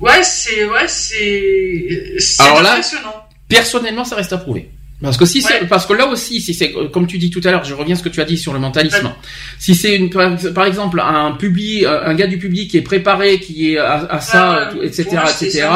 [0.00, 3.14] Ouais, c'est, ouais, c'est, c'est Alors là- impressionnant.
[3.48, 4.70] Personnellement, ça reste à prouver.
[5.00, 5.66] Parce que si Ouais.
[5.68, 7.98] parce que là aussi, si c'est, comme tu dis tout à l'heure, je reviens à
[7.98, 9.12] ce que tu as dit sur le mentalisme.
[9.58, 13.72] Si c'est une, par, exemple, un public, un gars du public qui est préparé, qui
[13.72, 15.66] est à, à ça, Ah, etc., c'est etc..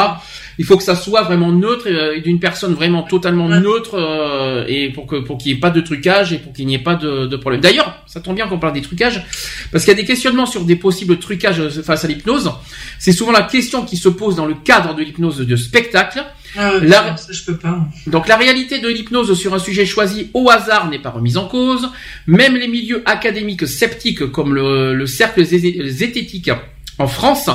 [0.59, 4.89] il faut que ça soit vraiment neutre, euh, d'une personne vraiment totalement neutre, euh, et
[4.89, 6.95] pour que, pour qu'il n'y ait pas de trucage et pour qu'il n'y ait pas
[6.95, 7.61] de, de problème.
[7.61, 9.23] D'ailleurs, ça tombe bien qu'on parle des trucages,
[9.71, 12.51] parce qu'il y a des questionnements sur des possibles trucages euh, face à l'hypnose.
[12.99, 16.23] C'est souvent la question qui se pose dans le cadre de l'hypnose de spectacle.
[16.57, 17.85] Ah, je peux pas.
[18.07, 21.47] Donc la réalité de l'hypnose sur un sujet choisi au hasard n'est pas remise en
[21.47, 21.89] cause.
[22.25, 26.49] Même les milieux académiques sceptiques comme le, le cercle zé- zététique
[26.97, 27.49] en France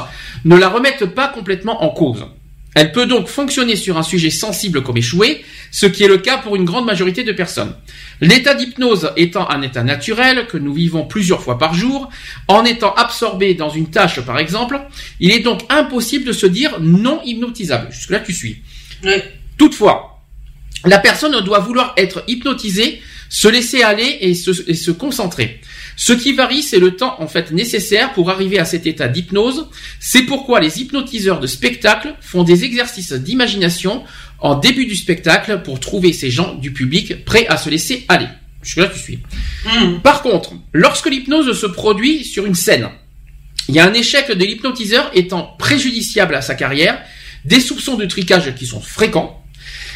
[0.45, 2.27] ne la remettent pas complètement en cause.
[2.75, 6.39] Elle peut donc fonctionner sur un sujet sensible comme échoué, ce qui est le cas
[6.39, 7.75] pour une grande majorité de personnes.
[8.21, 12.09] L'état d'hypnose étant un état naturel que nous vivons plusieurs fois par jour,
[12.49, 14.81] en étant absorbé dans une tâche par exemple,
[15.21, 17.89] il est donc impossible de se dire non hypnotisable.
[17.93, 18.63] Jusque-là tu suis.
[19.59, 20.23] Toutefois,
[20.85, 23.01] la personne doit vouloir être hypnotisée,
[23.33, 25.63] se laisser aller et se, et se concentrer.
[25.97, 29.69] Ce qui varie, c'est le temps en fait nécessaire pour arriver à cet état d'hypnose.
[30.01, 34.05] C'est pourquoi les hypnotiseurs de spectacle font des exercices d'imagination
[34.39, 38.29] en début du spectacle pour trouver ces gens du public prêts à se laisser aller.
[38.63, 39.19] Jusque-là, tu suis.
[39.67, 40.03] Hum.
[40.03, 42.91] Par contre, lorsque l'hypnose se produit sur une scène,
[43.69, 47.01] il y a un échec de l'hypnotiseur étant préjudiciable à sa carrière,
[47.47, 49.42] des soupçons de tricage qui sont fréquents.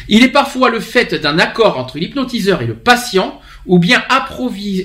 [0.09, 4.03] Il est parfois le fait d'un accord entre l'hypnotiseur et le patient, ou bien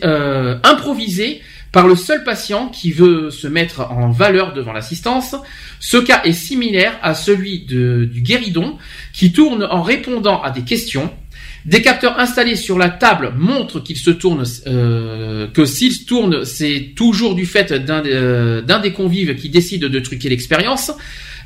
[0.05, 1.41] euh, improvisé
[1.71, 5.35] par le seul patient qui veut se mettre en valeur devant l'assistance.
[5.81, 8.77] Ce cas est similaire à celui du guéridon,
[9.13, 11.11] qui tourne en répondant à des questions.
[11.65, 16.93] Des capteurs installés sur la table montrent qu'il se tourne, euh, que s'il tourne, c'est
[16.97, 20.91] toujours du fait d'un euh, d'un des convives qui décide de truquer l'expérience.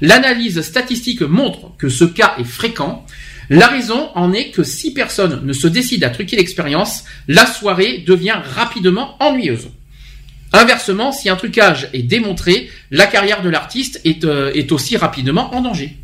[0.01, 3.05] L'analyse statistique montre que ce cas est fréquent.
[3.49, 8.05] La raison en est que si personne ne se décide à truquer l'expérience, la soirée
[8.07, 9.69] devient rapidement ennuyeuse.
[10.53, 15.55] Inversement, si un trucage est démontré, la carrière de l'artiste est, euh, est aussi rapidement
[15.55, 15.97] en danger.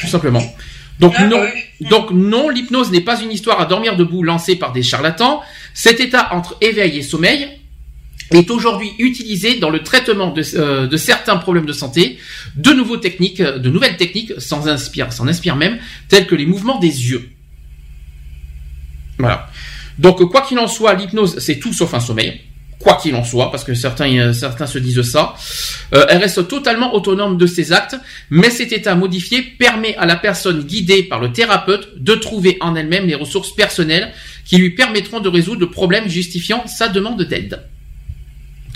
[0.00, 0.42] Tout simplement.
[1.00, 4.56] Donc Ah, non, bah donc non, l'hypnose n'est pas une histoire à dormir debout lancée
[4.56, 5.40] par des charlatans.
[5.72, 7.48] Cet état entre éveil et sommeil
[8.34, 12.18] est aujourd'hui utilisé dans le traitement de, euh, de certains problèmes de santé,
[12.56, 15.78] de nouveaux techniques, de nouvelles techniques sans inspire, s'en inspire même,
[16.08, 17.30] telles que les mouvements des yeux.
[19.18, 19.48] Voilà.
[19.98, 22.40] Donc quoi qu'il en soit, l'hypnose c'est tout sauf un sommeil.
[22.80, 25.34] Quoi qu'il en soit, parce que certains, euh, certains se disent ça,
[25.94, 27.96] Euh, elle reste totalement autonome de ses actes,
[28.30, 32.74] mais cet état modifié permet à la personne guidée par le thérapeute de trouver en
[32.74, 34.12] elle-même les ressources personnelles
[34.44, 37.60] qui lui permettront de résoudre le problème justifiant sa demande d'aide.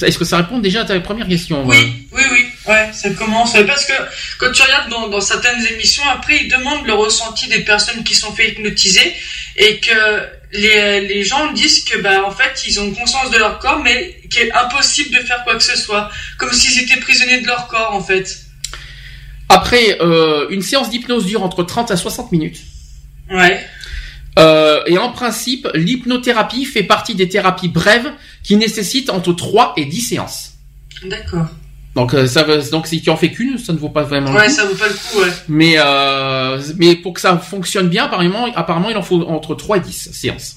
[0.03, 3.55] Est-ce que ça répond déjà à ta première question Oui, oui, oui, ouais, ça commence.
[3.67, 3.93] Parce que
[4.39, 8.15] quand tu regardes dans, dans certaines émissions, après, ils demandent le ressenti des personnes qui
[8.15, 9.13] sont fait hypnotiser
[9.57, 13.59] et que les, les gens disent que, bah, en fait, ils ont conscience de leur
[13.59, 16.11] corps, mais qu'il est impossible de faire quoi que ce soit.
[16.39, 18.39] Comme s'ils étaient prisonniers de leur corps, en fait.
[19.49, 22.61] Après, euh, une séance d'hypnose dure entre 30 à 60 minutes.
[23.31, 23.67] Ouais.
[24.39, 28.13] Euh, et en principe, l'hypnothérapie fait partie des thérapies brèves
[28.49, 30.55] qui nécessitent entre 3 et 10 séances.
[31.05, 31.47] D'accord.
[31.95, 34.31] Donc, euh, ça, veut- donc si tu en fais qu'une, ça ne vaut pas vraiment
[34.33, 34.53] le Ouais, coup.
[34.55, 35.33] ça vaut pas le coup, ouais.
[35.49, 39.77] Mais, euh, mais pour que ça fonctionne bien, apparemment, apparemment, il en faut entre 3
[39.77, 40.57] et 10 séances.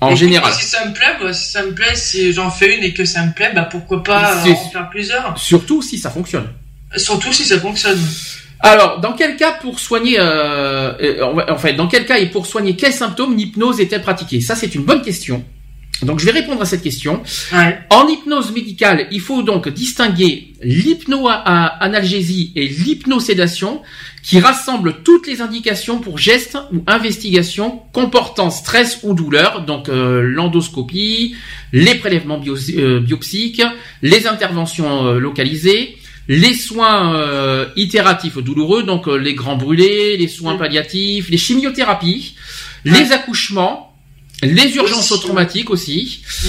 [0.00, 0.52] En général.
[0.54, 3.04] Si ça me plaît, bah, si ça me plaît, si j'en fais une et que
[3.04, 5.36] ça me plaît, bah, pourquoi pas euh, en faire plusieurs.
[5.38, 6.48] Surtout si ça fonctionne.
[6.96, 8.00] Surtout si ça fonctionne.
[8.60, 12.74] Alors, dans quel cas pour soigner, euh, en fait, dans quel cas et pour soigner
[12.74, 14.40] quels symptômes l'hypnose est-elle pratiquée?
[14.40, 15.44] Ça, c'est une bonne question.
[16.02, 17.22] Donc, je vais répondre à cette question.
[17.52, 17.78] Ouais.
[17.90, 23.82] En hypnose médicale, il faut donc distinguer l'hypnoanalgésie et l'hypnosédation
[24.22, 30.22] qui rassemblent toutes les indications pour gestes ou investigations comportant stress ou douleur, donc euh,
[30.22, 31.34] l'endoscopie,
[31.72, 33.62] les prélèvements bio- euh, biopsiques,
[34.02, 35.96] les interventions euh, localisées,
[36.28, 40.58] les soins euh, itératifs douloureux, donc euh, les grands brûlés, les soins Mm.
[40.58, 42.34] palliatifs, les chimiothérapies,
[42.84, 42.92] Ouais.
[43.00, 43.91] les accouchements,
[44.42, 45.20] les urgences Aussi.
[45.22, 46.22] traumatiques aussi.
[46.44, 46.48] Mm.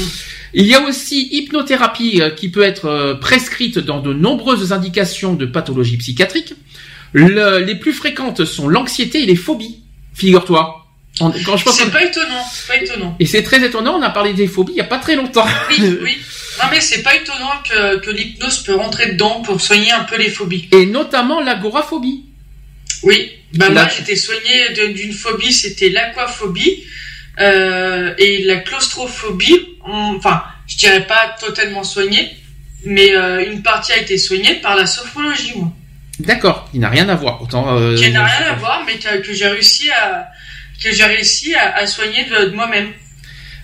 [0.56, 5.34] Il y a aussi hypnothérapie euh, qui peut être euh, prescrite dans de nombreuses indications
[5.34, 6.54] de pathologies psychiatriques.
[7.14, 9.80] Le- les plus fréquentes sont l'anxiété et les phobies.
[10.14, 10.80] Figure-toi.
[11.20, 13.16] On- Quand je pense C'est pas étonnant, c'est pas étonnant.
[13.20, 15.46] et c'est très étonnant, on a parlé des phobies il y a pas très longtemps.
[15.70, 16.18] Oui, oui.
[16.60, 20.18] Non mais c'est pas étonnant que, que l'hypnose peut rentrer dedans pour soigner un peu
[20.18, 20.68] les phobies.
[20.72, 22.24] Et notamment l'agoraphobie.
[23.04, 23.32] Oui.
[23.54, 26.84] Bah La- moi j'étais soignée d'une phobie, c'était l'aquaphobie
[27.40, 29.78] euh, et la claustrophobie.
[29.86, 32.32] on- Enfin, je dirais pas totalement soignée,
[32.86, 35.72] mais euh, une partie a été soignée par la sophrologie, moi.
[36.20, 37.38] D'accord, il n'a rien à voir.
[37.40, 40.28] Pourtant, euh, Qui n'a rien à voir, mais que, que j'ai réussi à
[40.84, 42.90] que j'ai réussi à, à soigner de, de moi-même.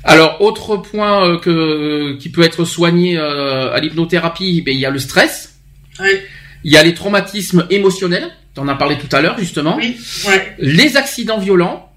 [0.03, 4.89] Alors, autre point euh, que qui peut être soigné à l'hypnothérapie, ben, il y a
[4.89, 5.55] le stress,
[5.99, 6.25] Ouais.
[6.63, 9.97] il y a les traumatismes émotionnels, tu en as parlé tout à l'heure justement, Oui.
[10.25, 10.55] Ouais.
[10.59, 11.88] les accidents violents,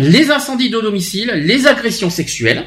[0.00, 2.64] les incendies de domicile, les agressions sexuelles,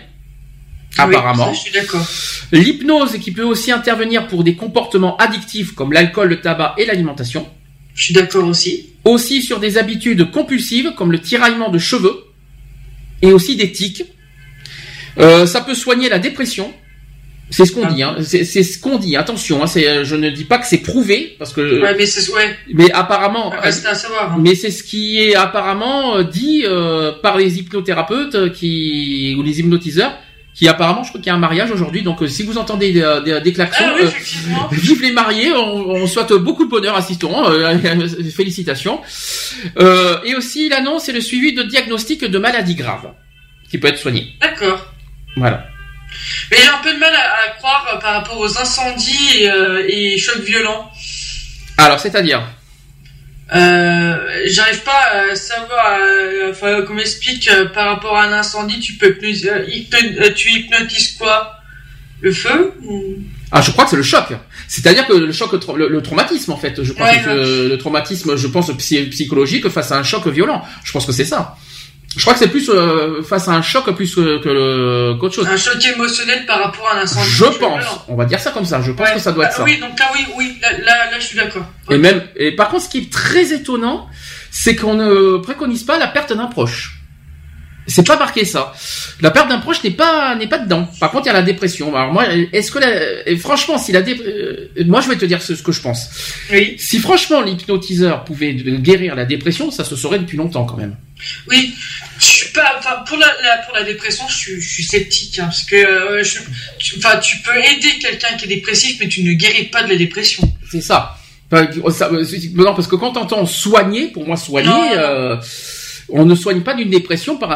[0.97, 1.49] apparemment.
[1.49, 2.05] Oui, ça, je suis d'accord.
[2.51, 7.47] L'hypnose qui peut aussi intervenir pour des comportements addictifs comme l'alcool, le tabac et l'alimentation.
[7.95, 8.89] Je suis d'accord aussi.
[9.05, 12.23] Aussi sur des habitudes compulsives comme le tiraillement de cheveux
[13.21, 14.03] et aussi des tics.
[15.19, 16.73] Euh, ça peut soigner la dépression.
[17.49, 18.01] C'est ce qu'on dit.
[18.01, 18.15] Hein.
[18.21, 19.15] C'est ce qu'on dit.
[19.15, 22.55] Attention, hein, je ne dis pas que c'est prouvé parce que, Ouais, mais c'est ouais.
[22.73, 24.33] mais apparemment, Reste à savoir.
[24.33, 24.37] hein.
[24.39, 29.43] mais c'est ce qui est apparemment euh, dit euh, par les hypnothérapeutes euh, qui ou
[29.43, 30.17] les hypnotiseurs
[30.55, 32.03] qui apparemment, je crois qu'il y a un mariage aujourd'hui.
[32.03, 34.51] Donc, euh, si vous entendez des, des, des klaxons, Ah oui, euh.
[34.71, 37.75] Vive les mariés, on, on souhaite beaucoup de bonheur, assistons, euh,
[38.35, 39.01] félicitations.
[39.79, 43.11] Euh, et aussi l'annonce et le suivi de diagnostic de maladies graves,
[43.71, 44.27] qui peut être soigné.
[44.41, 44.93] D'accord.
[45.35, 45.65] Voilà.
[46.51, 49.49] Mais j'ai un peu de mal à, à croire euh, par rapport aux incendies et,
[49.49, 50.91] euh, et chocs violents.
[51.77, 52.41] Alors, c'est-à-dire
[53.55, 55.97] Euh, J'arrive pas à savoir,
[56.49, 59.15] enfin, qu'on m'explique par rapport à un incendie, tu peux
[60.19, 61.59] euh, tu hypnotises quoi?
[62.21, 63.15] Le feu ou-
[63.51, 64.25] Ah, je crois que c'est le choc.
[64.67, 66.81] C'est-à-dire que le choc, le, le traumatisme, en fait.
[66.83, 70.63] Je Ouais, que le traumatisme, je pense psy- psychologique face à un choc violent.
[70.83, 71.55] Je pense que c'est ça.
[72.15, 75.33] Je crois que c'est plus euh, face à un choc plus que, que le- qu'autre
[75.35, 75.47] chose.
[75.47, 77.27] Un choc émotionnel par rapport à un incendie.
[77.29, 77.83] Je pense.
[78.07, 78.81] On va dire ça comme ça.
[78.81, 79.15] Je pense Ouais.
[79.15, 79.63] que ça doit être Ah ça.
[79.63, 81.65] Oui, donc là, oui, oui, là, là, là, je suis d'accord.
[81.89, 84.07] Et même, et par contre, ce qui est très étonnant,
[84.51, 86.99] c'est qu'on ne préconise pas la perte d'un proche.
[87.87, 88.73] C'est pas marqué ça.
[89.21, 90.89] La perte d'un proche n'est pas n'est pas dedans.
[90.99, 91.95] Par contre, il y a la dépression.
[91.95, 94.15] Alors moi, est-ce que la, franchement, si la dé...
[94.15, 96.09] Euh, moi, je vais te dire ce, que je pense.
[96.51, 96.75] Oui.
[96.77, 100.95] Si franchement l'hypnotiseur pouvait guérir la dépression, ça se saurait depuis longtemps quand même.
[101.49, 101.73] Oui.
[102.19, 102.75] Je suis pas.
[102.77, 103.27] Enfin, pour la,
[103.65, 106.39] pour la dépression, je suis, je suis sceptique hein, parce que euh, je,
[106.79, 109.89] tu, enfin, tu peux aider quelqu'un qui est dépressif, mais tu ne guéris pas de
[109.89, 110.51] la dépression.
[110.71, 111.17] C'est ça.
[111.51, 114.97] Enfin, ça euh, non, parce que quand t'entends soigner, pour moi soigner.
[114.97, 115.35] Euh,
[116.09, 117.49] on ne soigne pas d'une dépression par,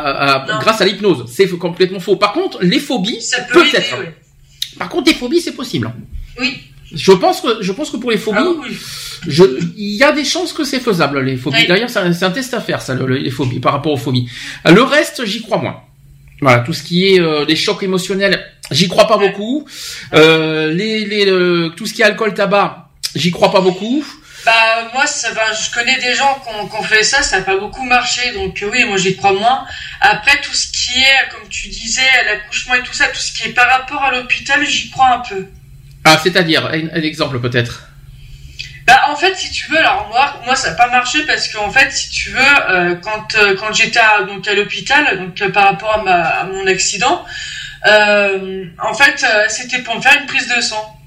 [0.60, 1.26] grâce à l'hypnose.
[1.28, 2.16] C'est complètement faux.
[2.16, 3.20] Par contre, les phobies,
[3.52, 3.96] peut être
[4.78, 5.92] Par contre, les phobies, c'est possible.
[6.40, 6.58] Oui.
[6.94, 9.32] Je pense que je pense que pour les phobies, ah
[9.76, 11.68] il y a des chances que c'est faisable les phobies.
[11.68, 14.30] D'ailleurs, c'est un, test à faire ça, les phobies par rapport aux phobies.
[14.66, 15.82] Le reste, j'y crois moins.
[16.40, 19.66] Voilà, tout ce qui est euh, des chocs émotionnels, j'y crois pas beaucoup.
[20.14, 24.06] Euh, les, les tout ce qui est alcool, tabac, j'y crois pas beaucoup.
[24.48, 27.58] Bah moi ça va, je connais des gens qui ont, fait ça, ça n'a pas
[27.58, 29.66] beaucoup marché, donc oui moi j'y crois moins.
[30.00, 33.50] Après tout ce qui est, comme tu disais, l'accouchement et tout ça, tout ce qui
[33.50, 35.48] est par rapport à l'hôpital, j'y crois un peu.
[36.06, 37.90] Ah c'est-à-dire un, exemple peut-être?
[38.86, 41.70] Bah en fait si tu veux, alors moi moi ça n'a pas marché parce qu'en
[41.70, 45.50] fait si tu veux euh, quand euh, quand j'étais à, donc à l'hôpital donc euh,
[45.50, 47.26] par rapport à, ma, à mon accident,
[47.84, 50.98] en fait c'était pour me faire une prise de sang.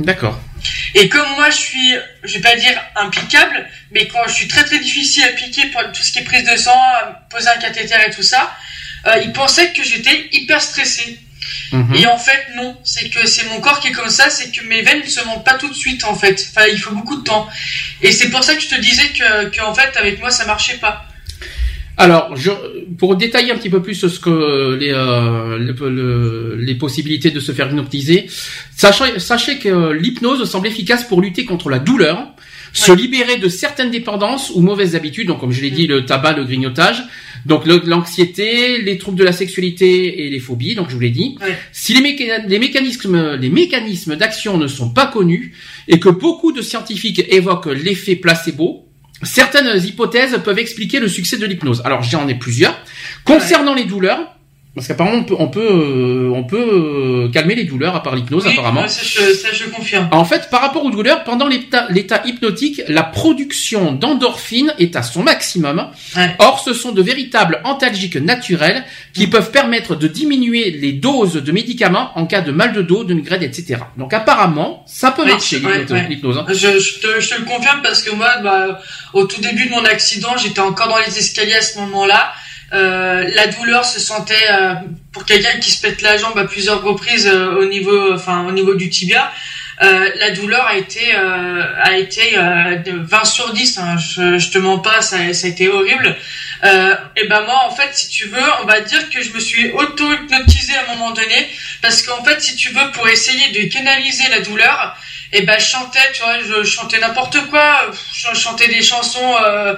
[0.00, 0.40] D'accord.
[0.94, 4.64] Et comme moi, je suis, je vais pas dire impiquable, mais quand je suis très
[4.64, 6.80] très difficile à piquer pour tout ce qui est prise de sang,
[7.28, 8.54] poser un cathéter et tout ça,
[9.06, 11.18] euh, ils pensaient que j'étais hyper stressé.
[11.72, 11.94] Mhm.
[11.94, 12.76] Et en fait, non.
[12.84, 15.24] C'est que c'est mon corps qui est comme ça, c'est que mes veines ne se
[15.24, 16.44] montent pas tout de suite, en fait.
[16.50, 17.48] Enfin, il faut beaucoup de temps.
[18.02, 20.44] Et c'est pour ça que je te disais que, que en fait, avec moi, ça
[20.46, 21.06] marchait pas.
[22.00, 22.50] Alors, je,
[22.96, 27.68] pour détailler un petit peu plus ce que les, euh, les possibilités de se faire
[27.68, 28.26] hypnotiser,
[28.74, 32.28] sachez, sachez que l'hypnose semble efficace pour lutter contre la douleur,
[32.72, 36.32] se libérer de certaines dépendances ou mauvaises habitudes, donc comme je l'ai dit, le tabac,
[36.32, 37.02] le grignotage,
[37.44, 41.36] donc l'anxiété, les troubles de la sexualité et les phobies, donc je vous l'ai dit.
[41.70, 45.52] Si les, les mécanismes, les mécanismes d'action ne sont pas connus
[45.86, 48.89] et que beaucoup de scientifiques évoquent l'effet placebo,
[49.22, 51.82] Certaines hypothèses peuvent expliquer le succès de l'hypnose.
[51.84, 52.76] Alors j'en ai plusieurs.
[53.24, 54.34] Concernant les douleurs,
[54.74, 58.14] parce qu'apparemment on peut on peut euh, on peut euh, calmer les douleurs à part
[58.14, 58.86] l'hypnose apparemment.
[58.86, 60.08] Ça je, ça je confirme.
[60.12, 65.22] En fait, par rapport aux douleurs, pendant l'état hypnotique, la production d'endorphines est à son
[65.22, 65.90] maximum.
[66.38, 71.52] Or, ce sont de véritables antalgiques naturels qui peuvent permettre de diminuer les doses de
[71.52, 73.78] médicaments en cas de mal de dos, de migraine, etc.
[73.96, 75.60] Donc apparemment, ça peut marcher
[76.08, 76.38] l'hypnose.
[76.38, 76.46] Hein.
[76.48, 78.80] Je, je, te, je, te, le confirme parce que moi, bah,
[79.14, 82.32] au tout début de mon accident, j'étais encore dans les escaliers à ce moment-là.
[82.72, 84.74] Euh, la douleur se sentait euh,
[85.12, 88.52] pour quelqu'un qui se pète la jambe à plusieurs reprises euh, au niveau, enfin au
[88.52, 89.32] niveau du tibia.
[89.80, 93.78] la douleur a été a été 20 sur 10.
[93.78, 96.16] Hein, je, je te mens pas, ça, ça a été horrible.
[97.16, 99.72] et ben moi en fait, si tu veux, on va dire que je me suis
[99.72, 101.48] auto hypnotisé à un moment donné
[101.80, 104.96] parce qu'en fait, si tu veux, pour essayer de canaliser la douleur,
[105.32, 109.74] et ben je chantais tu vois je chantais n'importe quoi je chantais des chansons euh,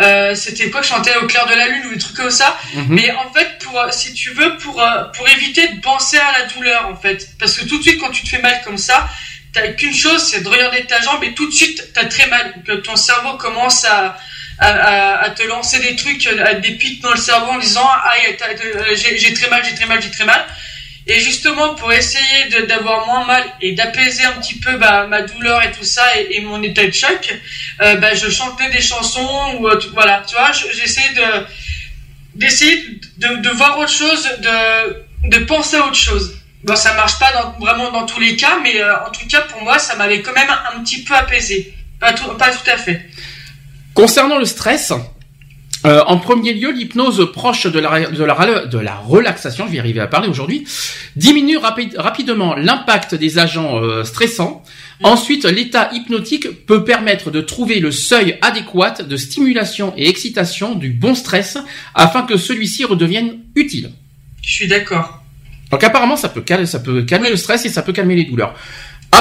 [0.00, 2.58] euh, c'était quoi je chantais au clair de la lune ou des trucs comme ça
[2.74, 2.86] mhm.
[2.88, 6.46] mais en fait pour si tu veux pour euh, pour éviter de penser à la
[6.46, 9.08] douleur en fait parce que tout de suite quand tu te fais mal comme ça
[9.52, 12.54] t'as qu'une chose c'est de regarder ta jambe et tout de suite t'as très mal
[12.66, 14.18] que ton cerveau commence à
[14.56, 18.36] à, à, te lancer des trucs, à des pics dans le cerveau en disant aïe
[18.94, 20.46] j'ai très mal, j'ai très mal, j'ai très mal.
[21.06, 25.62] Et justement, pour essayer d'avoir moins mal et d'apaiser un petit peu bah, ma douleur
[25.62, 27.34] et tout ça et, mon état de choc,
[27.82, 31.46] euh, bah, je chantais des chansons ou euh, voilà, tu vois, j'essayais de
[32.34, 36.36] d'essayer de, de, voir autre chose, de, de penser à autre chose.
[36.64, 39.62] Bon, ça marche pas vraiment dans tous les cas, mais euh, en tout cas pour
[39.62, 41.74] moi, ça m'avait quand même un, petit peu apaisé.
[42.00, 43.06] Pas tout, pas tout à fait.
[43.92, 44.92] Concernant le stress,
[45.84, 49.76] euh, en premier lieu, l'hypnose proche de la, de, la, de la relaxation, je vais
[49.76, 50.66] y arriver à parler aujourd'hui,
[51.16, 54.62] diminue rapidement l'impact des agents euh, stressants.
[55.00, 55.06] Mm.
[55.06, 60.90] Ensuite, l'état hypnotique peut permettre de trouver le seuil adéquat de stimulation et excitation du
[60.90, 61.58] bon stress
[61.94, 63.90] afin que celui-ci redevienne utile.
[64.42, 65.20] Je suis d'accord.
[65.70, 68.24] Donc apparemment, ça peut, calmer, ça peut calmer le stress et ça peut calmer les
[68.24, 68.54] douleurs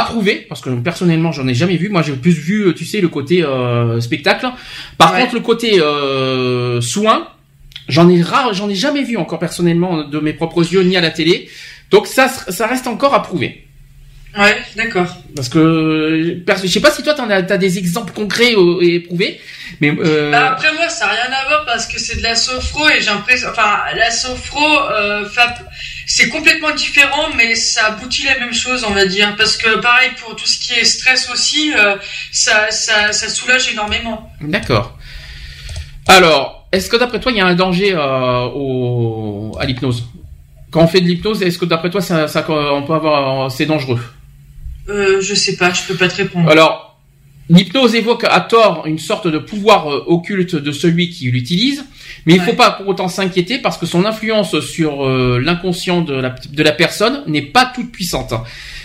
[0.04, 1.90] approuvé parce que personnellement j'en ai jamais vu.
[1.90, 4.48] Moi j'ai plus vu tu sais le côté euh, spectacle.
[4.98, 7.28] Par contre le côté euh, soin
[7.88, 11.02] j'en ai rare j'en ai jamais vu encore personnellement de mes propres yeux ni à
[11.02, 11.50] la télé.
[11.92, 13.63] Donc ça ça reste encore approuvé
[14.38, 18.96] ouais d'accord parce que je sais pas si toi t'en as, des exemples concrets et
[18.96, 19.40] éprouvés
[19.80, 20.32] mais euh...
[20.32, 23.00] bah après moi ça n'a rien à voir parce que c'est de la sophro et
[23.00, 25.26] j'ai l'impression enfin la sophro euh,
[26.06, 29.36] c'est complètement différent, mais ça aboutit la même chose, on va dire.
[29.38, 31.96] Parce que pareil, pour tout ce qui est stress aussi, euh,
[32.32, 34.30] ça, ça, ça, soulage énormément.
[34.42, 34.98] D'accord.
[36.08, 40.06] Alors, est-ce que d'après toi, il y a un danger au, à l'hypnose?
[40.72, 43.66] Quand on fait de l'hypnose, est-ce que d'après toi, ça, ça, on peut avoir, c'est
[43.66, 44.00] dangereux?
[44.90, 46.50] Euh, Je sais pas, je peux pas te répondre.
[46.50, 46.94] Alors,
[47.50, 51.84] L'hypnose évoque à tort une sorte de pouvoir euh, occulte de celui qui l'utilise,
[52.26, 56.02] mais il ne faut pas pour autant s'inquiéter parce que son influence sur euh, l'inconscient
[56.02, 58.34] de la, de la personne n'est pas toute puissante.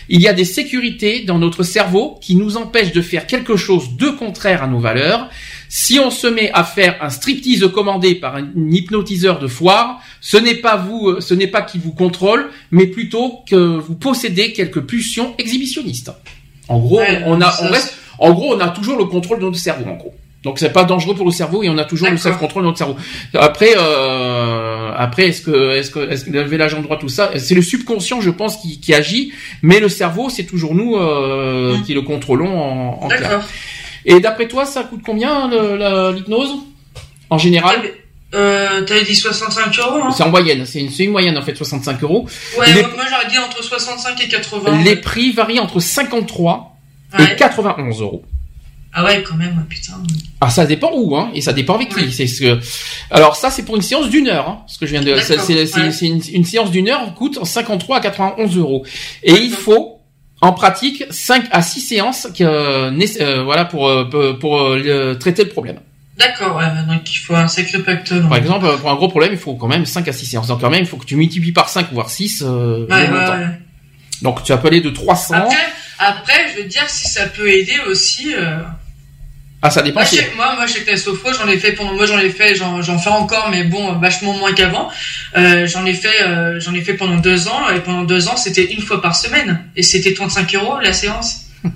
[0.09, 3.97] Il y a des sécurités dans notre cerveau qui nous empêchent de faire quelque chose
[3.97, 5.29] de contraire à nos valeurs.
[5.69, 10.37] Si on se met à faire un striptease commandé par un hypnotiseur de foire, ce
[10.37, 14.53] n'est pas vous, euh, ce n'est pas qui vous contrôle, mais plutôt que vous possédez
[14.53, 16.11] quelques pulsions exhibitionnistes.
[16.69, 19.59] En gros, on a, on reste, en gros, on a toujours le contrôle de notre
[19.59, 20.15] cerveau, en gros.
[20.45, 22.79] Donc c'est pas dangereux pour le cerveau et on a toujours le self-control de notre
[22.79, 22.97] cerveau.
[23.35, 27.33] Après, euh, après, est-ce que, est-ce que, est-ce que lever la jambe droite tout ça,
[27.37, 29.33] c'est le subconscient, je pense, qui, qui agit,
[29.63, 31.83] mais le cerveau, c'est toujours nous euh, mmh.
[31.83, 33.47] qui le contrôlons en, en clair.
[34.05, 35.49] Et d'après toi, ça coûte combien
[36.13, 36.57] l'hypnose
[37.31, 37.83] en général
[38.35, 40.01] euh, T'avais dit 65 euros.
[40.05, 42.29] Hein c'est en moyenne, c'est une, une, moyenne en fait, 65 euros.
[42.59, 44.83] Ouais, moi j'aurais dit entre 65 et 80.
[44.83, 46.77] Les prix varient entre 53
[47.19, 48.25] et 91 euros.
[48.93, 49.93] Ah ouais, quand même, putain.
[50.41, 52.11] Ah, ça dépend où, hein, et ça dépend avec qui.
[52.11, 52.61] C'est ce que.
[53.11, 55.15] Alors ça, c'est pour une séance d'une heure, hein, ce que je viens de.
[55.21, 58.85] C'est une, une, séance d'une heure coûte 53 à 91 euros,
[59.23, 59.98] et il faut
[60.41, 65.51] en pratique 5 à 6 séances que, euh, voilà pour euh, pour, euh, traiter le
[65.51, 65.79] problème.
[66.17, 68.13] D'accord, ouais, donc il faut un sacré pacte.
[68.29, 70.49] Par exemple, pour un gros problème, il faut quand même 5 à 6 séances.
[70.49, 73.47] Donc quand même, il faut que tu multiplies par 5 voire 6 euh, ouais, ouais,
[74.23, 75.35] Donc tu as appelé de 300.
[75.35, 75.57] Après,
[75.99, 78.35] après, je veux dire, si ça peut aider aussi.
[79.59, 79.67] Euh...
[79.67, 80.01] Ah, ça dépend.
[80.01, 83.11] Moi, moi, moi, chez Sophro, j'en ai fait pendant, moi, j'en ai fait, j'en, fais
[83.11, 84.89] encore, mais bon, vachement moins qu'avant.
[85.37, 88.37] Euh, j'en ai fait, euh, j'en ai fait pendant deux ans, et pendant deux ans,
[88.37, 91.47] c'était une fois par semaine, et c'était 35 euros la séance.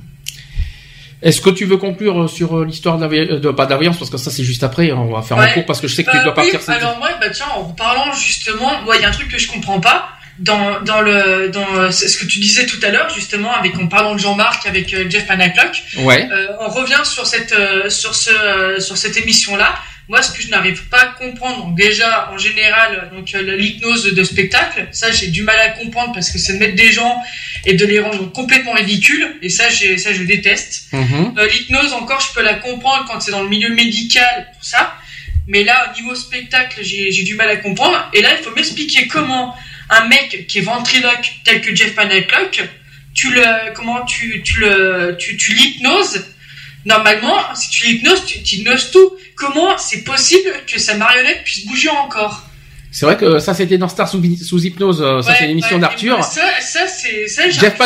[1.23, 3.97] Est-ce que tu veux conclure sur euh, l'histoire de la de, pas de la voyance
[3.99, 6.03] parce que ça c'est juste après on va faire un cours parce que je sais
[6.03, 6.59] que tu dois partir.
[6.67, 9.39] Oui, alors moi bah tiens en parlant justement moi il y a un truc que
[9.39, 13.53] je comprends pas dans, dans le dans ce que tu disais tout à l'heure justement
[13.55, 15.83] avec en parlant de Jean-Marc avec euh, Jeff Panaclock.
[15.99, 16.29] Ouais.
[16.31, 19.75] Euh, on revient sur cette euh, sur ce sur cette émission là.
[20.09, 24.25] Moi, ce que je n'arrive pas à comprendre, donc déjà en général, donc l'hypnose de
[24.25, 27.17] spectacle, ça j'ai du mal à comprendre parce que c'est de mettre des gens
[27.65, 30.89] et de les rendre complètement ridicules, et ça, j'ai ça je déteste.
[30.93, 34.97] Mm l'hypnose encore, je peux la comprendre quand c'est dans le milieu médical, tout ça,
[35.47, 38.11] mais là au niveau spectacle, j'ai du mal à comprendre.
[38.13, 39.55] Et là, il faut m'expliquer comment
[39.91, 42.63] un mec qui est ventriloque tel que Jeff Panaclock,
[43.15, 46.25] tu le comment tu tu le tu, tu l'hypnoses
[46.85, 51.67] normalement si tu l'hypnoses tu, tu hypnoses tout comment c'est possible que sa marionnette puisse
[51.67, 52.49] bouger encore?
[52.91, 56.23] C'est vrai que ça c'était dans Star sous, hypnose, euh, ça c'est l'émission d'Arthur.
[56.23, 57.49] Ça, ça c'est ça.
[57.49, 57.79] Jeff,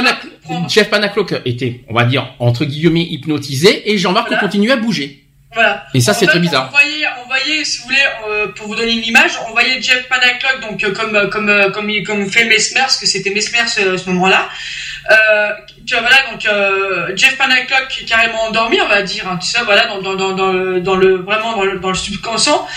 [0.68, 5.26] Jeff Panaclock était, on va dire entre guillemets hypnotisé et Jean-Marc continue à bouger.
[5.57, 5.87] Voilà.
[5.95, 6.69] Et ça, c'est très bizarre.
[6.69, 9.81] On voyait, on voyait, si vous voulez, euh, pour vous donner une image, on voyait
[9.81, 13.31] Jeff Panaclock, donc euh, comme euh, comme euh, comme comme fait Mesmer, parce que c'était
[13.31, 14.51] Mesmer ce, ce moment-là.
[15.87, 19.49] tu vois, voilà, donc Jeff Panaclock qui est carrément endormi, on va dire, hein, tu
[19.49, 22.69] sais, voilà, dans dans dans dans le, dans le vraiment dans le, dans le subconscient.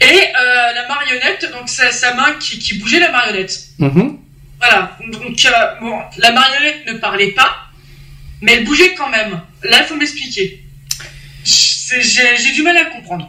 [0.00, 3.58] Et la marionnette, donc sa, sa main qui, qui bougeait la marionnette.
[3.80, 4.16] Mm-hmm.
[4.60, 4.96] Voilà.
[5.08, 5.36] Donc
[5.80, 7.56] bon, la marionnette ne parlait pas,
[8.40, 9.40] mais elle bougeait quand même.
[9.64, 10.62] Là, il faut m'expliquer
[11.46, 13.28] j'ai du mal à comprendre.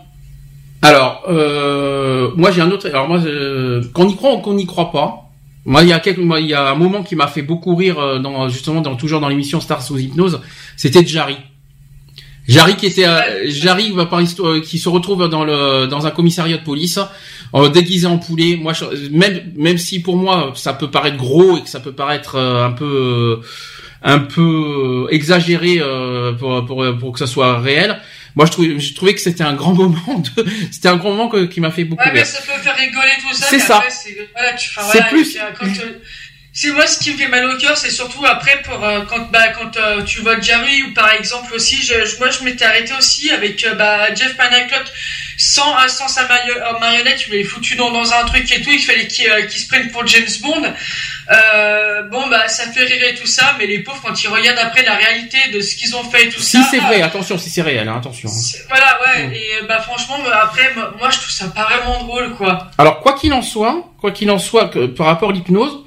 [0.81, 2.88] Alors, euh, moi j'ai un autre.
[2.88, 5.23] Alors moi, euh, qu'on y croit ou qu'on n'y croit pas.
[5.65, 7.99] Moi, il y a quelques, il y a un moment qui m'a fait beaucoup rire,
[7.99, 10.39] euh, dans, justement, dans toujours dans l'émission Stars sous hypnose.
[10.77, 11.35] C'était Jarry.
[12.48, 16.57] Jarry qui était, euh, Jarry par histoire, qui se retrouve dans le dans un commissariat
[16.57, 16.99] de police,
[17.73, 18.56] déguisé en poulet.
[18.56, 18.73] Moi,
[19.11, 22.72] même même si pour moi ça peut paraître gros et que ça peut paraître un
[22.72, 23.41] peu
[24.03, 25.82] un peu exagéré
[26.40, 27.99] pour, pour pour que ça soit réel
[28.38, 31.48] moi je trouvais, je trouvais que c'était un grand moment de, c'était un grand moment
[31.48, 33.48] qui m'a fait beaucoup ouais, mais ça peut faire rigoler tout ça.
[33.49, 33.84] C'est ça.
[34.36, 35.38] Voilà, tu, c'est plus.
[36.59, 39.29] C'est moi ce qui me fait mal au cœur, c'est surtout après pour euh, quand
[39.29, 42.93] bah quand euh, tu vois Jerry ou par exemple aussi, je, moi je m'étais arrêté
[42.97, 44.85] aussi avec euh, bah, Jeff Panaclock
[45.38, 49.05] sans sans sa marionnette, il l'avait foutu dans, dans un truc et tout, il fallait
[49.05, 50.63] qu'il se prenne pour James Bond.
[51.29, 54.57] Euh, bon bah ça fait rire et tout ça, mais les pauvres quand ils regardent
[54.57, 56.57] après la réalité de ce qu'ils ont fait et tout ça.
[56.57, 58.29] Si c'est vrai, attention, si c'est réel, hein, attention.
[58.29, 58.57] Hein.
[58.69, 59.38] Voilà, ouais.
[59.38, 62.71] Et bah franchement, après, moi je trouve ça pas vraiment drôle, quoi.
[62.79, 65.84] Alors quoi qu'il en soit, quoi qu'il en soit, que, par rapport à l'hypnose,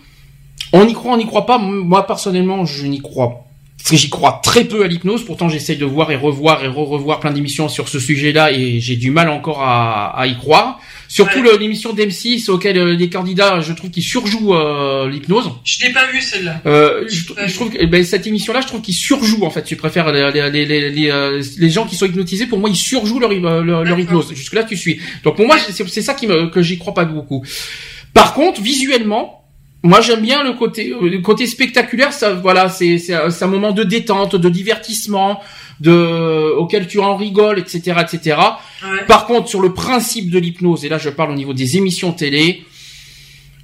[0.73, 1.59] on y croit, on n'y croit pas.
[1.59, 3.47] Moi personnellement, je n'y crois
[3.81, 5.25] parce que j'y crois très peu à l'hypnose.
[5.25, 8.97] Pourtant, j'essaye de voir et revoir et re-revoir plein d'émissions sur ce sujet-là et j'ai
[8.97, 10.79] du mal encore à, à y croire.
[11.09, 15.51] Surtout l'émission d'M6 auquel euh, les candidats, je trouve qu'ils surjouent euh, l'hypnose.
[15.65, 16.61] Je n'ai pas vu celle-là.
[16.67, 19.69] Euh, je, trouve que eh ben, cette émission-là, je trouve qu'ils surjouent en fait.
[19.69, 22.47] Je préfère les, les, les, les, euh, les gens qui sont hypnotisés.
[22.47, 24.33] Pour moi, ils surjouent leur, leur, leur hypnose.
[24.35, 25.01] Jusque là, tu suis.
[25.25, 27.45] Donc pour moi, c'est ça qui me, que j'y crois pas beaucoup.
[28.13, 29.40] Par contre, visuellement,
[29.83, 32.13] moi, j'aime bien le côté, euh, le côté spectaculaire.
[32.13, 35.41] Ça, voilà, c'est, c'est, un moment de détente, de divertissement,
[35.81, 38.37] de auquel tu en rigoles, etc., etc.
[39.09, 42.13] Par contre, sur le principe de l'hypnose, et là, je parle au niveau des émissions
[42.13, 42.65] télé.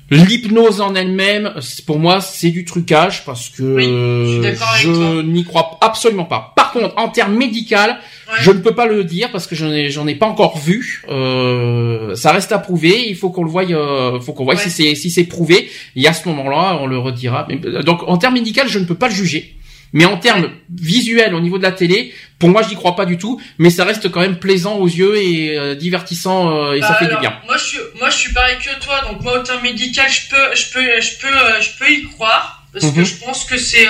[0.08, 1.54] L'hypnose en elle-même,
[1.84, 6.52] pour moi, c'est du trucage parce que je, n'y crois absolument pas.
[6.54, 7.98] Par contre, en termes médical,
[8.40, 11.02] je ne peux pas le dire parce que j'en ai, j'en ai pas encore vu.
[11.08, 13.08] Euh, ça reste à prouver.
[13.08, 13.64] Il faut qu'on le voie.
[13.64, 15.68] Euh, faut qu'on voie si c'est si c'est prouvé.
[15.96, 17.48] Et à ce moment-là, on le redira.
[17.84, 19.56] Donc, en termes médical, je ne peux pas le juger.
[19.96, 23.06] Mais en termes visuels, au niveau de la télé, pour moi, je n'y crois pas
[23.06, 23.40] du tout.
[23.56, 26.96] Mais ça reste quand même plaisant aux yeux et euh, divertissant euh, et ça bah,
[26.98, 27.32] fait du bien.
[27.46, 29.00] Moi, je suis, moi, je suis pareil que toi.
[29.08, 32.02] Donc moi, au terme médical, je peux, je peux, je peux, euh, je peux y
[32.02, 33.06] croire parce que mhm.
[33.06, 33.86] je pense que c'est,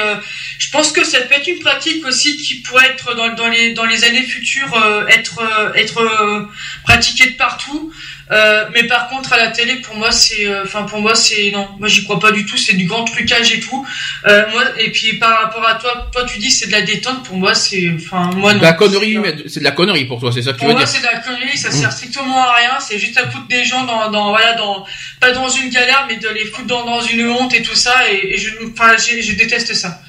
[0.61, 3.73] je pense que ça peut être une pratique aussi qui pourrait être dans, dans les
[3.73, 5.43] dans les années futures être
[5.75, 6.49] être
[6.85, 7.93] pratiquée de partout.
[8.33, 11.51] Euh, mais par contre, à la télé, pour moi, c'est, euh, enfin, pour moi, c'est
[11.53, 11.69] non.
[11.79, 12.57] Moi, j'y crois pas du tout.
[12.57, 13.87] C'est du grand trucage et tout.
[14.27, 17.25] Euh, moi, et puis par rapport à toi, toi, tu dis c'est de la détente.
[17.25, 18.59] Pour moi, c'est, enfin, moi, non.
[18.59, 19.17] De la connerie,
[19.47, 20.77] c'est de la connerie pour toi, c'est ça que tu veux dire.
[20.77, 21.57] Pour moi, c'est de la connerie.
[21.57, 21.93] Ça sert mmh.
[21.93, 22.81] strictement à rien.
[22.81, 24.85] C'est juste à foutre des gens dans, dans, voilà, dans,
[25.21, 28.11] pas dans une galère, mais de les foutre dans, dans une honte et tout ça.
[28.11, 30.01] Et, et je, enfin, je déteste ça.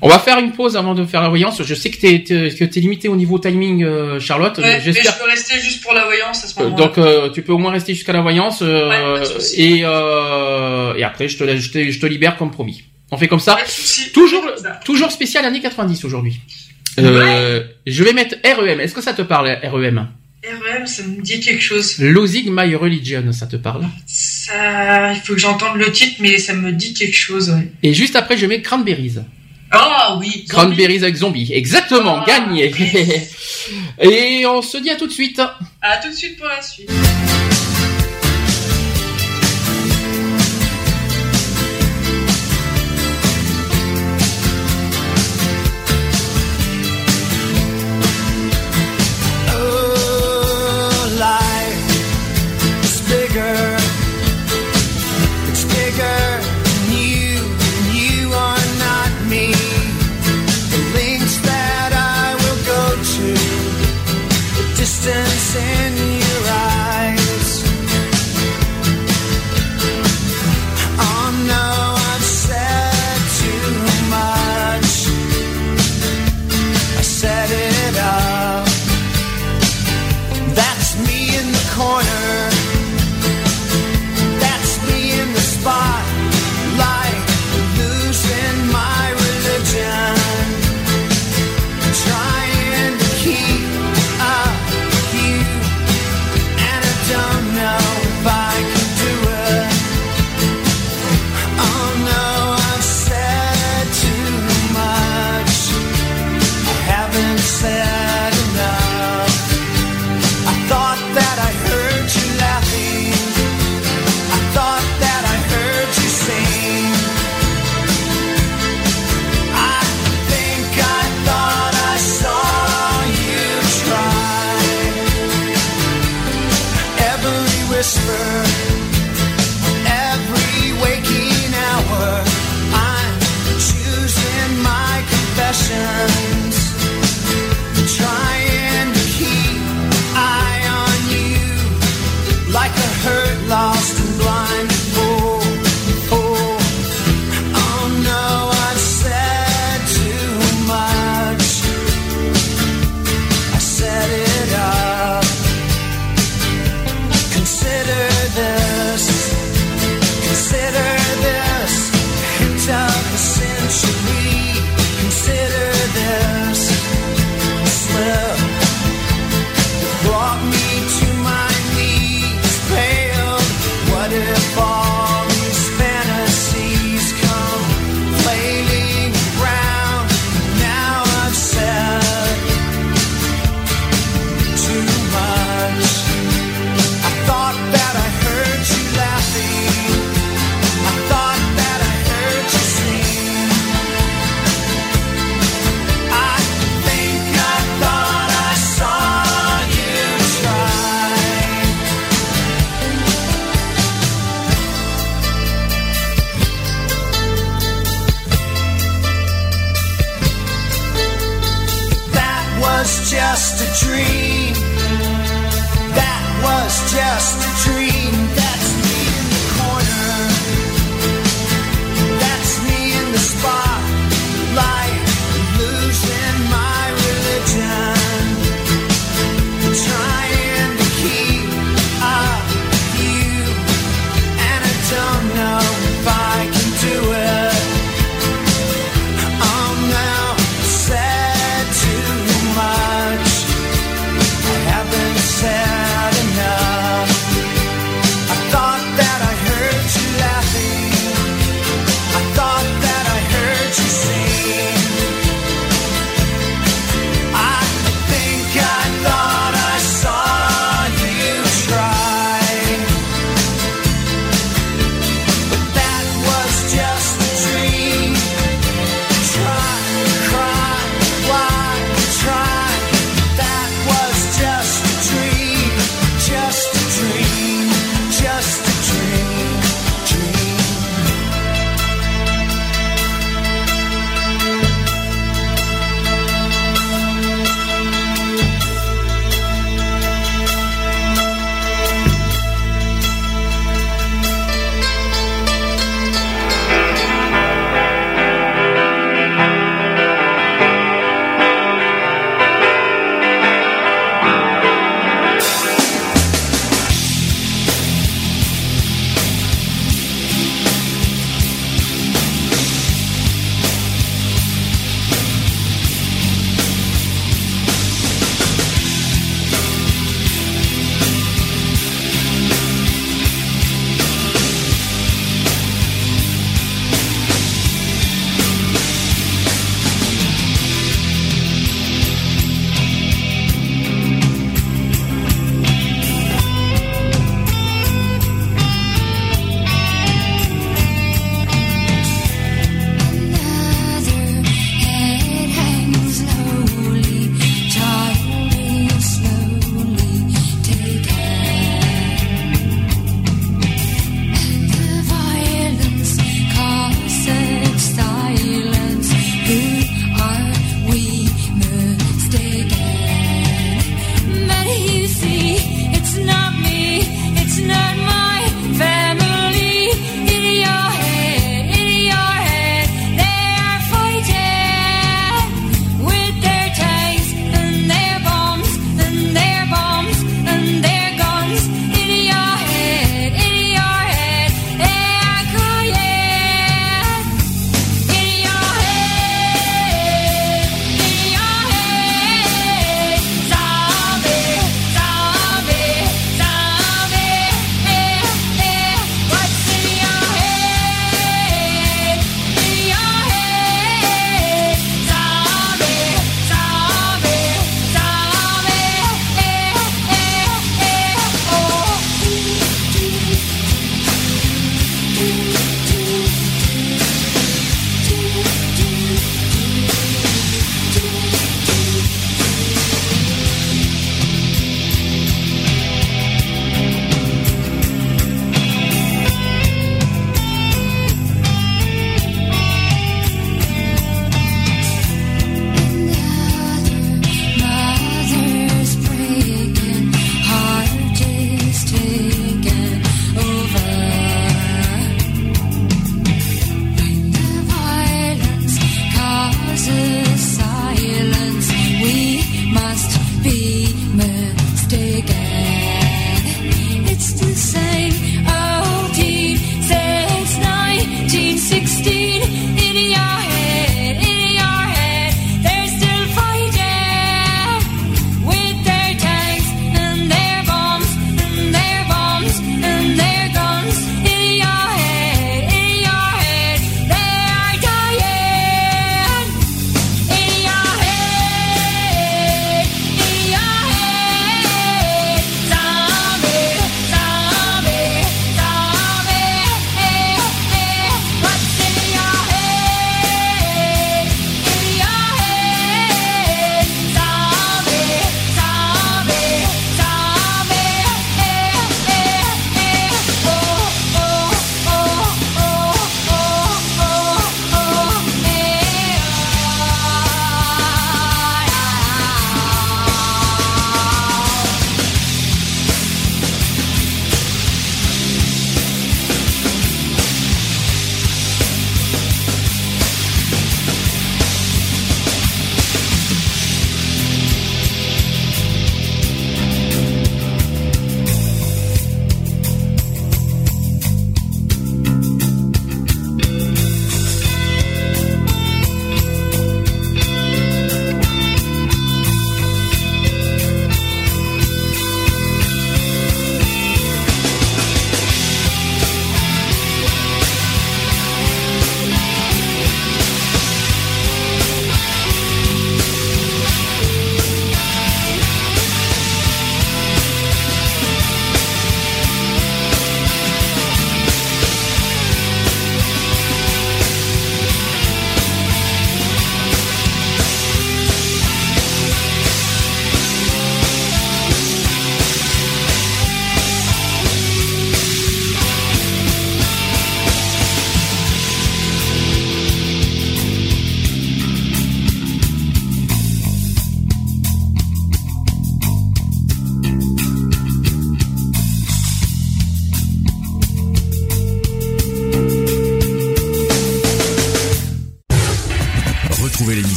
[0.00, 1.62] On va faire une pause avant de faire la voyance.
[1.62, 4.58] Je sais que tu es, limité au niveau timing, euh, Charlotte.
[4.58, 6.84] Ouais, mais je peux rester juste pour la voyance à ce moment-là.
[6.84, 9.24] Donc euh, tu peux au moins rester jusqu'à la voyance euh,
[9.56, 12.84] et et après je te, je te je te libère comme promis.
[13.10, 13.58] On fait comme ça.
[14.12, 14.44] Toujours
[14.84, 16.40] toujours spécial année 90 aujourd'hui.
[16.96, 18.80] Je vais mettre REM.
[18.80, 20.08] Est-ce que ça te parle REM
[20.44, 21.98] REM, ça me dit quelque chose.
[21.98, 23.86] Losing My Religion, ça te parle?
[24.06, 27.50] Ça, il faut que j'entende le titre, mais ça me dit quelque chose.
[27.50, 27.72] Ouais.
[27.82, 29.16] Et juste après, je mets Cranberries.
[29.76, 30.44] Ah oui.
[30.48, 31.50] Cranberries avec zombie.
[31.52, 32.72] Exactement, ah, gagné.
[34.00, 35.40] Et on se dit à tout de suite.
[35.82, 36.90] À tout de suite pour la suite.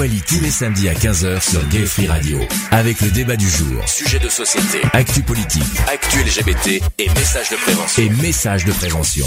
[0.00, 2.38] Equality tous les samedis à 15h sur Gay Free Radio.
[2.70, 5.62] Avec le débat du jour, sujet de société, actu politique,
[5.92, 8.02] actu LGBT et messages de prévention.
[8.02, 9.26] Et messages de prévention.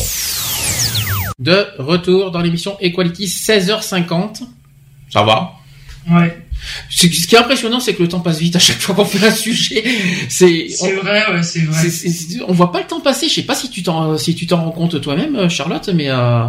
[1.38, 4.48] De retour dans l'émission Equality 16h50.
[5.12, 5.52] Ça va?
[6.10, 6.44] Ouais.
[6.90, 9.24] Ce qui est impressionnant, c'est que le temps passe vite à chaque fois qu'on fait
[9.28, 9.84] un sujet.
[10.28, 10.70] C'est,
[11.04, 11.88] vrai, ouais, c'est vrai.
[12.48, 13.30] on voit pas le temps passer.
[13.30, 16.10] Je sais pas si tu t'en, si tu t'en rends compte toi-même, euh, Charlotte, mais
[16.10, 16.46] euh,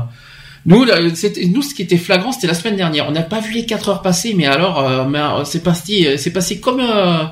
[0.66, 3.06] nous, là, c'était, nous, ce qui était flagrant, c'était la semaine dernière.
[3.08, 6.16] On n'a pas vu les 4 heures passer, mais alors, euh, mais, euh, c'est passé,
[6.16, 7.24] c'est passé comme euh,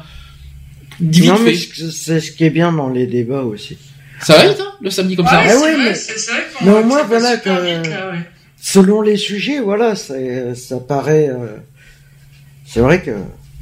[1.01, 3.79] Non, mais c'est ce qui est bien dans les débats aussi.
[4.21, 5.43] Ça va vite, hein, le samedi comme Ouais, ça.
[5.49, 7.49] C'est ouais, vrai, mais- vrai mais au moins, voilà que-
[7.81, 8.19] vite, là, ouais.
[8.61, 11.29] Selon les sujets, voilà, c'est- ça paraît.
[11.29, 11.57] euh,
[12.65, 13.11] C'est vrai que.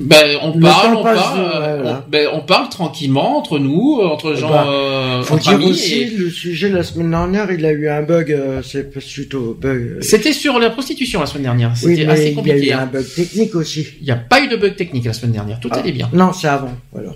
[0.01, 2.05] Ben, on Le parle, on parle, euh, voilà.
[2.06, 5.52] on, ben, on parle tranquillement entre nous, euh, entre gens, Bah, euh, Faut entre dire
[5.52, 5.66] amis.
[5.66, 8.32] aussi, et- le sujet la semaine dernière, il a eu un bug.
[8.32, 9.78] euh, C'est suite au bug.
[9.78, 11.72] euh, C'était sur la prostitution la semaine dernière.
[11.85, 12.68] Oui, C'était mais assez il y a compliqué.
[12.68, 12.78] eu hein.
[12.82, 13.89] un bug technique aussi.
[14.01, 15.60] Il n'y a pas eu de bug technique la semaine dernière.
[15.60, 15.78] Tout Ah.
[15.81, 16.09] allait bien.
[16.14, 16.72] Non, c'est avant.
[16.93, 17.10] Voilà.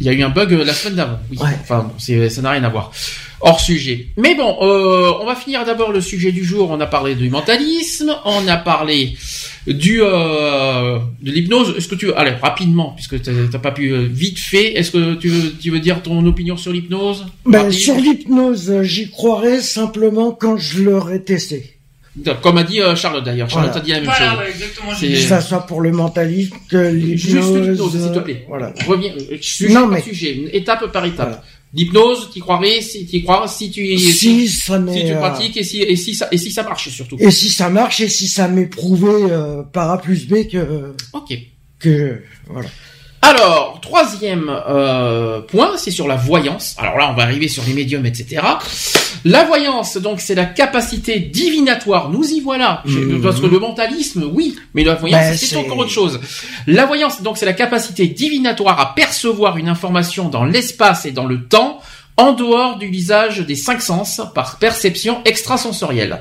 [0.00, 1.18] Il y a eu un bug euh, la semaine d'avant.
[1.30, 1.38] Oui.
[1.38, 1.50] Ouais.
[1.60, 2.92] Enfin, bon, c'est- ça n'a rien à voir.
[3.40, 4.08] Hors sujet.
[4.16, 6.70] Mais bon, euh, on va finir d'abord le sujet du jour.
[6.70, 8.14] On a parlé du mentalisme.
[8.24, 9.16] On a parlé
[9.66, 11.74] du euh, de l'hypnose.
[11.76, 13.20] Est-ce que tu veux, allez rapidement, puisque
[13.50, 14.76] t'as pas pu euh, vite fait.
[14.78, 17.26] Est-ce que tu veux, tu veux dire ton opinion sur l'hypnose?
[17.46, 21.77] Ben, sur l'hypnose, j'y croirais simplement quand je l'aurais testé.
[22.42, 23.48] Comme a dit euh, Charlotte d'ailleurs.
[23.50, 23.82] Charlotte Voilà.
[23.82, 24.38] a dit la même Voilà, chose.
[24.40, 24.92] ouais, exactement.
[25.00, 27.92] Que ça soit pour le mentalisme, que Juste l'hypnose.
[28.02, 28.44] s'il te plaît.
[28.48, 28.72] Voilà.
[28.86, 31.28] Reviens, euh, sujet Non, par mais- sujet, étape par étape.
[31.28, 31.44] Voilà.
[31.74, 35.62] L'hypnose, tu croirais, si tu crois, si tu Si ça si tu euh, pratiques et
[35.62, 37.16] si et si ça et si ça marche surtout.
[37.20, 40.94] Et si ça marche et si ça m'est prouvé euh, par A plus B que
[41.12, 41.34] Ok.
[41.78, 42.68] que voilà.
[43.22, 46.76] Alors troisième euh, point, c'est sur la voyance.
[46.78, 48.42] Alors là, on va arriver sur les médiums, etc.
[49.24, 52.10] La voyance, donc, c'est la capacité divinatoire.
[52.10, 52.82] Nous y voilà.
[52.84, 53.20] Mhm.
[53.20, 56.20] Parce que le mentalisme, oui, mais la voyance, Ben, c'est encore autre chose.
[56.66, 61.26] La voyance, donc, c'est la capacité divinatoire à percevoir une information dans l'espace et dans
[61.26, 61.80] le temps,
[62.16, 66.20] en dehors du usage des cinq sens, par perception extrasensorielle.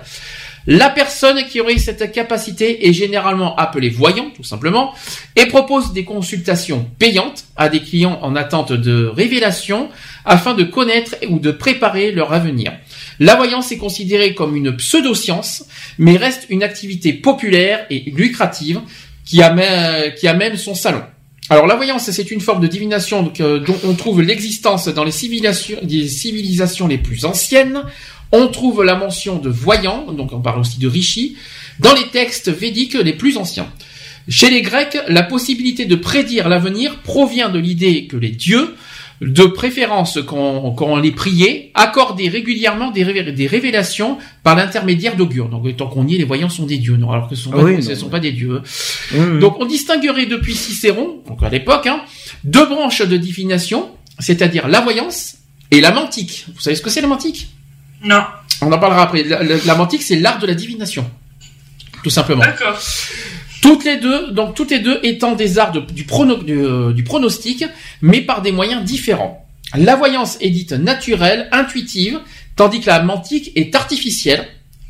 [0.69, 4.93] La personne qui aurait cette capacité est généralement appelée voyant, tout simplement,
[5.37, 9.89] et propose des consultations payantes à des clients en attente de révélation
[10.25, 12.73] afin de connaître ou de préparer leur avenir.
[13.19, 15.63] La voyance est considérée comme une pseudo-science,
[15.97, 18.81] mais reste une activité populaire et lucrative
[19.23, 20.27] qui a même, qui
[20.57, 21.01] son salon.
[21.49, 25.11] Alors la voyance, c'est une forme de divination euh, dont on trouve l'existence dans les
[25.11, 27.83] civilisations les plus anciennes.
[28.31, 31.37] On trouve la mention de voyant, donc on parle aussi de rishi,
[31.79, 33.67] dans les textes védiques les plus anciens.
[34.29, 38.75] Chez les Grecs, la possibilité de prédire l'avenir provient de l'idée que les dieux,
[39.21, 45.15] de préférence quand, quand on les priait, accordaient régulièrement des, révé- des révélations par l'intermédiaire
[45.15, 45.47] d'augures.
[45.49, 47.51] Donc tant qu'on y est, les voyants sont des dieux, non Alors que ce sont
[47.53, 48.61] Ah oui, non, sont pas des dieux.
[49.39, 52.01] Donc on distinguerait depuis Cicéron, donc à l'époque, hein,
[52.43, 53.89] deux branches de divination,
[54.19, 55.37] c'est-à-dire la voyance
[55.71, 56.45] et la mantique.
[56.53, 57.47] Vous savez ce que c'est la mantique?
[58.03, 58.23] Non,
[58.61, 59.23] On en parlera après.
[59.23, 61.09] La, la- la mantique, c'est l'art de la divination,
[62.03, 62.41] tout simplement.
[62.43, 62.79] d'accord.
[63.61, 66.93] Toutes les deux, donc toutes les deux étant des arts de- du, prono- du, euh,
[66.93, 67.65] du pronostic,
[68.01, 69.45] mais par des moyens différents.
[69.75, 72.19] La voyance est dite naturelle, intuitive,
[72.55, 74.47] tandis que la mantique est artificielle,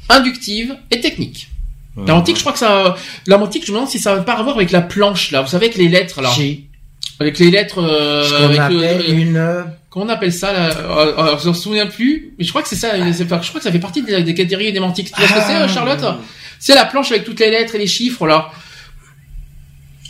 [0.10, 1.50] inductive et technique.
[2.06, 4.34] La mantique, je crois que ça, la mantique, je me demande si ça va pas
[4.38, 5.42] avoir avec la planche là.
[5.42, 6.30] Vous savez avec les lettres là,
[7.20, 9.64] avec les lettres, euh, Ce avec le- appelle le- une.
[9.98, 12.62] Euh, comment on appelle ça là euh, euh, Je me souviens plus, mais je crois
[12.62, 12.96] que c'est ça.
[12.98, 15.12] Je crois que ça fait partie des, des catégories des mantiques.
[15.12, 15.68] Tu vois ce que c'est, Ah.
[15.68, 16.06] Charlotte
[16.60, 18.52] C'est la planche avec toutes les lettres et les chiffres là.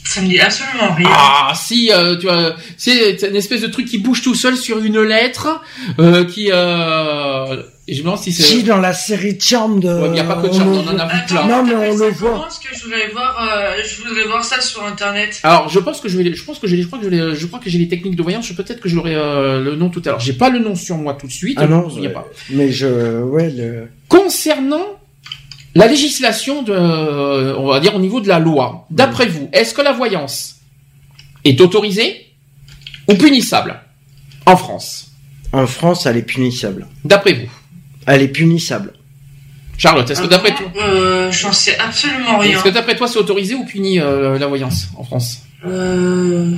[0.07, 1.09] Ça me dit absolument rien.
[1.11, 4.79] Ah si, euh, tu vois, c'est une espèce de truc qui bouge tout seul sur
[4.79, 5.61] une lettre,
[5.99, 6.49] euh, qui.
[6.51, 8.43] Euh, et je me demande si c'est.
[8.43, 9.87] Si dans la série Charm de.
[9.87, 11.47] Ouais, mais y a pas que de on Charm, le on en a vu plein.
[11.47, 12.29] Non, mais on le voit.
[12.31, 15.39] comment Parce que je voudrais voir, euh, je voudrais voir ça sur internet.
[15.43, 17.45] Alors, je pense que je vais, je pense que j'ai, je crois que j'ai, je
[17.45, 18.45] crois que j'ai les techniques de voyance.
[18.45, 20.19] Je peut-être que j'aurai euh, le nom tout à l'heure.
[20.19, 21.57] J'ai pas le nom sur moi tout de suite.
[21.61, 22.27] Ah non, il y a pas.
[22.49, 23.21] Mais je.
[23.21, 23.87] Ouais, le.
[24.09, 24.85] Concernant
[25.73, 28.85] la législation de, euh, on va dire au niveau de la loi.
[28.89, 30.55] D'après vous, est-ce que la voyance
[31.45, 32.33] est autorisée
[33.07, 33.79] ou punissable
[34.45, 35.11] en France?
[35.53, 36.87] En France, elle est punissable.
[37.05, 37.49] D'après vous,
[38.07, 38.93] Elle est punissable.
[39.77, 42.55] Charlotte, est-ce que d'après toi, Euh, j'en sais absolument rien.
[42.57, 46.51] est-ce que d'après toi c'est autorisé ou puni euh, la voyance en France Euh,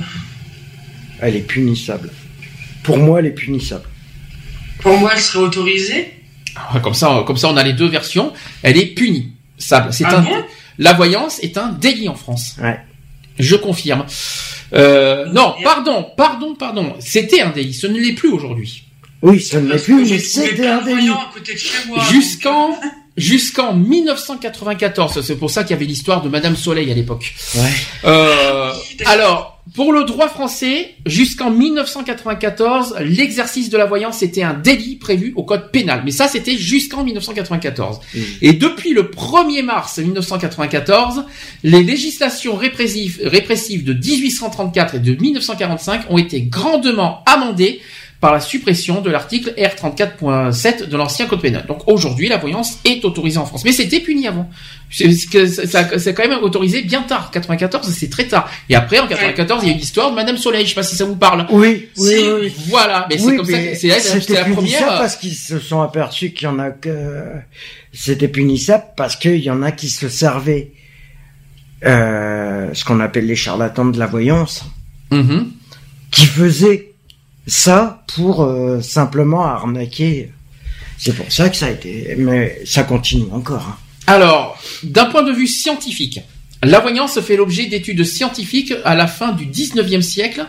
[1.20, 2.10] Elle est punissable.
[2.82, 3.84] Pour moi, elle est punissable.
[4.80, 6.14] pour moi, elle serait autorisée.
[6.56, 8.32] Ah, Comme ça, comme ça, on a les deux versions.
[8.62, 9.32] Elle est punie.
[9.58, 10.22] Ça, c'est Ah un.
[10.22, 10.44] bon?
[10.78, 12.56] La voyance est un délit en France.
[12.62, 12.78] Ouais.
[13.38, 14.06] Je confirme.
[14.72, 16.94] Euh, non, pardon, pardon, pardon.
[17.00, 17.74] C'était un délit.
[17.74, 18.84] Ce ne l'est plus aujourd'hui.
[19.22, 21.10] Oui, ça ne l'est plus, mais c'était un délit.
[22.10, 22.78] Jusqu'en
[23.16, 25.20] jusqu'en 1994.
[25.22, 27.34] C'est pour ça qu'il y avait l'histoire de Madame Soleil à l'époque.
[27.54, 27.70] Ouais.
[28.04, 28.72] Euh,
[29.06, 35.32] alors, pour le droit français, jusqu'en 1994, l'exercice de la voyance était un délit prévu
[35.36, 36.02] au code pénal.
[36.04, 38.00] Mais ça, c'était jusqu'en 1994.
[38.42, 41.24] Et depuis le 1er mars 1994,
[41.62, 47.80] les législations répressives, répressives de 1834 et de 1945 ont été grandement amendées
[48.20, 51.64] par la suppression de l'article R34.7 de l'ancien code pénal.
[51.66, 53.64] Donc aujourd'hui, la voyance est autorisée en France.
[53.64, 54.50] Mais c'était puni avant.
[54.90, 57.30] C'est c'est- ça- c'est quand même autorisé bien tard.
[57.30, 58.50] 94, c'est très tard.
[58.68, 60.64] Et après, en 94, il y a eu l'histoire de Madame Soleil.
[60.64, 61.46] Je sais pas si ça vous parle.
[61.50, 62.52] Oui, oui, oui.
[62.68, 63.06] Voilà.
[63.08, 64.86] Mais c'est Oui, comme ça mais que c'est c'est la première.
[64.98, 67.24] parce qu'ils se sont aperçus qu'il y en a que
[67.92, 70.72] c'était punissable parce qu'il y en a qui se servaient
[71.86, 74.64] euh, ce qu'on appelle les charlatans de la voyance,
[75.10, 75.50] Mhm.
[76.10, 76.89] qui faisaient
[77.50, 80.30] ça pour euh, simplement arnaquer.
[80.98, 83.66] C'est pour ça que ça a été, mais ça continue encore.
[83.68, 83.76] hein.
[84.06, 86.20] Alors, d'un point de vue scientifique,
[86.62, 90.46] la voyance fait l'objet d'études scientifiques à la fin du 19e siècle,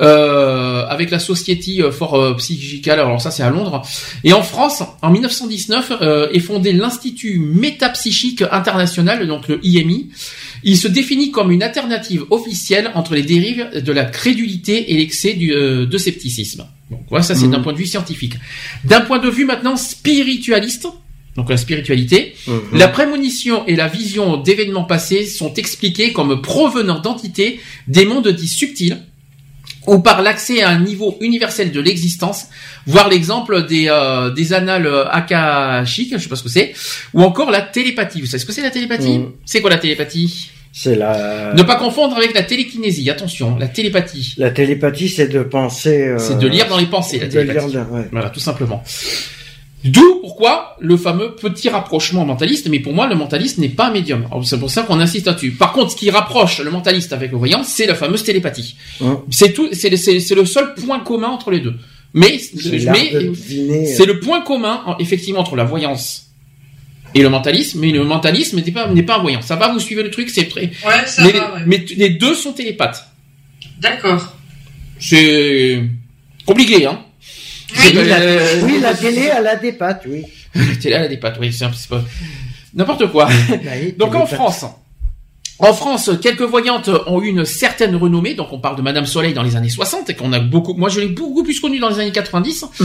[0.00, 3.82] euh, avec la Society for euh, Psychical, alors ça c'est à Londres,
[4.24, 10.10] et en France, en 1919, euh, est fondé l'Institut Métapsychique International, donc le IMI.
[10.64, 15.34] Il se définit comme une alternative officielle entre les dérives de la crédulité et l'excès
[15.34, 16.66] du, euh, de scepticisme.
[16.90, 17.52] Donc voilà, ça c'est Mhm.
[17.52, 18.34] d'un point de vue scientifique.
[18.84, 20.86] D'un point de vue maintenant spiritualiste,
[21.36, 22.34] donc la spiritualité,
[22.74, 28.48] la prémonition et la vision d'événements passés sont expliquées comme provenant d'entités des mondes dits
[28.48, 28.98] subtils
[29.86, 32.44] ou par l'accès à un niveau universel de l'existence,
[32.86, 36.72] voir l'exemple des, euh, des annales akashiques, je sais pas ce que c'est,
[37.14, 38.20] ou encore la télépathie.
[38.20, 39.18] Vous savez ce que c'est la télépathie?
[39.18, 39.32] Mm.
[39.44, 40.50] C'est quoi la télépathie?
[40.74, 41.52] C'est la.
[41.54, 44.34] Ne pas confondre avec la télékinésie, attention, la télépathie.
[44.38, 46.02] La télépathie, c'est de penser.
[46.08, 47.76] euh, C'est de lire dans les pensées, la de lire télépathie.
[47.92, 48.08] ouais.
[48.10, 48.82] Voilà, tout simplement.
[49.84, 53.92] D'où pourquoi le fameux petit rapprochement mentaliste, mais pour moi le mentaliste n'est pas un
[53.92, 54.26] médium.
[54.44, 55.50] C'est pour ça qu'on insiste là-dessus.
[55.50, 58.76] Par contre, ce qui rapproche le mentaliste avec le voyant, c'est la fameuse télépathie.
[59.30, 61.74] C'est tout, c'est le seul point commun entre les deux.
[62.14, 66.28] Mais, C'est mais c'est le point commun en- effectivement entre la voyance
[67.14, 69.42] et le mentalisme, mais le mentalisme n'est pas n'est pas un voyant.
[69.42, 70.62] Ça va, vous suivez le truc, c'est très.
[70.86, 71.60] Ouais, ça Mais, va, ouais.
[71.66, 73.06] mais les deux sont télépathes.
[73.80, 74.34] D'accord.
[74.98, 75.82] C'est
[76.46, 77.00] compliqué, hein.
[77.76, 80.22] Oui, la, Euh, oui, la télé, elle a des pattes, oui.
[80.54, 82.02] La télé, elle a des pattes, oui, c'est pas...
[82.74, 83.28] N'importe quoi.
[83.98, 84.26] Donc en.
[84.26, 84.64] France,
[85.58, 88.34] en France, quelques voyantes ont eu une certaine renommée.
[88.34, 90.74] Donc on parle de Madame Soleil dans les années 60 et qu'on a beaucoup.
[90.74, 92.84] Moi, je l'ai beaucoup plus connue dans les années 90, Mm.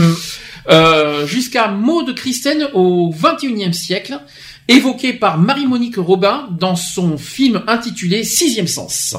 [0.70, 4.20] Euh, jusqu'à Maud Christen au 21e siècle,
[4.68, 9.16] évoquée par Marie-Monique Robin dans son film intitulé Sixième Sens.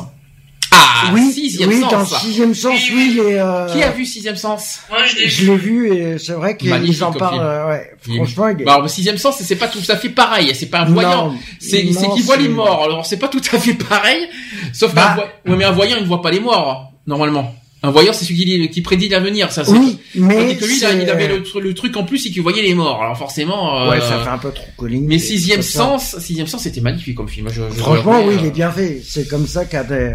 [0.72, 2.12] Ah, oui, Sixième oui, dans Sens.
[2.12, 4.82] le sixième sens, oui, est, euh, Qui a vu Sixième Sens?
[4.92, 7.92] Moi, je l'ai je l'ai vu et c'est vrai qu'ils en parlent, euh, ouais.
[8.00, 8.66] Franchement, il est...
[8.66, 10.52] Bah, alors, le Sixième Sens, c'est pas tout à fait pareil.
[10.54, 11.34] C'est pas un voyant.
[11.60, 12.84] C'est non, c'est qui voit les morts.
[12.84, 14.28] Alors c'est pas tout à fait pareil.
[14.72, 15.02] Sauf Bah.
[15.08, 15.24] qu'un voy-
[15.54, 17.56] ouais, mais un voyant il ne voit pas les morts normalement.
[17.81, 19.51] Un voyant c'est celui qui, qui prédit l'avenir.
[19.53, 19.64] Ça.
[19.69, 22.41] Oui, mais Tandis que lui il, avait le, tr- le truc en plus c'est qu'il
[22.41, 23.01] voyait les morts.
[23.01, 23.84] Alors forcément.
[23.85, 25.06] euh, Ouais, ça fait un peu trop colline.
[25.07, 25.80] Mais sixième ça.
[25.80, 27.47] sens, sixième sens c'était magnifique comme film.
[27.49, 29.01] Je- je- Franchement, oui, euh, il est bien fait.
[29.07, 30.14] C'est comme ça qu'a des...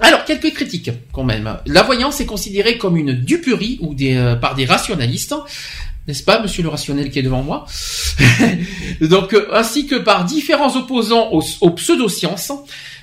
[0.00, 1.56] Alors quelques critiques quand même.
[1.66, 5.34] La voyance est considérée comme une duperie ou des euh, par des rationalistes.
[6.06, 7.66] N'est-ce pas, monsieur le rationnel qui est devant moi?
[9.02, 12.50] Donc, euh, ainsi que par différents opposants aux, aux pseudosciences,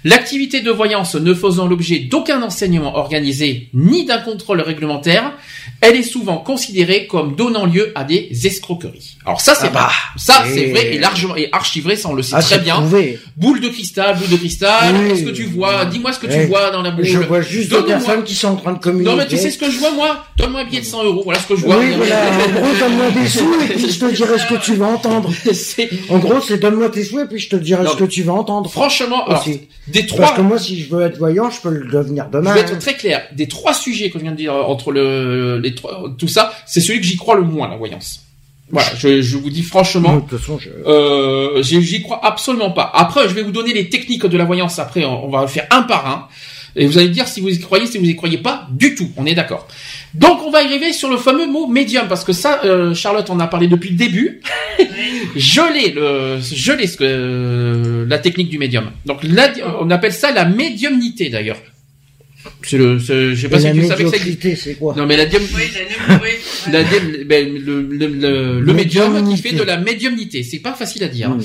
[0.05, 5.33] l'activité de voyance ne faisant l'objet d'aucun enseignement organisé ni d'un contrôle réglementaire,
[5.81, 9.17] elle est souvent considérée comme donnant lieu à des escroqueries.
[9.25, 9.89] Alors ça, c'est Ah bah.
[10.15, 12.59] Ça, et- c'est vrai et largement et archi vrai, ça on le sait Ah, très
[12.59, 12.75] bien.
[12.75, 13.19] prouvé.
[13.35, 14.93] Boule de cristal, boule de cristal.
[14.95, 15.09] Oui.
[15.09, 15.85] Qu'est-ce que tu vois?
[15.85, 17.03] Dis-moi ce que tu vois dans la boule.
[17.03, 19.09] Je vois juste des Donne-moi- personnes qui sont en train de communiquer.
[19.09, 20.23] Non mais tu sais ce que je vois moi?
[20.37, 21.77] Donne-moi un billet de 100 euros, voilà ce que je vois.
[21.79, 22.15] Oui, voilà.
[22.29, 25.31] En gros, donne-moi des sous et puis je te dirai ce que tu vas entendre.
[26.09, 28.21] En gros, c'est donne-moi tes sous et puis je te dirai Non, ce que tu
[28.23, 28.69] vas entendre.
[28.69, 29.43] Franchement, alors,
[30.01, 32.53] Des Parce que moi, si je veux être voyant, je peux le devenir je demain.
[32.53, 35.73] vais être très clair, des trois sujets que je viens de dire entre le, les
[35.73, 38.21] trois, tout ça, c'est celui que j'y crois le moins, la voyance.
[38.71, 40.69] Voilà, je, je vous dis De franchement, toute façon, je...
[40.87, 42.91] euh, j'y crois absolument pas.
[42.93, 44.79] Après, je vais vous donner les techniques de la voyance.
[44.79, 46.27] Après, on, on va le faire un par un.
[46.75, 48.95] Et vous allez me dire si vous y croyez, si vous y croyez pas du
[48.95, 49.09] tout.
[49.17, 49.65] On est d'accord.
[50.17, 53.39] Donc, on va arriver sur le fameux mot médium parce que ça, euh, Charlotte en
[53.39, 54.39] a parlé depuis le début.
[55.35, 58.91] je l'ai, le, je l'ai ce que euh, la technique du médium.
[59.05, 59.49] Donc, là,
[59.81, 61.57] on appelle ça la médiumnité d'ailleurs.
[62.61, 64.93] C'est le, c'est- je sais pas Et si la tu savais que ça c'est quoi?
[64.95, 65.31] Non, mais la Oui,
[66.07, 66.29] la oui.
[66.71, 66.83] la
[67.25, 69.49] ben, le, le, le, le médium qui Médiumnité.
[69.49, 70.43] fait de la médiumnité.
[70.43, 71.29] C'est pas facile à dire.
[71.31, 71.41] Hmm.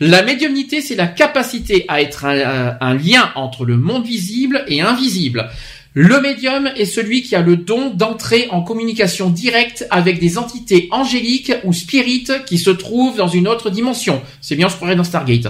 [0.00, 4.64] La médiumnité, c'est la capacité à être un, un- un lien entre le monde visible
[4.68, 5.48] et invisible.
[5.96, 10.88] Le médium est celui qui a le don d'entrer en communication directe avec des entités
[10.90, 14.20] angéliques ou spirites qui se trouvent dans une autre dimension.
[14.40, 15.46] C'est bien, se croirait dans Stargate.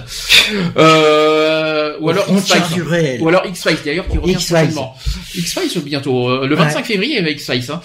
[0.77, 3.21] Euh, ou alors X-Files.
[3.21, 4.95] Ou alors X-Files d'ailleurs qui revient prochainement.
[5.35, 6.83] X-Files bientôt, euh, le 25 Ouais.
[6.83, 7.71] février avec X-Files.
[7.71, 7.81] hein.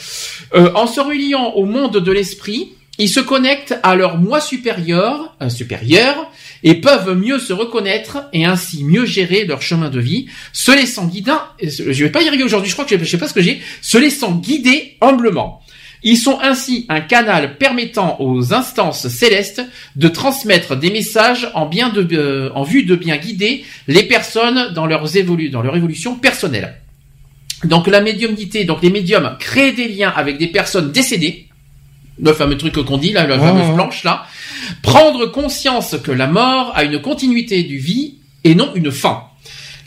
[0.55, 5.35] Euh, en se reliant au monde de l'esprit, ils se connectent à leur moi supérieur,
[5.41, 6.31] euh, supérieur,
[6.63, 11.07] et peuvent mieux se reconnaître et ainsi mieux gérer leur chemin de vie, se laissant
[11.07, 13.43] guider, je vais pas y arriver aujourd'hui, je crois que je sais pas ce que
[13.43, 15.63] j'ai, se laissant guider humblement.
[16.03, 19.63] Ils sont ainsi un canal permettant aux instances célestes
[19.97, 24.73] de transmettre des messages en, bien de, euh, en vue de bien guider les personnes
[24.73, 26.77] dans, leurs évolu dans leur évolution personnelle.
[27.65, 31.49] Donc la médiumnité, donc les médiums créent des liens avec des personnes décédées,
[32.23, 33.75] le fameux truc qu'on dit là, la Ouais, fameuse ouais.
[33.75, 34.25] planche là,
[34.83, 38.15] prendre conscience que la mort a une continuité du vie
[38.45, 39.23] et non une fin.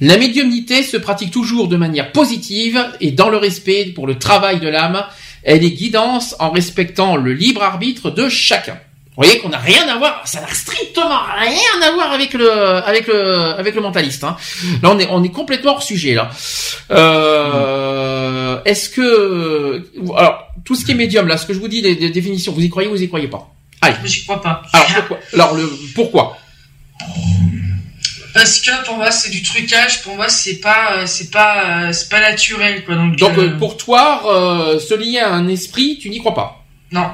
[0.02, 4.60] La médiumnité se pratique toujours de manière positive et dans le respect pour le travail
[4.60, 5.04] de l'âme.
[5.44, 8.78] Elle est guidance en respectant le libre arbitre de chacun.
[9.16, 12.50] Vous voyez qu'on n'a rien à voir, ça n'a strictement rien à voir avec le
[12.52, 14.24] avec le avec le mentaliste.
[14.24, 14.36] Hein.
[14.82, 16.32] Là on est on est complètement hors sujet là.
[16.92, 19.86] Euh, Est-ce que
[20.18, 22.52] alors tout ce qui est médium là, ce que je vous dis des, des définitions,
[22.54, 23.50] vous y croyez ou vous y croyez pas
[23.82, 23.96] Allez.
[24.02, 24.62] Mais j'y crois pas.
[24.72, 26.38] Alors pourquoi Alors le pourquoi
[28.34, 31.92] Parce que pour moi c'est du trucage, pour moi c'est pas euh, c'est pas euh,
[31.94, 32.96] c'est pas naturel quoi.
[32.96, 36.64] Donc, Donc euh, pour toi, euh, se lier à un esprit, tu n'y crois pas.
[36.92, 37.12] non,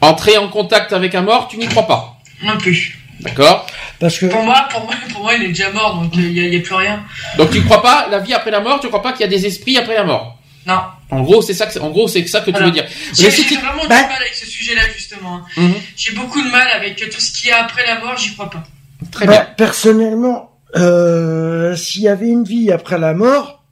[0.00, 2.18] Entrer en contact avec un mort, tu n'y crois pas.
[2.42, 2.98] non plus.
[3.20, 3.66] D'accord
[3.98, 6.56] Parce que Pour moi, pour moi, pour moi, il est déjà mort, donc il y,
[6.56, 7.02] a- plus rien.
[7.38, 9.28] Donc tu crois pas la vie après la mort, tu crois pas qu'il y a
[9.28, 10.35] des esprits après la mort.
[10.66, 10.80] Non.
[11.10, 12.86] En gros, c'est ça que en gros, c'est ça que tu veux dire.
[13.14, 15.40] J'ai vraiment Bah- du mal avec ce sujet-là justement.
[15.56, 15.74] Mhm.
[15.96, 18.64] J'ai beaucoup de mal avec tout ce qui est après la mort, j'y crois pas.
[19.12, 19.46] Très bah, bien.
[19.56, 23.62] personnellement, euh, s'il y avait une vie après la mort,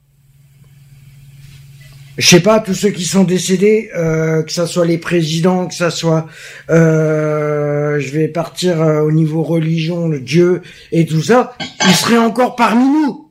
[2.17, 5.73] je sais pas, tous ceux qui sont décédés, euh, que ça soit les présidents, que
[5.73, 6.27] ça soit,
[6.69, 10.61] euh, je vais partir euh, au niveau religion, le Dieu
[10.93, 13.29] et tout ça, ils seraient encore parmi nous.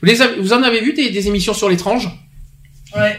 [0.00, 2.08] Vous, les avez- vous en avez vu des, des émissions sur l'étrange?
[2.96, 3.18] Ouais.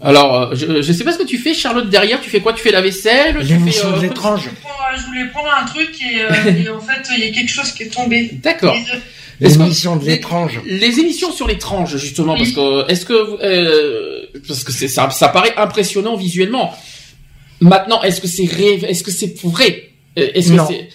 [0.00, 1.88] Alors, euh, je, je sais pas ce que tu fais, Charlotte.
[1.88, 2.52] Derrière, tu fais quoi?
[2.52, 3.36] Tu fais la vaisselle?
[3.40, 4.50] Tu fais, euh, de l'étrange.
[4.96, 7.72] Je, voulais prendre un truc et, euh, et en fait, il y a quelque chose
[7.72, 8.30] qui est tombé.
[8.42, 8.76] D'accord.
[8.76, 8.98] Euh,
[9.40, 10.60] L'émission de l'étrange.
[10.64, 15.28] Les émissions sur l'étrange, justement, parce que est-ce que euh, parce que c'est ça, ça
[15.28, 16.74] paraît impressionnant visuellement.
[17.60, 18.74] Maintenant, est-ce que c'est ré...
[18.86, 19.90] est-ce que c'est vrai?
[20.18, 20.66] Euh, Est-ce que Non.
[20.68, 20.88] c'est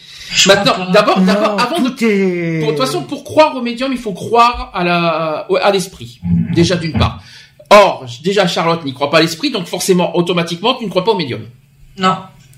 [0.47, 2.59] maintenant d'abord Non, d'abord avant de est...
[2.59, 6.21] pour, de toute façon pour croire au médium, il faut croire à la à l'esprit
[6.53, 7.21] déjà d'une part.
[7.71, 11.11] Or, déjà Charlotte n'y croit pas à l'esprit, donc forcément automatiquement tu ne crois pas
[11.11, 11.41] au médium.
[11.97, 12.15] Non.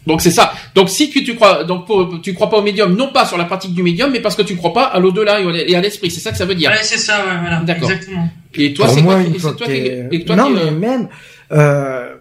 [0.08, 0.54] Donc c'est ça.
[0.74, 3.38] Donc si tu, tu crois donc pour- tu crois pas au médium, non pas sur
[3.38, 6.10] la pratique du médium, mais parce que tu crois pas à l'au-delà et à l'esprit.
[6.10, 6.70] C'est ça que ça veut dire.
[6.72, 7.60] Ouais, c'est ça, ouais, voilà.
[7.60, 7.92] D'accord.
[7.92, 8.30] Exactement.
[8.56, 11.10] Et toi, c'est quoi toi t'es- et toi non, qui, mais euh, même,
[11.52, 12.16] euh,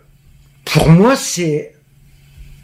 [0.64, 1.72] pour moi, c'est,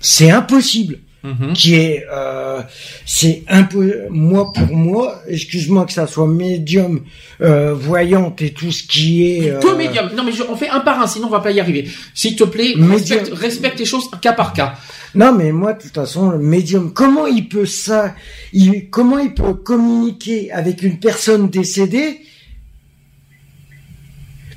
[0.00, 0.98] c'est impossible.
[1.26, 1.52] Mhm.
[1.54, 2.60] Qui est, euh,
[3.04, 7.00] c'est un peu, moi pour moi, excuse-moi que ça soit médium,
[7.40, 9.50] euh, voyante et tout ce qui est.
[9.50, 10.08] euh, médium.
[10.16, 11.88] Non mais je- on fait un par un, sinon on va pas y arriver.
[12.14, 14.74] S'il te plaît, respecte, respecte les choses cas par cas.
[15.14, 18.14] Non, mais moi, de toute façon, le médium, comment il peut ça,
[18.52, 22.20] il, comment il peut communiquer avec une personne décédée,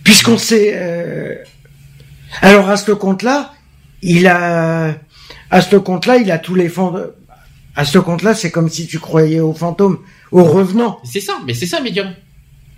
[0.03, 1.35] puisqu'on sait, euh,
[2.41, 3.53] alors à ce compte-là,
[4.01, 4.95] il a,
[5.51, 7.11] à ce compte-là, il a tous les fantômes.
[7.76, 9.99] À ce compte-là, c'est comme si tu croyais aux fantômes,
[10.31, 10.99] aux revenants.
[11.03, 12.13] C'est ça, mais c'est ça médium.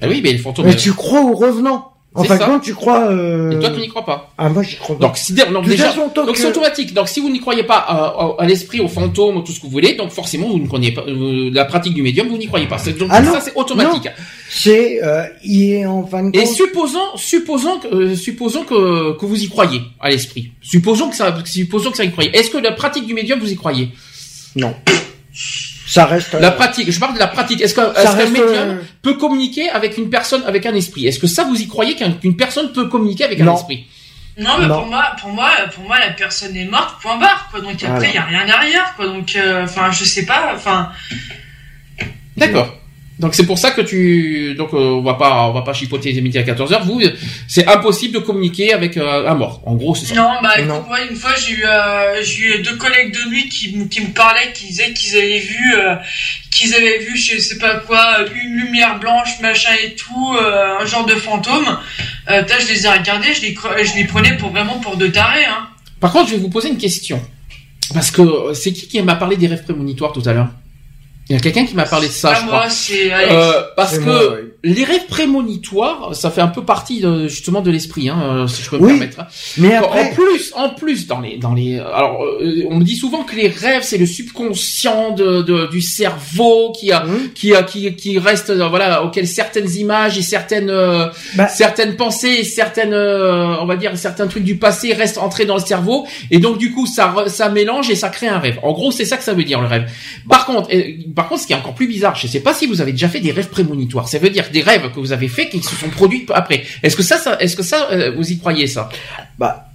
[0.02, 0.66] Ah oui, mais les fantômes.
[0.66, 1.91] Mais tu crois aux revenants.
[2.14, 2.46] En fin de ça.
[2.46, 3.10] compte, tu crois.
[3.10, 3.52] Euh...
[3.52, 4.34] Et toi, tu n'y crois pas.
[4.38, 5.06] Ah, moi, j'y crois pas.
[5.06, 6.94] Donc, si, donc déjà, façon, donc que- c'est automatique.
[6.94, 9.60] Donc, si vous n'y croyez pas à, à- à l'esprit, aux fantômes, ou tout ce
[9.62, 12.38] que vous voulez, donc forcément, vous ne croyez pas euh, la pratique du médium, vous
[12.38, 12.76] n'y croyez pas.
[13.00, 14.10] Donc, Ah non, ça, c'est automatique.
[14.50, 16.54] C'est, euh, il est en fin de Et compte.
[16.54, 20.52] supposons, supposons que, euh, supposons que, que vous y croyez à l'esprit.
[20.62, 22.36] Supposons que ça, supposons que ça y croyez.
[22.36, 23.88] Est-ce que la pratique du médium, vous y croyez?
[24.58, 24.76] Non.
[25.94, 26.34] Ça reste.
[26.36, 27.60] La pratique, je parle de la pratique.
[27.62, 30.74] Est-ce qu'un Ça est-ce qu'un reste, médium euh, peut communiquer avec une personne, avec un
[30.74, 31.06] esprit?
[31.06, 33.88] Est-ce que ça, vous y croyez qu'un- qu'une personne peut communiquer avec un esprit?
[34.38, 34.80] Non, mais Non.
[34.80, 37.60] pour moi, pour moi, pour moi, la personne est morte, point barre, quoi.
[37.60, 37.96] Donc Voilà.
[37.96, 39.06] après, il y a rien derrière, quoi.
[39.08, 40.92] Donc, euh, enfin, je sais pas, enfin,
[42.38, 42.74] D'accord.
[43.22, 46.12] Donc c'est pour ça que tu donc euh, on va pas on va pas chipoter
[46.12, 47.00] les midi à 14 h Vous
[47.48, 49.62] c'est impossible de communiquer avec euh, un mort.
[49.66, 50.16] En gros c'est ça.
[50.16, 50.84] non, bah, Non.
[50.88, 54.02] moi, une fois, j'ai eu, euh, j'ai eu deux collègues de nuit qui, me- qui
[54.02, 55.96] me parlaient, qui disaient qu'ils avaient vu, euh,
[56.50, 60.86] qu'ils avaient vu, je sais pas quoi, une lumière blanche, machin et tout, euh, un
[60.86, 61.78] genre de fantôme.
[62.30, 65.46] Euh, je les ai regardés, je les, je les prenais pour vraiment pour deux tarés,
[65.46, 65.68] hein.
[66.00, 67.22] Par contre je vais vous poser une question
[67.94, 70.50] parce que c'est qui qui m'a parlé des rêves prémonitoires tout à l'heure?
[71.32, 72.70] Il y a quelqu'un qui m'a parlé de ça, Pas je moi, crois.
[72.70, 73.32] c'est Alex.
[73.34, 74.50] Euh, parce C'est que moi, oui.
[74.66, 78.62] les rêves prémonitoires, ça fait un peu partie de- justement de l'esprit, hein, euh, si
[78.64, 78.90] je peux me Oui.
[78.92, 79.20] permettre.
[79.58, 82.98] Mais En après, plus, en plus, dans les, dans les, alors, euh, on me dit
[82.98, 87.30] souvent que les rêves, c'est le subconscient de, de- du cerveau qui a, Hum.
[87.34, 91.96] qui a, qui, qui reste, euh, voilà, auquel certaines images et certaines, euh, Bah- certaines
[91.96, 95.62] pensées, et certaines, euh, on va dire, certains trucs du passé restent entrés dans le
[95.62, 98.60] cerveau, et donc du coup, ça, ça mélange et ça crée un rêve.
[98.64, 99.90] En gros, c'est ça que ça veut dire le rêve.
[100.30, 100.82] Par contre, euh,
[101.16, 103.10] par contre, ce qui est encore plus bizarre, je sais pas si vous avez déjà
[103.10, 104.08] fait des rêves prémonitoires.
[104.08, 106.64] Ça veut dire des rêves que vous avez fait qui se sont produits après.
[106.84, 108.90] Est-ce que ça, ça est-ce que ça, euh, vous y croyez ça?
[109.40, 109.68] Bah,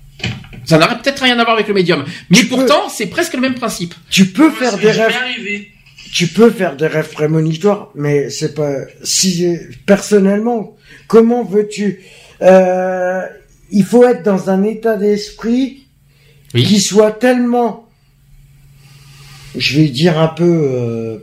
[0.64, 3.35] Ça n'a peut-être rien à voir avec le médium, mais Tu peux- pourtant, c'est presque
[3.35, 3.94] le même principe.
[4.10, 5.70] tu peux Moi, faire des rêves, arrivé.
[6.12, 8.73] tu peux faire des rêves prémonitoires, mais c'est pas,
[9.05, 9.56] si,
[9.86, 12.01] personnellement, comment veux-tu,
[12.43, 13.23] euh,
[13.70, 15.85] il faut être dans un état d'esprit
[16.55, 16.64] Oui.
[16.64, 17.89] qui soit tellement,
[19.56, 21.18] je vais dire un peu, euh,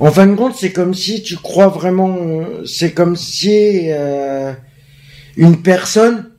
[0.00, 4.52] en fin de compte, c'est comme si tu crois vraiment, euh, c'est comme si euh,
[5.36, 6.30] une personne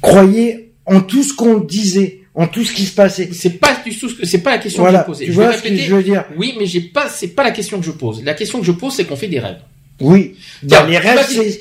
[0.00, 3.30] croyait en tout ce qu'on disait, en tout ce qui se passait.
[3.32, 5.24] C'est pas du tout, ce que- c'est pas la question Voilà, que je posais.
[5.26, 6.24] tu je vois ce que je veux dire?
[6.36, 8.22] Oui, mais j'ai pas, c'est pas la question que je pose.
[8.24, 9.60] La question que je pose, c'est qu'on fait des rêves.
[10.00, 10.36] Oui.
[10.62, 11.60] Dans les rêves, c'est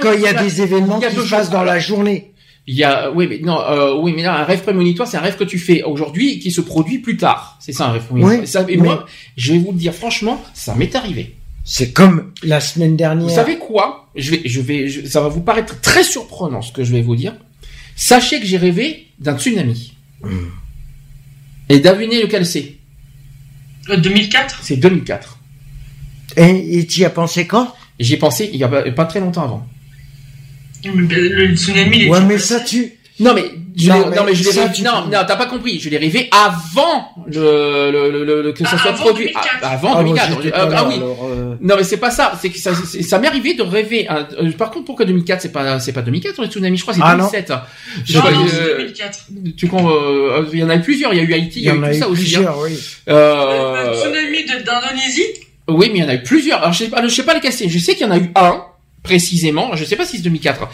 [0.00, 2.32] quand il y a des événements qui se passent dans la journée.
[2.66, 5.20] Il y a, oui, mais non, euh, oui, mais là, un rêve prémonitoire, c'est un
[5.20, 7.58] rêve que tu fais aujourd'hui et qui se produit plus tard.
[7.60, 8.38] C'est ça un rêve prémonitoire.
[8.38, 11.34] Oui, Et ça- et mais- moi, je vais vous le dire franchement, ça m'est arrivé.
[11.64, 13.26] C'est comme la semaine dernière.
[13.28, 14.08] Vous savez quoi?
[14.16, 17.02] Je vais, je vais, je- ça va vous paraître très surprenant ce que je vais
[17.02, 17.34] vous dire.
[17.96, 19.92] Sachez que j'ai rêvé d'un tsunami.
[20.22, 20.30] Hmm.
[21.68, 22.74] Et devinez lequel c'est?
[23.90, 25.38] Euh, 2004 C'est 2004.
[26.36, 27.72] Et et tu y as pensé quand?
[28.00, 29.66] J'y ai pensé il y a pas, pas très longtemps avant.
[30.84, 32.92] Le le tsunami, il est Ouais, mais ça tu.
[33.20, 33.44] Non mais
[33.76, 34.82] je Non, l'ai- mais non mais je l'ai rêvé.
[34.82, 35.78] Non, non, t'as pas compris.
[35.78, 39.26] Je l'ai rêvé avant le, le, le, le- le- que ça Ah, soit avant produit.
[39.26, 39.48] 2004.
[39.62, 40.42] Ah, avant Ah, moi, 2004.
[40.42, 40.94] j'étais Ah, pas ah oui.
[40.96, 43.62] alors, euh, Non mais c'est pas ça, c'est que ça, c'est- ça m'est arrivé de
[43.62, 44.08] rêver.
[44.08, 46.94] un- euh, par contre, pourquoi 2004 C'est pas, c'est pas 2004 le tsunami, je crois,
[46.94, 47.28] c'est Ah, non.
[47.30, 47.52] 2007.
[48.04, 49.18] Je Non, crois, non, euh, c'est 2004.
[49.56, 51.14] tu comprends, euh, il y en a eu plusieurs.
[51.14, 52.22] Il y a eu Haïti, il y a, eu tout ça aussi.
[52.34, 52.38] hein.
[52.38, 52.78] plusieurs, oui.
[53.08, 55.22] Euh, Le tsunami de- d'Indonésie?
[55.68, 56.58] Oui, mais il y en a eu plusieurs.
[56.60, 57.68] Alors je sais pas, je sais pas lesquels c'est.
[57.68, 58.62] Je sais qu'il y en a eu un
[59.04, 59.76] précisément.
[59.76, 60.68] Je sais pas si c'est 2004.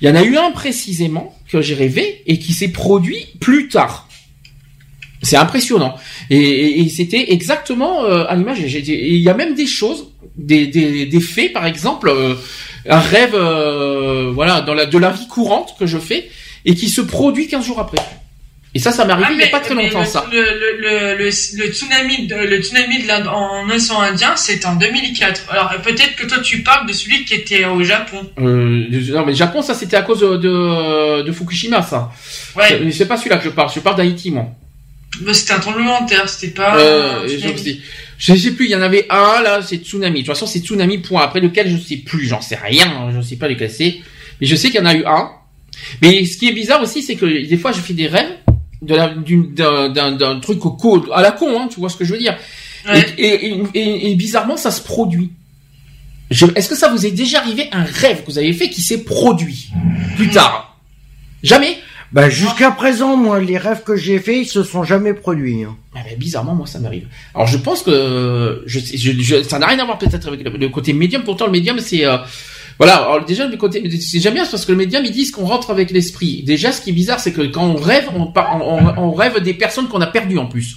[0.00, 3.68] Il y en a eu un précisément que j'ai rêvé et qui s'est produit plus
[3.68, 4.08] tard.
[5.22, 5.94] C'est impressionnant.
[6.28, 8.60] Et, c'était exactement euh, à l'image.
[8.60, 12.34] Il y a même des choses, des, des, des faits, par exemple, euh,
[12.88, 16.28] un rêve, euh, voilà, dans la, de la vie courante que je fais
[16.64, 17.98] et qui se produit 15 jours après.
[18.76, 20.06] Et ça, ça m'est arrivé Ah, il y a mais- pas très mais longtemps, le,
[20.06, 20.26] ça.
[20.32, 21.30] Le,
[21.70, 25.42] tsunami de, le tsunami de l'Inde en océan Indien, c'est en 2004.
[25.50, 28.28] Alors peut-être que toi tu parles de celui qui était au Japon.
[28.40, 32.10] Euh, non, mais le Japon, ça, c'était à cause de, de, Fukushima, ça.
[32.56, 33.70] Ouais, Mais C'est pas celui-là que je parle.
[33.72, 34.46] Je parle d'Haïti, moi.
[35.20, 36.76] mais c'était un tremblement de terre, c'était pas.
[36.76, 37.36] Euh, je,
[38.36, 38.64] sais- plus.
[38.66, 40.22] Il y en avait un là, c'est tsunami.
[40.22, 40.98] De toute façon, c'est tsunami.
[40.98, 41.22] Point.
[41.22, 42.26] Après lequel je sais plus.
[42.26, 43.10] J'en sais rien.
[43.14, 43.96] Je sais pas lequel c'est.
[44.40, 45.30] Mais je sais qu'il y en a eu un.
[46.02, 48.30] Mais ce qui est bizarre aussi, c'est que des fois, je fais des rêves
[48.82, 51.58] d'un, d'un, d'un truc au co- à la con.
[51.60, 52.36] Hein, tu vois ce que je veux dire
[52.86, 53.00] Ouais.
[53.16, 55.30] et, et, et- et bizarrement, ça se produit.
[56.30, 58.82] Je- Est-ce que ça vous est déjà arrivé un rêve que vous avez fait qui
[58.82, 59.70] s'est produit
[60.16, 60.78] plus tard?
[61.42, 61.78] Jamais?
[62.12, 65.64] Bah, jusqu'à présent, moi, les rêves que j'ai faits, ils se sont jamais produits.
[65.64, 65.76] hein.
[65.96, 67.06] Ah ben, bizarrement, moi, ça m'arrive.
[67.34, 70.50] Alors, je pense que je, je, je- ça n'a rien à voir peut-être avec le,
[70.50, 71.22] le côté médium.
[71.24, 72.18] Pourtant, le médium, c'est euh,
[72.78, 72.96] voilà.
[72.96, 75.70] Alors, déjà, le côté, c'est j'aime bien parce que le médium, ils disent qu'on rentre
[75.70, 76.42] avec l'esprit.
[76.42, 79.12] Déjà, ce qui est bizarre, c'est que quand on rêve, on, par- on, on- on
[79.12, 80.76] rêve des personnes qu'on a perdues en plus.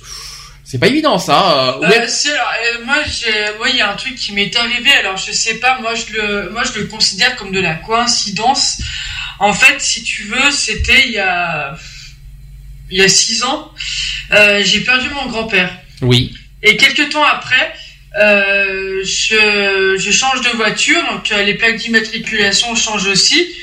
[0.64, 1.78] C'est pas évident, ça.
[1.80, 2.02] Euh, Euh, ouais.
[2.02, 4.92] euh, moi, il y a un truc qui m'est arrivé.
[5.00, 5.80] Alors, je sais pas.
[5.82, 8.80] Moi, je le, moi, je le considère comme de la coïncidence.
[9.40, 11.78] En fait, si tu veux, c'était il y a,
[12.92, 13.72] il y a six ans.
[14.34, 15.72] Euh, j'ai perdu mon grand-père.
[16.02, 16.34] Oui.
[16.64, 17.74] Et quelques temps après,
[18.18, 23.56] euh, je, change de voiture, donc euh, les plaques d'immatriculation changent aussi.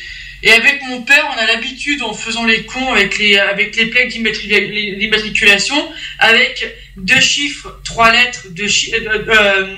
[0.42, 3.86] Et avec mon père, on a l'habitude, en faisant les cons avec les, avec les
[3.86, 6.66] plaques d'immatri- d'immatriculation, avec
[6.96, 9.76] deux chiffres, trois lettres, deux, chi- euh,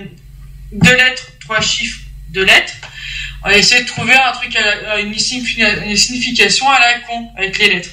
[0.73, 2.01] deux lettres, trois chiffres,
[2.31, 2.74] deux lettres.
[3.44, 4.57] On a essayé de trouver un truc,
[4.98, 5.16] une
[5.97, 7.90] signification à la con avec les lettres.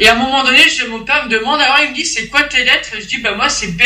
[0.00, 2.28] Et à un moment donné, je, mon père me demande, alors il me dit, c'est
[2.28, 2.90] quoi tes lettres?
[2.98, 3.84] Je dis, bah moi c'est BM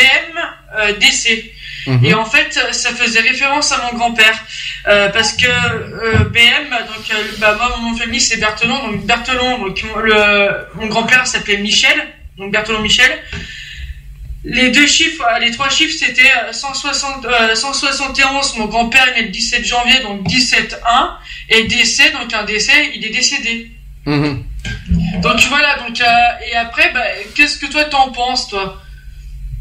[0.79, 1.51] euh, DC.
[1.87, 2.05] Mhm.
[2.05, 4.39] Et en fait, ça faisait référence à mon grand-père.
[4.87, 9.59] Euh, parce que euh, BM, donc euh, bah, moi, mon famille c'est Berthelon, donc Berthelon,
[9.59, 12.07] donc mon- le, mon grand-père s'appelait Michel,
[12.39, 13.11] donc Berthelon Michel.
[14.47, 19.23] Les deux chiffres, les trois chiffres c'était euh, 160, euh, 171, mon grand-père est né
[19.23, 20.77] le 17 janvier, donc 17-1,
[21.49, 23.71] et décès, donc un décès, il est décédé.
[24.05, 24.45] Mhm.
[25.25, 26.05] Donc voilà, donc euh,
[26.53, 27.01] et après, bah,
[27.35, 28.81] qu'est-ce que toi t'en penses, toi?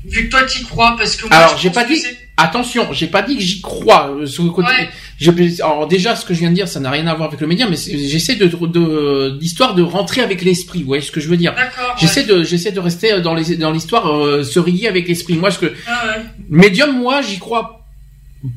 [0.05, 2.01] Vu que toi t'y crois, parce que moi, Alors, j'ai pas dit.
[2.35, 4.09] Attention, j'ai pas dit que j'y crois.
[4.09, 4.89] euh, Sur le côté, Ouais.
[5.19, 7.39] je- alors déjà, ce que je viens de dire, ça n'a rien à voir avec
[7.39, 10.79] le médium, mais j'essaie de, de, d'histoire de rentrer avec l'esprit.
[10.79, 11.53] Vous voyez ce que je veux dire?
[11.55, 11.95] D'accord.
[11.97, 12.39] J'essaie ouais.
[12.39, 15.35] de, j'essaie de rester dans les, dans l'histoire, euh, se relier avec l'esprit.
[15.35, 16.23] Moi, ce que Ah ouais.
[16.49, 17.85] médium, moi, j'y crois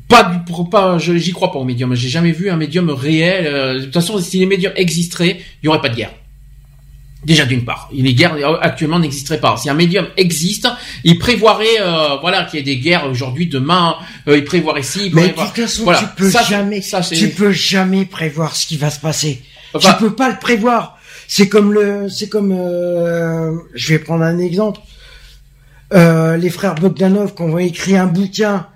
[0.09, 0.37] pas du,
[0.69, 1.93] pas, j'y crois pas au médium.
[1.95, 3.45] J'ai jamais vu un médium réel.
[3.47, 6.11] euh, de toute façon, si les médiums existeraient, il y aurait pas de guerre.
[7.27, 9.57] Déjà d'une part, les guerres actuellement n'existeraient pas.
[9.57, 10.69] Si un médium existe,
[11.03, 13.97] il prévoirait, euh, voilà, qu'il y ait des guerres aujourd'hui, demain,
[14.29, 15.99] euh, il prévoirait il Mais de toute façon, Voilà.
[15.99, 19.41] tu peux Ça, jamais, ça, tu peux jamais prévoir ce qui va se passer.
[19.73, 20.97] Enfin- tu peux pas le prévoir.
[21.27, 24.79] C'est comme le, c'est comme, euh, je vais prendre un exemple.
[25.93, 28.67] Euh, les frères Bogdanov qui ont écrit un bouquin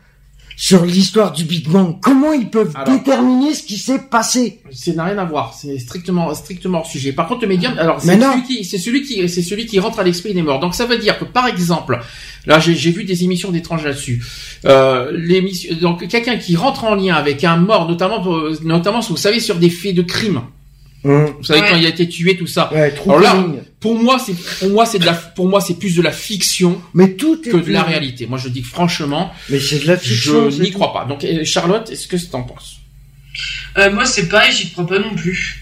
[0.56, 1.98] sur l'histoire du Big Bang.
[2.02, 2.96] Comment ils peuvent Alors.
[2.98, 7.12] déterminer ce qui s'est passé Ça n'a rien à voir, c'est strictement strictement hors sujet.
[7.14, 10.00] Par contre, le médium, alors c'est celui qui c'est celui qui c'est celui qui rentre
[10.00, 10.60] à l'esprit des morts.
[10.60, 12.00] Donc ça veut dire que par exemple,
[12.46, 14.24] là j'ai j'ai vu des émissions d'étranges là-dessus.
[14.66, 19.18] Euh, l'émission donc quelqu'un qui rentre en lien avec un mort, notamment pour- notamment vous
[19.18, 20.42] savez sur des faits de crime.
[21.04, 21.68] Vous savez Ouais.
[21.70, 22.72] quand il a été tué tout ça.
[22.74, 23.60] Ouais, trop Alors là, conning.
[23.80, 26.80] pour moi c'est pour moi c'est de la pour moi c'est plus de la fiction
[26.94, 28.28] Mais tout est que de la réalité.
[28.28, 30.50] Moi je dis que franchement, Mais c'est de la fiction.
[30.52, 31.06] je n'y crois pas.
[31.06, 32.78] Donc euh, Charlotte, est-ce que t'en penses?
[33.78, 35.61] Euh, moi, c'est pareil, j'y crois pas non plus.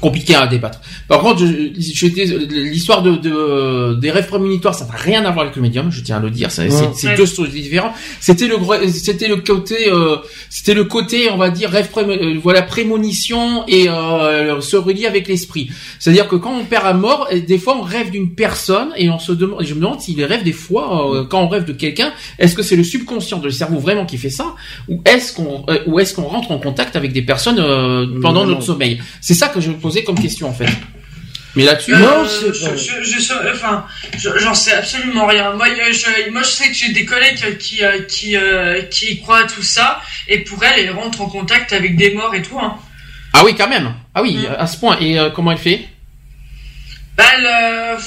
[0.00, 0.80] Compliqué à débattre.
[1.08, 5.30] Par contre, je, je étais- l'histoire de, de- des rêves prémonitoires, ça n'a rien à
[5.30, 6.50] voir avec le médium, je tiens à le dire.
[6.50, 7.16] C'est Ouais.
[7.16, 7.92] deux choses différentes.
[8.20, 8.56] C'était le
[8.88, 10.16] c'était le côté, euh,
[10.48, 15.06] c'était le côté, on va dire rêve pré, euh, voilà prémonition et euh, se relier
[15.06, 15.70] avec l'esprit.
[15.98, 19.10] C'est-à-dire que quand on perd un mort, et des fois on rêve d'une personne et
[19.10, 21.72] on se demande, je me demande s'il rêve des fois euh, quand on rêve de
[21.72, 24.54] quelqu'un, est-ce que c'est le subconscient de le cerveau vraiment qui fait ça,
[24.88, 28.42] ou est-ce qu'on euh, ou est-ce qu'on rentre en contact avec des personnes euh, pendant
[28.42, 28.66] Non, notre non.
[28.66, 29.00] sommeil?
[29.20, 30.68] C'est ça que je me comme question en fait.
[31.56, 33.84] Mais là-dessus, Euh, Non, je, je, enfin,
[34.16, 35.52] je- j'en sais absolument rien.
[35.54, 39.40] Moi, je, moi, je sais que j'ai des collègues qui, euh, qui, euh, qui croient
[39.40, 42.58] à tout ça, et pour elles, elles rentrent en contact avec des morts et tout.
[42.60, 42.76] Hein.
[43.32, 44.54] ah oui quand même, ah oui Mm.
[44.58, 44.96] à ce point.
[45.00, 45.88] Et euh, comment elle fait?
[47.16, 47.98] Bah, elle,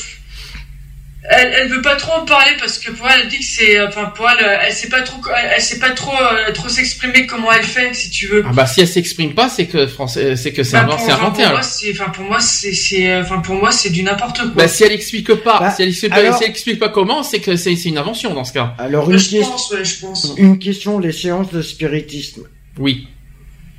[1.30, 3.80] elle, elle veut pas trop en parler parce que pour elle, elle dit que c'est,
[3.82, 6.68] enfin, pour elle, euh, elle sait pas trop, elle, elle sait pas trop, euh, trop
[6.68, 8.44] s'exprimer comment elle fait, si tu veux.
[8.46, 11.32] Ah bah si elle s'exprime pas, c'est que français, c'est que c'est Bah, enfin, inventé.
[11.38, 11.52] pour alors.
[11.54, 14.52] moi, c'est, enfin, pour moi, c'est, c'est, enfin, pour moi, c'est du n'importe quoi.
[14.56, 17.24] Bah si elle explique pas, Bah, si elle explique, alors- si elle explique pas comment,
[17.24, 18.76] c'est que c'est c'est une invention dans ce cas.
[18.78, 20.34] Alors une, je question- pense, ouais, je pense.
[20.38, 22.44] une question, les séances de spiritisme.
[22.80, 23.08] Oui,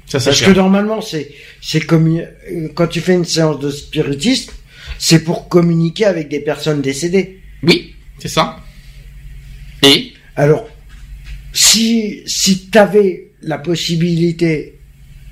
[0.07, 0.49] ça Parce cher.
[0.49, 1.31] que normalement, c'est
[1.61, 4.53] c'est comme euh, quand tu fais une séance de spiritisme,
[5.07, 7.39] c'est pour communiquer avec des personnes décédées.
[7.63, 8.57] Oui, c'est ça.
[9.83, 10.67] Et Alors,
[11.53, 14.79] si si t'avais la possibilité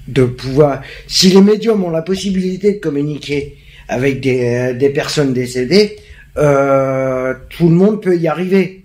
[0.09, 3.57] de pouvoir, si les médiums ont la possibilité de communiquer
[3.89, 5.97] avec des euh, des personnes décédées,
[6.37, 8.82] euh, tout le monde peut y arriver.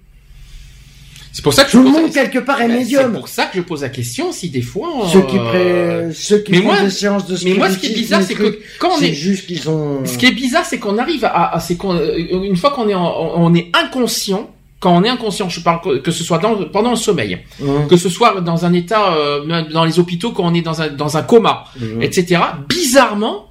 [1.37, 3.11] C'est pour ça que Tout je le pose- monde quelque part est médium.
[3.13, 6.13] C'est pour ça que je pose la question si des fois Ceux qui, euh, pré...
[6.15, 8.33] ceux qui mais font moi- des séances de Mais moi, ce qui est bizarre, c'est
[8.33, 10.03] que quand on c'est est juste qu'ils ont.
[10.03, 12.89] Ce qui est bizarre, c'est qu'on arrive à, à- c'est qu'on, euh, une fois qu'on
[12.89, 14.49] est, en- on est inconscient,
[14.79, 17.97] quand on est inconscient, je parle que- ce soit dans, pendant le sommeil, Hum, que
[17.97, 21.17] ce soit dans un état, euh, dans les hôpitaux, quand on est dans un, dans
[21.17, 22.01] un coma, hum.
[22.01, 22.41] etc.
[22.67, 23.45] Bizarrement,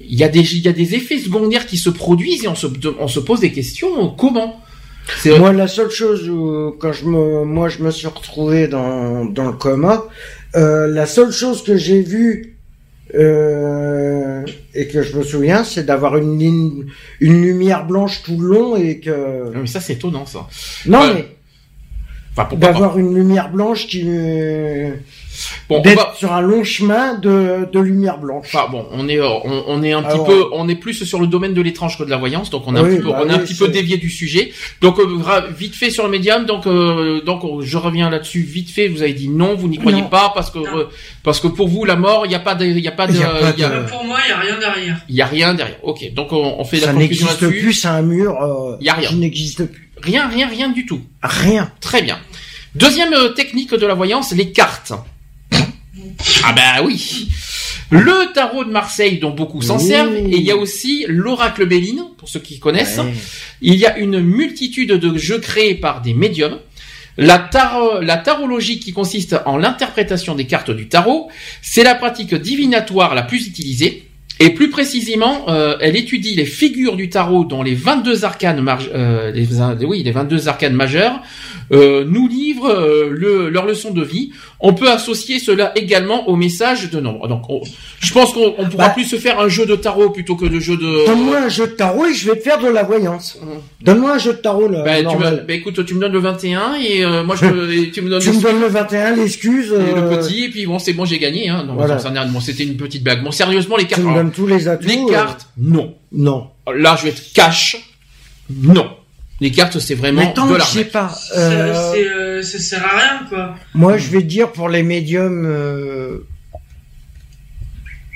[0.00, 2.54] il y a des, il y a des effets secondaires qui se produisent et on
[2.56, 2.66] se,
[2.98, 4.08] on se pose des questions.
[4.16, 4.60] Comment?
[5.38, 9.46] Moi, la seule chose où, quand je me, moi, je me suis retrouvé dans, dans
[9.46, 10.04] le coma,
[10.56, 12.56] euh, la seule chose que j'ai vue,
[13.14, 14.44] euh,
[14.74, 16.86] et que je me souviens, c'est d'avoir une ligne,
[17.20, 20.46] une lumière blanche tout le long et que, mais ça c'est étonnant ça.
[20.86, 21.14] non, Ouais.
[21.14, 21.28] mais,
[22.36, 24.92] Enfin d'avoir une lumière blanche qui, euh,
[25.68, 28.46] Bon, on d'être va, sur un long chemin de, de lumière blanche.
[28.52, 31.20] Enfin bon, on est on, on est un petit Alors- peu on est plus sur
[31.20, 33.20] le domaine de l'étrange que de la voyance, donc on a un petit peu bah
[33.24, 34.52] on a un petit peu dévié du sujet.
[34.80, 35.06] Donc euh,
[35.56, 38.88] vite fait sur le médium, donc euh, donc on- je reviens là-dessus vite fait.
[38.88, 40.08] Vous avez dit non, vous n'y croyez Non.
[40.08, 40.78] pas parce que Non.
[40.78, 40.84] euh,
[41.22, 43.06] parce que pour vous la mort, il y a pas de il y a pas
[43.06, 44.38] de Il y a pas il y a- de- Euh, pour moi, il y a
[44.38, 44.96] rien derrière.
[45.08, 45.76] il y a rien derrière.
[45.82, 48.94] Ok, donc on, on fait la Ça n'existe plus, c'est un mur, euh, Y a
[48.94, 49.08] rien.
[49.08, 49.90] qui n'existe plus.
[50.02, 51.00] Rien rien rien du tout.
[51.22, 51.70] Rien.
[51.80, 52.18] Très bien.
[52.74, 54.92] Deuxième euh, technique de la voyance, les cartes.
[56.44, 57.28] Ah bah oui.
[57.90, 62.02] Le tarot de Marseille dont beaucoup s'en servent et il y a aussi l'oracle Béline
[62.18, 62.98] pour ceux qui connaissent.
[62.98, 63.14] Ouais.
[63.62, 66.58] Il y a une multitude de jeux créés par des médiums.
[67.16, 71.28] La, tarot, la tarologie qui consiste en l'interprétation des cartes du tarot,
[71.62, 74.04] c'est la pratique divinatoire la plus utilisée.
[74.40, 78.64] Et plus précisément, euh, elle étudie les figures du tarot dont les 22 arcanes,
[78.94, 79.48] euh, les,
[79.84, 81.20] oui, les 22 arcanes majeures
[81.72, 84.30] euh, nous livrent euh, le, leur leçon de vie
[84.60, 87.28] on peut associer cela également au message de nombre.
[87.28, 87.62] Donc, on-
[88.00, 88.94] je pense qu'on on pourra Bah.
[88.94, 91.06] plus se faire un jeu de tarot plutôt que de jeu de.
[91.06, 93.38] Donne-moi un jeu de tarot et je vais te faire de la voyance.
[93.82, 96.18] Donne-moi un jeu de tarot là, Bah, tu me, bah, écoute, tu me donnes le
[96.18, 98.66] 21 et euh, moi je te- et tu me donnes Tu le- me donnes le
[98.68, 99.70] 21, l'excuse.
[99.72, 101.64] et euh, le petit et puis bon c'est bon j'ai gagné hein.
[101.66, 101.96] Non, Voilà.
[102.26, 103.22] bon, c'était une petite blague.
[103.22, 104.02] Bon sérieusement les Tu cartes.
[104.02, 104.86] me alors, donnes tous les atouts.
[104.88, 105.94] les euh, cartes non.
[106.10, 106.48] Non.
[106.74, 107.76] Là je vais être cash.
[108.50, 108.88] Non.
[109.40, 111.10] Les cartes c'est vraiment Mais tant de que je sais pas.
[111.10, 113.54] Ça, euh, c'est, euh, ça sert à rien, quoi.
[113.72, 115.44] Moi, je vais dire pour les médiums.
[115.46, 116.26] Euh...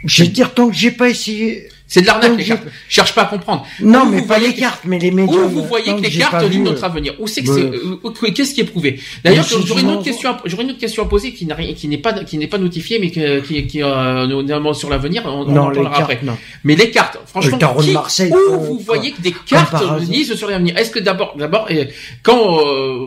[0.04, 1.68] Je vais dire tant que j'ai pas essayé.
[1.93, 2.62] C'est de l'arnaque les cartes.
[2.89, 3.66] Cherche pas à comprendre.
[3.78, 5.48] Non, Où mais pas les cartes, mais les Où médiums.
[5.48, 8.28] vous voyez que les cartes vu, lignent euh, notre avenir Où c'est que bah, c'est
[8.28, 10.31] euh, Qu'est-ce qui est prouvé D'ailleurs, j'aurais une autre question.
[10.31, 12.47] à- J'aurais une autre question à poser qui n'a rien, qui n'est pas, qui n'est
[12.47, 15.23] pas notifiée, mais qui, qui, euh, notamment sur l'avenir.
[15.27, 16.19] On, en parlera après.
[16.64, 20.98] Mais les cartes, franchement, où vous voyez que des cartes lisent sur l'avenir Est-ce que
[20.98, 21.69] d'abord, d'abord,
[22.23, 22.56] quand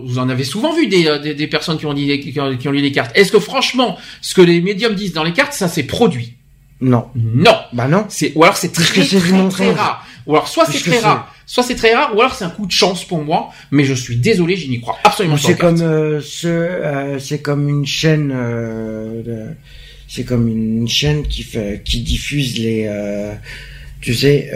[0.03, 2.67] vous en avez souvent vu des, des, personnes qui ont, lu les, qui, ont, qui
[2.67, 5.53] ont lu les cartes, est-ce que franchement, ce que les médiums disent dans les cartes,
[5.53, 6.35] ça s'est produit
[6.85, 7.07] Non.
[7.15, 7.55] Non.
[7.73, 8.05] Bah non.
[8.09, 10.05] C'est ou alors c'est très très, rare.
[10.27, 12.67] Ou alors soit c'est très rare, soit c'est très rare, ou alors c'est un coup
[12.67, 13.49] de chance pour moi.
[13.71, 15.41] Mais je suis désolé, je n'y crois absolument pas.
[15.41, 19.51] C'est comme euh, ce, euh, c'est comme une chaîne, euh,
[20.07, 22.87] c'est comme une chaîne qui fait, qui diffuse les,
[24.01, 24.51] tu sais,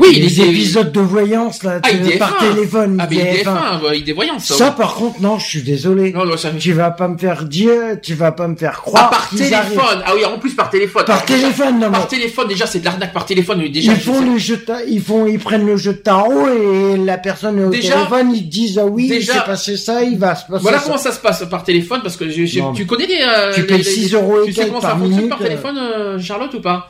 [0.00, 2.18] oui, les les épisodes de voyance là, Ah, tu- IDF1.
[2.18, 2.96] par téléphone.
[3.00, 3.42] Ah, mais IDF1.
[3.42, 4.54] IDF1, ouais, IDF ça.
[4.54, 6.12] Ça, par contre, non, je suis désolé.
[6.12, 7.70] Non, non, ça Tu vas pas me faire dire,
[8.02, 9.10] tu vas pas me faire Ah, croire.
[9.10, 9.70] par qu'ils arrivent.
[9.70, 10.02] téléphone.
[10.06, 11.04] Ah oui, en plus par téléphone.
[11.04, 13.60] Par Alors, déjà, téléphone, non, mais Par téléphone, déjà, c'est de l'arnaque par téléphone.
[13.68, 15.98] Déjà, ils je font le jeu, de ta- ils font, ils prennent le jeu de
[15.98, 19.44] tarot et la personne est au Déjà- téléphone, ils disent ah oui, il déjà- s'est
[19.46, 20.84] passé ça, il va se passer Voilà ça.
[20.84, 22.24] comment ça se passe par téléphone, parce que
[22.60, 24.80] Non, tu connais les, euh, Tu les- payes les- 6 euros et Tu sais comment
[24.80, 25.44] ça par fonctionne par euh.
[25.44, 26.88] téléphone, euh, Charlotte, ou pas?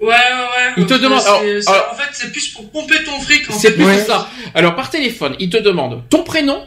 [0.00, 0.72] Ouais, ouais, ouais.
[0.76, 3.50] Il te demande- alors- alors- en fait, c'est plus pour pomper ton fric.
[3.50, 4.04] en C'est plus Ouais.
[4.04, 4.28] ça.
[4.54, 6.64] Alors par téléphone, il te demande ton prénom,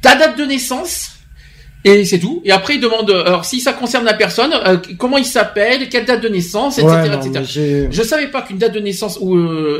[0.00, 1.15] ta date de naissance.
[1.88, 2.42] Et c'est tout.
[2.44, 5.88] Et après, il demande, euh, alors si ça concerne la personne, euh, comment il s'appelle,
[5.88, 7.30] quelle date de naissance, etc., Ouais, non, etc.
[7.92, 9.78] Je savais pas qu'une date de naissance ou euh,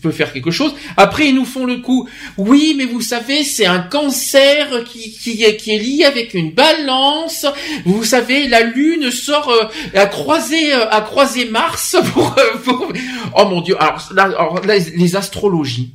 [0.00, 0.72] peut faire quelque chose.
[0.96, 2.08] Après, ils nous font le coup.
[2.38, 6.52] Oui, mais vous savez, c'est un cancer qui, qui, est- qui est lié avec une
[6.52, 7.46] balance.
[7.84, 12.92] Vous savez, la Lune sort euh, à croiser euh, à croiser Mars pour, euh, pour-
[13.36, 13.74] Oh mon Dieu.
[13.80, 15.94] Alors là, alors, là, les astrologies.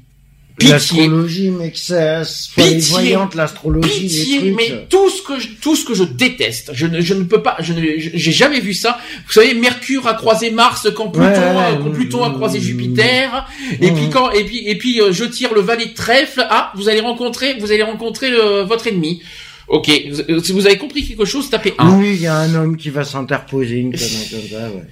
[0.58, 0.72] Pitié.
[0.74, 3.18] L'astrologie, mec, ça, faut les Pitié.
[3.36, 4.56] l'astrologie, les trucs.
[4.56, 7.42] mais tout ce que je, tout ce que je déteste, je ne, je ne peux
[7.42, 8.98] pas, je ne, j'ai jamais vu ça.
[9.28, 12.62] Vous savez, Mercure a croisé Mars quand Pluton, Ouais, a- quand Pluton a croisé mmh,
[12.64, 13.48] Jupiter,
[13.82, 16.46] et puis quand, et puis, et puis, euh, je tire le valet de trèfle.
[16.50, 19.22] Ah, vous allez rencontrer, vous allez rencontrer euh, votre ennemi.
[19.68, 19.90] Ok,
[20.30, 21.98] euh, si vous avez compris quelque chose, tapez 1.
[21.98, 24.84] Oui, il y a un homme qui va s'interposer, une connerie comme ça, ouais.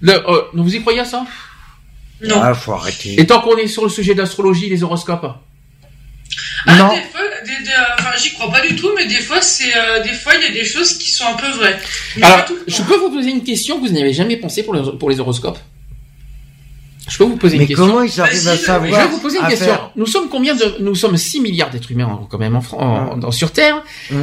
[0.00, 1.24] Le, euh, vous y croyez à ça?
[2.28, 2.40] Non.
[2.42, 3.20] Ah, faut arrêter.
[3.20, 5.26] Et tant qu'on est sur le sujet de l'astrologie, les horoscopes.
[6.66, 6.88] Ah, non.
[6.94, 9.76] des fois, des, des- euh, enfin, j'y crois pas du tout, mais des fois, c'est,
[9.76, 11.78] euh, des fois, il y a des choses qui sont un peu vraies.
[12.16, 14.82] Mais Alors, je peux vous poser une question que vous n'avez jamais pensé pour les,
[14.98, 15.58] pour les horoscopes?
[17.06, 17.86] Je peux vous poser Mais une question.
[17.86, 19.66] comment ils arrivent à Vas-y, savoir Je vais vous poser une question.
[19.66, 22.64] faire- Nous sommes combien de, nous sommes 6 milliards d'êtres humains en- quand même en,
[22.72, 23.20] en- Ouais.
[23.20, 23.82] dans- sur Terre.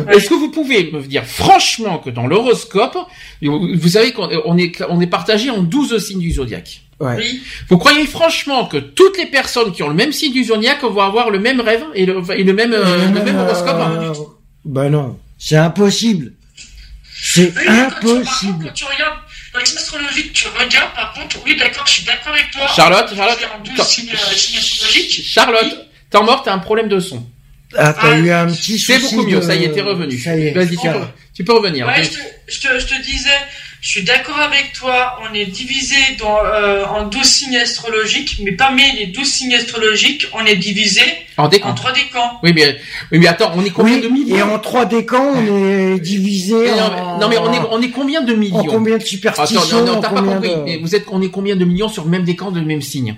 [0.10, 2.98] Est-ce que vous pouvez me dire franchement que dans l'horoscope,
[3.44, 6.82] vous vous savez qu'on on est, on est partagé en 12 signes du zodiaque?
[7.02, 7.16] Ouais.
[7.18, 7.42] Oui.
[7.70, 11.02] Vous croyez franchement que toutes les personnes qui ont le même signe du zodiaque vont
[11.02, 13.76] avoir le même rêve et le, et le même, euh, Et le même, même horoscope
[13.80, 14.14] euh,
[14.66, 16.34] Bah non, c'est impossible.
[17.24, 18.66] C'est Oui, mais quand tu- Par contre, impossible.
[18.68, 19.18] quand tu regardes,
[19.54, 22.68] dans les astrologies, tu regardes, par contre, oui, d'accord, je suis d'accord avec toi.
[22.76, 23.40] Charlotte, Charlotte,
[23.88, 25.24] signes, euh, signes astrologiques.
[25.26, 27.26] Charlotte, t'es mort, t'as un problème de son.
[27.78, 29.82] Ah, t'as Ah, eu un petit C'est souci beaucoup mieux, de- ça y est, t'es
[29.82, 30.18] revenu.
[30.18, 30.52] Ça y est.
[30.52, 31.00] Vas-y, tu peux,
[31.34, 31.88] tu peux revenir.
[31.88, 33.30] Ouais, je te, je, te, je te disais,
[33.82, 38.51] je suis d'accord avec toi, on est divisé dans, euh, en 12 signes astrologiques, mais
[38.51, 41.01] parmi les 12 signes astrologiques, on est divisé
[41.38, 41.77] En en décompte.
[41.77, 42.40] trois décans.
[42.43, 42.77] Oui, mais,
[43.11, 46.00] oui, mais attends, on est combien Oui, de millions et en trois décans, on est
[46.00, 47.19] divisé non, en...
[47.19, 49.85] non, mais on est, on est combien de millions en combien de Attends, superstitions non,
[49.85, 50.50] non, en t'as pas compris.
[50.50, 52.66] de- Mais Vous êtes, on est combien de millions sur le même décan de le
[52.66, 53.16] même signe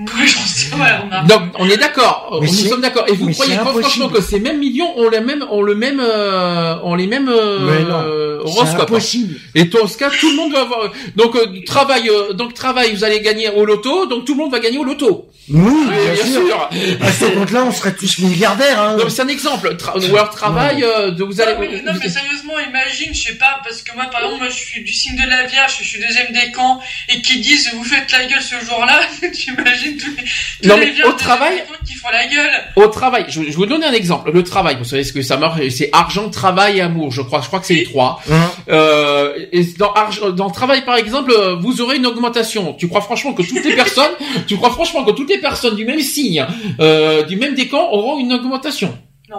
[0.00, 1.22] Oui, j'en sais, ouais, on a.
[1.24, 2.38] Donc, on est d'accord.
[2.40, 3.04] Nous sommes d'accord.
[3.08, 5.74] Et vous mais croyez pas franchement que ces mêmes millions ont le même, ont le
[5.74, 9.36] même, euh, ont les mêmes euh, horoscopes impossible.
[9.54, 10.92] Et dans ce cas, tout le monde va avoir.
[11.16, 14.06] Donc, euh, travail, euh, donc travail, vous allez gagner au loto.
[14.06, 15.26] Donc, tout le monde va gagner au loto.
[15.52, 15.72] Oui,
[16.14, 16.68] bien, sûr.
[17.00, 18.80] À ce compte-là, on serait tous milliardaires.
[18.80, 18.96] Hein.
[19.08, 19.74] C'est un exemple.
[19.74, 21.54] Tra- ou alors travail, euh, de vous allez.
[21.54, 24.48] Non, mais, non, mais sérieusement, imagine, je sais pas, parce que moi, par exemple, moi,
[24.48, 27.82] je suis du signe de la Vierge, je suis deuxième décan, et qui disent, vous
[27.82, 29.00] faites la gueule ce jour-là,
[29.34, 32.50] tu imagines tous Non, les mais au travail- décan qui font la gueule.
[32.76, 34.30] Au travail, je, vous donner un exemple.
[34.32, 37.10] Le travail, vous savez ce que ça marche, c'est argent, travail et amour.
[37.10, 38.20] Je crois, je crois que c'est les trois.
[38.30, 42.74] Hein Euh, et dans, argent- dans travail, par exemple, euh, vous aurez une augmentation.
[42.74, 44.12] Tu crois franchement que toutes les personnes,
[44.46, 46.46] tu crois franchement que toutes les personnes du même signe,
[46.80, 48.96] euh, du même décan auront une augmentation?
[49.28, 49.38] Non.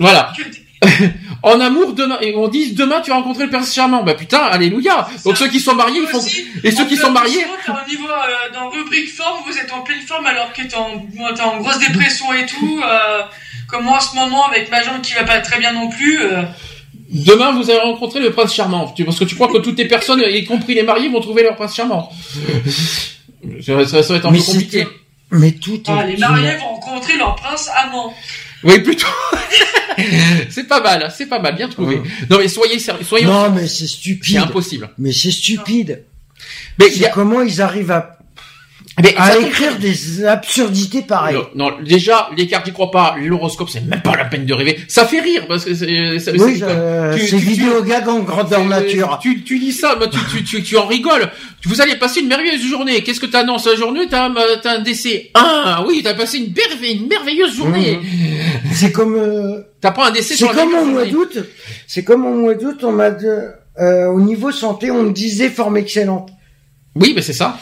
[0.00, 0.32] Voilà.
[1.42, 4.02] En amour demain et on dit demain tu vas rencontrer le prince charmant.
[4.02, 5.06] Bah putain, alléluia.
[5.26, 7.44] Donc ceux qui sont mariés, ils font Aussi, et ceux qui sont mariés.
[7.68, 11.04] un niveau euh, dans rubrique forme, vous êtes en pleine forme alors que t'es en,
[11.34, 12.80] t'es en grosse dépression et tout.
[12.82, 13.20] Euh,
[13.68, 16.18] comme moi en ce moment avec ma jambe qui va pas très bien non plus.
[16.22, 16.42] euh,
[17.10, 18.88] Demain vous allez rencontrer le prince charmant.
[18.96, 21.42] Tu- Parce que tu crois que toutes les personnes, y compris les mariés, vont trouver
[21.42, 22.10] leur prince charmant.
[23.60, 24.86] ça, ça- ça va être un Mais peu compliqué.
[25.30, 25.88] Mais tout est.
[25.90, 28.14] ah, les mariés vont rencontrer leur prince amant.
[28.64, 29.06] Oui, plutôt.
[30.50, 32.00] c'est pas mal, c'est pas mal, bien trouvé.
[32.30, 33.30] Non mais soyez sérieux, soyons.
[33.32, 34.36] Non, mais c'est C'est stupide.
[34.38, 34.90] impossible.
[34.98, 36.04] Mais c'est stupide.
[36.78, 38.18] Mais il y C'est a- comment ils arrivent à,
[39.02, 41.36] mais à écrire des absurdités pareilles.
[41.54, 43.16] Non, non, déjà, les cartes, j'y crois pas.
[43.20, 44.78] L'horoscope, c'est même pas la peine de rêver.
[44.88, 46.18] Ça fait rire parce que c'est.
[46.20, 49.18] c'est- Oui, c'est- euh, c'est vidéo gag en grandeur tu- nature.
[49.20, 51.28] Tu, tu dis ça, mais tu, tu, tu, tu en rigoles.
[51.64, 53.02] Vous allez passer une merveilleuse journée.
[53.02, 54.02] Qu'est-ce que t'annonces la journée?
[54.08, 55.30] T'as un- t'as un décès.
[55.34, 57.98] Ah oui, t'as passé une, merve- une merveilleuse journée.
[58.72, 61.38] C'est comme, euh, T'as pas un décès c'est comme au même mois d'août.
[61.86, 63.10] C'est comme au mois d'août, on m'a
[63.80, 66.30] euh, au niveau santé, on me disait forme excellente.
[66.94, 67.58] Oui, mais c'est ça.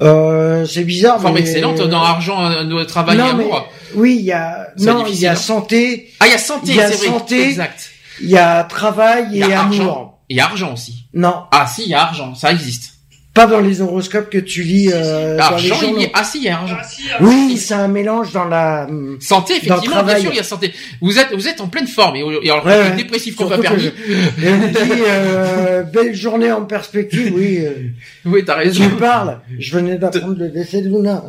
[0.00, 1.20] Euh, c'est bizarre.
[1.20, 3.68] Forme mais- excellente dans argent, euh, travail et Non, mais- amour.
[3.94, 5.36] Oui, il y a, non, il y a hein.
[5.36, 7.18] santé, Ah, il y a santé, il y a c'est vrai.
[7.18, 7.42] santé.
[7.48, 7.90] Exact.
[8.20, 9.80] il y a travail Il et y a amour.
[9.80, 10.18] argent.
[10.28, 11.06] Il y a argent aussi.
[11.14, 12.34] Non, Ah si, il y a argent.
[12.34, 12.97] Ça existe.
[13.38, 15.98] Pas dans les horoscopes que tu lis euh, dans les journaux.
[16.00, 16.10] y.
[16.14, 16.76] Ah si, il y a argent.
[16.80, 18.86] Ah, si, Oui, c'est un mélange dans la.
[19.20, 20.72] Santé, Dans le effectivement, bien sûr, il y a santé.
[21.00, 22.16] Vous êtes, vous êtes en pleine forme.
[22.16, 23.82] Et, et alors, Ouais, dépressif qu'on pas permis.
[23.82, 27.32] je- on dit euh, belle journée en perspective.
[27.34, 27.70] Oui, euh,
[28.24, 28.82] Oui, t'as raison.
[28.84, 29.38] tu parles.
[29.58, 31.22] Je venais d'apprendre le décès de Luna.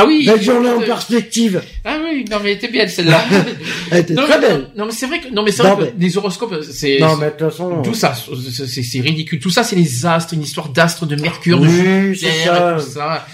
[0.00, 0.24] Ah oui.
[0.26, 1.62] Belle journée en euh, perspective.
[1.84, 3.20] Ah oui, non mais elle était belle celle-là.
[3.90, 4.68] Elle était non, très mais, belle.
[4.76, 7.26] non mais c'est vrai que non mais c'est vrai que les horoscopes c'est Non, mais
[7.26, 7.82] de toute façon.
[7.82, 9.40] tout ça c'est- ridicule.
[9.40, 12.76] Tout ça c'est les astres, une histoire d'astres, de Mercure, de Oui, Jupiter, ça.
[12.84, 13.26] tout ça.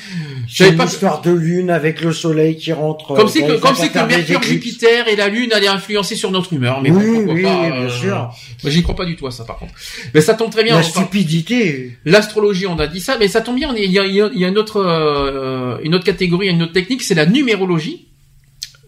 [0.48, 0.84] C'est une pas.
[0.84, 3.08] histoire de lune avec le soleil qui rentre.
[3.14, 4.42] Comme euh, c'est dans que comme c'est que Mercure.
[4.42, 6.80] Jupiter et la Lune allaient influencer sur notre humeur.
[6.82, 8.16] Mais Oui, bon, pourquoi oui, pas, bien euh, sûr.
[8.62, 9.72] Moi j'y crois pas du tout à ça par contre.
[10.14, 10.76] Mais ça tombe très bien.
[10.76, 11.96] La stupidité.
[12.04, 13.74] L'astrologie, on a dit ça, mais ça tombe bien.
[13.76, 16.48] Il y a, il y a- il y a une autre, euh, une autre catégorie,
[16.54, 18.08] une autre technique, c'est la numérologie.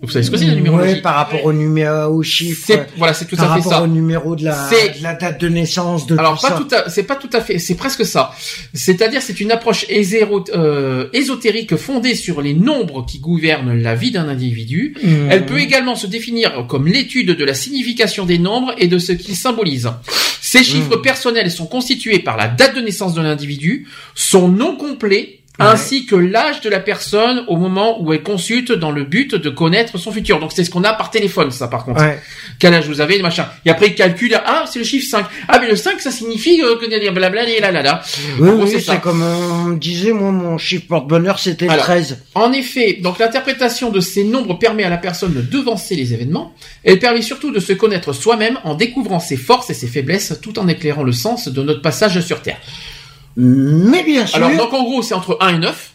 [0.03, 2.70] Vous savez ce que c'est la numérologie Ouais, par rapport au numéro, au chiffre.
[2.99, 3.83] Voilà, c'est tout par à fait rapport ça.
[3.83, 6.57] au numéro de la, C'est- de la date de naissance, de Alors tout pas ça.
[6.62, 8.31] tout à, c'est pas tout à fait, c'est presque ça.
[8.75, 14.11] C'est-à-dire c'est une approche éséro- euh, ésotérique fondée sur les nombres qui gouvernent la vie
[14.11, 14.95] d'un individu.
[15.03, 15.09] Mmh.
[15.31, 19.12] Elle peut également se définir comme l'étude de la signification des nombres et de ce
[19.12, 19.91] qu'ils symbolisent.
[20.43, 25.41] Ces chiffres personnels sont constitués par la date de naissance de l'individu, son nom complet,
[25.59, 25.67] Ouais.
[25.67, 29.49] ainsi que l'âge de la personne au moment où elle consulte dans le but de
[29.49, 30.39] connaître son futur.
[30.39, 32.02] Donc c'est ce qu'on a par téléphone, ça par contre.
[32.02, 32.20] Ouais.
[32.59, 33.47] Quel âge vous avez, machin.
[33.65, 35.25] Et après il calcule, ah c'est le chiffre 5.
[35.49, 38.02] Ah mais le 5 ça signifie euh, que blabla et là là là.
[38.39, 38.97] Oui, oui, c'est ça.
[38.97, 41.85] comme on disait, moi, mon chiffre porte-bonheur, c'était le Alors.
[41.85, 42.18] 13.
[42.35, 46.55] En effet, donc l'interprétation de ces nombres permet à la personne de devancer les événements.
[46.85, 50.59] Elle permet surtout de se connaître soi-même en découvrant ses forces et ses faiblesses tout
[50.59, 52.59] en éclairant le sens de notre passage sur Terre.
[53.36, 55.92] Mais bien sûr, Alors donc en gros c'est entre 1 et 9.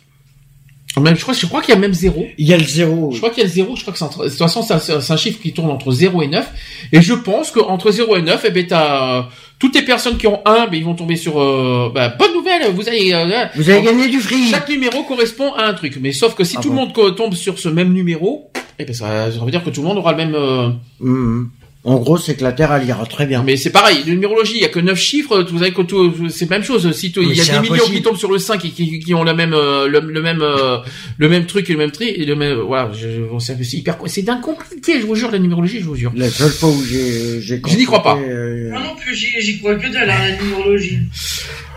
[1.00, 2.28] Même, je crois, je crois qu'il y a même 0.
[2.38, 3.12] il y a le zéro.
[3.14, 4.26] Je crois qu'il y a le 0, je crois que c'est entre...
[4.26, 6.46] De toute façon c'est un, chiffre qui tourne entre 0 et 9.
[6.92, 9.30] Et je pense qu'entre 0 et 9, eh ben t'as...
[9.58, 11.40] Toutes les personnes qui ont 1, ben, ils vont tomber sur...
[11.42, 13.14] euh, bah, bonne nouvelle, vous allez...
[13.14, 14.50] euh, Vous avez gagné du fric.
[14.50, 16.76] Chaque numéro correspond à un truc, mais sauf que si Ah tout bon.
[16.76, 19.82] le monde tombe sur ce même numéro, eh ben ça, ça veut dire que tout
[19.82, 20.36] le monde aura le même.
[20.36, 21.50] euh, Mhm.
[21.84, 23.42] En gros, c'est que la Terre, elle ira très bien.
[23.44, 26.14] Mais c'est pareil, la numérologie, il y a que 9 chiffres, vous avez que tout,
[26.30, 26.92] c'est la même chose.
[26.92, 29.00] Si tout- il y a c'est des millions qui tombent sur le 5 et qui,
[29.00, 30.78] qui ont le même, euh, le, le même, euh,
[31.18, 33.78] le même truc et le même tri, et le même, voilà, je, bon, c'est c'est
[33.78, 36.12] hyper, c'est d'un compliqué, je vous jure, la numérologie, je vous jure.
[36.16, 38.16] La seule fois où j'ai, j'ai Je n'y crois pas.
[38.20, 41.00] euh, Moi non plus, j'y j'y crois que dalle à la numérologie.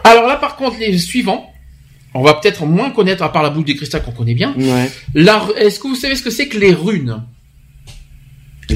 [0.05, 1.51] Alors là, par contre, les suivants,
[2.13, 4.55] on va peut-être moins connaître, à part la boule des cristals qu'on connaît bien.
[4.59, 4.91] Ouais.
[5.15, 7.23] La, est-ce que vous savez ce que c'est que les runes?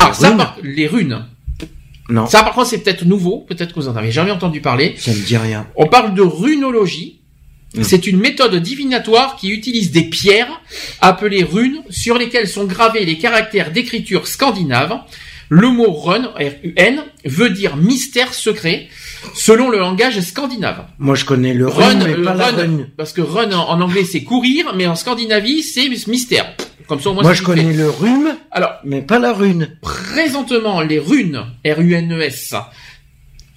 [0.01, 1.25] Les ah, ça, runes par- les runes.
[2.11, 3.45] Non, Ça, par contre, c'est peut-être nouveau.
[3.49, 4.95] Peut-être que vous en avez jamais entendu parler.
[4.97, 5.67] ça me dit rien.
[5.77, 7.21] On parle de runologie.
[7.75, 7.83] Mm.
[7.83, 10.61] C'est une méthode divinatoire qui utilise des pierres
[11.03, 15.01] appelées runes sur lesquelles sont gravés les caractères d'écriture scandinave.
[15.51, 18.89] Le mot run, R-U-N, veut dire mystère secret
[19.35, 20.87] selon le langage scandinave.
[20.99, 22.87] Moi, je connais le Run, run, mais euh, pas la run, run.
[22.97, 26.55] parce que run en, en anglais c'est courir, mais en Scandinavie c'est mystère.
[26.89, 29.77] Comme ça, au moins, Moi, je connais le rhume, Alors, mais pas la rune.
[29.83, 32.55] Présentement, les runes, R-U-N-E-S,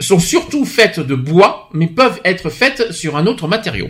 [0.02, 3.90] sont surtout faites de bois, mais peuvent être faites sur un autre matériau.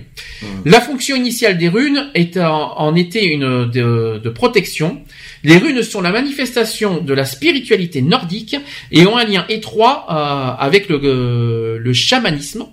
[0.65, 5.01] La fonction initiale des runes est en, en été une de, de protection.
[5.43, 8.55] Les runes sont la manifestation de la spiritualité nordique
[8.91, 12.65] et ont un lien étroit euh, avec le, euh, le chamanisme.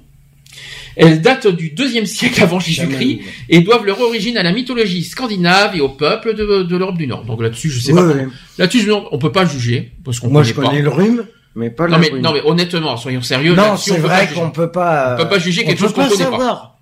[1.01, 5.77] Elles datent du deuxième siècle avant Jésus-Christ et doivent leur origine à la mythologie scandinave
[5.77, 7.25] et au peuple de, de l'Europe du Nord.
[7.25, 8.09] Donc là-dessus, je sais Ouais, pas.
[8.19, 8.27] ouais.
[8.59, 10.71] Là-dessus, je- on peut pas juger parce qu'on Moi, je connaît pas.
[10.73, 13.55] connais le rhume, mais pas Non mais, non mais honnêtement, soyons sérieux.
[13.55, 15.15] Non, c'est peut vrai pas qu'on peut pas.
[15.15, 16.75] On peut pas juger quelque chose qu'on connaît pas.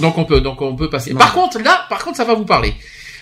[0.00, 1.12] Donc on peut, donc on peut passer.
[1.12, 1.18] Non.
[1.18, 2.74] Par contre, là, par contre, ça va vous parler.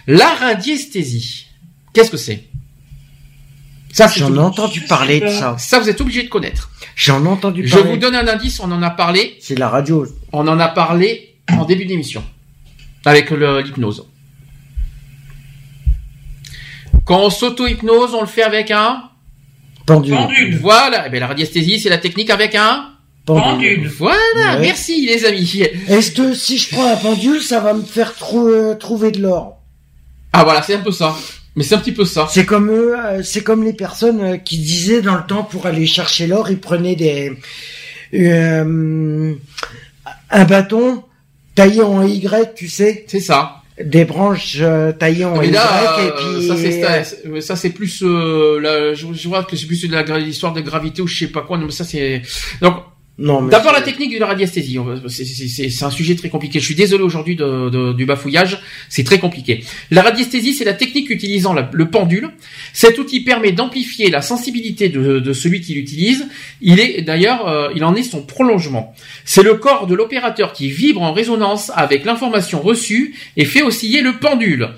[0.06, 1.46] La radiesthésie.
[1.94, 2.44] Qu'est-ce que c'est?
[3.92, 5.56] Ça, c'est J'en ai entendu Je parler de ça.
[5.58, 6.70] ça, vous êtes obligé de connaître.
[6.96, 7.90] J'en ai entendu Je parler.
[7.90, 8.58] vous donne un indice.
[8.60, 9.36] On en a parlé.
[9.40, 10.06] C'est la radio.
[10.32, 12.24] On en a parlé en début d'émission
[13.04, 14.06] avec le- l'hypnose.
[17.04, 19.02] Quand on s'auto-hypnose, on le fait avec un.
[19.86, 20.14] Pendule.
[20.16, 20.56] Pendule.
[20.58, 21.04] Voilà.
[21.06, 22.90] Eh bien, la radiesthésie, c'est la technique avec un.
[23.26, 23.88] Pendule.
[23.98, 24.16] Voilà.
[24.54, 24.60] Ouais.
[24.60, 25.62] Merci, les amis.
[25.88, 29.20] Est-ce que si je prends un pendule, ça va me faire trou- euh, trouver de
[29.20, 29.58] l'or?
[30.32, 31.14] Ah voilà, c'est un peu ça.
[31.56, 32.26] Mais c'est un petit peu ça.
[32.30, 35.66] C'est comme eux, euh, c'est comme les personnes euh, qui disaient dans le temps pour
[35.66, 37.32] aller chercher l'or, ils prenaient des
[38.14, 39.34] euh,
[40.30, 41.04] un bâton
[41.54, 43.62] taillé en Y, tu sais, C'est ça.
[43.82, 47.56] des branches euh, taillées en Mais Y là, et euh, puis ça c'est ça, ça,
[47.56, 51.06] c'est plus euh, la, je, je vois que c'est plus de l'histoire de gravité ou
[51.06, 51.58] je sais pas quoi.
[51.58, 52.22] Non, mais ça c'est
[52.60, 52.76] donc
[53.18, 54.78] non d'abord la technique de la radiesthésie.
[55.08, 56.60] C'est un sujet très compliqué.
[56.60, 58.60] Je suis désolé aujourd'hui de, de- du bafouillage.
[58.88, 59.64] C'est très compliqué.
[59.90, 62.30] La radiesthésie, c'est la technique utilisant la- le pendule.
[62.72, 66.26] Cet outil permet d'amplifier la sensibilité de, de celui qui l'utilise.
[66.62, 68.94] Il est d'ailleurs, euh, il en est son prolongement.
[69.24, 74.00] C'est le corps de l'opérateur qui vibre en résonance avec l'information reçue et fait osciller
[74.00, 74.70] le pendule.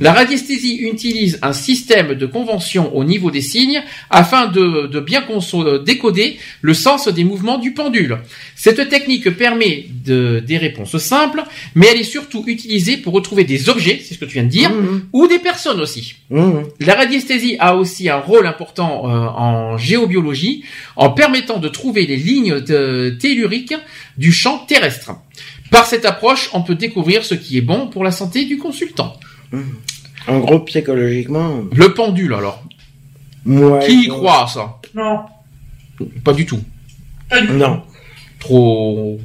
[0.00, 5.22] La radiesthésie utilise un système de convention au niveau des signes afin de, de bien
[5.84, 8.18] décoder le sens des mouvements du pendule.
[8.54, 11.42] Cette technique permet de, des réponses simples,
[11.74, 14.48] mais elle est surtout utilisée pour retrouver des objets, c'est ce que tu viens de
[14.48, 16.14] dire, Mhm, ou des personnes aussi.
[16.30, 16.64] mhm.
[16.80, 20.64] La radiesthésie a aussi un rôle important euh, en géobiologie
[20.96, 23.74] en permettant de trouver les lignes de- telluriques
[24.16, 25.12] du champ terrestre.
[25.70, 29.14] Par cette approche, on peut découvrir ce qui est bon pour la santé du consultant.
[30.28, 32.62] En gros, psychologiquement, Le pendule alors.
[33.44, 33.80] moi.
[33.80, 34.78] qui y croit à ça?
[34.94, 35.20] Non.
[36.24, 36.60] Pas du tout.
[37.28, 37.52] Pas du tout.
[37.54, 37.82] Non.
[38.38, 39.20] Trop.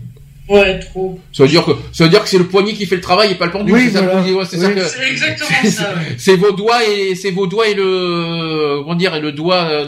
[0.50, 1.20] Ouais, trop.
[1.34, 3.32] Ça veut dire que ça veut dire que c'est le poignet qui fait le travail
[3.32, 3.74] et pas le pendule.
[3.74, 4.22] Oui, c'est voilà.
[4.22, 4.46] ouais, Oui.
[4.48, 5.94] que- exactement ça.
[5.96, 6.16] ouais.
[6.18, 9.88] C'est vos doigts et c'est vos doigts et le comment dire et le doigt euh,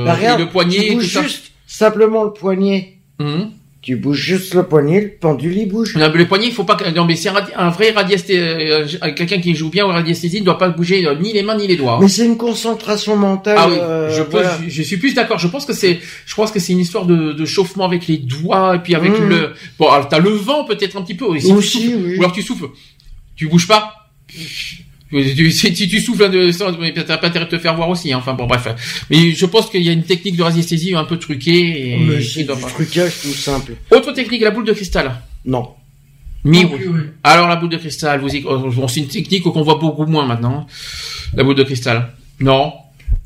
[0.00, 1.22] le Bah, regarde, et le poignet tu et tout bouges ça.
[1.22, 2.94] juste simplement le poignet.
[3.20, 3.50] Mhm.
[3.82, 5.96] Tu bouges juste le poignet, le pendule il bouge.
[5.96, 9.40] Non, mais le poignet, il faut pas non, mais c'est un, un vrai radiesthésie, quelqu'un
[9.40, 11.74] qui joue bien au radiesthésie ne doit pas bouger euh, ni les mains ni les
[11.74, 11.98] doigts.
[12.00, 13.56] Mais c'est une concentration mentale.
[13.58, 14.56] Ah oui, euh, je, peux- voilà.
[14.64, 15.40] je, je suis plus d'accord.
[15.40, 18.18] Je pense que c'est, je pense que c'est une histoire de, de chauffement avec les
[18.18, 19.28] doigts et puis avec Mhm.
[19.28, 21.36] le, bon, alors, t'as le vent peut-être un petit peu.
[21.40, 22.16] si Aussi, souffles- oui.
[22.18, 22.66] Ou alors tu souffles,
[23.34, 23.94] tu bouges pas.
[25.50, 28.12] Si tu souffles, de, ça, mais t'as pas intérêt de te faire voir aussi.
[28.12, 28.18] hein.
[28.18, 28.66] Enfin bon, bref.
[29.10, 32.22] Mais je pense qu'il y a une technique de radiesthésie un peu truquée et Mais
[32.22, 33.72] c'est du pas- trucage tout simple.
[33.90, 35.20] Autre technique, la boule de cristal.
[35.44, 35.68] Non.
[36.44, 36.66] Ouais.
[37.22, 38.42] Alors la boule de cristal, vous y...
[38.46, 40.66] oh, bon, c'est une technique qu'on voit beaucoup moins maintenant.
[41.34, 42.08] La boule de cristal.
[42.40, 42.72] Non?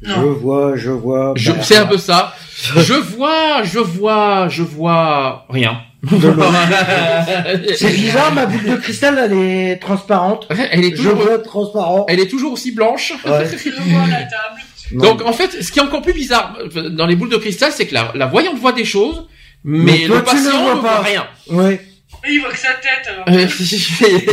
[0.03, 0.33] Je Non.
[0.35, 1.33] vois, je vois.
[1.37, 1.53] Je...
[1.53, 2.35] bah, C'est un peu ça.
[2.77, 5.81] Je vois, je vois, je vois rien.
[7.77, 10.47] C'est bizarre, ma boule de cristal, elle est transparente.
[10.51, 12.07] Elle est Je toujours, vois transparent.
[12.09, 13.13] elle est toujours aussi blanche.
[13.25, 13.47] Ouais.
[13.65, 14.61] Je vois la table.
[14.93, 15.05] Non.
[15.15, 17.73] Donc en fait, ce qui est encore plus bizarre euh, dans les boules de cristal,
[17.73, 19.27] c'est que la, la voyante voit des choses,
[19.65, 20.81] mais, Mais toi, le ne patient ne pas.
[20.81, 21.27] voit rien.
[21.51, 21.81] Ouais.
[22.29, 23.25] Il voit que sa tête, alors.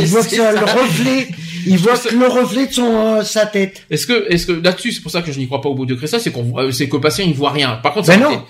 [0.00, 1.28] Il voit que le reflet,
[1.66, 3.82] il voit que le reflet de son, euh, sa tête.
[3.90, 5.86] Est-ce que, est-ce que là-dessus, c'est pour ça que je n'y crois pas au bout
[5.86, 7.78] de cristal, c'est qu'on, euh, c'est que le patient il voit rien.
[7.82, 8.30] Par contre, Ben non.
[8.30, 8.40] était-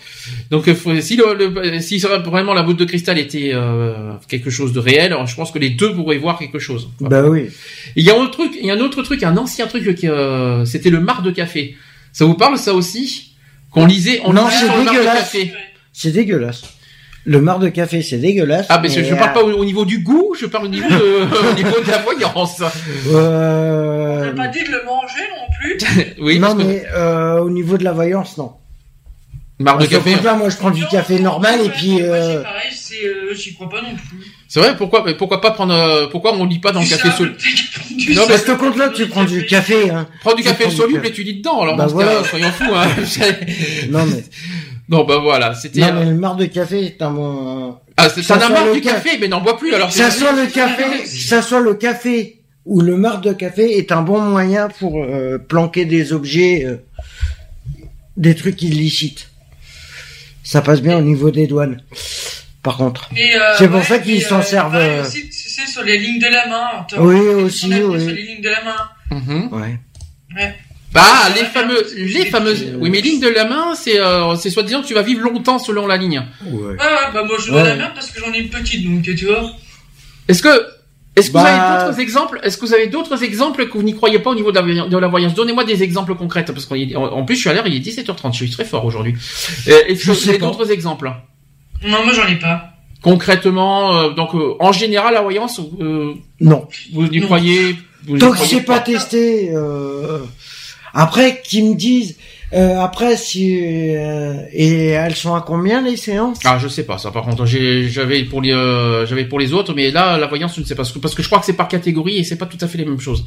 [0.50, 4.50] Donc, euh, faut- si le, le- si vraiment la boule de cristal était euh, quelque
[4.50, 6.89] chose de réel, alors je pense que les deux pourraient voir quelque chose.
[7.00, 7.50] Bah oui.
[7.97, 9.94] Il y a un autre truc, il y a un autre truc, un ancien truc
[9.94, 11.76] qui, euh, c'était le marc de café.
[12.12, 13.34] Ça vous parle ça aussi?
[13.70, 15.18] Qu'on lisait, on Non, lisait c'est sur le marc de dégueulasse.
[15.20, 15.52] café.
[15.92, 16.62] C'est dégueulasse.
[17.26, 18.66] Le marc de café, c'est dégueulasse.
[18.68, 20.66] Ah, mais je, mais, je parle euh, pas au, au niveau du goût, je parle
[20.66, 22.60] au niveau de, au niveau de la voyance.
[22.60, 24.24] On Euh...
[24.26, 26.14] n'a pas dit de le manger non plus.
[26.22, 28.52] Oui, non, que mais euh, au niveau de la voyance, non.
[29.58, 30.10] marc de café.
[30.12, 32.02] franchement, moi, je prends du café normal et puis.
[32.02, 32.38] Euh...
[32.38, 34.26] c'est pareil, c'est, euh, j'y crois pas non plus.
[34.48, 37.10] C'est vrai, pourquoi, mais pourquoi pas prendre, euh, pourquoi on lit pas dans le café
[37.10, 37.36] soluble
[38.14, 39.88] Non, mais ce compte-là, tu prends du café.
[39.90, 40.06] Hein.
[40.20, 42.22] Prends du café soluble et tu lis dedans, alors Bah voilà.
[42.24, 42.86] soyons fous, hein.
[43.90, 44.22] Non, mais,
[44.88, 47.78] non, bah voilà, c'était, non, mais le marc de café, c'est un bon.
[47.96, 49.10] ah, c'est- marre le du café.
[49.10, 49.88] café, mais n'en bois plus, alors.
[49.88, 53.76] Que ça c'est- soit le café, ça soit le café ou le marc de café
[53.78, 56.76] est un bon moyen pour euh, planquer des objets, euh,
[58.16, 59.30] des trucs illicites.
[60.42, 61.80] Ça passe bien au niveau des douanes.
[62.62, 63.10] Par contre.
[63.12, 65.82] Euh, C'est pour ouais, ça qu'ils et, s'en euh, servent, euh, aussi, tu sais, sur
[65.82, 66.86] les lignes de la main.
[66.96, 68.00] on Oui, aussi, oui.
[68.00, 68.76] Sur les lignes de la main.
[69.10, 69.48] Mhm.
[69.52, 69.78] Ouais.
[70.94, 71.02] Bah,
[71.34, 71.94] les ouais.
[72.06, 75.02] les fameuses, oui, mais lignes de la main, c'est, euh, c'est soi-disant que tu vas
[75.02, 76.23] vivre longtemps selon la ligne.
[76.47, 76.68] Ouais.
[76.68, 76.76] Ouais,
[77.12, 77.64] bah moi je Ouais.
[77.64, 79.50] la merde parce que j'en ai une petite donc tu vois.
[80.28, 80.48] Est-ce que,
[81.16, 83.82] Est-ce que vous Bah- avez d'autres exemples Est-ce que vous avez d'autres exemples que vous
[83.84, 85.34] n'y croyez pas au niveau de la, voy- de la voyance?
[85.34, 88.32] Donnez-moi des exemples concrets parce qu'en en plus je suis à l'heure, il est 17h30,
[88.32, 89.14] je suis très fort aujourd'hui.
[89.66, 90.47] Est-ce que vous avez pas.
[90.47, 91.12] d'autres exemples?
[91.86, 92.70] Non, moi j'en ai pas.
[93.02, 96.66] Concrètement, euh, donc euh, en général la voyance, euh, Non.
[96.92, 97.26] vous y Non.
[97.26, 99.50] croyez vous n'y Tant que c'est pas testé.
[99.55, 100.18] Euh...
[100.94, 102.16] Après, qu'ils me disent.
[102.52, 103.58] euh, après, si
[103.97, 106.39] euh, et elles sont à combien les séances?
[106.44, 107.10] Ah, je sais pas ça.
[107.10, 110.55] Par contre, j'ai- j'avais pour les, euh, j'avais pour les autres, mais là, la voyance,
[110.55, 112.23] je ne sais pas parce que, parce que je crois que c'est par catégorie et
[112.24, 113.24] c'est pas tout à fait les mêmes choses.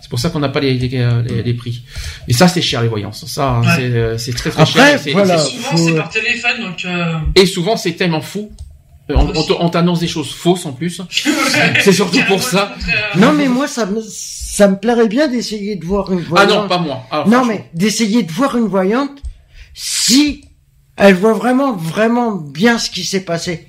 [0.00, 1.82] C'est pour ça qu'on n'a pas les, les, les- les prix.
[2.28, 3.26] Mais ça, c'est cher les voyances.
[3.26, 3.68] Ça, hein, Ouais.
[3.76, 5.12] c'est, euh, c'est très très Après, cher.
[5.12, 5.34] voilà.
[5.34, 6.84] Et souvent faut- c'est par téléphone, donc.
[6.86, 7.12] Euh...
[7.34, 8.52] Et souvent, c'est tellement fou.
[9.10, 11.00] Euh, On, on te- on t'annonce des choses fausses en plus.
[11.80, 12.74] C'est surtout pour ça.
[13.16, 16.62] Non, mais moi, ça me ça me plairait bien d'essayer de voir une Ah voyante.
[16.62, 17.02] non, pas moi.
[17.10, 19.22] Ah, Non, mais d'essayer de voir une voyante
[19.74, 20.44] si
[20.96, 23.68] elle voit vraiment, vraiment bien ce qui s'est passé.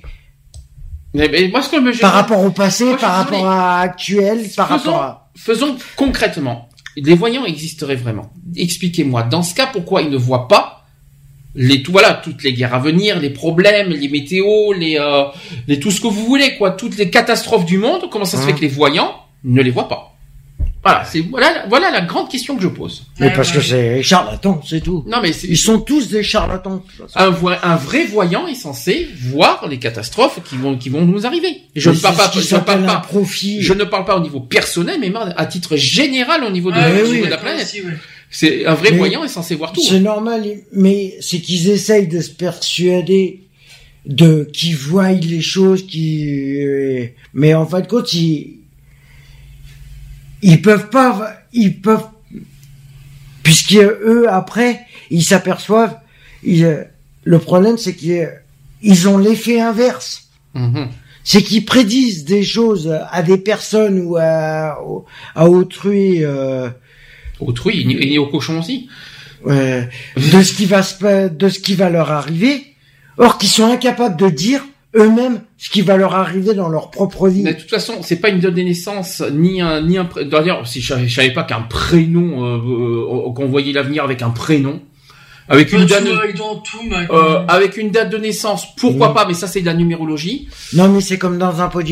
[1.14, 4.48] Mais, mais moi, ce que me Par rapport au passé, Moi, par rapport à actuel,
[4.56, 5.30] par Faisons- rapport à...
[5.36, 6.68] Faisons concrètement.
[6.96, 8.32] Les voyants existeraient vraiment.
[8.56, 9.22] Expliquez-moi.
[9.24, 10.77] Dans ce cas, pourquoi ils ne voient pas
[11.60, 15.24] les tout voilà toutes les guerres à venir, les problèmes, les météos, les euh,
[15.66, 18.02] les tout ce que vous voulez quoi, toutes les catastrophes du monde.
[18.10, 18.54] Comment ça se fait Hein.
[18.54, 19.12] que les voyants
[19.44, 20.02] ne les voient pas?
[20.84, 23.06] Voilà, c'est voilà voilà la grande question que je pose.
[23.18, 25.04] Mais parce que c'est charlatan, c'est tout.
[25.08, 26.82] Non mais c'est Ils sont tous des charlatans.
[27.16, 31.62] un, un vrai voyant est censé voir les catastrophes qui vont qui vont nous arriver.
[31.74, 33.60] Je Mais ne parle pas je ne parle pas profit.
[33.60, 36.92] je ne parle pas au niveau personnel, mais à titre général au niveau de, oui,
[37.02, 37.20] niveau oui.
[37.22, 37.64] de la planète.
[37.64, 37.82] aussi.
[38.30, 39.80] C'est un vrai Mais voyant est censé voir tout.
[39.82, 43.40] C'est normal, mais c'est qu'ils essayent de se persuader
[44.06, 46.58] de qu'ils voient les choses, qui,
[47.34, 48.54] mais en fin de compte, ils
[50.42, 52.06] ils peuvent pas, ils peuvent,
[53.42, 55.96] puisque eux après, ils s'aperçoivent,
[56.44, 56.86] ils-
[57.24, 58.30] le problème c'est qu'ils
[58.82, 60.28] ils ont l'effet inverse.
[60.54, 60.88] Mhm.
[61.24, 64.78] C'est qu'ils prédisent des choses à des personnes ou à,
[65.34, 66.24] à autrui.
[66.24, 66.70] Euh,
[67.40, 68.88] Autrui, et et aux cochons aussi.
[69.46, 69.82] euh,
[70.16, 72.62] de ce qui va se de ce qui va leur arriver,
[73.18, 74.62] or qu'ils sont incapables de dire
[74.96, 77.42] eux-mêmes ce qui va leur arriver dans leur propre vie.
[77.42, 80.66] Mais de toute façon, c'est pas une date de naissance, ni un, ni un, d'ailleurs,
[80.66, 82.56] si je, savais- je savais pas qu'un prénom, euh,
[83.28, 84.80] euh, qu'on voyait l'avenir avec un prénom,
[85.48, 87.08] avec une date, de- vois, dans tout, mec.
[87.10, 89.14] euh, avec une date de naissance, pourquoi Oui.
[89.14, 90.48] pas, mais ça c'est de la numérologie.
[90.72, 91.82] Non mais c'est comme dans un pot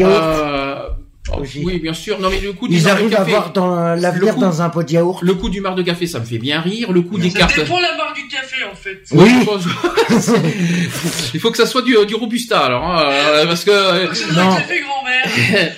[1.28, 2.18] Euh, oh, oui, bien sûr.
[2.20, 4.40] Non mais le coup du Ils marc de arrivent à café, voir dans l'avenir coup-
[4.40, 5.22] dans un pot de yaourt.
[5.22, 6.92] le coup du marc de café, ça me fait bien rire.
[6.92, 7.56] Le coup des Ça cartes.
[7.56, 9.02] dépend la marque du café, en fait.
[9.12, 9.30] Oui.
[11.34, 14.32] Il faut que ça soit du, du robusta alors, hein, euh, parce que euh, C'est
[14.32, 14.54] Non.
[14.54, 15.72] café grand-mère.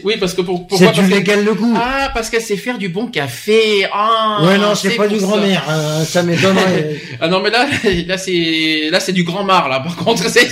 [0.04, 1.74] oui, parce que pour, pourquoi C'est du légal le goût.
[1.76, 3.86] Ah, parce qu'elle sait faire du bon café.
[3.92, 5.26] Ah, ouais non c'est pas du ça.
[5.26, 5.64] grand-mère,
[6.06, 6.96] ça m'étonnerait.
[7.20, 7.66] Ah non mais là,
[8.06, 9.80] là c'est, là c'est du grand mar là.
[9.80, 10.48] Par contre, c'est,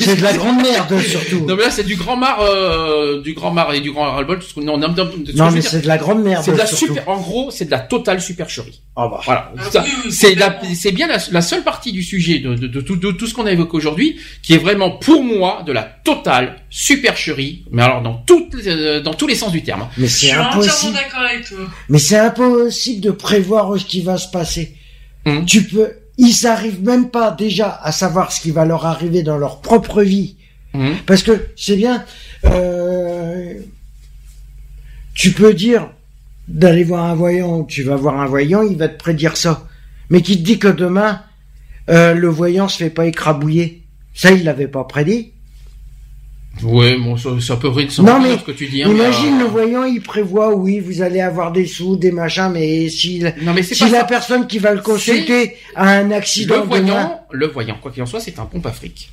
[0.00, 1.44] c'est de la grande merde surtout.
[1.46, 4.40] non mais là c'est du grand mar, euh, du grand mar et du grand ras-le-bol.
[4.58, 6.66] Non, non, non, ce que Non mais c'est de la grande merde c'est de la
[6.66, 6.86] surtout.
[6.88, 7.08] super.
[7.08, 8.82] En gros, c'est de la totale supercherie.
[8.96, 9.20] Ah bah.
[9.24, 9.52] Voilà.
[9.56, 10.76] Ah oui, oui, c'est la, complètement.
[10.80, 13.34] c'est bien la, la seule partie du sujet de, de, de tout, de tout ce
[13.34, 17.64] qu'on a évoqué aujourd'hui, qui est vraiment pour moi de la totale supercherie.
[17.70, 19.88] Mais alors dans toutes, les- euh, dans tous les sens du terme.
[19.98, 20.92] Mais Je c'est suis entièrement impossible.
[20.94, 21.58] d'accord avec toi.
[21.88, 24.76] Mais c'est impossible de prévoir ce qui va se passer.
[25.26, 25.44] Mhm.
[25.44, 29.36] Tu peux, ils arrivent même pas déjà à savoir ce qui va leur arriver dans
[29.38, 30.36] leur propre vie.
[30.74, 30.94] Mhm.
[31.06, 32.04] Parce que c'est bien,
[32.44, 32.85] euh,
[35.16, 35.88] tu peux dire
[36.46, 39.66] d'aller voir un voyant, tu vas voir un voyant, il va te prédire ça.
[40.10, 41.22] Mais qui te dit que demain,
[41.90, 43.82] euh, le voyant se fait pas écrabouiller.
[44.14, 45.32] Ça, il l'avait pas prédit.
[46.62, 48.82] Ouais, bon, ça, ça peut rire de Non, mais ce que tu dis.
[48.82, 52.12] hein, Imagine mais, le euh, voyant, il prévoit, oui, vous allez avoir des sous, des
[52.12, 52.88] machins, mais
[53.42, 54.04] Non si la ça.
[54.04, 58.02] personne qui va le consulter a un Le accident demain, voyant, le voyant, quoi qu'il
[58.02, 59.10] en soit, c'est un pompe à fric.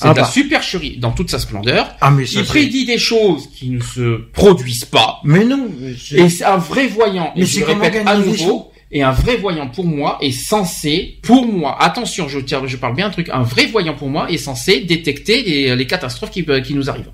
[0.00, 0.28] C'est Ah de la bah.
[0.30, 1.96] supercherie dans toute sa splendeur.
[2.00, 5.18] ah mais ça, Il prédit des choses qui ne se produisent pas.
[5.24, 8.16] mais non, mais Et c'est un vrai voyant, Mais et je le comment répète à
[8.16, 12.76] nouveau, et un vrai voyant pour moi est censé, pour moi, attention, je, tiens, je
[12.76, 16.30] parle bien un truc, un vrai voyant pour moi est censé détecter les, les catastrophes
[16.30, 17.10] qui, qui nous arrivent.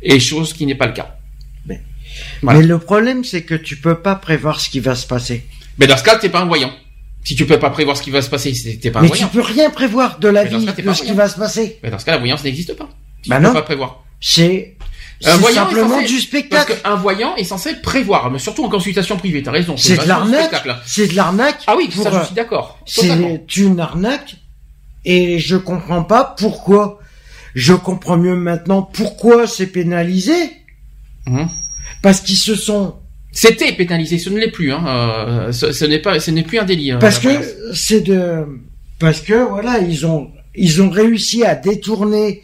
[0.00, 1.16] Et chose qui n'est pas le cas.
[1.66, 1.80] Mais-
[2.40, 2.60] Voilà.
[2.60, 5.44] mais le problème c'est que tu peux pas prévoir ce qui va se passer.
[5.78, 6.70] Mais dans ce cas, t'es pas un voyant.
[7.24, 9.24] Si tu peux pas prévoir ce qui va se passer, t'es pas un mais tu
[9.26, 11.06] peux rien prévoir de la Mais dans vie ce cas, t'es de pas ce qui
[11.12, 11.22] voyant.
[11.22, 11.78] va se passer.
[11.82, 12.88] Mais dans ce cas, la voyance n'existe pas.
[13.22, 13.52] Tu Bah peux non.
[13.52, 14.02] pas prévoir.
[14.20, 14.76] C'est
[15.24, 16.80] Un c'est voyant est simplement censé- du Parce spectacle.
[16.82, 19.76] qu'un voyant est censé prévoir, mais surtout en consultation privée, t'as raison.
[19.76, 20.40] C'est de vachement l'arnaque.
[20.46, 20.76] spectacle.
[20.84, 21.60] C'est de l'arnaque.
[21.68, 22.78] Ah oui, pour, ça euh, je suis d'accord.
[22.92, 23.38] Totalement.
[23.48, 24.34] C'est une arnaque
[25.04, 26.98] et je comprends pas pourquoi.
[27.54, 30.34] Je comprends mieux maintenant pourquoi c'est pénalisé.
[31.26, 31.48] Mhm.
[32.02, 32.96] Parce qu'ils se sont
[33.32, 34.72] C'était pénalisé, ce ne l'est plus.
[34.72, 34.84] Hein.
[34.86, 36.92] euh, ce, ce n'est pas, ce n'est plus un délit.
[36.92, 38.46] hein, parce la que c'est de
[38.98, 42.42] parce que voilà ils ont ils ont réussi à détourner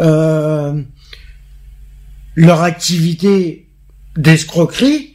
[0.00, 0.82] euh,
[2.34, 3.68] leur activité
[4.16, 5.14] d'escroquerie,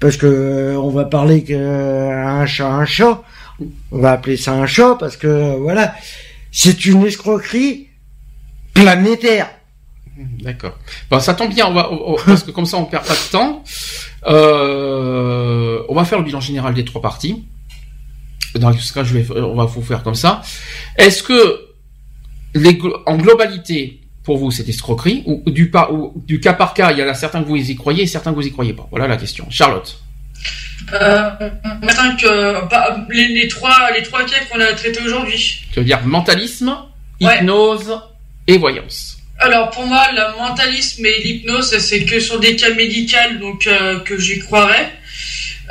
[0.00, 3.22] parce que euh, on va parler que un chat un chat,
[3.92, 5.94] on va appeler ça un chat parce que voilà,
[6.50, 7.88] c'est une escroquerie
[8.74, 9.48] planétaire.
[10.40, 10.78] D'accord.
[11.10, 13.14] Bon, ça tombe bien, on va, on- on- parce que comme ça on perd pas
[13.14, 13.62] de temps.
[14.26, 17.44] Euh, on va faire le bilan général des trois parties.
[18.54, 20.42] Dans ce cas, je vais, on va vous faire comme ça.
[20.96, 21.60] Est-ce que
[22.54, 26.92] les, en globalité, pour vous, c'est escroquerie ou du, par, ou du cas par cas,
[26.92, 28.74] il y en a certains que vous y croyez et certains que vous y croyez
[28.74, 28.86] pas?
[28.90, 29.46] Voilà la question.
[29.50, 29.98] Charlotte.
[30.92, 31.30] Euh,
[31.82, 35.62] maintenant que bah, les, les trois les trois cas qu'on a traités aujourd'hui.
[35.72, 36.76] Tu veux dire mentalisme,
[37.20, 37.38] Ouais.
[37.38, 38.00] hypnose
[38.48, 39.16] et voyance.
[39.42, 43.98] Alors pour moi, le mentalisme et l'hypnose, c'est que sur des cas médicaux, donc euh,
[44.00, 44.92] que j'y croirais.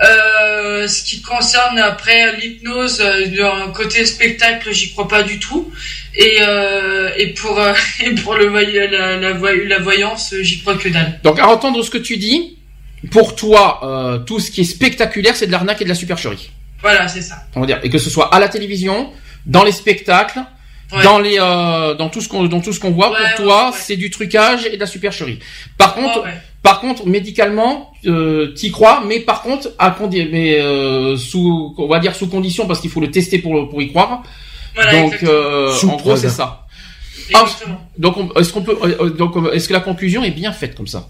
[0.04, 5.72] Euh, ce qui concerne après l'hypnose, euh, d'un côté spectacle, j'y crois pas du tout.
[6.16, 7.62] Et, euh, et pour
[8.04, 11.20] et pour le la, la, la voyance, j'y crois que dalle.
[11.24, 12.58] Donc à entendre ce que tu dis,
[13.10, 16.52] pour toi, tout ce qui est spectaculaire, c'est de l'arnaque et de la supercherie.
[16.82, 17.46] Voilà, c'est ça.
[17.56, 19.12] On va dire, et que ce soit à la télévision,
[19.46, 20.40] dans les spectacles,
[20.94, 21.04] Ouais.
[21.04, 23.12] dans les, euh, dans tout ce qu'on, dans tout ce qu'on voit.
[23.12, 25.40] Ouais, pour toi, c'est du trucage et de la supercherie.
[25.78, 26.24] Par contre,
[26.64, 31.88] par contre, médicalement, euh, t'y crois, mais par contre, à condi- mais euh, sous, on
[31.88, 34.22] va dire sous condition parce qu'il faut le tester pour pour y croire.
[34.76, 36.66] Voilà, donc, euh, en gros, c'est ça.
[37.34, 37.82] ah, Exactement.
[37.98, 40.76] Donc, on- est-ce qu'on peut, euh, euh, donc, est-ce que la conclusion est bien faite
[40.76, 41.10] comme ça?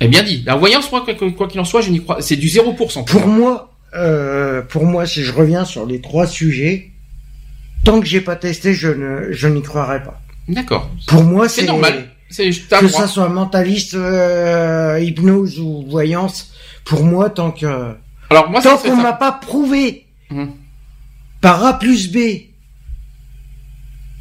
[0.00, 0.42] Est bien dit.
[0.44, 2.18] La voyance, moi, quoi quoi qu'il en soit, je n'y crois.
[2.20, 3.04] C'est du 0%.
[3.04, 6.90] Pour moi, euh, pour moi, si je reviens sur les trois sujets,
[7.86, 10.20] tant que j'ai pas testé, je ne, je n'y croirais pas.
[10.48, 10.90] D'accord.
[11.06, 12.10] Pour moi, C'est normal.
[12.28, 16.52] C'est que ça soit mentaliste, euh, hypnose ou voyance.
[16.84, 17.94] Pour moi, tant que
[18.30, 20.50] Alors moi, tant qu'on m'a pas prouvé Mhm.
[21.40, 22.18] par A plus B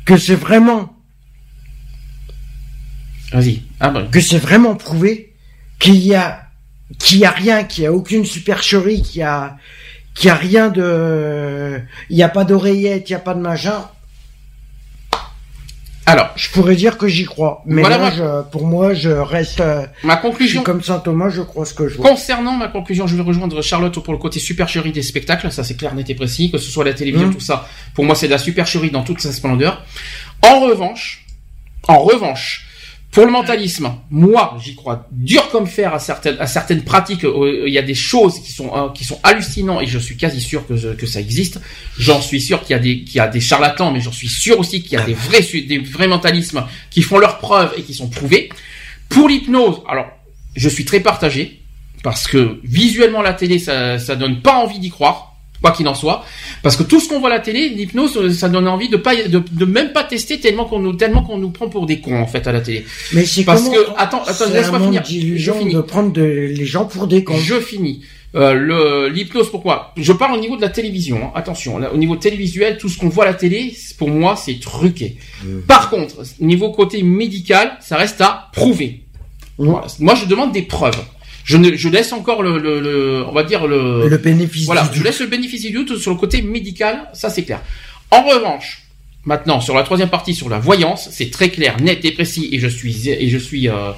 [0.06, 0.94] que c'est vraiment
[3.32, 3.64] Vas-y.
[3.80, 4.08] Ah ben.
[4.12, 5.34] que c'est vraiment prouvé
[5.80, 6.44] qu'il y a
[7.00, 9.58] qu'il y a rien, qu'il y a aucune supercherie, qu'il y a
[10.16, 11.80] qu'il y a rien de
[12.10, 13.86] il y a pas d'oreillette, il y a pas de machin.
[16.08, 19.10] Alors, Je pourrais dire que j'y crois, mais Voilà, là, moi- je- pour moi, je
[19.10, 20.64] reste euh, ma je suis conclusion.
[20.64, 22.08] comme Saint Thomas, je crois ce que je vois.
[22.08, 25.74] Concernant ma conclusion, je vais rejoindre Charlotte pour le côté supercherie des spectacles, ça c'est
[25.76, 27.34] clair, net et précis, que ce soit la télévision, Mhm.
[27.34, 27.68] tout ça.
[27.96, 29.84] Pour moi, c'est de la supercherie dans toute sa splendeur.
[30.44, 31.26] En revanche,
[31.88, 32.65] en revanche,
[33.16, 37.24] pour le mentalisme, moi, j'y crois dur comme fer à certaines, à certaines pratiques.
[37.24, 40.18] euh, Il y a des choses qui sont euh, qui sont hallucinantes et je suis
[40.18, 41.62] quasi sûr que que ça existe.
[41.98, 44.28] J'en suis sûr qu'il y a des qu'il y a des charlatans, mais j'en suis
[44.28, 47.84] sûr aussi qu'il y a des vrais des vrais mentalismes qui font leurs preuves et
[47.84, 48.50] qui sont prouvés.
[49.08, 50.08] Pour l'hypnose, alors
[50.58, 51.62] je suis très partagé
[52.04, 55.35] parce que visuellement la télé ça ça donne pas envie d'y croire
[55.66, 56.24] quoi qu'il en soit.
[56.62, 58.98] Parce que tout ce qu'on voit à la télé l'hypnose euh, ça donne envie de
[58.98, 62.00] pas de, de même pas tester tellement qu'on nous tellement qu'on nous prend pour des
[62.02, 62.86] cons en fait à la télé.
[63.14, 65.04] Mais c'est parce que attends attends laisse-moi finir.
[65.06, 65.74] Je finis.
[65.74, 67.36] de prendre de- les gens pour des cons.
[67.38, 68.02] je finis.
[68.36, 69.94] Euh, l'hypnose pourquoi?
[69.98, 71.32] Je parle au niveau de la télévision hein.
[71.36, 74.60] attention là, au niveau télévisuel tout ce qu'on voit à la télé pour moi c'est
[74.60, 75.18] truqué.
[75.68, 79.02] Par contre niveau côté médical ça reste à prouver.
[79.58, 79.88] Voilà.
[80.00, 81.02] moi je demande des preuves
[81.46, 84.84] je ne je laisse encore le, le, le- on va dire le Le bénéfice voilà,
[84.88, 87.62] du je laisse le bénéfice du doute sur le côté médical, ça c'est clair.
[88.12, 88.82] En revanche,
[89.26, 92.60] maintenant sur la troisième partie sur la voyance, c'est très clair, net et précis, et
[92.60, 93.92] je suis et je suis euh,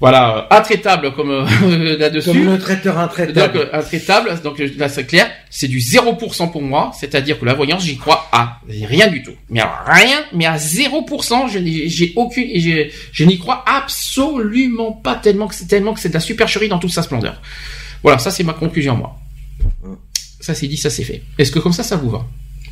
[0.00, 2.30] voilà intraitable comme euh, là-dessus.
[2.30, 3.58] Comme le traiteur Donc, intraitable.
[3.58, 7.54] euh, intraitable, donc euh, là c'est clair, c'est du 0% pour moi, c'est-à-dire que la
[7.54, 9.32] voyance, j'y crois à rien du tout.
[9.48, 13.64] Mais à rien, mais à 0%, je n'ai j'ai aucune, et j'ai- je n'y crois
[13.66, 17.40] absolument pas tellement que c'est tellement que c'est de la supercherie dans toute sa splendeur.
[18.02, 19.18] Voilà, ça c'est ma conclusion moi.
[20.40, 21.22] Ça c'est dit, ça c'est fait.
[21.38, 22.24] Est-ce que comme ça, ça vous va?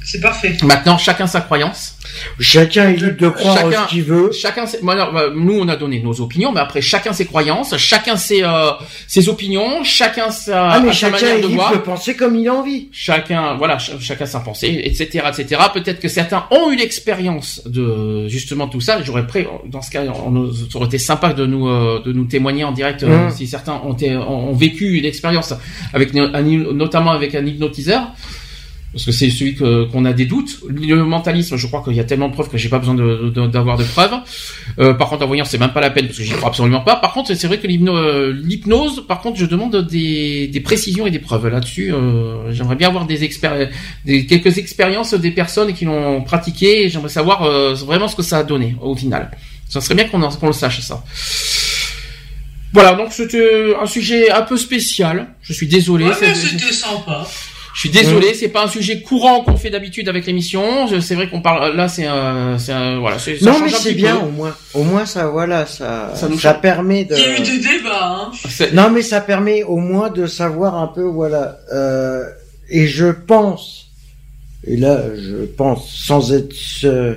[0.05, 0.55] C'est parfait.
[0.63, 1.97] Maintenant, chacun sa croyance.
[2.39, 4.31] Chacun est libre de croire Chacun- ce qu'il veut.
[4.33, 8.17] Chacun, ses- bah, nous on a donné nos opinions, mais après chacun ses croyances, chacun
[8.17, 8.71] ses euh,
[9.09, 11.73] ses opinions, chacun sa, Ah, mais sa chacun manière est de libre voir.
[11.73, 12.89] de penser comme il a envie.
[12.93, 18.29] chacun voilà ch- chacun sa pensée etc etc peut-être que certains ont eu l'expérience de
[18.29, 21.47] justement tout ça j'aurais prêt dans ce cas on, nous- ça aurait été sympa de
[21.47, 23.31] nous euh, de nous témoigner en direct euh, Mm.
[23.31, 25.55] si certains ont, ont ont vécu une expérience
[25.95, 28.03] avec notamment avec un hypnotiseur
[28.95, 30.61] parce que c'est celui qu'on a des doutes.
[30.69, 33.29] Le mentalisme, je crois qu'il y a tellement de preuves que j'ai pas besoin de-
[33.35, 34.15] de- d'avoir de, preuves.
[34.79, 36.81] Euh, par contre, la voyance, c'est même pas la peine parce que j'y crois absolument
[36.81, 36.95] pas.
[36.97, 41.11] Par contre, c'est vrai que l'hypno- l'hypnose, par contre, je demande des, des précisions et
[41.11, 41.93] des preuves là-dessus.
[41.93, 46.85] euh, J'aimerais bien avoir des, des quelques expériences des personnes qui l'ont pratiqué.
[46.85, 49.31] et J'aimerais savoir euh, vraiment ce que ça a donné au final.
[49.69, 51.03] Ça serait bien qu'on le sache ça.
[52.73, 55.29] Voilà, donc c'était un sujet un peu spécial.
[55.43, 56.07] Je suis désolé.
[56.07, 57.27] Ouais, c'était sympa.
[57.75, 60.87] Je suis désolé, c'est pas un sujet courant qu'on fait d'habitude avec l'émission.
[61.01, 63.75] C'est vrai qu'on parle là, c'est un, c'est un, voilà, c'est- ça Non, change mais
[63.75, 64.27] un c'est petit bien, peu.
[64.27, 64.57] au moins.
[64.75, 66.61] Au moins, ça, voilà, ça, Ça ça, nous change.
[66.61, 67.15] permet de...
[67.17, 68.33] Il y a eu des débats, hein.
[68.73, 71.59] Non, mais ça permet au moins de savoir un peu, voilà.
[71.73, 72.23] Euh,
[72.71, 73.89] et je pense,
[74.67, 76.55] et là, je pense, sans être
[76.85, 77.17] euh,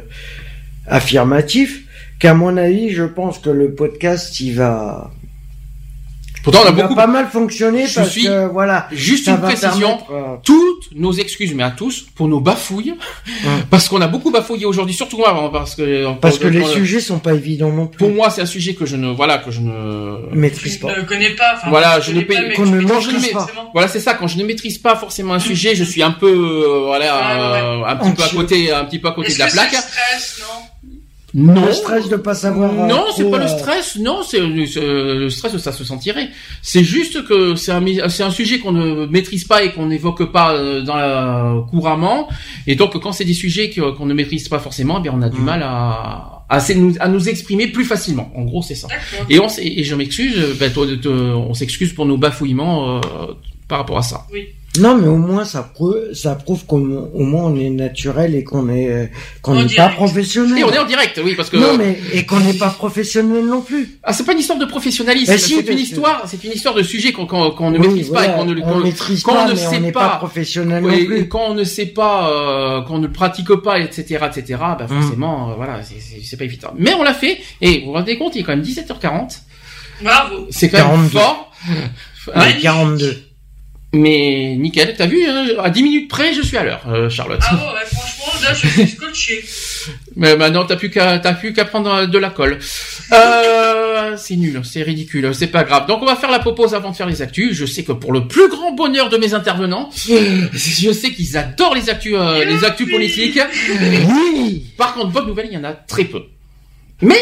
[0.88, 1.84] affirmatif,
[2.20, 5.12] qu'à mon avis, je pense que le podcast, il va,
[6.52, 6.96] Pourtant, on a beaucoup.
[6.96, 8.88] pas mal fonctionner Je parce suis- que, voilà.
[8.92, 9.98] Juste une précision.
[9.98, 12.96] permettre, euh, Toutes nos excuses, mais à tous, pour nos bafouilles,
[13.70, 17.02] parce qu'on a beaucoup bafouillé aujourd'hui, surtout moi, parce que parce que les pour- sujets
[17.02, 17.98] sont pas évidents non plus.
[17.98, 20.98] Pour moi, c'est un sujet que je ne, voilà, que je ne maîtrise Je pas.
[20.98, 21.56] ne connais pas.
[21.58, 23.40] Enfin, Voilà, je je ne connais pas, paye- je ne maîtrise pas.
[23.42, 23.70] forcément.
[23.74, 24.14] Voilà, c'est ça.
[24.14, 27.60] Quand je ne maîtrise pas forcément un sujet, je suis un peu, euh, voilà, Ouais,
[27.62, 29.70] euh, un petit peu à côté, un petit peu à côté de la que plaque.
[29.72, 30.92] c'est le stress, non?
[31.40, 31.66] Non.
[31.68, 32.72] Le stress de pas savoir.
[32.74, 33.96] euh, Non, c'est pas le euh, stress.
[33.98, 36.30] Non, c'est c'est- le stress, ça se sentirait.
[36.64, 40.32] C'est juste que c'est un c'est un sujet qu'on ne maîtrise pas et qu'on n'évoque
[40.32, 42.28] pas euh, dans la, couramment.
[42.66, 45.30] Et donc, quand c'est des sujets qu'on ne maîtrise pas forcément, eh bien, on a
[45.30, 45.44] du Mm.
[45.46, 48.32] mal à à, nous, à nous exprimer plus facilement.
[48.34, 48.88] En gros, c'est ça.
[49.30, 50.34] Et on et je m'excuse.
[50.38, 53.02] euh, Ben, toi, de te- on s'excuse pour nos bafouillements euh,
[53.68, 54.26] par rapport à ça.
[54.80, 58.44] Non, mais au moins ça prouve, ça prouve qu'au au moins on est naturel et
[58.44, 59.06] qu'on est euh,
[59.42, 59.96] qu'on n'est pas direct.
[59.96, 60.58] professionnel.
[60.60, 63.46] Et on est en direct, oui, parce que Non, mais et qu'on n'est pas professionnel
[63.46, 64.00] non plus.
[64.04, 65.38] ah, c'est pas une histoire de professionnalisme.
[65.38, 67.88] Si, c'est une que- histoire, c'est une histoire de sujet qu'on qu'on qu'on ne Oui,
[67.88, 69.80] maîtrise pas et qu'on ne on qu'on- maîtrise quand pas, on ne mais sait on
[69.82, 71.28] n'est pas- pas professionnel Oui, non et plus.
[71.30, 74.88] quand on ne sait pas, euh, quand on ne le pratique pas, etc., etc., bah
[74.90, 75.02] Mm.
[75.02, 76.74] forcément, euh, voilà, c'est- pas évident.
[76.78, 79.42] Mais on l'a fait, et vous vous rendez compte, il est quand même 17h40,
[80.04, 80.46] Bravo.
[80.52, 81.18] c'est quand même 42.
[81.20, 81.52] fort.
[82.36, 83.18] Ouais, 42.
[83.94, 87.40] Mais nickel, t'as vu, hein, à 10 minutes près, je suis à l'heure, euh, Charlotte.
[87.42, 89.46] Ah ouais, ouais, franchement, là, je suis scotché.
[90.18, 92.60] Mais maintenant, t'as plus qu'à, t'as plus qu'à prendre de la colle.
[93.14, 95.88] Euh, c'est nul, c'est ridicule, c'est pas grave.
[95.88, 97.54] Donc on va faire la propose avant de faire les actus.
[97.54, 101.76] Je sais que pour le plus grand bonheur de mes intervenants, je sais qu'ils adorent
[101.76, 103.40] les actus, euh, les actus politiques.
[103.80, 104.66] Oui.
[104.78, 106.24] Par contre, bonne nouvelle, il y en a très peu.
[107.00, 107.16] Mais,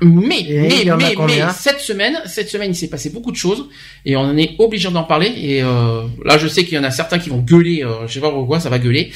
[0.00, 3.68] mais, mais, mais, mais, cette semaine, cette semaine, il s'est passé beaucoup de choses
[4.06, 5.26] et on en est obligé d'en parler.
[5.36, 7.84] Et euh, là, je sais qu'il y en a certains qui vont gueuler.
[7.84, 9.12] Euh, je sais pas pourquoi, ça va gueuler.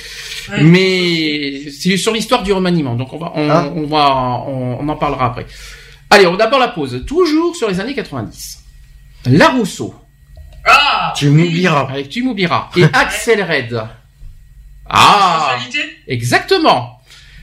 [0.50, 0.62] Ouais.
[0.62, 2.96] Mais c'est sur l'histoire du remaniement.
[2.96, 3.72] Donc on va, on, Ah.
[3.74, 5.46] on va, on, on en parlera après.
[6.10, 7.02] Allez, on d'abord la pause.
[7.06, 8.62] Toujours sur les années 90.
[9.26, 9.94] La Rousseau
[10.66, 11.88] Ah Tu m'oublieras.
[11.90, 13.82] avec Tu m'oublieras et Axel Red.
[14.86, 15.56] Ah,
[16.06, 16.93] exactement.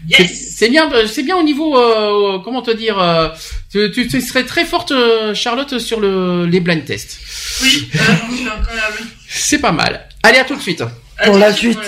[0.09, 3.29] C'est- Yes C'est bien, c'est bien au niveau, euh, comment te dire, euh,
[3.71, 7.19] tu, tu, tu serais très forte, euh, Charlotte, sur le, les blind tests.
[7.63, 8.99] Oui, euh, j'en suis incroyable.
[9.27, 10.07] C'est pas mal.
[10.23, 10.83] Allez, à tout de suite.
[11.25, 11.79] Pour la suite.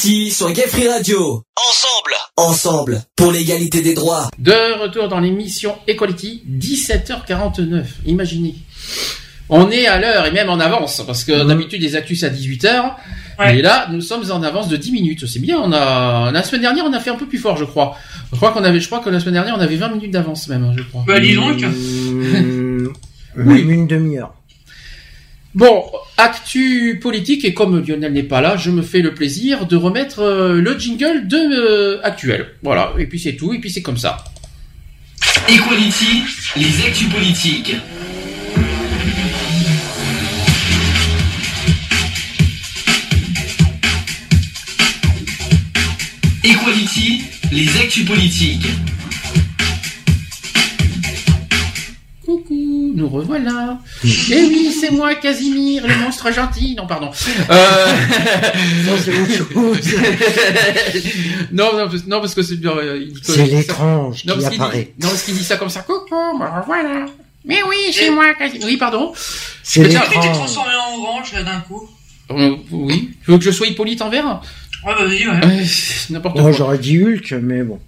[0.00, 1.42] Sur Gay Free Radio.
[1.68, 2.14] Ensemble.
[2.38, 3.02] Ensemble.
[3.16, 4.30] Pour l'égalité des droits.
[4.38, 7.84] De retour dans l'émission Equality, 17h49.
[8.06, 8.54] Imaginez.
[9.50, 12.94] On est à l'heure et même en avance, parce que d'habitude les actus à 18h.
[13.38, 13.58] Ouais.
[13.58, 15.26] Et là, nous sommes en avance de 10 minutes.
[15.26, 17.66] C'est bien, on a, la semaine dernière, on a fait un peu plus fort, je
[17.66, 17.94] crois.
[18.32, 20.48] Je crois qu'on avait, je crois que la semaine dernière, on avait 20 minutes d'avance
[20.48, 21.04] même, hein, je crois.
[21.06, 21.62] Bah dis donc.
[23.36, 23.64] Mmh, Oui.
[23.64, 24.32] Même une demi-heure.
[25.52, 25.84] Bon,
[26.16, 30.20] actu politique, et comme Lionel n'est pas là, je me fais le plaisir de remettre
[30.20, 32.54] euh, le jingle de euh, actuel.
[32.62, 34.18] Voilà, et puis c'est tout, et puis c'est comme ça.
[35.48, 36.22] Equality,
[36.56, 37.74] les actus politiques.
[46.44, 48.68] Equality, les actus politiques.
[52.24, 53.78] Coucou, nous revoilà.
[54.04, 54.08] Eh
[54.44, 56.74] oui, c'est moi, Casimir, le monstre gentil.
[56.76, 57.10] Non, pardon.
[57.50, 57.86] Euh...
[58.86, 59.94] Non, c'est autre chose.
[61.52, 62.72] non, non, parce- non, parce que c'est bien.
[62.76, 64.92] euh, C'est l'étrange Non, qui parce qu'il apparaît.
[64.98, 65.80] dit, non, parce qu'il dit ça comme ça.
[65.82, 67.06] Coucou, me revoilà.
[67.44, 68.66] Mais oui, c'est moi, Casimir.
[68.66, 69.12] Oui, pardon.
[69.62, 70.36] C'est tiens, Tu t'es l'étrange.
[70.36, 71.88] transformé en orange là d'un coup.
[72.30, 73.10] Euh, oui.
[73.24, 74.40] Tu veux que je sois Hippolyte en vert?
[74.86, 75.40] Ouais, bah vas-y, ouais.
[75.44, 75.64] Euh,
[76.10, 76.52] N'importe Moi, quoi.
[76.52, 77.78] j'aurais dit Hulk, mais bon.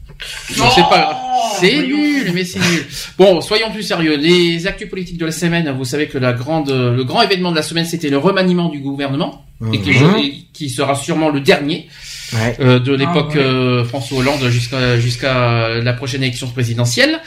[0.58, 1.16] Non, c'est pas grave.
[1.60, 2.84] C'est nul, mais c'est nul.
[3.18, 4.16] Bon, soyons plus sérieux.
[4.16, 7.56] Les actus politiques de la semaine, vous savez que la grande, le grand événement de
[7.56, 10.16] la semaine, c'était le remaniement du gouvernement, et qui, Mhm.
[10.18, 11.88] et qui sera sûrement le dernier
[12.32, 12.56] Ouais.
[12.60, 13.42] euh, de l'époque Ah ouais.
[13.44, 17.20] euh, François Hollande jusqu'à jusqu'à la prochaine élection présidentielle.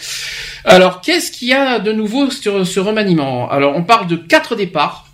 [0.66, 3.50] Alors, qu'est-ce qu'il y a de nouveau sur ce remaniement?
[3.52, 5.08] Alors, on parle de quatre départs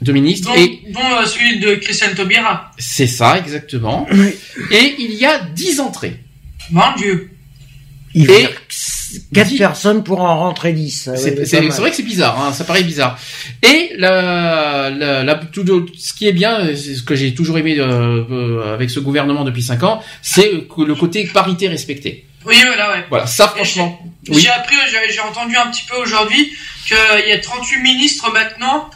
[0.00, 2.70] de ministres, Dont, et dont, euh, celui de Christiane Taubira.
[2.78, 4.06] c'est ça exactement.
[4.12, 4.30] Oui.
[4.70, 6.16] Et il y a dix entrées.
[6.70, 7.30] Mon Dieu.
[8.14, 8.50] Il Et vire
[9.34, 11.10] quatre dix- personnes pour en rentrer 10.
[11.16, 13.18] C'est c'est- vrai que c'est bizarre, hein, ça paraît bizarre.
[13.62, 15.64] Et la, la, la- tout,
[15.96, 19.44] ce qui est bien, c'est ce que j'ai toujours aimé euh, euh, avec ce gouvernement
[19.44, 22.26] depuis 5 ans, c'est que le côté parité respecté.
[22.46, 23.04] Oui, voilà, ouais.
[23.10, 23.98] Voilà, ça franchement.
[24.26, 24.46] J'ai Oui.
[24.48, 26.52] appris, j'ai- j'ai entendu un petit peu aujourd'hui
[26.86, 28.88] qu'il y a 38 ministres maintenant,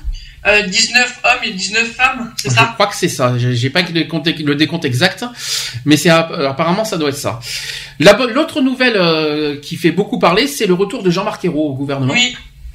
[0.46, 3.34] euh, 19 hommes et 19 femmes, c'est Je ça crois que c'est ça.
[3.38, 5.24] J'ai pas le, compte, le décompte exact,
[5.84, 7.38] mais c'est app- apparemment ça doit être ça.
[8.00, 11.74] La L'autre nouvelle euh, qui fait beaucoup parler, c'est le retour de Jean-Marc Ayrault au
[11.74, 12.12] gouvernement.
[12.12, 12.34] Oui,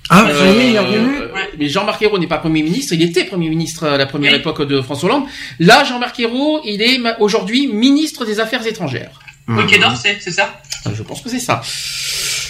[0.09, 1.27] Ah, Euh, il est revenu euh,
[1.59, 4.39] Mais Jean-Marc Ayrault n'est pas Premier ministre, il était Premier ministre à la première Oui.
[4.39, 5.25] époque de François Hollande.
[5.59, 9.19] Là, Jean-Marc Ayrault, il est aujourd'hui ministre des Affaires étrangères.
[9.49, 10.61] ok, d'Orsay, c'est ça
[10.95, 11.61] Je pense que c'est ça.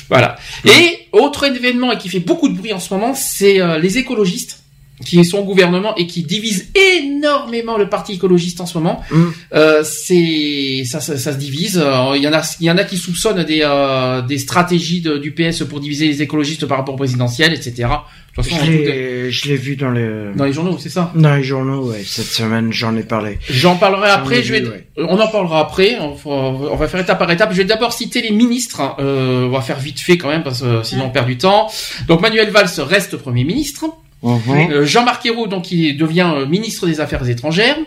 [0.10, 0.36] Voilà.
[0.66, 3.98] Et autre événement et qui fait beaucoup de bruit en ce moment, c'est euh, les
[3.98, 4.64] écologistes
[5.06, 9.02] qui sont au gouvernement et qui divisent énormément le parti écologiste en ce moment.
[9.12, 9.24] Mm.
[9.54, 11.78] Euh, c'est ça, ça, ça se divise.
[11.84, 15.02] Euh, Il y en a, il y en a qui soupçonnent des euh, des stratégies
[15.02, 17.72] de- du PS pour diviser les écologistes par rapport au présidentiel, etc.
[17.76, 21.12] De toute façon, Je est- l'ai vu dans les, dans les journaux, c'est ça?
[21.16, 22.04] dans les journaux, ouais.
[22.06, 23.40] Cette semaine, j'en ai parlé.
[23.50, 24.44] J'en parlerai après.
[24.44, 24.86] Je vais, vu, ouais.
[24.98, 25.98] on en parlera après.
[26.00, 26.32] On va,
[26.72, 27.52] on va faire étape par étape.
[27.52, 28.82] Je vais d'abord citer les ministres.
[28.82, 28.96] hein.
[29.00, 31.68] Euh, on va faire vite fait quand même parce que sinon on perd du temps.
[32.08, 33.86] Donc Manuel Valls reste premier ministre.
[34.24, 34.72] Mhm.
[34.72, 37.78] Euh, Jean-Marc Ayrault donc il devient euh, ministre des Affaires étrangères.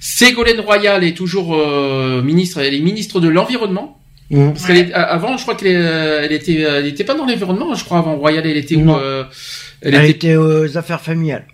[0.00, 2.60] Ségolène Royal est toujours euh, ministre.
[2.60, 3.98] Elle est ministre de l'environnement.
[4.30, 4.52] Mhm.
[4.52, 7.74] Parce qu'elle est- avant, je crois qu'elle elle était, elle était pas dans l'environnement.
[7.74, 9.24] Je crois avant Royal, elle était où euh,
[9.80, 10.10] Elle Elle était.
[10.10, 11.46] était aux affaires familiales.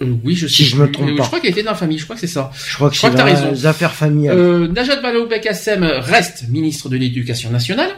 [0.00, 0.54] euh, oui, je sais.
[0.54, 1.24] Si je me trompe Euh, pas.
[1.24, 1.98] Je crois qu'elle était dans la famille.
[1.98, 2.50] Je crois que c'est ça.
[2.66, 3.50] Je crois que Je crois c'est que t'as raison.
[3.52, 4.38] les affaires familiales.
[4.38, 7.90] Euh, Najat Vallaud-Belkacem reste ministre de l'Éducation nationale.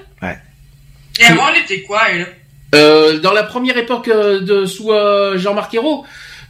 [1.20, 2.26] Et avant, elle était quoi, elle?
[2.74, 6.04] Euh, dans la première époque euh, de sous euh, Jean-Marc Ayrault,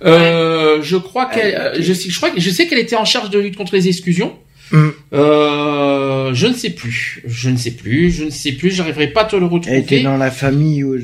[0.05, 3.05] euh, je crois qu'elle, euh, je, sais- je crois que je sais qu'elle était en
[3.05, 4.35] charge de lutte contre les exclusions.
[4.73, 4.89] Mm.
[5.13, 9.23] Euh, je ne sais plus, je ne sais plus, je ne sais plus, j'arriverai pas
[9.23, 10.03] à te le Elle était retrouver.
[10.03, 10.97] dans la famille ou.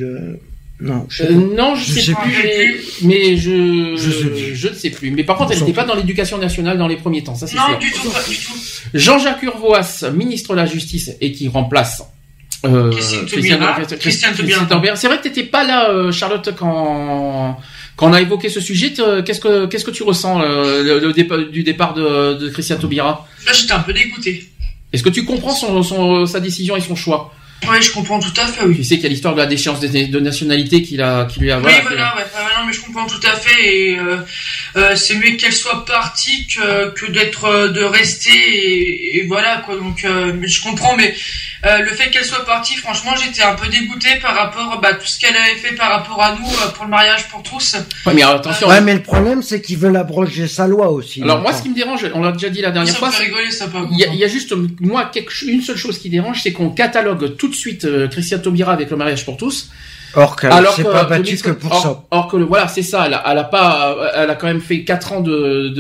[0.83, 2.43] Non, je sais Euh, non, je, Je sais, sais plus, plus.
[3.03, 4.55] mais, mais je, Je sais plus.
[4.57, 5.11] je ne sais plus.
[5.11, 7.57] Mais par contre, elle n'était pas dans l'éducation nationale dans les premiers temps, ça c'est
[7.57, 7.79] Non, sûr.
[7.79, 8.53] du tout, pas du tout.
[8.95, 12.03] Jean-Jacques Urvoas, ministre de la Justice, et qui remplace
[12.65, 13.73] euh, Christiane- Taubira.
[13.99, 14.97] Christiane- Christiane.
[14.97, 17.59] C'est vrai que t'étais pas là, euh, Charlotte, quand
[17.97, 18.91] quand on a évoqué ce sujet.
[18.93, 22.49] te- Qu'est-ce que qu'est-ce que tu ressens euh, le, le départ du départ de, de
[22.51, 23.27] Christian Taubira?
[23.47, 24.49] Là, j'étais un peu dégoûté.
[24.93, 27.33] Est-ce que tu comprends son, son sa décision et son choix?
[27.69, 28.75] Ouais, je comprends tout à fait, oui.
[28.75, 31.51] Tu sais qu'il y a l'histoire de la déchéance de, nationalité qu'il a qui lui
[31.51, 32.23] a Oui, voilà, ouais.
[32.35, 33.77] Ah, non, mais je comprends tout à fait.
[33.91, 34.17] Et euh,
[34.77, 38.31] euh, c'est mieux qu'elle soit partie que, que d'être, euh, de rester.
[38.33, 39.77] Et, et voilà, quoi.
[39.77, 41.15] Donc, euh, mais je comprends, mais
[41.67, 45.07] euh, le fait qu'elle soit partie, franchement, j'étais un peu dégoûté par rapport bah, tout
[45.07, 47.77] ce qu'elle avait fait par rapport à nous euh, pour le mariage pour tous.
[48.07, 48.69] Ouais, mais attention.
[48.69, 51.23] Ouais, mais le problème, c'est qu'ils veulent abroger sa loi aussi.
[51.23, 53.11] Alors moi, ce qui me dérange, on l'a déjà dit la dernière ça fois,
[53.91, 56.53] Il y, a, il y a juste moi quelque, une seule chose qui dérange, c'est
[56.53, 59.69] qu'on catalogue tout de suite euh, Christian Taubira avec le mariage pour tous.
[60.15, 62.05] Or qu'elle alors s'est que, pas battue que pour or, ça.
[62.11, 63.05] Or que le, voilà, c'est ça.
[63.07, 65.79] Elle a, elle a pas, elle a quand même fait quatre ans de, de,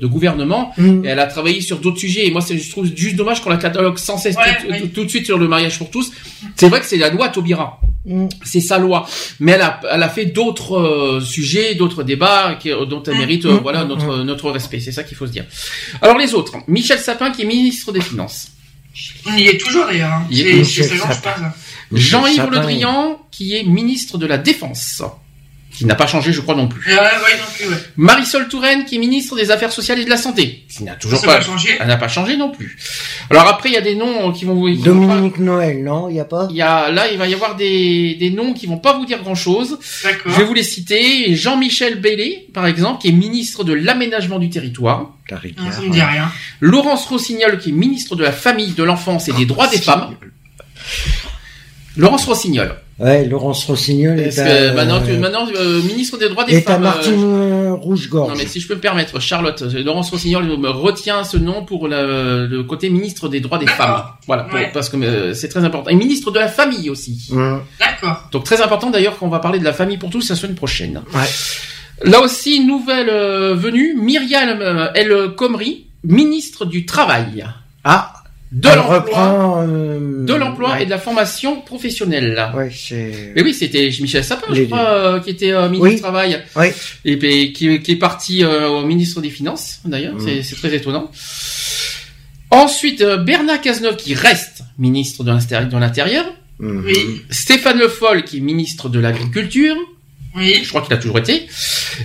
[0.00, 0.72] de gouvernement.
[0.78, 1.04] Mm.
[1.04, 2.26] Et elle a travaillé sur d'autres sujets.
[2.26, 4.80] Et moi, c'est, je trouve juste dommage qu'on la catalogue sans cesse Ouais, tout, ouais.
[4.80, 6.10] tout- tout de suite sur le mariage pour tous.
[6.56, 7.80] C'est vrai que c'est la loi Taubira.
[8.04, 8.26] Mm.
[8.44, 9.06] C'est sa loi.
[9.40, 13.44] Mais elle a, elle a fait d'autres euh, sujets, d'autres débats qui, dont elle mérite,
[13.46, 13.62] euh, Mm.
[13.62, 13.88] voilà, Mm.
[13.88, 14.80] notre, notre respect.
[14.80, 15.44] C'est ça qu'il faut se dire.
[16.00, 16.54] Alors les autres.
[16.68, 18.48] Michel Sapin qui est ministre des Finances.
[19.26, 20.10] On y est toujours d'ailleurs.
[20.12, 20.26] Hein.
[20.30, 20.64] Il est-.
[21.92, 22.48] Jean-Yves.
[22.50, 25.02] Le Drian qui est ministre de la Défense.
[25.74, 26.86] Qui n'a pas changé, je crois, non plus.
[26.92, 27.80] Ouais, ouais, non plus, ouais.
[27.96, 30.64] Marisol Touraine qui est ministre des Affaires sociales et de la Santé.
[30.68, 31.70] Qui n'a toujours Ça pas, va changer.
[31.80, 32.76] elle n'a pas changé non plus.
[33.30, 36.10] Alors après, il y a des noms qui vont, qui vont pas- Dominique Noël, non
[36.10, 36.46] Il y a pas?
[36.50, 39.06] Il y a, là, il va y avoir des, des noms qui vont pas vous
[39.06, 39.78] dire grand chose.
[40.04, 40.30] D'accord.
[40.32, 41.34] Je vais vous les citer.
[41.34, 45.12] Jean-Michel Bellé, par exemple, qui est ministre de l'aménagement du territoire.
[45.30, 45.72] La Non, rivière.
[45.72, 46.30] ça me dit rien.
[46.60, 50.14] Laurence Rossignol, qui est ministre de la famille, de l'enfance et des droits des femmes.
[51.96, 52.74] Laurence Rossignol.
[52.98, 56.68] Ouais, Laurence Rossignol est à, que maintenant, tu- maintenant euh, ministre des droits des est
[56.68, 56.82] à femmes.
[56.82, 58.34] euh, Martine euh, Non Rouge-Gorge.
[58.36, 61.88] mais si je peux me permettre, Charlotte, euh, Laurence Rossignol me retient ce nom pour
[61.88, 63.86] la- le côté ministre des droits des D'accord.
[63.86, 64.02] femmes.
[64.26, 64.70] Voilà, pour- Ouais.
[64.72, 65.90] parce que euh, c'est très important.
[65.90, 67.28] Et ministre de la famille aussi.
[67.80, 68.28] D'accord.
[68.30, 71.02] Donc très important d'ailleurs qu'on va parler de la famille pour tous la semaine prochaine.
[71.14, 72.08] Ouais.
[72.10, 77.46] Là aussi, nouvelle euh, venue, Myriam euh, El Khomri, ministre du Travail,
[77.84, 78.12] Ah,
[78.52, 80.82] de elle l'emploi, euh, de l'emploi ouais.
[80.82, 82.50] et de la formation professionnelle.
[82.54, 83.32] Ouais, c'est...
[83.34, 85.94] Mais oui, c'était Michel Sapin, je crois, euh, qui était euh, ministre Oui.
[85.96, 86.42] du Travail.
[86.56, 86.66] Oui.
[87.06, 90.20] et puis, qui, qui est parti euh, au ministre des Finances, d'ailleurs, Mm.
[90.26, 91.10] c'est, c'est très étonnant.
[92.50, 96.26] Ensuite, euh, Bernard Cazeneuve qui reste ministre de l'Intérie- de l'Intérieur,
[96.58, 96.82] Mhm.
[96.84, 97.22] Oui.
[97.30, 99.74] Stéphane Le Foll qui est ministre de l'Agriculture,
[100.36, 100.60] Oui.
[100.62, 101.46] je crois qu'il a toujours été,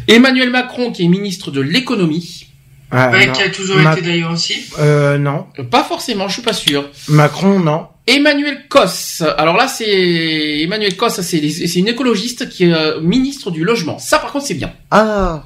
[0.08, 2.47] Emmanuel Macron qui est ministre de l'Économie,
[2.92, 4.56] Ah, Ouais, qui a toujours Ma- été d'ailleurs aussi.
[4.80, 5.48] Euh, non.
[5.70, 6.90] Pas forcément, je suis pas sûr.
[7.10, 7.88] Macron, non.
[8.08, 9.22] Emmanuel Cos.
[9.38, 14.00] Alors là, c'est Emmanuel Cos, c'est c'est une écologiste qui est euh, ministre du logement.
[14.00, 14.72] Ça, par contre, c'est bien.
[14.92, 15.44] Ah,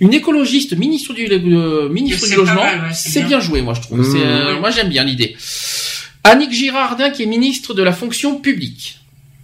[0.00, 3.28] Une écologiste ministre du euh, ministre du logement, ouais, c'est bien.
[3.28, 3.40] bien.
[3.40, 4.00] joué, moi je trouve.
[4.00, 4.16] Mmh.
[4.16, 5.36] Euh, moi j'aime bien l'idée.
[6.24, 8.98] Annick Girardin qui est ministre de la fonction publique.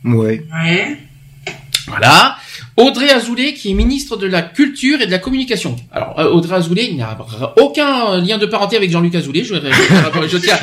[0.04, 0.42] ouais.
[0.52, 0.96] Ouais.
[1.86, 2.36] Voilà.
[2.78, 5.74] Audrey Azoulay qui est ministre de la culture et de la communication.
[5.90, 7.18] Alors euh, Audrey Azoulay il n'a
[7.56, 9.42] aucun euh, lien de parenté avec Jean-Luc Azoulay.
[9.42, 10.58] Je, je, je tiens,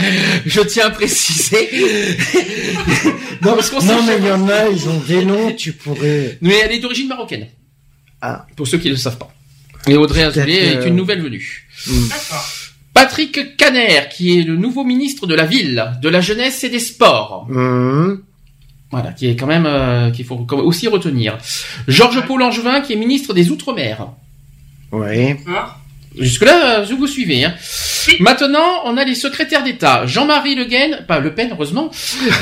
[0.45, 1.69] je tiens à préciser.
[3.41, 6.37] non parce mais il y en a, ils ont des noms, tu pourrais.
[6.39, 7.47] Mais elle est d'origine marocaine.
[8.21, 8.45] Ah.
[8.55, 9.33] Pour ceux qui ne le savent pas.
[9.87, 11.67] Et Audrey Azoulay est une nouvelle venue.
[11.85, 12.45] D'accord.
[12.93, 16.79] Patrick Caner, qui est le nouveau ministre de la ville, de la jeunesse et des
[16.79, 17.45] sports.
[17.49, 18.23] Hum,
[18.91, 21.37] Voilà, qui est quand même euh, qu'il faut quand même aussi retenir.
[21.87, 24.07] Georges Paul Angevin, qui est ministre des Outre-mer.
[24.91, 25.37] Ouais.
[25.45, 25.79] D'accord.
[26.17, 27.43] Jusque-là, euh, je vous suivez.
[27.43, 27.53] Hein.
[28.07, 28.15] Oui.
[28.19, 30.05] Maintenant, on a les secrétaires d'État.
[30.05, 31.91] Jean-Marie Le Guen, pas Le Pen, heureusement.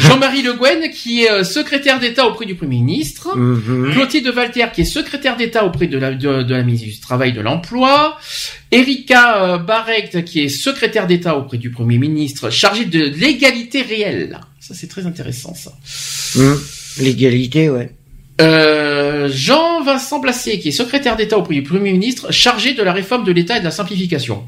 [0.02, 3.36] Jean-Marie Le Guen, qui est euh, secrétaire d'État auprès du Premier ministre.
[3.36, 3.94] Mhm.
[3.94, 7.30] Clotilde Valter, qui est secrétaire d'État auprès de la, de, de la ministre du Travail
[7.30, 8.18] et de l'Emploi.
[8.72, 14.40] Erika euh, Barrect, qui est secrétaire d'État auprès du Premier ministre, chargée de l'égalité réelle.
[14.60, 15.74] Ça, c'est très intéressant, ça.
[16.38, 16.60] Hum.
[17.00, 17.92] L'égalité, ouais.
[18.42, 23.24] Euh, Jean-Vincent Blassier, qui est secrétaire d'État auprès du Premier ministre, chargé de la réforme
[23.24, 24.44] de l'État et de la simplification.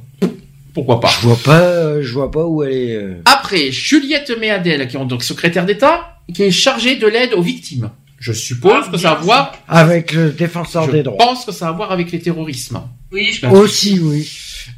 [0.74, 2.96] Pourquoi pas Je vois pas, je vois pas où elle est.
[2.96, 3.22] euh.
[3.26, 7.92] Après, Juliette Méadel, qui est donc secrétaire d'État, qui est chargée de l'aide aux victimes.
[8.20, 9.52] Je suppose Ah, que ça a à voir.
[9.68, 11.18] Avec le défenseur Je des droits.
[11.18, 12.82] pense que ça a à voir avec les terrorismes.
[13.12, 14.28] Oui, je Aussi, oui.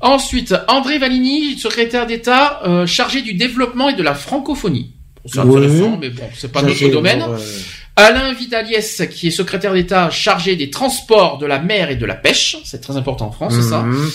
[0.01, 4.93] Ensuite, André Valigny, secrétaire d'État euh, chargé du développement et de la francophonie.
[5.27, 5.57] C'est Oui.
[5.57, 7.23] intéressant, mais bon, c'est pas Ça, notre c'est domaine.
[7.95, 12.13] Alain Vidaliès, qui est secrétaire d'État chargé des transports, de la mer et de la
[12.13, 12.57] pêche.
[12.63, 13.81] C'est très important en France, c'est ça.
[13.81, 14.09] mhm.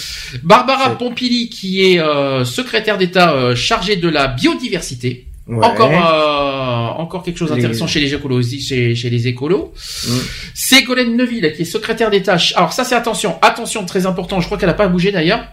[0.44, 5.26] Barbara C'est- Pompili, qui est euh, secrétaire d'État euh, chargée de la biodiversité.
[5.48, 5.66] Ouais.
[5.66, 9.72] Encore, euh, encore quelque chose Les- d'intéressant chez les écolos, chez, chez les écolos.
[10.06, 10.10] Mm.
[10.54, 12.36] Ségolène Neuville, qui est secrétaire d'État.
[12.54, 14.40] Alors ça, c'est attention, attention, très important.
[14.40, 15.44] Je crois qu'elle n'a pas bougé d'ailleurs,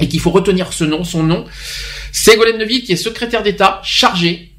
[0.00, 1.44] et qu'il faut retenir ce nom, son nom.
[2.12, 4.51] Ségolène Neuville, qui est secrétaire d'État chargée,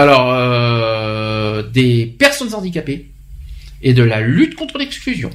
[0.00, 3.06] alors euh, des personnes handicapées
[3.82, 5.30] et de la lutte contre l'exclusion.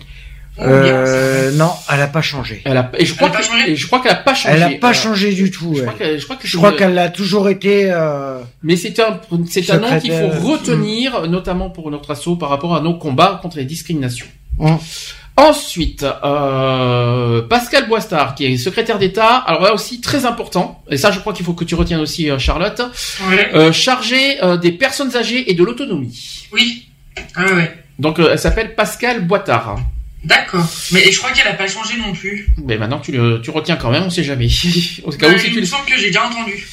[0.58, 2.62] Euh, non, elle a pas changé.
[2.64, 4.16] Elle a, et je crois Elle a pas que- changé et je crois qu'elle a
[4.16, 4.56] pas changé.
[4.56, 5.76] Elle a pas Euh, changé du tout.
[5.76, 7.92] Je crois je qu'elle a toujours été.
[7.92, 8.40] Euh...
[8.64, 9.20] Mais c'est un,
[9.50, 13.40] c'est un nom qu'il faut retenir, notamment pour notre assaut par rapport à nos combats
[13.42, 14.28] contre les discriminations.
[14.60, 14.78] Hum.
[15.38, 19.36] Ensuite, euh, Pascal Boistard, qui est secrétaire d'État.
[19.36, 22.30] Alors là aussi très important, et ça je crois qu'il faut que tu retiennes aussi,
[22.32, 22.82] euh, Charlotte,
[23.30, 23.52] Ouais.
[23.54, 26.48] euh, chargé euh, des personnes âgées et de l'autonomie.
[26.54, 26.88] Oui.
[27.36, 27.74] Ah ouais.
[28.00, 29.78] Donc elle s'appelle Pascal Boitard.
[30.24, 30.66] D'accord.
[30.92, 32.48] Mais je crois qu'elle a pas changé non plus.
[32.64, 34.48] Mais maintenant tu, le, tu retiens quand même, on sait jamais.
[35.04, 36.66] Au cas où si il me le- semble que j'ai déjà entendu.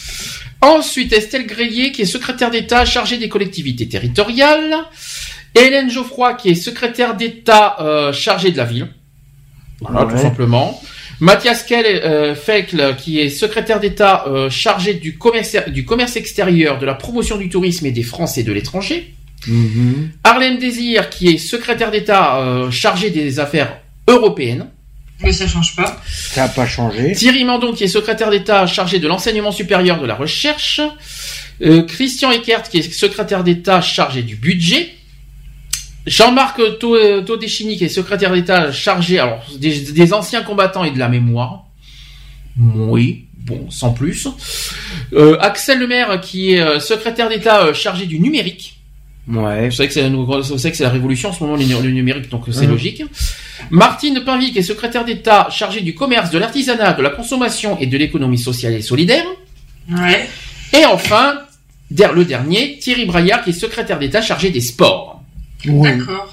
[0.60, 4.76] Ensuite, Estelle Grélier, qui est secrétaire d'État chargée des collectivités territoriales.
[5.54, 8.88] Hélène Geoffroy, qui est secrétaire d'État euh, chargée de la ville.
[9.80, 10.12] Voilà, Ouais.
[10.14, 10.80] tout simplement.
[11.20, 16.78] Mathias Kell, euh, Feckl, qui est secrétaire d'État euh, chargé du commerce, du commerce extérieur,
[16.78, 19.14] de la promotion du tourisme et des Français de l'étranger.
[19.46, 20.10] Mhm.
[20.24, 24.66] Arlène Désir, qui est secrétaire d'État euh, chargé des affaires européennes.
[25.22, 26.00] Mais ça change pas.
[26.10, 27.12] Ça a pas changé.
[27.12, 30.80] Thierry Mandon, qui est secrétaire d'État chargé de l'enseignement supérieur de la recherche.
[31.62, 34.92] Euh, Christian Eckert, qui est secrétaire d'État chargé du budget.
[36.06, 41.08] Jean-Marc Todeschini, qui est secrétaire d'État chargé alors des, des anciens combattants et de la
[41.08, 41.64] mémoire.
[42.58, 44.28] Oui, bon, sans plus.
[45.12, 48.78] Euh, Axel Lemaire, qui est euh, secrétaire d'État euh, chargé du numérique.
[49.28, 49.66] Ouais.
[49.68, 51.56] Vous savez que c'est la, nou- vous savez que c'est la révolution en ce moment,
[51.56, 53.04] le, nu- le numérique, donc c'est logique.
[53.70, 57.86] Martine Pinville, qui est secrétaire d'État chargée du commerce, de l'artisanat, de la consommation et
[57.86, 59.24] de l'économie sociale et solidaire.
[59.88, 60.28] Ouais.
[60.76, 61.38] Et enfin,
[61.92, 65.21] der- le dernier, Thierry Braillard, qui est secrétaire d'État chargé des sports.
[65.66, 65.90] Oui.
[65.98, 66.32] D'accord.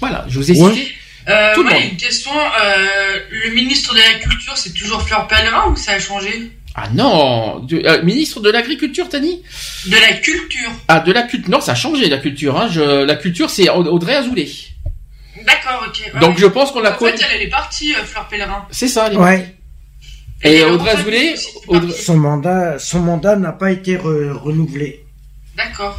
[0.00, 0.74] Voilà, je vous ai Ouais.
[0.74, 0.92] cité.
[1.28, 2.30] Euh, Tout le moi, une question.
[2.32, 6.50] Euh, le ministre de la Culture, c'est toujours Fleur Pellerin ou ça a changé?
[6.74, 9.40] Ah non, du- euh, ministre de l'Agriculture, t'as dit
[9.86, 10.70] De la Culture.
[10.88, 11.48] Ah, de la culture.
[11.50, 12.60] Non, ça a changé la culture.
[12.60, 12.68] Hein.
[12.70, 13.04] Je...
[13.04, 14.50] La culture, c'est Aud- Audrey Azoulay.
[15.46, 16.10] D'accord, ok.
[16.14, 16.40] Ouais, Donc ouais.
[16.42, 18.66] je pense qu'on l'a En fait, elle, elle est partie, euh, Fleur Pellerin.
[18.70, 19.06] C'est ça.
[19.06, 19.54] Elle est- Ouais.
[20.42, 21.34] Et Audrey Azoulay,
[21.68, 21.92] Audrey-.
[21.94, 25.04] Son mandat, son mandat n'a pas été re- renouvelé.
[25.56, 25.98] D'accord.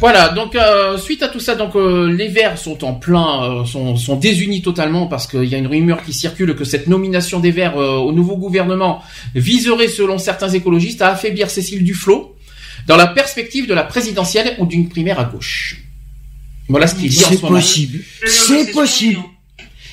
[0.00, 3.64] Voilà, donc euh, suite à tout ça, donc euh, les Verts sont en plein, euh,
[3.66, 7.38] sont, sont désunis totalement parce qu'il y a une rumeur qui circule que cette nomination
[7.38, 9.02] des Verts euh, au nouveau gouvernement
[9.34, 12.34] viserait, selon certains écologistes, à affaiblir Cécile Duflot
[12.86, 15.82] dans la perspective de la présidentielle ou d'une primaire à gauche.
[16.68, 17.56] Voilà ce qu'il dit en C'est ce moment.
[17.56, 17.98] possible.
[18.22, 19.18] Le- le- C'est possible.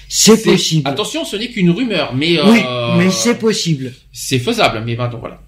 [0.07, 0.87] C'est possible.
[0.87, 2.61] Attention, ce n'est qu'une rumeur, mais Oui,
[2.97, 3.91] mais c'est possible.
[4.13, 4.81] c'est faisable.
[4.85, 5.41] Mais ben, donc voilà.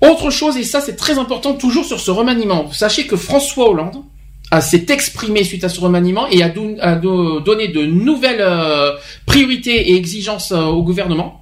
[0.00, 2.72] Autre chose, et ça c'est très important, toujours sur ce remaniement.
[2.72, 4.02] Sachez que François Hollande
[4.50, 8.40] a s'est exprimé suite à ce remaniement et a, don- a do- donné de nouvelles
[8.40, 8.92] euh,
[9.26, 11.40] priorités et exigences euh, au gouvernement.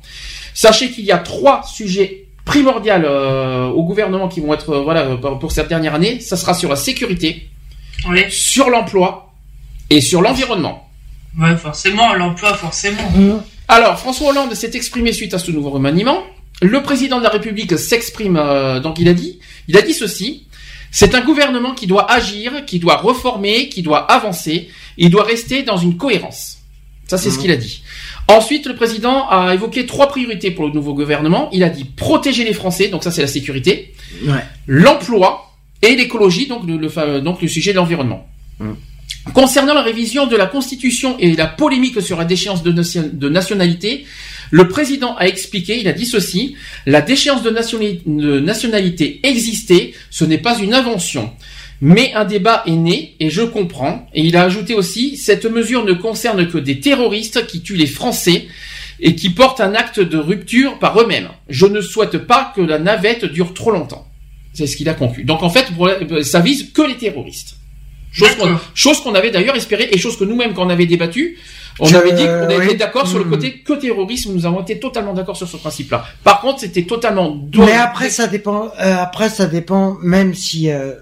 [0.54, 5.16] Sachez qu'il y a trois sujets primordiaux euh, au gouvernement qui vont être euh, voilà
[5.16, 6.20] pour pour cette dernière année.
[6.20, 7.48] Ça sera sur la sécurité,
[8.10, 8.24] Oui.
[8.30, 9.32] sur l'emploi
[9.88, 10.88] et sur l'environnement.
[11.38, 13.02] Ouais, forcément, l'emploi, forcément.
[13.16, 13.42] Hum.
[13.68, 16.22] Alors, François Hollande s'est exprimé suite à ce nouveau remaniement.
[16.62, 19.38] Le président de la République s'exprime, euh, donc il a dit,
[19.68, 20.44] il a dit ceci.
[20.90, 24.68] C'est un gouvernement qui doit agir, qui doit reformer, qui doit avancer.
[24.96, 26.58] Il doit rester dans une cohérence.
[27.06, 27.82] Ça, c'est ce qu'il a dit.
[28.26, 31.48] Ensuite, le président a évoqué trois priorités pour le nouveau gouvernement.
[31.52, 33.94] Il a dit protéger les Français, donc ça c'est la sécurité,
[34.26, 34.44] Ouais.
[34.66, 38.26] l'emploi et l'écologie, donc le, le fa- donc le sujet de l'environnement.
[38.58, 38.72] Mm.
[39.32, 44.04] Concernant la révision de la Constitution et la polémique sur la déchéance de nationalité,
[44.50, 49.92] le président a expliqué, il a dit ceci, la déchéance de, nationali- de nationalité existait,
[50.10, 51.32] ce n'est pas une invention.
[51.80, 55.84] Mais un débat est né, et je comprends, et il a ajouté aussi, cette mesure
[55.84, 58.46] ne concerne que des terroristes qui tuent les Français
[59.00, 61.28] et qui portent un acte de rupture par eux-mêmes.
[61.48, 64.08] Je ne souhaite pas que la navette dure trop longtemps.
[64.54, 65.22] C'est ce qu'il a conclu.
[65.22, 65.88] Donc en fait, pour-
[66.22, 67.54] ça vise que les terroristes.
[68.10, 68.70] Chose qu'on, D'accord.
[68.74, 71.36] chose qu'on avait d'ailleurs espéré et chose que nous-mêmes quand on avait débattu,
[71.80, 72.76] on avait dit qu'on était oui.
[72.76, 73.30] d'accord sur le Mhm.
[73.30, 74.32] côté que terrorisme.
[74.34, 76.04] Nous avons été totalement d'accord sur ce principe-là.
[76.24, 77.36] Par contre, c'était totalement.
[77.56, 78.66] Mais après, ça dépend.
[78.80, 79.96] euh, après, ça dépend.
[80.02, 80.92] Même si euh,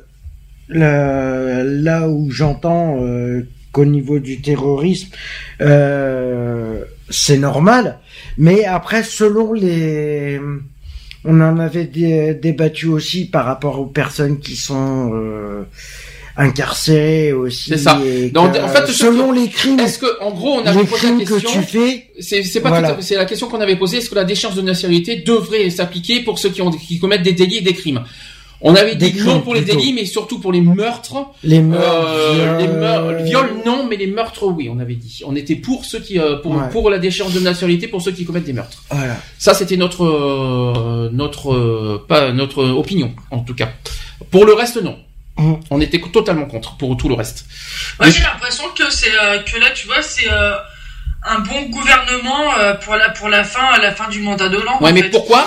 [0.69, 5.09] le, là où j'entends euh, qu'au niveau du terrorisme,
[5.61, 7.99] euh, c'est normal.
[8.39, 10.41] Mais après, selon les,
[11.25, 15.11] on en avait dé- débattu aussi par rapport aux personnes qui sont
[16.39, 17.71] euh, incarcérées aussi.
[17.71, 18.01] C'est ça.
[18.33, 21.25] Donc, en fait, selon les crimes, Est-ce que, en gros, on avait posé la crimes
[21.25, 21.51] que question.
[21.63, 22.97] tu fais, C'est, c'est pas Voilà.
[23.01, 23.99] c'est la question qu'on avait posée.
[23.99, 27.33] Est-ce que la déchéance de nationalité devrait s'appliquer pour ceux qui ont, qui commettent des
[27.33, 28.03] délits et des crimes?
[28.63, 31.17] On avait Des dit non pour les délits, mais surtout pour les meurtres.
[31.45, 35.21] les meurtres, Euh, les meurtres, viols, non, mais les meurtres, oui, on avait dit.
[35.27, 36.71] On était pour ceux qui, euh, pour, Ouais.
[36.73, 38.83] pour la déchéance de nationalité pour ceux qui commettent des meurtres.
[38.91, 39.19] Voilà.
[39.39, 43.69] Ça, c'était notre, euh, notre, euh, pas notre opinion, en tout cas.
[44.31, 44.97] Pour le reste, non.
[45.39, 45.61] Mhm.
[45.71, 47.47] On était totalement contre pour tout le reste.
[48.01, 50.55] Moi, j'ai l'impression que c'est euh, que là, tu vois, c'est euh,
[51.29, 54.57] un bon gouvernement euh, pour la pour la fin à la fin du mandat de
[54.57, 54.81] Hollande.
[54.81, 55.11] Ouais, mais fait.
[55.11, 55.47] pourquoi.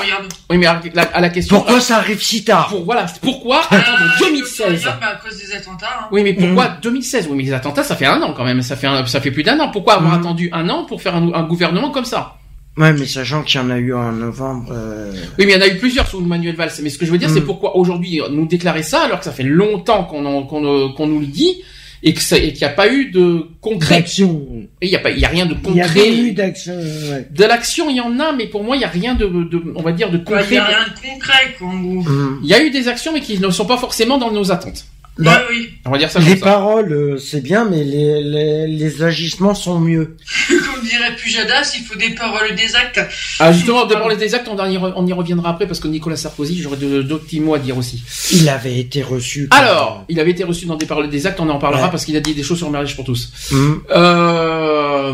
[0.50, 1.56] Oui, mais à la, à la question.
[1.58, 5.16] Pourquoi ça arrive si tard pour, voilà, pourquoi Euh, attendre je 2016 regarde, mais à
[5.16, 5.88] cause des attentats.
[6.02, 6.08] hein.
[6.12, 6.78] Oui, mais pourquoi Mhm.
[6.82, 8.62] 2016 Oui, mais les attentats, ça fait un an quand même.
[8.62, 9.70] Ça fait, un- ça fait plus d'un an.
[9.70, 10.20] Pourquoi avoir Mhm.
[10.20, 12.36] attendu un an pour faire un, un gouvernement comme ça?
[12.78, 14.70] Ouais, mais sachant qu'il y en a eu en novembre.
[14.72, 16.72] euh, Oui, mais il y en a eu plusieurs sous Manuel Valls.
[16.82, 17.46] Mais ce que je veux dire, c'est Mhm.
[17.46, 21.26] pourquoi aujourd'hui nous déclarer ça alors que ça fait longtemps qu'on euh, qu'on nous le
[21.26, 21.62] dit
[22.04, 23.96] et que ça- et qu'il n'y a pas eu de concret.
[23.98, 24.46] d'action.
[24.82, 25.82] Il y a pas, il y a rien de Il y concret.
[25.82, 26.74] avait eu d'action.
[26.78, 27.28] ouais.
[27.30, 29.62] De l'action, il y en a, mais pour moi, il y a rien de, de
[29.76, 30.56] on va dire, de Ouais, Il concret.
[30.56, 31.56] y a rien de concret.
[31.60, 32.40] Mhm.
[32.44, 34.86] Il y a eu des actions, mais qui ne sont pas forcément dans nos attentes.
[35.20, 35.70] Ouais, oui.
[35.86, 36.46] On va dire ça les ça.
[36.46, 40.16] paroles, euh, c'est bien, mais les, les, les agissements sont mieux.
[40.50, 43.02] Comme dirait Pujadas, il faut des paroles et des actes.
[43.40, 45.88] Ah, justement, de parler des actes, on y, re- on y reviendra après parce que
[45.88, 48.02] Nicolas Sarkozy, j'aurais d'autres petits mots à dire aussi.
[48.34, 49.48] Il avait été reçu.
[49.52, 51.92] Alors, il avait été reçu dans des paroles des actes, on en parlera Ouais.
[51.92, 53.32] parce qu'il a dit des choses sur le mariage pour tous.
[53.52, 53.82] Mhm.
[53.92, 55.14] Euh,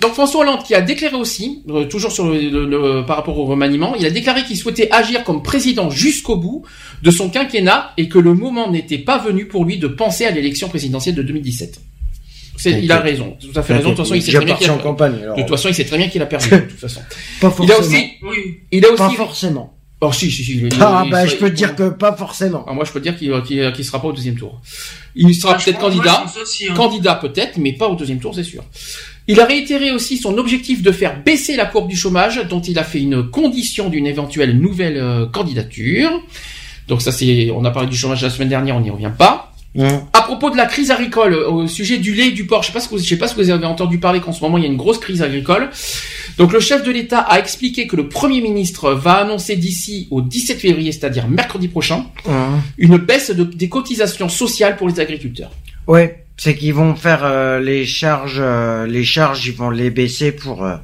[0.00, 3.38] donc François Hollande qui a déclaré aussi, euh, toujours sur le, le- le- par rapport
[3.38, 6.64] au remaniement, il a déclaré qu'il souhaitait agir comme président jusqu'au bout
[7.02, 10.30] de son quinquennat et que le moment n'était pas venu pour lui de penser à
[10.30, 11.80] l'élection présidentielle de 2017.
[12.56, 13.12] C'est, il a T'inquiète.
[13.12, 13.90] raison, tout à fait raison.
[13.90, 15.14] De toute façon, il sait très bien qu'il a, en campagne.
[15.22, 15.36] Alors.
[15.36, 16.48] de toute façon, il sait très bien qu'il a perdu.
[16.50, 17.00] de toute façon.
[17.40, 17.98] Pas Il a forcément.
[17.98, 18.58] aussi, Oui.
[18.70, 19.16] il a Pas aussi.
[19.16, 19.74] forcément.
[20.04, 20.52] Oh si si si.
[20.58, 22.64] il- Ah il- bah il je peux te dire que pas forcément.
[22.68, 24.60] Ah, moi, je peux dire qu'il qu'il, qu'il sera pas au deuxième tour.
[25.14, 26.24] Il sera je peut-être candidat.
[26.40, 26.74] aussi, hein.
[26.74, 28.64] Candidat peut-être, mais pas au deuxième tour, c'est sûr.
[29.28, 32.78] Il a réitéré aussi son objectif de faire baisser la courbe du chômage, dont il
[32.80, 36.10] a fait une condition d'une éventuelle nouvelle euh, candidature.
[36.92, 39.50] Donc ça, c'est, on a parlé du chômage la semaine dernière, on n'y revient pas.
[40.12, 42.66] À propos de la crise agricole, euh, au sujet du lait et du porc, je
[42.66, 44.42] sais pas ce que vous, je sais pas si vous avez entendu parler qu'en ce
[44.42, 45.70] moment il y a une grosse crise agricole.
[46.36, 50.20] Donc le chef de l'État a expliqué que le Premier ministre va annoncer d'ici au
[50.20, 52.04] 17 février, c'est-à-dire mercredi prochain,
[52.76, 55.52] une baisse de- des cotisations sociales pour les agriculteurs.
[55.86, 60.32] Ouais, c'est qu'ils vont faire euh, les charges, euh, les charges, ils vont les baisser
[60.32, 60.76] pour euh,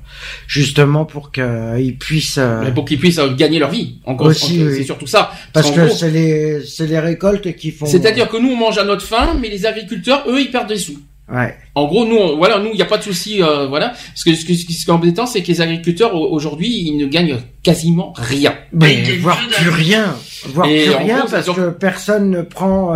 [0.47, 2.39] justement pour qu'ils puissent.
[2.39, 3.99] euh, pour qu'ils puissent euh, gagner leur vie.
[4.05, 4.75] En gros, Aussi, en- oui.
[4.77, 5.33] c'est surtout ça.
[5.52, 7.86] parce que c'est les c'est les récoltes qui font.
[7.86, 10.77] c'est-à-dire que nous on mange à notre faim, mais les agriculteurs, eux, ils perdent des
[10.78, 10.99] sous.
[11.31, 11.55] Ouais.
[11.75, 13.89] En gros, nous, on- voilà, nous, il n'y a pas de souci, euh, voilà.
[13.89, 16.31] Parce que ce qui ce qui- ce qui est embêtant, c'est que les agriculteurs au-
[16.33, 18.55] aujourd'hui, ils ne gagnent quasiment rien.
[18.73, 21.68] Mais il gagne voir que plus rien, voir Et plus en rien gros, parce que
[21.70, 22.94] personne ne prend.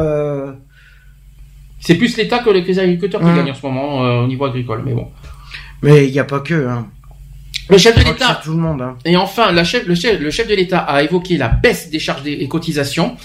[1.84, 4.82] C'est plus l'État que les agriculteurs qui gagnent en ce moment euh, au niveau agricole,
[4.86, 5.08] mais bon.
[5.82, 6.66] Mais il y a pas que.
[6.68, 6.86] Hein.
[7.68, 8.80] Le chef de l'État tout le monde.
[8.82, 8.96] Hein.
[9.04, 11.98] Et enfin, la chef- le, chef, le chef de l'État a évoqué la baisse des
[11.98, 13.16] charges des- et cotisations.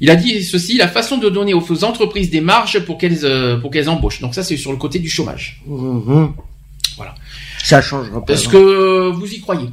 [0.00, 3.58] Il a dit ceci, la façon de donner aux entreprises des marges pour qu'elles euh,
[3.58, 4.20] pour qu'elles embauchent.
[4.20, 5.60] Donc ça, c'est sur le côté du chômage.
[5.66, 6.32] Mhm.
[6.96, 7.14] Voilà.
[7.62, 8.32] Ça changera pas.
[8.32, 8.50] Est-ce non.
[8.52, 9.68] que vous y croyez?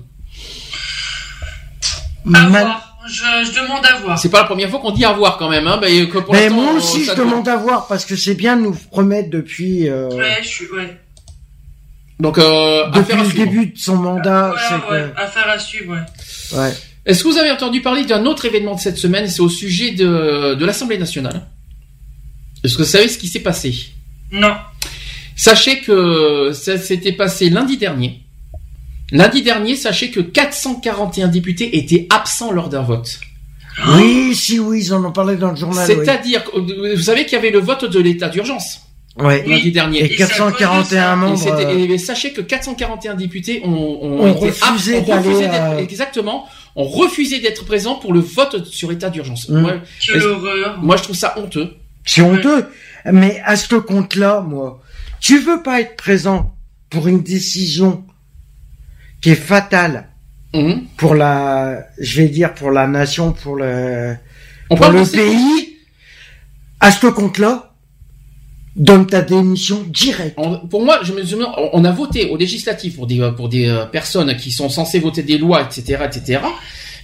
[2.26, 2.95] À Man- voir.
[3.08, 3.14] Je,
[3.46, 4.18] je demande à voir.
[4.20, 5.68] C'est pas la première fois qu'on dit avoir quand même.
[5.68, 8.58] Hein, que pour Mais moi on- aussi, je demande à voir parce que c'est bien
[8.58, 11.00] de nous promettre depuis euh, Ouais, je suis, ouais.
[12.20, 13.46] Donc, euh, depuis affaire à le suivre.
[13.46, 14.52] début de son mandat.
[14.52, 16.58] Ouais, c'est ouais, affaire à suivre, ouais.
[16.60, 16.74] ouais.
[17.06, 19.28] Est-ce que vous avez entendu parler d'un autre événement de cette semaine?
[19.28, 21.46] C'est au sujet de, de l'Assemblée nationale.
[22.64, 23.76] Est-ce que vous savez ce qui s'est passé?
[24.32, 24.56] Non.
[25.36, 28.22] Sachez que ça s'était passé lundi dernier.
[29.12, 33.20] Lundi dernier, sachez que 441 députés étaient absents lors d'un vote.
[33.98, 35.86] Oui, si, oui, ils en ont parlé dans le journal.
[35.86, 38.82] C'est-à-dire, vous savez qu'il y avait le vote de l'état d'urgence
[39.18, 39.44] Ouais.
[39.48, 39.54] Oui.
[39.54, 40.00] lundi dernier.
[40.00, 41.14] Et Et c'est à cause de 441 ça.
[41.14, 41.60] Et, membres.
[41.90, 45.48] euh, et sachez que 441 députés ont, ont, Ont été refusé abs- ont refusé d'aller,
[45.52, 49.48] d'être- euh, exactement, ont refusé d'être présents pour le vote sur l'état d'urgence.
[49.48, 49.60] Mm.
[49.62, 49.74] Moi,
[50.06, 50.80] Quelle Est-ce- horreur.
[50.82, 51.76] moi, je trouve ça honteux.
[52.06, 52.66] C'est honteux.
[53.10, 54.82] Mais à ce compte-là, moi,
[55.22, 56.54] tu veux pas être présent
[56.90, 58.04] pour une décision
[59.26, 60.06] qui est fatale
[60.54, 60.84] Mhm.
[60.98, 64.16] pour la, je vais dire pour la nation, pour le,
[64.70, 65.78] On pour le pays.
[66.80, 67.74] À ce compte-là,
[68.76, 70.38] donne ta démission directe.
[70.70, 71.24] Pour moi, je me
[71.74, 75.00] on a voté au législatif pour des euh, pour des euh, personnes qui sont censées
[75.00, 76.42] voter des lois, etc., etc.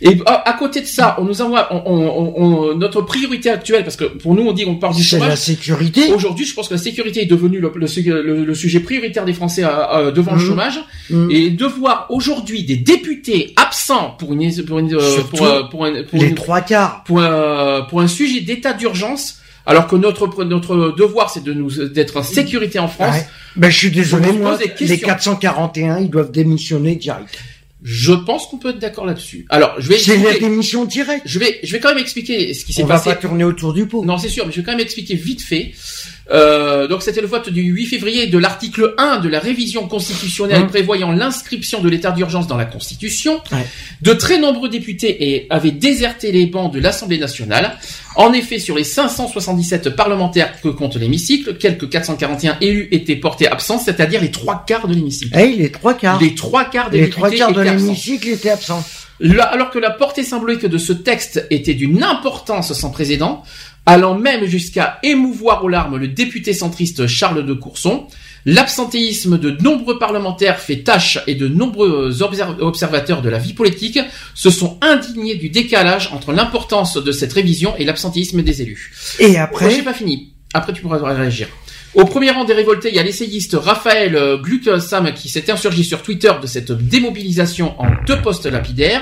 [0.04, 3.84] Et à, à côté de ça, on nous envoie on, on- on- notre priorité actuelle,
[3.84, 5.38] parce que pour nous, on dit qu'on parle du C'est la chômage.
[5.40, 6.12] sécurité.
[6.14, 9.34] Aujourd'hui, je pense que la sécurité est devenue le, le le- le sujet prioritaire des
[9.34, 10.48] Français euh, euh, devant le Mhm.
[10.48, 10.80] chômage.
[11.12, 11.30] Mm.
[11.32, 15.64] Et de voir aujourd'hui des députés absents pour une pour une euh, Surtout pour, euh,
[15.64, 17.04] pour un, pour Les une- trois quarts.
[17.06, 21.70] pour un, pour un sujet d'état d'urgence, alors que notre notre devoir c'est de nous
[21.90, 23.16] d'être en sécurité en France.
[23.16, 23.28] Ouais.
[23.56, 25.08] Ben, je suis désolé, On moi, les questions.
[25.08, 27.38] 441, ils doivent démissionner direct.
[27.84, 29.46] Je pense qu'on peut être d'accord là-dessus.
[29.50, 31.24] Alors, je vais C'est la démission directe.
[31.26, 33.10] je vais je vais quand même expliquer ce qui s'est On va passé.
[33.10, 34.06] pas tourner autour du pot.
[34.06, 35.72] Non, c'est sûr, mais je vais quand même expliquer vite fait.
[36.32, 40.62] Euh, donc c'était le vote du 8 février de l'article 1 de la révision constitutionnelle
[40.62, 40.68] Hum.
[40.68, 43.42] prévoyant l'inscription de l'état d'urgence dans la Constitution.
[43.52, 43.66] Ouais.
[44.02, 47.78] De très nombreux députés avaient déserté les bancs de l'Assemblée nationale.
[48.16, 53.80] En effet, sur les 577 parlementaires que compte l'hémicycle, quelques 441 élus étaient portés absents,
[53.80, 55.38] c'est-à-dire les trois quarts de l'hémicycle.
[55.38, 56.20] Eh, les trois quarts.
[56.20, 58.84] Les trois quarts des Les députés trois quarts de l'hémicycle étaient absents.
[59.22, 63.44] Là, alors que la portée symbolique de ce texte était d'une importance sans précédent,
[63.86, 68.06] allant même jusqu'à émouvoir aux larmes le député centriste Charles de Courson,
[68.46, 74.00] l'absentéisme de nombreux parlementaires fait tâche et de nombreux obser- observateurs de la vie politique
[74.36, 78.92] se sont indignés du décalage entre l'importance de cette révision et l'absentéisme des élus.
[79.20, 80.34] Et Moi, après, j'ai pas fini?
[80.54, 81.48] Après, tu pourras réagir.
[81.94, 85.84] Au premier rang des révoltés, il y a l'essayiste Raphaël euh, Glucksam qui s'est insurgé
[85.84, 89.02] sur Twitter de cette démobilisation en deux postes lapidaires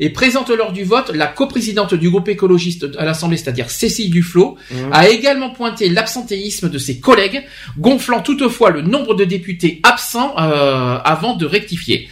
[0.00, 4.56] et présente lors du vote la coprésidente du groupe écologiste à l'Assemblée, c'est-à-dire Cécile Duflot,
[4.70, 4.88] Mhm.
[4.92, 7.44] a également pointé l'absentéisme de ses collègues,
[7.78, 12.08] gonflant toutefois le nombre de députés absents euh, avant de rectifier.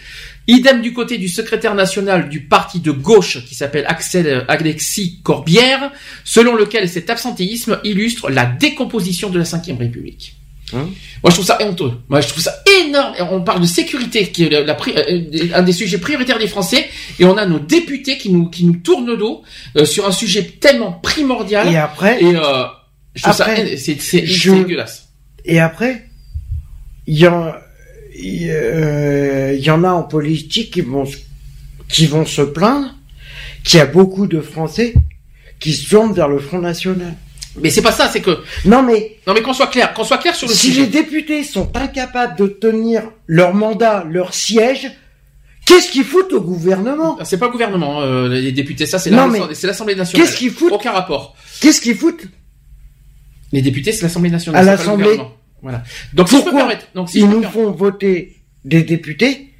[0.48, 5.20] Idem du côté du secrétaire national du parti de gauche qui s'appelle Axel euh, Alexis
[5.22, 5.92] Corbière,
[6.24, 10.34] selon lequel cet absentéisme illustre la décomposition de la Ve République.
[10.74, 10.88] Hein
[11.22, 11.92] Moi, je trouve ça honteux.
[12.08, 12.54] Moi, je trouve ça
[12.84, 13.14] énorme.
[13.30, 16.48] On parle de sécurité, qui est la, la pri- euh, un des sujets prioritaires des
[16.48, 16.88] Français,
[17.18, 19.42] et on a nos députés qui nous qui nous tournent le dos
[19.76, 21.68] euh, sur un sujet tellement primordial.
[21.68, 22.64] et après, Et euh,
[23.14, 25.08] je trouve Après, ça, c'est c'est je- c'est dégueulasse.
[25.44, 26.08] et après,
[27.06, 27.52] il y en,
[28.14, 31.18] il euh, y en a en politique qui vont, se-
[31.88, 32.94] qui vont se plaindre
[33.64, 34.94] qu'il y a beaucoup de Français
[35.60, 37.14] qui se tournent vers le Front National.
[37.60, 40.18] Mais c'est pas ça, c'est que Non mais, non mais qu'on soit clair, qu'on soit
[40.18, 40.80] clair sur le si sujet.
[40.82, 44.90] les députés sont incapables de tenir leur mandat, leur siège,
[45.66, 47.18] qu'est-ce qu'ils foutent au gouvernement?
[47.24, 50.26] C'est pas le gouvernement, euh, les députés, ça c'est l'Assemblée nationale.
[50.26, 50.72] Qu'est-ce qu'ils foutent?
[50.72, 51.36] Aucun rapport.
[51.60, 52.26] Qu'est-ce qu'ils foutent?
[53.52, 54.60] Les députés, c'est l'Assemblée nationale.
[54.60, 55.20] À l'Assemblée.
[55.62, 55.82] Voilà.
[56.12, 59.50] Donc si Pourquoi donc si Ils nous font voter des députés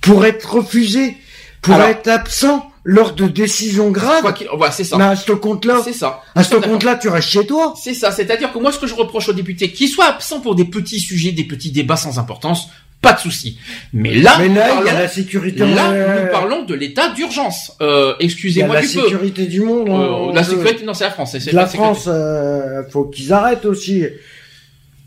[0.00, 1.16] pour être refusés,
[1.62, 4.22] pour Alors- être absents lors de décisions graves?
[4.22, 4.96] quoi c'est ça.
[4.96, 6.22] Mais à ce compte-là, C'est ça.
[6.34, 7.74] à ce compte-là, tu restes chez toi.
[7.80, 10.54] C'est ça, c'est-à-dire que moi, ce que je reproche aux députés, qu'ils soient absents pour
[10.54, 12.68] des petits sujets, des petits débats sans importance,
[13.02, 13.58] pas de souci.
[13.92, 15.58] Mais là, Mais là, il y a parlons- la sécurité.
[15.60, 17.72] là, euh, nous parlons de l'état d'urgence.
[17.80, 19.02] Euh, excusez-moi la du peu.
[19.02, 19.88] sécurité du monde.
[19.88, 21.32] Euh, en la sécurité, non, c'est la France.
[21.38, 21.76] c'est la sécurité.
[21.76, 24.04] France, euh, faut qu'ils arrêtent aussi.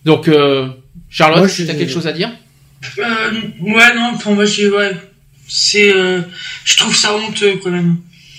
[0.05, 0.67] Donc, euh,
[1.09, 2.31] Charlotte, Moi, je tu as suis- quelque chose à dire?
[2.97, 3.31] Euh,
[3.61, 4.91] ouais, non, enfin, moi, j'ai, ouais.
[5.47, 6.21] C'est, euh,
[6.65, 7.97] je trouve ça honteux, quand même.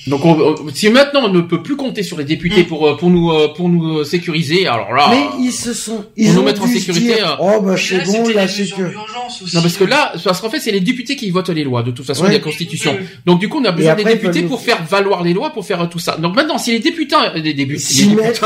[0.08, 2.96] Donc, on- on- si maintenant on ne peut plus compter sur les députés pour euh,
[2.96, 5.06] pour nous euh, pour nous euh, sécuriser, alors là.
[5.10, 8.04] Mais ils se sont, pour ils nous ont mettre en sécurité, dire, oh bah c'est
[8.04, 8.24] bon,
[8.88, 9.54] d'urgence aussi.
[9.54, 11.92] Non parce que là, parce qu'en fait c'est les députés qui votent les lois de
[11.92, 12.30] toute façon Ouais.
[12.30, 12.96] de la Constitution.
[13.26, 15.64] Donc du coup on a besoin des après, députés pour faire valoir les lois, pour
[15.64, 16.16] faire tout ça.
[16.16, 18.42] Donc maintenant si les députés, euh, les députés, les députés-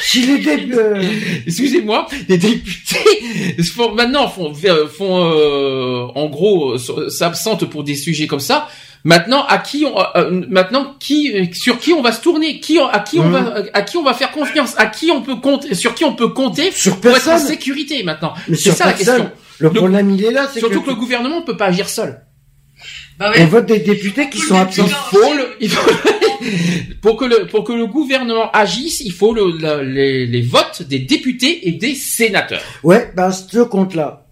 [0.00, 1.02] Si les dé- euh,
[1.48, 6.76] excusez-moi, les députés font, maintenant font, font euh, en gros
[7.08, 8.68] s'absentent pour des sujets comme ça.
[9.06, 12.86] Maintenant, à qui on, euh, maintenant qui, sur qui on va se tourner, qui, on-
[12.88, 15.74] à qui on va, à qui on va faire confiance, à qui on peut compter,
[15.74, 18.32] sur qui on peut compter sur pour être en sécurité maintenant?
[18.48, 19.30] C'est sur ça la question.
[19.58, 21.66] Le Le- problème il est là, c'est Surtout que, que le gouvernement ne peut pas
[21.66, 22.22] agir seul.
[23.18, 23.46] Bah on ouais.
[23.46, 24.86] vote des députés qui sont le absents.
[24.86, 25.90] Il faut le, il faut-
[27.02, 30.82] pour que le, pour que le gouvernement agisse, il faut le, la- les, les votes
[30.82, 32.62] des députés et des sénateurs.
[32.82, 34.26] Ouais, ben ce compte-là,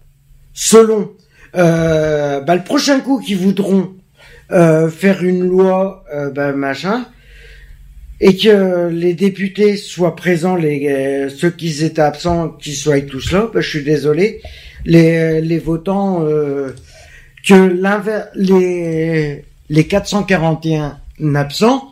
[0.53, 1.11] selon
[1.55, 3.93] euh, bah, le prochain coup qu'ils voudront
[4.51, 7.05] euh, faire une loi, euh, ben machin,
[8.19, 13.31] et que les députés soient présents, les euh, ceux qui étaient absents, qui soient tous
[13.31, 14.41] là, ben, je suis désolé,
[14.85, 16.71] les les votants euh,
[17.47, 20.99] que l'inver les les 441
[21.35, 21.89] absents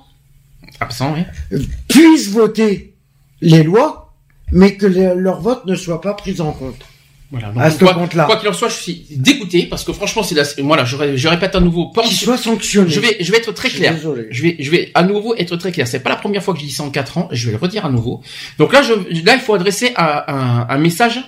[0.79, 1.67] Absent, oui.
[1.87, 2.93] puissent voter
[3.41, 4.13] les lois,
[4.51, 6.83] mais que le- leur vote ne soit pas pris en compte.
[7.31, 7.53] Voilà.
[7.57, 8.25] À ce quoi, compte-là.
[8.25, 11.17] quoi qu'il en soit, je suis dégoûté parce que franchement, c'est la, voilà, je, ré-
[11.17, 12.89] je répète à nouveau, pense, Qu'ils soient sanctionnés.
[12.89, 13.95] je vais, je vais être très clair.
[13.95, 14.27] désolé.
[14.31, 15.87] Je vais, je vais à nouveau être très clair.
[15.87, 17.29] C'est pas la première fois que je dis ça en quatre ans.
[17.31, 18.21] Je vais le redire à nouveau.
[18.57, 18.93] Donc là, je,
[19.25, 21.21] là, il faut adresser un, un, un message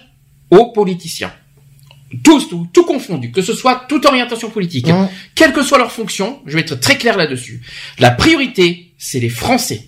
[0.52, 1.32] aux politiciens.
[2.24, 4.88] Tous, tout, tout confondu, que ce soit toute orientation politique,
[5.34, 7.62] quelle que soit leur fonction, je vais être très clair là-dessus.
[7.98, 9.88] La priorité, c'est les Français.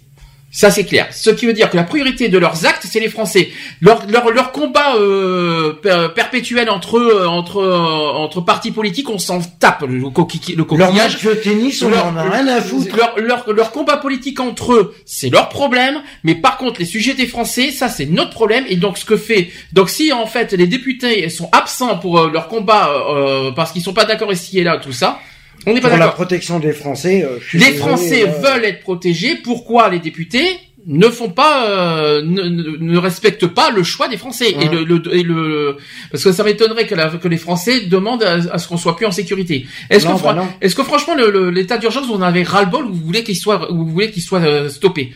[0.58, 1.08] Ça c'est clair.
[1.12, 3.50] Ce qui veut dire que la priorité de leurs actes, c'est les Français.
[3.82, 7.76] Leur leur, leur combat euh, per- perpétuel entre eux, entre euh,
[8.24, 12.06] entre partis politiques, on s'en tape le, coquille- le Leur match de tennis, on Leur-
[12.08, 12.96] en a rien à foutre.
[12.96, 16.02] Leur, leur, leur combat politique entre eux, c'est leur problème.
[16.24, 18.64] Mais par contre, les sujets des Français, ça c'est notre problème.
[18.70, 22.30] Et donc ce que fait, donc si en fait les députés sont absents pour euh,
[22.32, 25.20] leur combat euh, parce qu'ils sont pas d'accord ici et là, tout ça,
[25.68, 26.14] on n'est pas Pour la d'accord.
[26.16, 29.36] protection des Français, euh, je suis Les désolé, Français euh, veulent être protégés.
[29.44, 30.46] Pourquoi les députés
[30.88, 34.84] ne font pas, euh, ne, ne, ne respectent pas le choix des Français et, le,
[34.84, 35.78] le, et le,
[36.12, 38.96] parce que ça m'étonnerait que, la- que les Français demandent à, à ce qu'on soit
[38.96, 39.66] plus en sécurité.
[39.90, 42.70] Est-ce que, bah est-ce que franchement le- le- l'état d'urgence vous en avez ras le
[42.70, 45.14] bol ou vous voulez qu'il soit, ou vous voulez qu'il soit stoppé?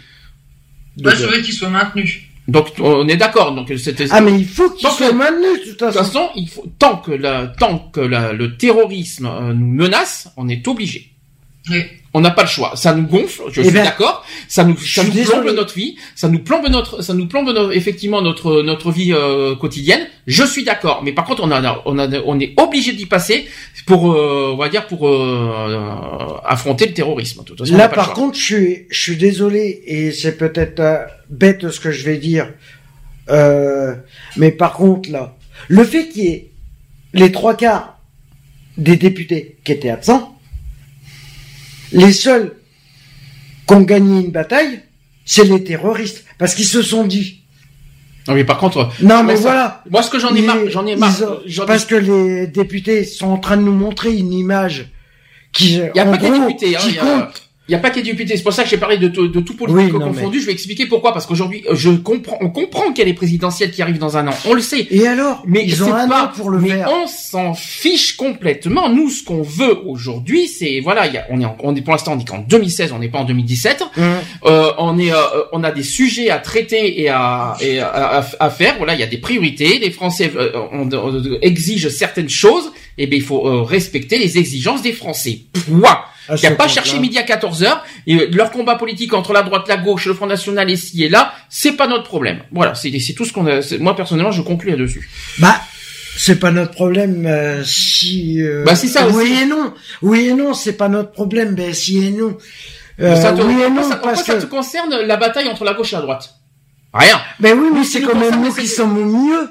[1.04, 2.29] Moi, je voudrais qu'il soit maintenu.
[2.50, 3.54] Donc on est d'accord.
[3.54, 4.06] Donc c'était.
[4.12, 6.00] Ah mais il faut qu'ils Tant soient que- maintenus de toute de toute façon.
[6.00, 10.48] façon, il faut tant que la, tant que la, le terrorisme euh, nous menace, on
[10.50, 11.12] est obligé.
[11.70, 11.84] Oui.
[12.16, 12.72] On n'a pas le choix.
[12.76, 14.26] Ça nous gonfle, je Eh suis ben, d'accord.
[14.48, 15.96] Ça nous, ça nous plombe notre vie.
[16.16, 20.08] Ça nous plombe notre, ça nous plombe effectivement notre notre vie euh, quotidienne.
[20.26, 21.04] Je suis d'accord.
[21.04, 23.48] Mais par contre, on a, on a, on est obligé d'y passer
[23.86, 27.42] pour, euh, on va dire, pour euh, affronter le terrorisme.
[27.42, 28.16] De toute façon, on Là n'a pas le par choix.
[28.16, 32.18] contre, je suis, je suis désolé et c'est peut-être euh, bête ce que je vais
[32.18, 32.52] dire,
[33.30, 33.94] euh,
[34.38, 35.36] mais par contre là,
[35.68, 36.52] le fait qu'il y ait
[37.14, 38.00] les trois quarts
[38.78, 40.36] des députés qui étaient absents,
[41.92, 42.54] les seuls
[43.68, 44.82] qui ont gagné une bataille,
[45.26, 47.42] c'est les terroristes parce qu'ils se sont dit.
[48.28, 49.84] Non, mais par contre, Non mais ça- voilà.
[49.90, 51.16] moi, ce que j'en ai marre, j'en ai marre.
[51.22, 54.88] ont- parce que les députés sont en train de nous montrer une image
[55.52, 57.49] qui, Il y a en pas députés, hein, qui il y a- compte.
[57.70, 58.36] Il n'y a pas que des députés.
[58.36, 60.42] C'est pour ça que j'ai parlé de, tout- de tout politique Oui, confondu.
[60.42, 61.14] Je vais expliquer pourquoi.
[61.14, 64.18] Parce qu'aujourd'hui, euh, je comprends, on comprend qu'il y a les présidentielles qui arrivent dans
[64.18, 64.34] un an.
[64.46, 64.88] On le sait.
[64.90, 66.90] Et alors Mais ils ont un pas, an pour le mais faire.
[66.92, 68.90] on s'en fiche complètement.
[68.90, 71.82] Nous, ce qu'on veut aujourd'hui, c'est voilà, il y a, on est, en- on est
[71.82, 73.84] pour l'instant, on dit qu'en 2016, on n'est pas en 2017.
[73.98, 74.04] Hum.
[74.46, 75.18] Euh, on est, euh,
[75.52, 78.76] on a des sujets à traiter et à, et à, à- à faire.
[78.78, 79.78] Voilà, il y a des priorités.
[79.78, 82.72] Les Français euh, on- on- exigent certaines choses.
[82.98, 85.42] Et bien, il faut euh, respecter les exigences des Français.
[85.68, 86.00] Point.
[86.30, 87.80] À Il n'y a ce pas cherché midi à 14h.
[88.08, 91.04] Et euh, leur combat politique entre la droite, la gauche, le Front National et ci
[91.04, 92.42] et là, c'est pas notre problème.
[92.52, 93.60] Voilà, c'est tout ce qu'on a.
[93.80, 95.10] Moi personnellement, je conclue là-dessus.
[95.40, 95.60] Bah,
[96.18, 98.42] c'est pas notre problème euh, si.
[98.42, 99.44] euh, Bah, c'est ça Oui aussi.
[99.44, 99.74] et non.
[100.02, 101.56] Oui et non, c'est pas notre problème.
[101.56, 102.38] Ben si et non.
[103.02, 105.94] Euh, ça te, oui et non ça, ça te concerne la bataille entre la gauche
[105.94, 106.36] et la droite?
[106.94, 107.22] Rien.
[107.40, 109.50] Ben oui, mais c'est quand même nous qui sommes au milieu.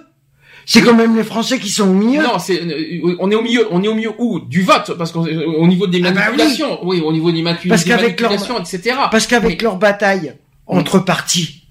[0.71, 2.23] C'est quand même les Français qui sont au milieu.
[2.23, 4.39] Non, c'est euh, on est au milieu, on est au milieu où?
[4.41, 5.27] Du vote parce qu'au
[5.67, 6.37] niveau des Ah bah oui.
[6.37, 7.01] manipulations, oui.
[7.01, 8.97] au niveau des, manu- Parce des qu'avec leur- manipulations, etc.
[9.11, 10.35] Parce qu'avec Mais- leur bataille
[10.67, 11.63] entre partis,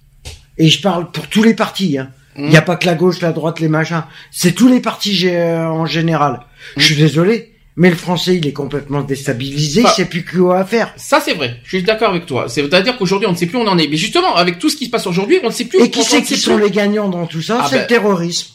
[0.57, 2.09] et je parle pour tous les partis, hein.
[2.39, 2.49] Il Mm.
[2.49, 4.03] n'y a pas que la gauche, la droite, les machins.
[4.31, 6.41] C'est tous les partis euh, en général.
[6.75, 9.83] Je suis désolé, mais le français, il est complètement déstabilisé.
[9.83, 9.89] Bah.
[9.91, 10.91] il sait plus quoi faire.
[10.97, 12.47] Ça c'est vrai, je suis d'accord avec toi.
[12.49, 13.87] C'est-à-dire qu'aujourd'hui on ne sait plus où on en est.
[13.87, 15.79] Mais justement, avec tout ce qui se passe aujourd'hui, on ne sait plus.
[15.81, 16.63] Et qui on- ne qui sait sont plus.
[16.65, 17.59] les gagnants dans tout ça?
[17.61, 18.47] Ah C'est ben- le terrorisme.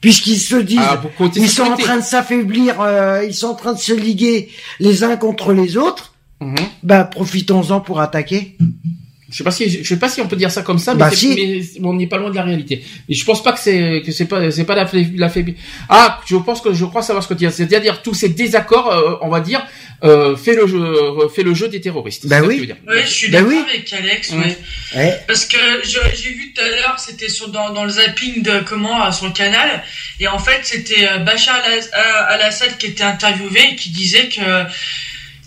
[0.00, 1.02] Puisqu'ils se disent, Ah,
[1.36, 4.48] ils sont en train de s'affaiblir, euh, ils sont en train de se liguer
[4.78, 6.14] les uns contre les autres.
[6.42, 6.56] Mhm.
[6.82, 8.56] bah profitons-en pour attaquer.
[9.30, 11.00] Je sais pas si je sais pas si on peut dire ça comme ça, mais,
[11.00, 11.78] Bah, c'est- si.
[11.80, 12.84] mais on n'est pas loin de la réalité.
[13.08, 15.54] Mais je pense pas que c'est que c'est pas c'est pas la, la faible-
[15.88, 17.52] Ah, je pense que je crois savoir ce que tu dis.
[17.52, 19.64] C'est-à-dire tous ces désaccords, euh, on va dire,
[20.02, 22.26] euh, fait le jeu euh, fait le jeu des terroristes.
[22.26, 22.54] Bah oui.
[22.54, 22.76] tu veux dire.
[22.88, 23.70] Ouais, je suis Ben d'accord oui.
[23.72, 24.56] avec Alex, Ouais.
[24.96, 25.20] ouais.
[25.28, 29.06] Parce que j'ai vu tout à l'heure, c'était sur dans, dans le zapping de comment
[29.06, 29.82] euh, sur le canal,
[30.18, 34.40] et en fait c'était Bachar al- al-Assad qui était interviewé et qui disait que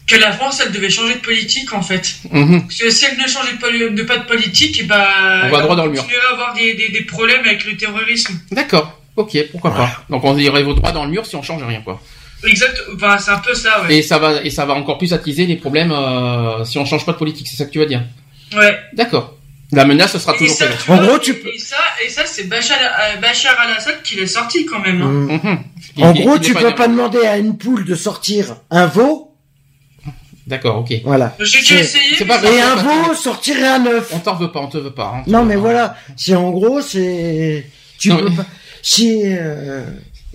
[0.08, 2.16] que la France elle devait changer de politique en fait.
[2.32, 2.64] Mhm.
[2.64, 5.08] Parce que si elle ne changeait pas de pas de politique, et bah
[5.46, 6.02] On va droit dans le mur.
[6.02, 8.38] continuer à avoir des, des, des problèmes avec le terrorisme.
[8.52, 9.00] D'accord.
[9.16, 10.04] Ok, pourquoi pas.
[10.10, 12.02] Donc on irait au droit dans le mur si on change rien quoi.
[12.46, 12.78] Exact.
[12.96, 13.98] Enfin c'est un peu ça, ouais.
[13.98, 17.06] Et ça va et ça va encore plus attiser les problèmes euh, si on change
[17.06, 17.48] pas de politique.
[17.48, 18.04] C'est ça que tu vas dire.
[18.56, 18.78] Ouais.
[18.94, 19.38] D'accord.
[19.72, 20.84] La menace ce sera Et toujours ça, présente.
[20.86, 24.02] tu En gros, tu et- peux- Et ça, et ça c'est Bachar, euh, Bachar al-Assad
[24.04, 25.02] qui l'est sorti quand même.
[25.02, 25.06] hein.
[25.06, 25.40] mm.
[25.44, 25.60] Mhm.
[26.04, 29.33] En Il- gros, tu pas peux pas demander à une poule de sortir un veau.
[30.46, 30.94] D'accord, ok.
[31.06, 31.36] Voilà.
[31.40, 32.16] J'ai C'est- essayé.
[32.18, 34.12] c'est pas Et un veau sortirait un œuf.
[34.14, 35.14] On t'en veut pas, on te veut pas.
[35.18, 35.24] hein.
[35.28, 35.96] Non, mais voilà.
[36.18, 37.66] C'est en gros, c'est.
[37.98, 38.46] Tu Non, peux mais- pas.
[38.82, 39.22] Si.
[39.26, 39.86] euh,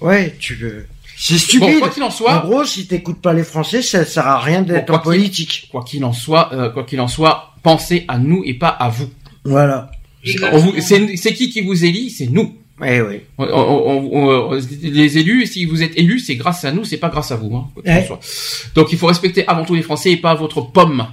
[0.00, 0.86] Ouais, tu veux.
[1.16, 1.78] C'est Bon, stupide.
[1.80, 4.62] quoi qu'il en en soit, gros, si t'écoutes pas les Français, ça sert à rien
[4.62, 5.68] d'être Bon, en politique.
[5.72, 8.88] quoi qu'il en soit, euh, quoi qu'il en soit, pensez à nous et pas à
[8.88, 9.10] vous.
[9.44, 9.90] Voilà.
[10.24, 12.10] C'est qui qui vous élit?
[12.10, 12.56] C'est nous.
[12.84, 13.20] Eh oui.
[13.38, 16.96] On- on- on- on- les élus, si vous êtes élus, c'est grâce à nous, c'est
[16.98, 17.54] pas grâce à vous.
[17.56, 17.68] Hein.
[18.74, 21.06] Donc il faut respecter avant tout les Français et pas votre pomme.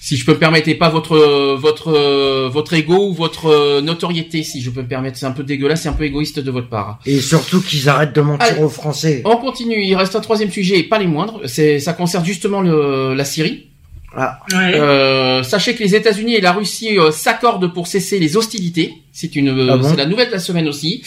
[0.00, 1.16] Si je peux me permettre, et pas votre
[1.56, 5.16] votre votre ego ou votre notoriété, si je peux me permettre.
[5.16, 6.98] C'est un peu dégueulasse, c'est un peu égoïste de votre part.
[7.06, 8.62] Et surtout qu'ils arrêtent de mentir Allez.
[8.62, 9.22] aux Français.
[9.24, 9.82] On continue.
[9.82, 11.40] Il reste un troisième sujet, et pas les moindres.
[11.46, 13.68] C'est ça concerne justement le, la Syrie.
[14.16, 14.74] Ouais.
[14.74, 18.94] Euh, sachez que les États-Unis et la Russie euh, s'accordent pour cesser les hostilités.
[19.12, 21.02] C'est une, euh, Ah bon c'est la nouvelle de la semaine aussi.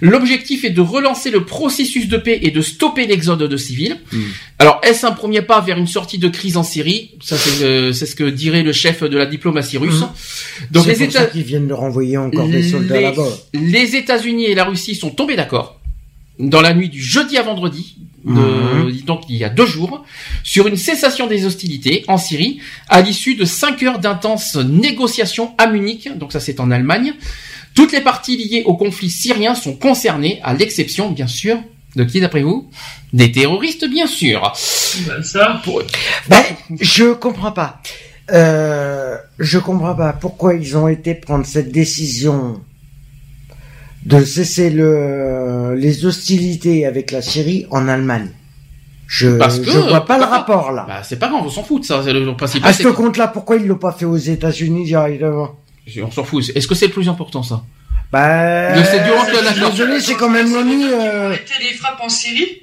[0.00, 3.96] L'objectif est de relancer le processus de paix et de stopper l'exode de civils.
[4.12, 4.20] Hmm.
[4.58, 7.12] Alors, est-ce un premier pas vers une sortie de crise en Syrie?
[7.22, 10.00] Ça, c'est, euh, c'est ce que dirait le chef de la diplomatie russe.
[10.70, 10.88] Donc, Hmm.
[10.90, 13.28] C'est les États, qu'ils viennent de renvoyer encore des soldats les- là-bas.
[13.54, 15.80] les États-Unis et la Russie sont tombés d'accord
[16.38, 18.30] dans la nuit du jeudi à vendredi, de-
[18.90, 19.00] Mhm.
[19.02, 20.04] donc il y a deux jours,
[20.44, 25.66] sur une cessation des hostilités en Syrie à l'issue de cinq heures d'intenses négociations à
[25.66, 26.08] Munich.
[26.16, 27.14] Donc ça c'est en Allemagne.
[27.74, 31.58] Toutes les parties liées au conflit syrien sont concernées, à l'exception bien sûr
[31.96, 32.68] de qui d'après vous?
[33.12, 34.40] Des terroristes bien sûr.
[35.06, 35.60] Bah, ça.
[35.64, 35.82] Pour-
[36.28, 36.42] Ben,
[36.80, 37.80] je comprends pas.
[38.30, 42.60] Euh, je comprends pas pourquoi ils ont été prendre cette décision
[44.08, 48.30] de cesser le, les hostilités avec la Syrie en Allemagne.
[49.06, 50.84] Je, Parce que- je vois pas le pas rapport là.
[50.88, 52.02] Bah c'est pas grave, on s'en fout de ça.
[52.04, 52.68] C'est le principal.
[52.70, 55.56] à ce compte-là, pourquoi ils l'ont pas fait aux États-Unis directement?
[56.02, 56.44] On s'en fout.
[56.54, 57.62] Est-ce que c'est le plus important ça?
[58.12, 60.84] Bah, Mais c'est durant que la- désolé, c'est quand même l'ONU.
[60.84, 62.62] euh, Arrêter les frappes en Syrie?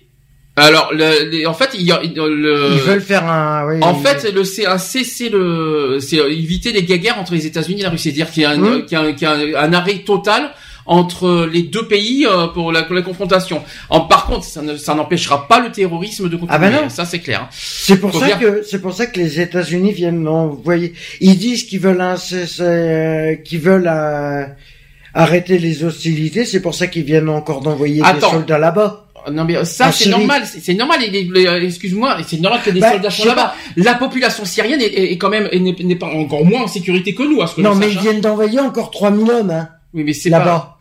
[0.56, 2.70] Alors, le, les- en fait, il y a le.
[2.74, 3.68] ils veulent faire un.
[3.68, 7.82] oui, En fait, le c'est un cesser le, c'est éviter les guerres entre les États-Unis
[7.82, 9.32] et la Russie, c'est-à-dire qu'il y a un, qu'il y a un, qu'il y a
[9.60, 10.52] un- un arrêt total
[10.86, 13.62] entre les deux pays euh, pour la, pour la confrontation.
[13.90, 16.52] En, par contre, ça ne- ça n'empêchera pas le terrorisme de continuer.
[16.54, 16.90] Ah bah non.
[16.90, 17.42] Ça c'est clair.
[17.44, 17.50] hein.
[17.52, 20.94] C'est pour Faut ça dire- que c'est pour ça que les États-Unis viennent envoyer.
[21.22, 22.16] Ils disent qu'ils veulent un,
[22.62, 24.46] euh, qu'ils veulent euh,
[25.14, 26.46] arrêter les hostilités.
[26.46, 29.02] C'est pour ça qu'ils viennent encore d'envoyer des soldats là-bas.
[29.32, 31.00] Non mais ça c'est normal, c'est normal.
[31.64, 33.56] Excuse-moi, c'est normal que des Bah, soldats sais là-bas.
[33.76, 37.16] La population syrienne est, est- est quand même est- n'est pas encore moins en sécurité
[37.16, 38.02] que nous, à ce que Non, mais sache, ils hein.
[38.04, 40.75] viennent d'envoyer encore 3000 hommes hein, Oui, mais c'est pas.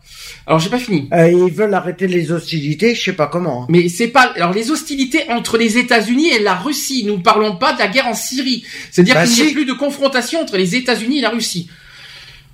[0.47, 1.07] Alors j'ai pas fini.
[1.13, 2.93] Euh, ils veulent arrêter les hostilités.
[2.95, 3.63] Je sais pas comment.
[3.63, 3.67] hein.
[3.69, 7.03] Mais c'est pas alors les hostilités entre les États-Unis et la Russie.
[7.05, 8.63] Nous ne parlons pas de la guerre en Syrie.
[8.91, 11.67] C'est-à-dire Bah qu'il n'y a plus de confrontation entre les États-Unis et la Russie.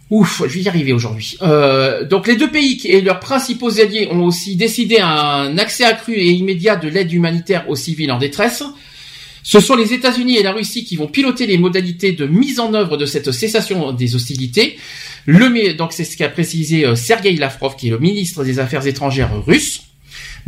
[0.09, 1.38] Ouf, je vais y arriver aujourd'hui.
[1.41, 6.14] Euh, donc les deux pays et leurs principaux alliés ont aussi décidé un accès accru
[6.16, 8.61] et immédiat de l'aide humanitaire aux civils en détresse.
[9.43, 12.73] Ce sont les États-Unis et la Russie qui vont piloter les modalités de mise en
[12.73, 14.77] œuvre de cette cessation des hostilités.
[15.25, 18.85] Le, donc c'est ce qu'a précisé euh, Sergei Lavrov, qui est le ministre des Affaires
[18.87, 19.83] étrangères russe.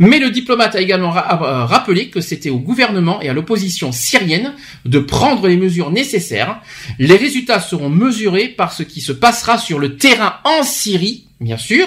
[0.00, 4.54] Mais le diplomate a également euh, rappelé que c'était au gouvernement et à l'opposition syrienne
[4.84, 6.60] de prendre les mesures nécessaires.
[6.98, 11.58] Les résultats seront mesurés par ce qui se passera sur le terrain en Syrie, bien
[11.58, 11.86] sûr,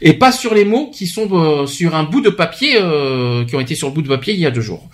[0.00, 2.74] et pas sur les mots qui sont euh, sur un bout de papier,
[3.48, 4.88] qui ont été sur le bout de papier il y a deux jours.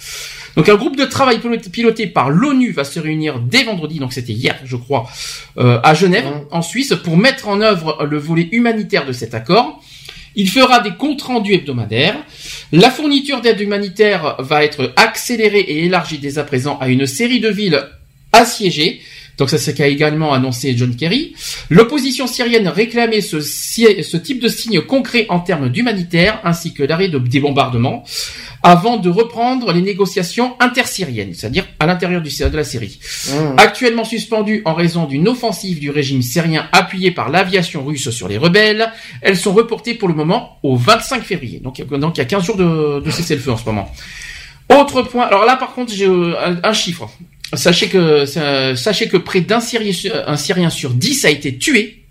[0.56, 1.38] Donc un groupe de travail
[1.70, 5.06] piloté- par l'ONU va se réunir dès vendredi, donc c'était hier, je crois,
[5.58, 9.82] euh, à Genève, en Suisse, pour mettre en œuvre le volet humanitaire de cet accord.
[10.34, 12.16] Il fera des comptes rendus hebdomadaires.
[12.72, 17.40] La fourniture d'aide humanitaire va être accélérée et élargie dès à présent à une série
[17.40, 17.82] de villes
[18.32, 19.00] assiégées
[19.38, 21.34] Donc ça c'est qu'a également annoncé John Kerry.
[21.68, 23.36] L'opposition syrienne réclamait ce,
[24.16, 28.04] type de signe concret en termes d'humanitaire ainsi que l'arrêt de- des bombardements
[28.62, 32.98] avant de reprendre les négociations intersyriennes, c'est-à-dire à l'intérieur de la Syrie.
[33.28, 33.58] Mmh.
[33.58, 38.38] Actuellement suspendues en raison d'une offensive du régime syrien appuyée par l'aviation russe sur les
[38.38, 38.90] rebelles,
[39.22, 41.60] elles sont reportées pour le moment au 25 février.
[41.60, 43.64] Donc, il y a- donc il y a 15 jours de, de cessez-le-feu en ce
[43.66, 43.92] moment.
[44.74, 46.34] Autre point, alors là par contre j'ai euh,
[46.64, 47.08] un chiffre.
[47.54, 51.56] Sachez que ça- sachez que près d'un Syrien, sur- un Syrien sur 10 a été
[51.58, 52.02] tué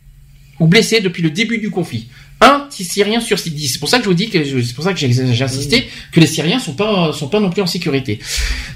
[0.60, 2.08] ou blessé depuis le début du conflit.
[2.42, 3.68] Un Syrien sur 10.
[3.74, 5.88] C'est pour ça que je vous dis que c'est pour ça que j'ai j'ai insisté
[6.12, 8.20] que les Syriens sont pas sont pas non plus en sécurité.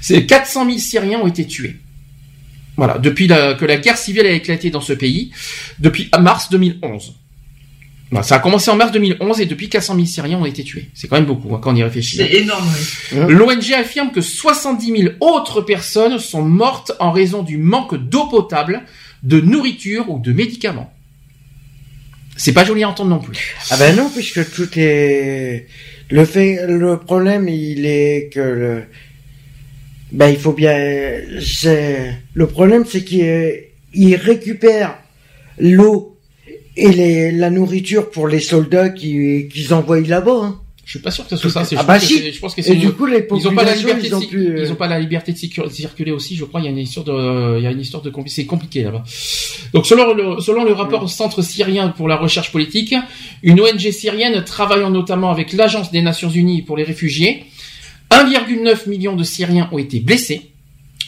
[0.00, 1.76] C'est 400 000 Syriens ont été tués.
[2.76, 5.30] Voilà, depuis la- que la guerre civile a éclaté dans ce pays,
[5.78, 7.14] depuis mars 2011.
[8.10, 10.90] Voilà, ça a commencé en mars 2011 et depuis 400 000 Syriens ont été tués.
[10.94, 12.16] C'est quand même beaucoup hein, quand on y réfléchit.
[12.16, 12.66] C'est énorme,
[13.12, 13.18] oui.
[13.28, 18.82] L'ONG affirme que 70 000 autres personnes sont mortes en raison du manque d'eau potable,
[19.22, 20.92] de nourriture ou de médicaments.
[22.36, 23.54] C'est pas joli à entendre non plus.
[23.70, 25.66] Ah ben non, puisque tout est
[26.10, 28.84] le fait, le problème, il est que le,
[30.10, 30.74] ben il faut bien,
[31.40, 33.54] c'est le problème, c'est qu'il
[33.92, 34.96] il récupère
[35.58, 36.09] l'eau
[36.80, 40.40] et les, la nourriture pour les soldats qui qu'ils envoient là-bas.
[40.42, 40.60] Hein.
[40.84, 41.76] Je suis pas sûr que ce soit ça.
[41.76, 42.32] Ah bah si.
[42.32, 44.22] Je pense que Et du coup, les ils ont pas la liberté ils de, ont
[44.34, 46.34] euh, ils ont pas la liberté de circu- circuler aussi.
[46.34, 48.44] Je crois il y a une histoire de il y a une histoire de c'est
[48.44, 49.04] compliqué là-bas.
[49.72, 52.92] Donc selon le selon le rapport au Centre syrien pour la recherche politique,
[53.44, 57.44] une ONG syrienne travaillant notamment avec l'Agence des Nations Unies pour les réfugiés,
[58.10, 60.49] 1,9 million de Syriens ont été blessés.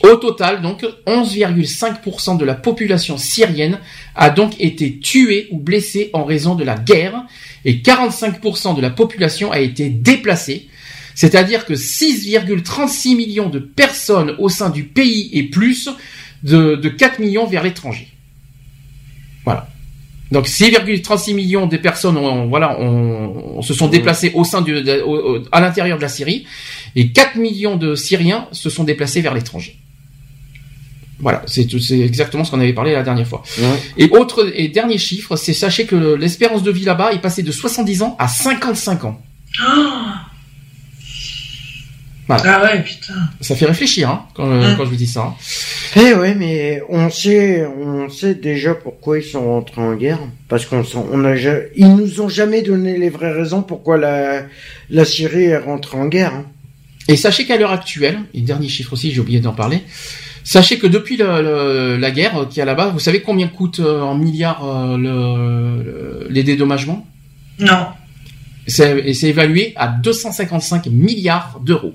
[0.01, 3.79] Au total, donc, 11,5% de la population syrienne
[4.17, 7.23] a donc été tuée ou blessée en raison de la guerre
[7.65, 10.67] et 45% de la population a été déplacée.
[11.15, 15.89] C'est-à-dire que 6,36 millions de personnes au sein du pays et plus
[16.43, 18.09] de, de 4 millions vers l'étranger.
[19.45, 19.69] Voilà.
[20.33, 25.03] Donc 6,36 millions de personnes ont, voilà, ont- se sont déplacées au sein du, de-
[25.03, 26.45] au- au- à l'intérieur de la Syrie
[26.97, 29.77] et 4 millions de Syriens se sont déplacés vers l'étranger.
[31.23, 33.43] Voilà, c'est tout- c'est exactement ce qu'on avait parlé la dernière fois.
[33.97, 37.43] Et autre et dernier chiffre, c'est sachez que le- l'espérance de vie là-bas est passée
[37.43, 39.21] de 70 ans à 55 ans.
[39.65, 40.27] Ah,
[42.29, 42.43] Voilà.
[42.47, 43.15] Ah ouais, putain.
[43.41, 44.77] Ça fait réfléchir hein, quand, Hum.
[44.77, 45.23] quand je vous dis ça.
[45.23, 45.35] hein.
[45.97, 50.21] Eh ouais, mais on sait, on sait déjà pourquoi ils sont rentrés en guerre.
[50.49, 51.35] Parce qu'on on a,
[51.77, 54.45] ils nous ont jamais donné les vraies raisons pourquoi la,
[54.89, 56.33] la Syrie est rentrée en guerre.
[56.35, 56.47] hein.
[57.09, 59.83] Et sachez qu'à l'heure actuelle, et dernier chiffre aussi, j'ai oublié d'en parler,
[60.45, 63.81] sachez que depuis le- le- la guerre qu'il y a là-bas, vous savez combien coûte
[63.81, 67.07] euh, en milliards euh, le- le- les dédommagements?
[67.59, 67.87] Non.
[68.67, 71.95] C'est- Et c'est évalué à 255 milliards d'euros.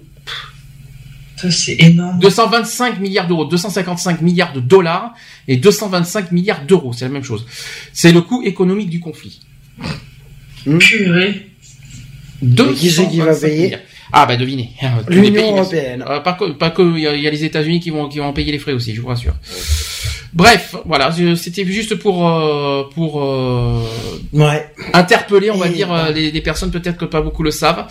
[1.37, 2.19] Ça, c'est énorme.
[2.19, 5.13] 225 milliards d'euros, 255 milliards de dollars
[5.47, 7.45] et 225 milliards d'euros, c'est la même chose.
[7.93, 9.39] C'est le coût économique du conflit.
[10.79, 11.47] Purée.
[12.43, 13.79] Et qui c'est qui va 225 payer milliards.
[14.13, 14.71] Ah bah devinez.
[15.09, 16.03] L'Union européenne.
[16.07, 18.25] Euh, pas que, pas que, il y, y a les États-Unis qui vont, qui vont
[18.27, 19.33] en payer les frais aussi, je vous rassure.
[20.33, 23.81] Bref, voilà, c'était juste pour, euh, pour euh,
[24.33, 24.67] Ouais.
[24.93, 26.07] interpeller, on va Et dire, bah.
[26.07, 27.85] euh, les, les personnes peut-être que pas beaucoup le savent.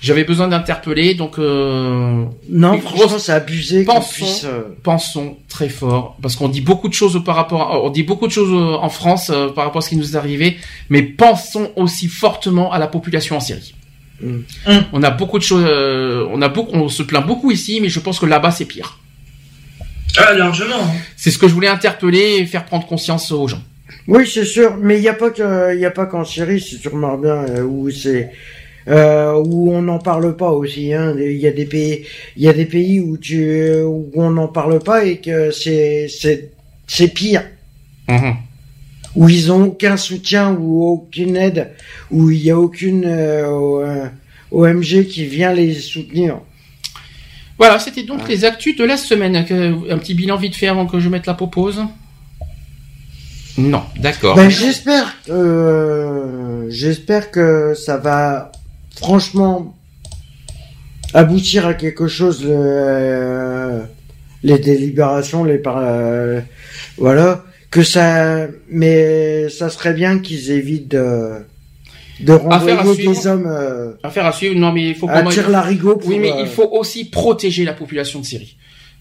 [0.00, 4.44] J'avais besoin d'interpeller, donc euh, Non, franchement, c'est abusé pensons, puisse.
[4.44, 8.04] euh, pensons très fort, parce qu'on dit beaucoup de choses par rapport, à- on dit
[8.04, 10.56] beaucoup de choses en France euh, par rapport à ce qui nous est arrivé,
[10.90, 13.74] mais pensons aussi fortement à la population en Syrie.
[14.20, 14.40] Mm.
[14.92, 17.88] On a beaucoup de choses, euh, on a beaucoup, on se plaint beaucoup ici, mais
[17.88, 18.98] je pense que là-bas c'est pire.
[20.16, 20.74] Ah, largement.
[20.82, 20.92] hein.
[21.16, 23.62] C'est ce que je voulais interpeller et faire prendre conscience aux gens.
[24.08, 26.60] Oui, c'est sûr, mais il n'y a pas que, il y a pas qu'en Syrie,
[26.60, 28.30] si tu remarques bien, euh, où c'est,
[28.88, 30.92] euh, où on n'en parle pas aussi.
[30.94, 31.14] Hein.
[31.18, 32.04] Il y a des pays,
[32.36, 36.08] il y a des pays où tu, où on n'en parle pas et que c'est,
[36.08, 36.50] c'est,
[36.86, 37.44] c'est pire.
[39.18, 41.72] Où ils ont aucun soutien ou aucune aide,
[42.10, 43.46] où il y a aucune euh,
[43.82, 44.06] euh,
[44.52, 46.40] OMG qui vient les soutenir.
[47.58, 49.34] Voilà, c'était donc les actus de la semaine.
[49.34, 51.82] Un petit bilan vite fait avant que je mette la propose.
[53.58, 54.36] Non, d'accord.
[54.36, 58.52] Ben, j'espère, euh, j'espère que ça va
[58.94, 59.74] franchement
[61.12, 62.44] aboutir à quelque chose.
[62.46, 63.82] euh,
[64.44, 66.40] les délibérations, les par, euh,
[66.96, 71.44] voilà, que ça, mais ça serait bien qu'ils évitent de,
[72.20, 74.54] de renvoyer des hommes euh, Affaire à suivre.
[74.54, 76.08] Non, mais il faut à tire larigot pour.
[76.08, 78.56] Oui, mais euh, il faut aussi protéger la population de Syrie.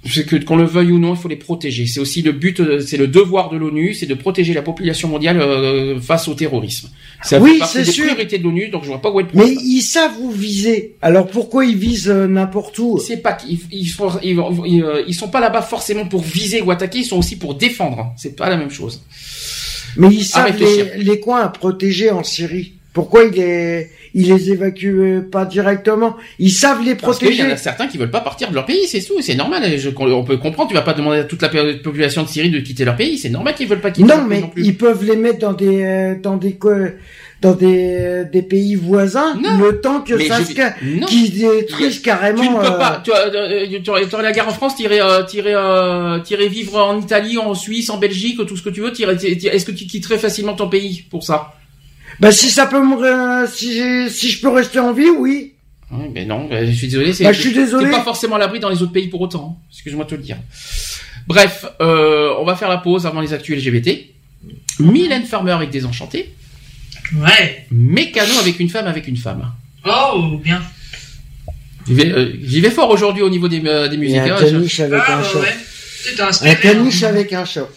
[0.06, 1.86] C'est que qu'on le veuille ou non, il faut les protéger.
[1.88, 5.10] C'est aussi le but, euh, c'est le devoir de l'ONU, c'est de protéger la population
[5.10, 6.90] mondiale euh, face au terrorisme.
[7.24, 8.06] Ça Oui, c'est sûr.
[8.06, 10.96] priorités de l'ONU, donc je vois pas où le Mais ils savent où viser.
[11.02, 13.00] Alors pourquoi ils visent euh, n'importe où?
[13.00, 13.88] C'est pas qu'ils ils,
[14.24, 17.36] ils, ils, euh, ils sont pas là-bas forcément pour viser ou attaquer, ils sont aussi
[17.38, 18.14] pour défendre.
[18.18, 19.02] C'est pas la même chose.
[19.98, 22.74] Mais ils savent les, les coins à protéger en Syrie.
[22.98, 26.16] Pourquoi ils les, ils les évacuent euh, pas directement?
[26.40, 27.54] Ils savent les Parce qu'il y en protéger.
[27.54, 29.62] a certains qui veulent pas partir de leur pays, c'est tout, c'est normal.
[29.78, 31.50] Je- on peut comprendre, tu vas pas demander à toute la
[31.84, 34.28] population de Syrie de quitter leur pays, c'est normal qu'ils veulent pas quitter Non, leur
[34.28, 34.64] pays mais non plus.
[34.66, 36.58] ils peuvent les mettre dans des, euh, dans des,
[37.44, 39.60] dans des, euh, des pays voisins, Non.
[39.64, 40.54] le temps que Mais ça se
[41.08, 42.42] qu'ils détruisent carrément.
[42.42, 43.04] Tu ne peux euh, pas.
[43.06, 47.38] Tu, euh, tu, aurais- la guerre en France, t'irais, euh, euh, t'irais vivre en Italie,
[47.38, 48.92] en Suisse, en Belgique, tout ce que tu veux.
[49.00, 51.54] Est-ce que tu quitterais facilement ton pays pour ça?
[52.20, 55.54] Bah si ça peut me, euh, si si je peux rester en vie, oui.
[55.92, 57.14] Oui, mais non, euh, je suis désolé.
[57.22, 57.86] Bah, je suis désolé.
[57.86, 59.58] T'es pas forcément à l'abri dans les autres pays pour autant.
[59.60, 59.64] hein.
[59.72, 60.38] Excuse-moi de te le dire.
[61.28, 64.08] Bref, euh, on va faire la pause avant les actus LGBT.
[64.80, 66.34] Mylène Farmer avec Désenchanté.
[67.16, 67.66] Ouais.
[67.72, 69.52] Mécano avec une femme avec une femme.
[69.86, 70.62] Oh, bien.
[71.88, 74.18] J'y vais, euh, vais fort aujourd'hui au niveau des, euh, des musiques.
[74.18, 75.40] a un hein, caniche avec Ah, un chat.
[75.40, 76.50] ouais.
[76.50, 77.68] Un caniche avec un chat.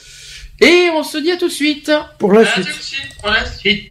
[0.61, 1.91] Et on se dit à tout de suite.
[2.19, 2.67] Pour la suite.
[2.67, 3.89] tout de suite, pour la suite.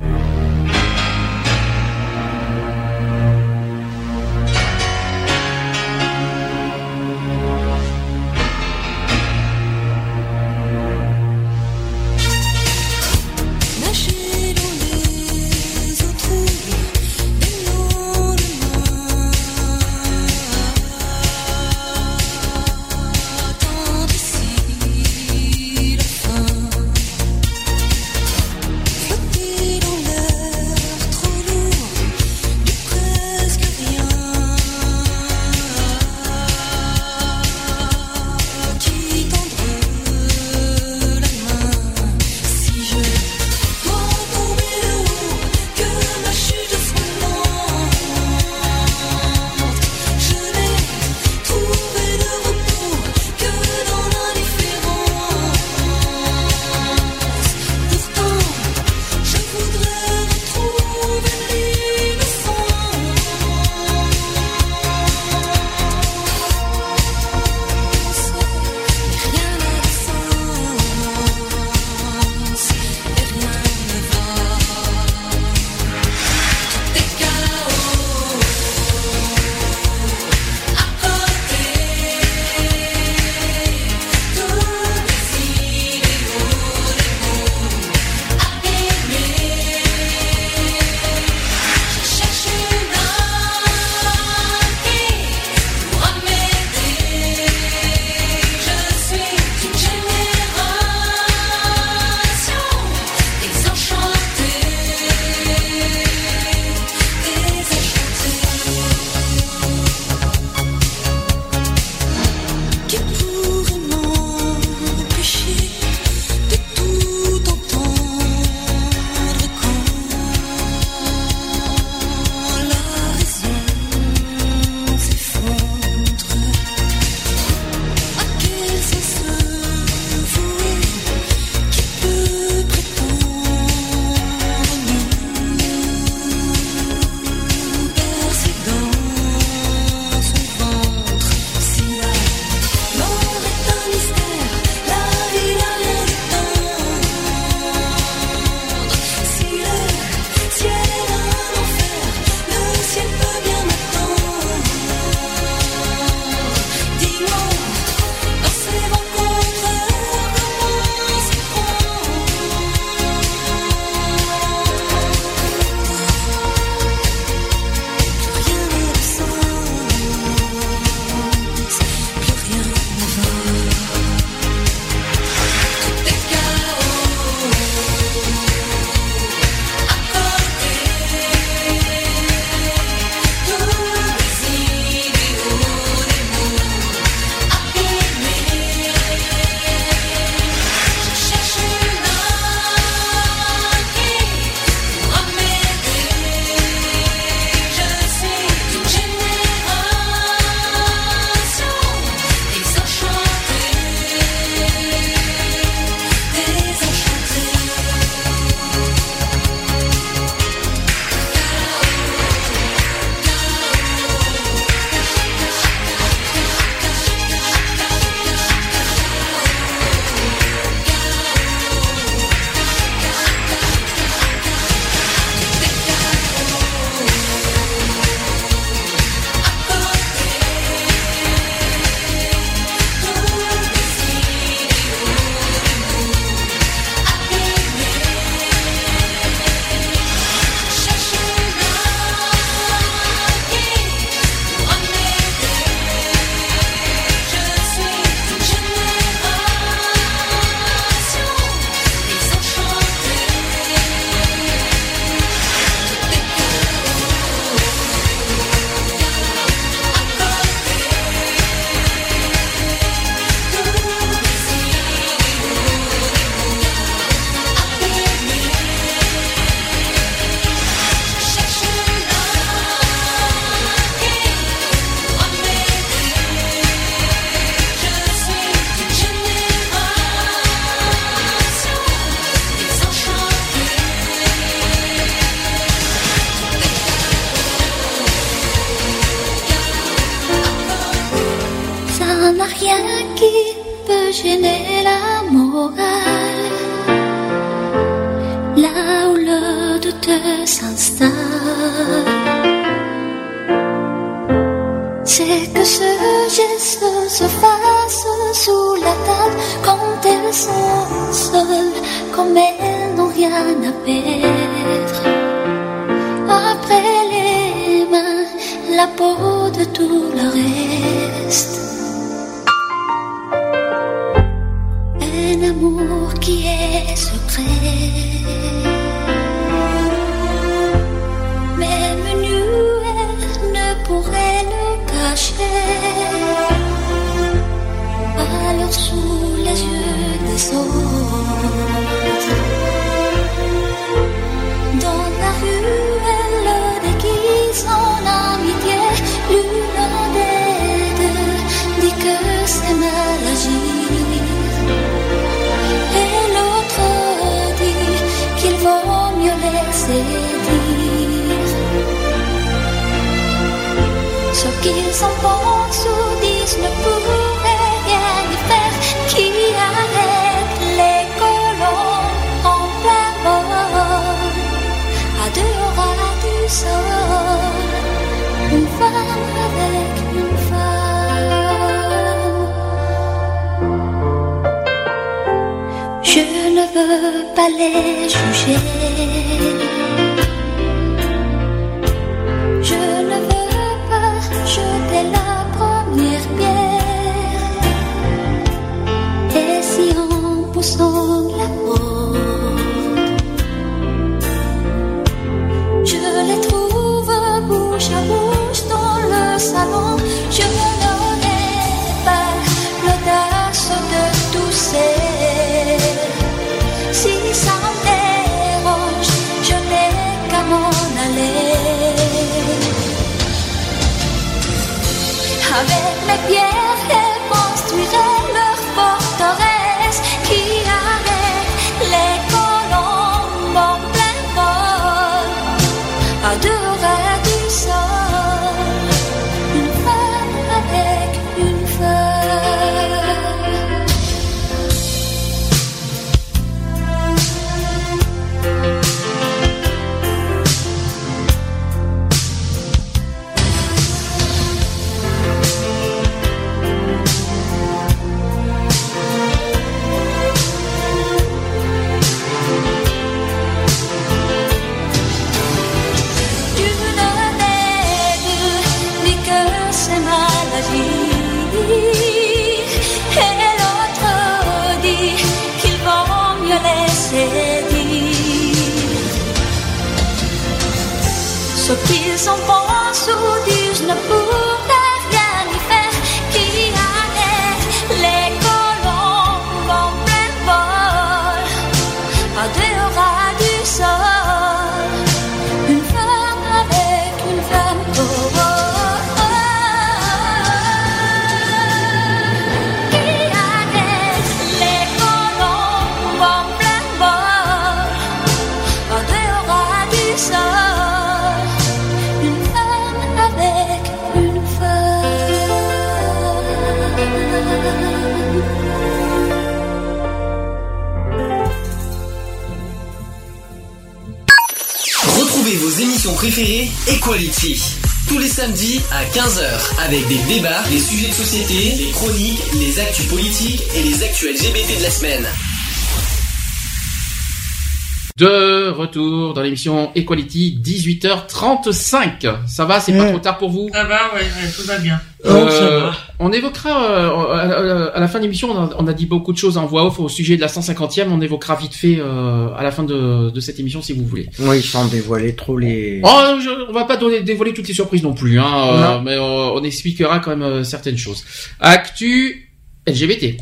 [538.79, 542.47] Retour dans l'émission Equality, 18h35.
[542.47, 543.69] Ça va, c'est pas trop tard pour vous?
[543.71, 544.99] Ça va, ouais, ouais, tout va bien.
[545.25, 545.91] Oh, ça va.
[546.19, 549.37] On évoquera euh, à, la fin de l'émission, on a, on a dit beaucoup de
[549.37, 551.07] choses en voix off au sujet de la 150e.
[551.09, 554.29] On évoquera vite fait euh, à la fin de, de cette émission si vous voulez.
[554.39, 556.01] Oui, sans dévoiler trop les.
[556.03, 559.01] Oh, je- on va pas donner, dévoiler toutes les surprises non plus, hein, euh, Non.
[559.01, 559.21] mais euh,
[559.53, 561.23] on expliquera quand même euh, certaines choses.
[561.59, 562.49] Actu
[562.87, 563.35] LGBT.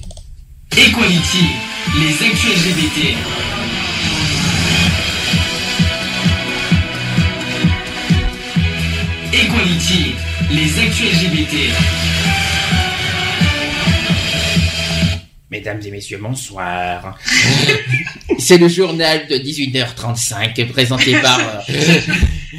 [0.76, 1.46] Equality,
[2.00, 3.16] les actus LGBT.
[9.70, 11.56] Les actus LGBT.
[15.52, 17.18] Mesdames et messieurs, bonsoir.
[18.40, 21.38] C'est le journal de 18h35 présenté par...
[21.40, 21.74] euh,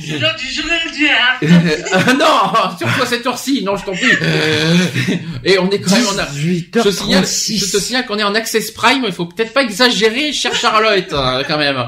[0.06, 1.06] C'est l'heure du journal du.
[1.46, 4.06] Euh, non, surtout à cette heure-ci, non, je t'en prie.
[5.44, 8.22] Et on est quand même, on a, je te signale, je te signale qu'on est
[8.22, 11.86] en Access Prime, il faut peut-être pas exagérer, chère Charlotte, hein, quand même.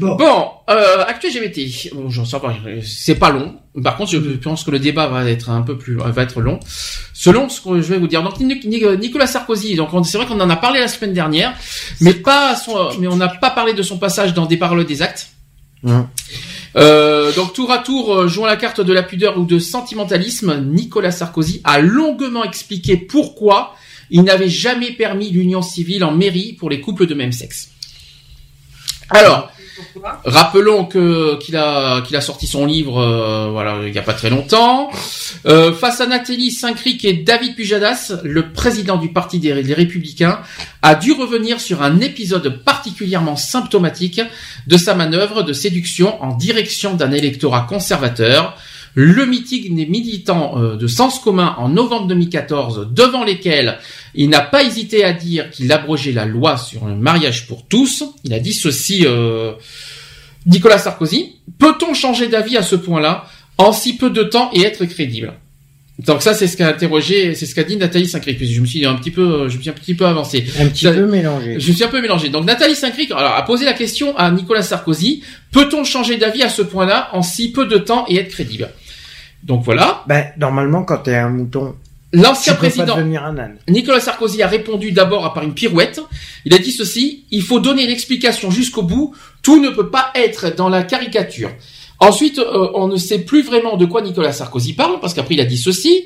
[0.00, 0.16] Bon.
[0.16, 1.94] Bon, euh, Actu LGBT.
[1.94, 3.56] Bon, j'en sais pas, c'est pas long.
[3.82, 6.58] Par contre, je pense que le débat va être un peu plus, va être long.
[7.14, 8.22] Selon ce que je vais vous dire.
[8.22, 9.74] Donc, Nic- Nic- Nicolas Sarkozy.
[9.76, 11.54] Donc, on- c'est vrai qu'on en a parlé la semaine dernière,
[12.00, 15.02] mais pas son, mais on n'a pas parlé de son passage dans des paroles des
[15.02, 15.28] actes.
[16.76, 20.60] Euh, donc tour à tour, euh, jouant la carte de la pudeur ou de sentimentalisme,
[20.66, 23.74] Nicolas Sarkozy a longuement expliqué pourquoi
[24.10, 27.70] il n'avait jamais permis l'union civile en mairie pour les couples de même sexe.
[29.10, 29.50] Alors,
[30.24, 34.14] Rappelons que qu'il a qu'il a sorti son livre, euh, voilà, il y a pas
[34.14, 34.90] très longtemps.
[35.46, 40.40] Euh, face à Nathalie Saint-Cric et David Pujadas, le président du parti des Républicains
[40.82, 44.20] a dû revenir sur un épisode particulièrement symptomatique
[44.66, 48.56] de sa manœuvre de séduction en direction d'un électorat conservateur.
[49.00, 53.78] Le meeting des militants euh, de Sens commun en novembre 2014, devant lesquels
[54.16, 58.02] il n'a pas hésité à dire qu'il abrogeait la loi sur le mariage pour tous.
[58.24, 59.52] Il a dit ceci, euh,
[60.46, 61.36] Nicolas Sarkozy.
[61.60, 65.32] Peut-on changer d'avis à ce point-là en si peu de temps et être crédible?
[66.04, 68.44] Donc ça, c'est ce qu'a interrogé, c'est ce qu'a dit Nathalie Saint-Cric.
[68.44, 70.44] Je me suis un petit peu, je me suis un petit peu avancé.
[70.58, 71.60] Un petit Ça- peu mélangé.
[71.60, 72.30] Je me suis un peu mélangé.
[72.30, 75.22] Donc Nathalie Saint-Cric alors, a posé la question à Nicolas Sarkozy.
[75.52, 78.70] Peut-on changer d'avis à ce point-là en si peu de temps et être crédible?
[79.42, 80.04] Donc voilà.
[80.06, 81.74] Ben, normalement, quand t'es un mouton,
[82.12, 82.96] L'ancien président.
[83.68, 86.00] Nicolas Sarkozy a répondu d'abord par une pirouette.
[86.46, 90.54] Il a dit ceci, il faut donner l'explication jusqu'au bout, tout ne peut pas être
[90.56, 91.50] dans la caricature.
[92.00, 95.40] Ensuite, euh, on ne sait plus vraiment de quoi Nicolas Sarkozy parle, parce qu'après il
[95.40, 96.04] a dit ceci,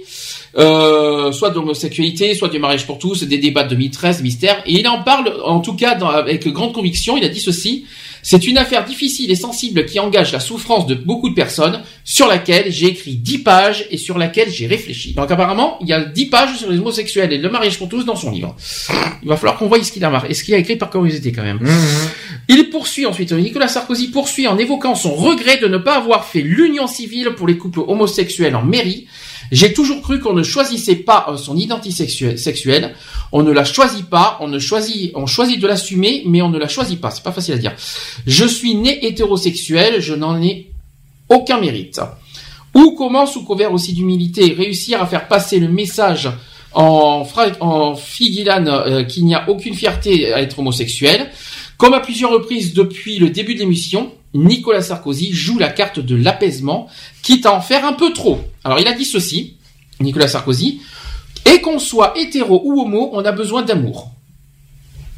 [0.58, 4.86] euh, soit d'homosexualité, soit du mariage pour tous, des débats de 2013, mystère, et il
[4.89, 7.86] en parle en tout cas dans- avec grande conviction, il a dit ceci,
[8.24, 12.28] c'est une affaire difficile et sensible qui engage la souffrance de beaucoup de personnes, sur
[12.28, 15.12] laquelle j'ai écrit 10 pages et sur laquelle j'ai réfléchi.
[15.14, 18.05] Donc apparemment, il y a 10 pages sur les homosexuels et le mariage pour tous
[18.05, 18.55] dans son livre.
[19.22, 20.90] Il va falloir qu'on voie ce qu'il a marqué, et ce qu'il a écrit par
[20.90, 21.58] curiosité quand même.
[22.48, 26.42] Il poursuit ensuite, Nicolas Sarkozy poursuit en évoquant son regret de ne pas avoir fait
[26.42, 29.06] l'union civile pour les couples homosexuels en mairie.
[29.52, 32.06] J'ai toujours cru qu'on ne choisissait pas euh, son identité
[32.36, 32.94] sexuelle.
[33.32, 36.58] On ne la choisit pas, on ne choisit, on choisit de l'assumer, mais on ne
[36.58, 37.10] la choisit pas.
[37.10, 37.74] C'est pas facile à dire.
[38.26, 40.72] Je suis né hétérosexuel, je n'en ai
[41.28, 42.00] aucun mérite.
[42.74, 46.31] Ou comment, sous couvert aussi d'humilité, réussir à faire passer le message
[46.72, 47.28] en,
[47.60, 51.31] en euh, qu'il n'y a aucune fierté à être homosexuel.
[51.76, 56.17] Comme à plusieurs reprises depuis le début de l'émission, Nicolas Sarkozy joue la carte de
[56.17, 56.89] l'apaisement,
[57.23, 58.41] quitte à en faire un peu trop.
[58.65, 59.57] Alors il a dit ceci,
[60.01, 60.81] Nicolas Sarkozy,
[61.52, 64.11] et qu'on soit hétéro ou homo, on a besoin d'amour.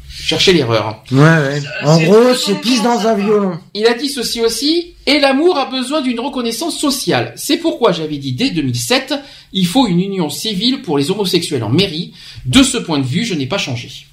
[0.09, 1.03] Cherchez l'erreur.
[1.11, 1.61] Ouais, ouais.
[1.83, 3.59] En gros, c'est pisse dans un violon.
[3.73, 7.33] Il a dit ceci aussi, et l'amour a besoin d'une reconnaissance sociale.
[7.35, 9.13] C'est pourquoi j'avais dit dès 2007,
[9.53, 12.13] il faut une union civile pour les homosexuels en mairie.
[12.45, 14.07] De ce point de vue, je n'ai pas changé.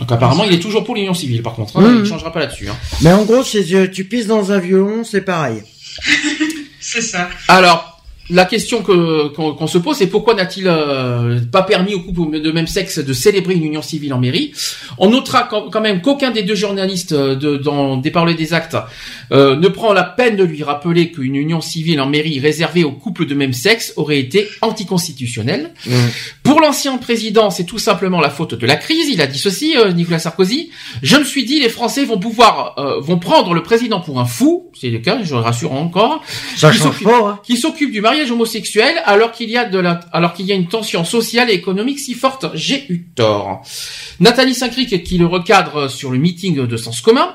[0.00, 1.76] Donc apparemment, il est toujours pour l'union civile, par contre.
[1.78, 1.84] hein.
[1.94, 2.68] Il ne changera pas là-dessus.
[2.68, 2.76] hein.
[3.02, 5.62] Mais en gros, c'est euh, tu pisses dans un violon, c'est pareil.
[6.82, 7.28] C'est ça.
[7.48, 12.40] Alors, la question que qu'on se pose, c'est pourquoi n'a-t-il euh, pas permis aux couples
[12.40, 14.52] de même sexe de célébrer une union civile en mairie?
[14.98, 18.54] On notera quand quand même qu'aucun des deux journalistes euh, de, dans des parlers des
[18.54, 18.76] actes
[19.32, 22.92] euh, ne prend la peine de lui rappeler qu'une union civile en mairie réservée aux
[22.92, 25.72] couples de même sexe aurait été anticonstitutionnelle.
[26.42, 29.08] Pour l'ancien président, c'est tout simplement la faute de la crise.
[29.08, 30.70] Il a dit ceci, euh, Nicolas Sarkozy.
[31.02, 34.24] Je me suis dit, les Français vont pouvoir, euh, vont prendre le président pour un
[34.24, 34.70] fou.
[34.78, 36.22] C'est le cas, je le rassure encore
[36.56, 37.40] Ça Qui change s'occupe- pas, hein.
[37.44, 40.54] qui s'occupe du mariage homosexuel alors qu'il y a de la, alors qu'il y a
[40.54, 42.46] une tension sociale et économique si forte.
[42.54, 43.62] J'ai eu tort.
[44.20, 47.34] Nathalie Saint-Cric qui le recadre sur le meeting de Sens commun.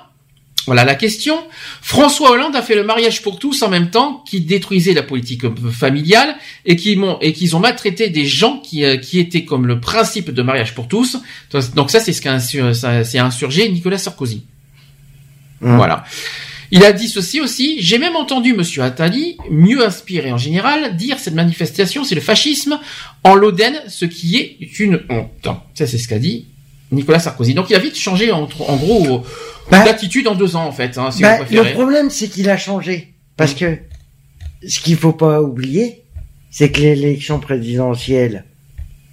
[0.66, 1.38] Voilà la question.
[1.82, 5.44] François Hollande a fait le mariage pour tous en même temps, qui détruisait la politique
[5.72, 6.36] familiale
[6.66, 9.80] et qui m'ont et qu'ils ont maltraité des gens qui euh, qui étaient comme le
[9.80, 11.18] principe de mariage pour tous.
[11.76, 14.44] Donc ça c'est ce qu'a c'est insurgé Nicolas Sarkozy.
[15.62, 15.78] Hum.
[15.78, 16.04] Voilà.
[16.72, 17.78] Il a dit ceci aussi.
[17.80, 22.80] J'ai même entendu Monsieur Attali, mieux inspiré en général, dire cette manifestation c'est le fascisme
[23.24, 25.48] en l'Oden, ce qui est une honte.
[25.76, 26.48] Ça c'est ce qu'a dit
[26.92, 27.54] Nicolas Sarkozy.
[27.54, 29.24] Donc il a vite changé en, en gros
[29.72, 32.50] Bah, d'attitude en deux ans en fait, hein, si bah, vous le problème, c'est qu'il
[32.50, 33.14] a changé.
[33.38, 33.58] Parce Mm.
[33.58, 33.78] que
[34.68, 36.04] ce qu'il faut pas oublier,
[36.52, 38.46] c'est que l'élection présidentielle,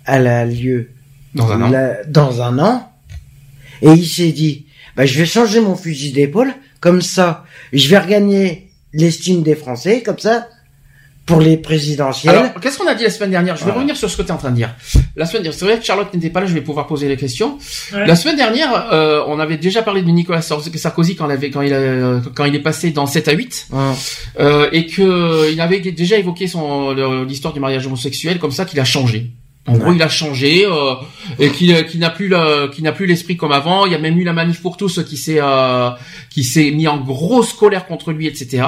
[0.06, 0.90] elle a lieu
[1.34, 1.94] Dans un an.
[2.08, 2.92] dans un an.
[3.80, 4.66] Et il s'est dit,
[4.96, 6.52] bah, je vais changer mon fusil d'épaule.
[6.80, 10.02] Comme ça, je vais regagner l'estime des Français.
[10.02, 10.48] Comme ça,
[11.26, 12.34] pour les présidentielles.
[12.34, 13.54] Alors, qu'est-ce qu'on a dit la semaine dernière?
[13.54, 13.76] Je vais Voilà.
[13.80, 14.74] revenir sur ce que tu es en train de dire.
[15.16, 17.16] La semaine dernière, c'est vrai que Charlotte n'était pas là, je vais pouvoir poser les
[17.16, 17.58] questions.
[17.92, 18.06] Ouais.
[18.06, 21.50] La semaine dernière, euh, on avait déjà parlé de Nicolas Sar- Sarkozy quand, il avait,
[21.50, 23.94] quand, il a- quand il est passé dans 7 à 8, Hein.
[24.40, 26.92] euh, et que il avait déjà évoqué son
[27.24, 29.30] l'histoire du mariage homosexuel, comme ça qu'il a changé.
[29.68, 29.78] En Ouais.
[29.78, 30.94] gros, il a changé euh,
[31.38, 33.86] et qu'il qu'il n'a plus le- qu'il n'a plus l'esprit comme avant.
[33.86, 35.90] Il y a même eu la manif pour tous qui s'est euh,
[36.30, 38.64] qui s'est mis en grosse colère contre lui, etc.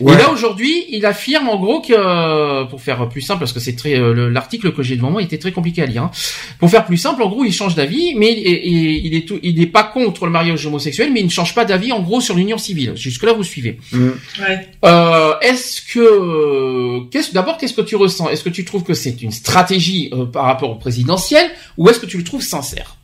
[0.00, 0.12] Ouais.
[0.12, 3.60] Et là aujourd'hui, il affirme en gros que, euh, pour faire plus simple, parce que
[3.60, 6.02] c'est très euh, le- l'article que j'ai devant moi était très compliqué à lire.
[6.02, 6.10] hein.
[6.58, 9.26] Pour faire plus simple, en gros, il change d'avis, mais il est, il- il est
[9.26, 12.00] tout, il n'est pas contre le mariage homosexuel, mais il ne change pas d'avis en
[12.02, 12.92] gros sur l'union civile.
[12.96, 13.78] Jusque là, vous suivez.
[13.92, 14.08] Mm.
[14.40, 14.66] Ouais.
[14.84, 18.28] Euh, est-ce que, qu'est-ce, d'abord, qu'est-ce que tu ressens?
[18.28, 21.98] Est-ce que tu trouves que c'est une stratégie euh, par rapport au présidentiel, ou est-ce
[22.00, 22.96] que tu le trouves sincère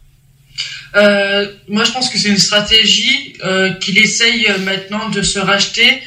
[0.96, 6.00] Euh, moi, je pense que c'est une stratégie euh, qu'il essaye maintenant de se racheter,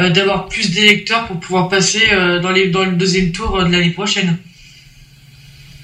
[0.00, 3.64] euh, d'avoir plus d'électeurs pour pouvoir passer euh, dans, les, dans le deuxième tour euh,
[3.64, 4.36] de l'année prochaine.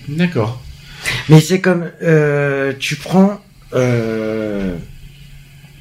[0.09, 0.61] D'accord.
[1.29, 3.41] Mais c'est comme euh, tu prends
[3.73, 4.77] euh,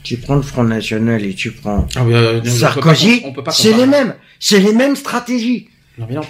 [0.03, 3.43] tu prends le Front National et tu prends Ah, euh, pas Sarkozy, com- on peut
[3.43, 5.67] pas c'est les mêmes, c'est les mêmes stratégies.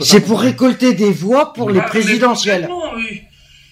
[0.02, 2.70] C'est pour récolter des voix pour les présidentielles.
[2.96, 3.19] oui.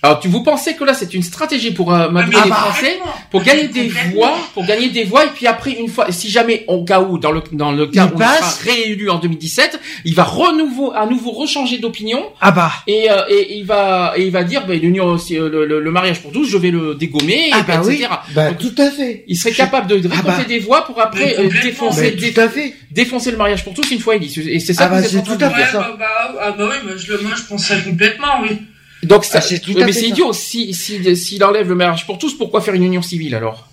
[0.08, 2.50] Alors, tu vous pensez que là, c'est une stratégie pour euh, Ah, mobiliser mais les
[2.50, 5.90] bah, Français, pour Ah, gagner des voix, pour gagner des voix, et puis après, une
[5.90, 8.60] fois, si jamais, au cas où, dans le, dans le cas Il où passe.
[8.62, 13.12] il sera réélu en 2017, il va renouveau, à nouveau rechanger d'opinion, Ah bah et,
[13.12, 15.92] euh, et il va, et il va dire, ben, l'union, aussi, euh, le, le, le
[15.92, 18.10] mariage pour tous, je vais le dégommer, ah et, bah oui, etc.
[18.34, 19.26] bah Donc, tout à fait.
[19.28, 20.44] il serait Je- capable de récolter bah.
[20.48, 22.74] des voix pour après euh, défoncer, dé- tout à fait.
[22.92, 24.28] défoncer le mariage pour tous une fois élu.
[24.50, 25.80] Et c'est ça Ah que bah, c'est tout à fait Ouais, ça.
[25.80, 28.58] bah, bah, ah bah oui, moi je, le- moi, je pense ça complètement, oui.
[29.04, 30.34] Donc ça, Ah, c'est tout oui, mais c'est idiot.
[30.34, 33.68] Si, si, s'il enlève le mariage pour tous, pourquoi faire une union civile alors?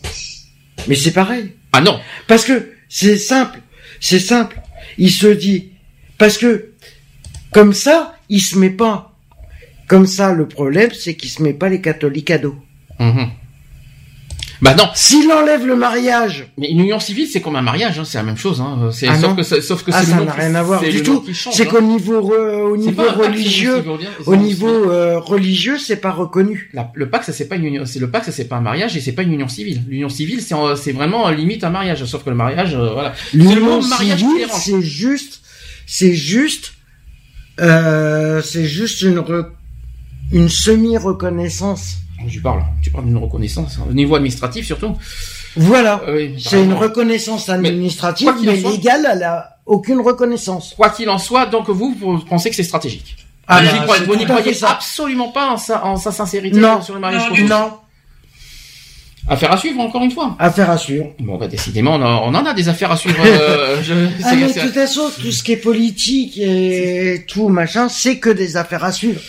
[0.87, 1.53] Mais c'est pareil.
[1.73, 1.99] Ah non.
[2.27, 3.61] Parce que c'est simple,
[4.01, 4.61] c'est simple.
[4.99, 5.71] Il se dit
[6.19, 6.73] parce que
[7.53, 9.13] comme ça, il se met pas.
[9.87, 12.57] Comme ça, le problème, c'est qu'il se met pas les catholiques à dos.
[12.99, 13.31] Mhm.
[14.63, 14.85] Bah non.
[14.95, 18.25] S'il enlève le mariage, Mais une union civile, c'est comme un mariage, hein, c'est la
[18.25, 18.61] même chose.
[18.61, 18.91] Hein.
[18.93, 21.25] C'est, Ah sauf, que, sauf que ah, ça n'a rien à voir du tout.
[21.53, 21.71] C'est hein.
[21.71, 23.85] qu'au niveau au religieux,
[24.27, 26.71] au niveau euh, religieux, c'est pas reconnu.
[26.73, 28.61] La- le pacte, ça c'est pas une union, c'est le pacte, ça c'est pas un
[28.61, 29.83] mariage et c'est pas une union civile.
[29.89, 33.13] L'union civile, c'est, c'est vraiment euh, limite un mariage, sauf que le mariage, euh, voilà.
[33.33, 35.41] L'union civile, c'est juste,
[35.87, 36.75] c'est juste,
[37.61, 39.49] euh, c'est juste une re-
[40.33, 41.97] une semi reconnaissance.
[42.31, 44.97] Tu parles, tu parles d'une reconnaissance, hein, au niveau administratif surtout.
[45.57, 46.01] Voilà.
[46.09, 46.79] Euh, C'est une carrément.
[46.79, 50.75] reconnaissance administrative, mais soit- légale, elle a aucune reconnaissance.
[50.77, 53.17] Quoi qu'il en soit, donc vous, vous pensez que c'est stratégique?
[53.47, 53.61] Ah
[54.07, 56.81] Vous n'y croyez absolument pas en sa, en sa sincérité Non.
[56.83, 57.47] sur le mariage Non.
[57.49, 57.73] Non,
[59.27, 60.37] Affaire à suivre encore une fois.
[60.39, 61.07] affaire à suivre.
[61.19, 63.17] Bon bah décidément on, a- on en a des affaires à suivre.
[63.25, 67.89] euh, je- Ah, mais de toute façon, tout ce qui est politique et tout machin,
[67.89, 69.21] c'est que des affaires à suivre.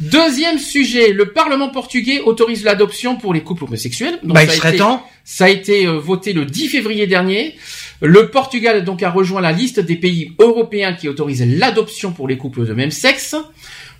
[0.00, 4.18] Deuxième sujet, le Parlement portugais autorise l'adoption pour les couples homosexuels.
[4.22, 5.06] Donc, bah, ça il a serait été- temps.
[5.24, 7.54] Ça a été euh, voté le 10 février dernier.
[8.00, 12.36] Le Portugal donc a rejoint la liste des pays européens qui autorisent l'adoption pour les
[12.36, 13.36] couples de même sexe.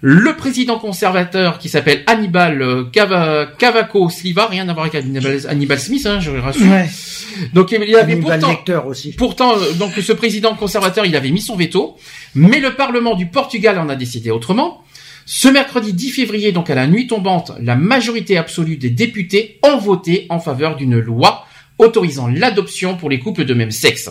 [0.00, 5.38] Le président conservateur qui s'appelle Hannibal euh, Cava- Cavaco Silva, rien à voir avec Hannibal,
[5.48, 6.66] Hannibal Smith, hein, je rassure.
[6.68, 6.88] Ouais.
[7.54, 9.12] Donc il y avait Hannibal pourtant, aussi.
[9.12, 11.96] Pourtant, euh, donc ce président conservateur, il avait mis son veto,
[12.34, 14.82] mais le Parlement du Portugal en a décidé autrement.
[15.26, 19.78] Ce mercredi 10 février, donc à la nuit tombante, la majorité absolue des députés ont
[19.78, 21.44] voté en faveur d'une loi
[21.78, 24.10] autorisant l'adoption pour les couples de même sexe.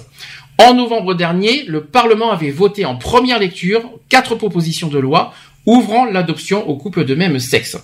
[0.58, 5.34] En novembre dernier, le Parlement avait voté en première lecture quatre propositions de loi
[5.66, 7.78] ouvrant l'adoption aux couples de même sexe.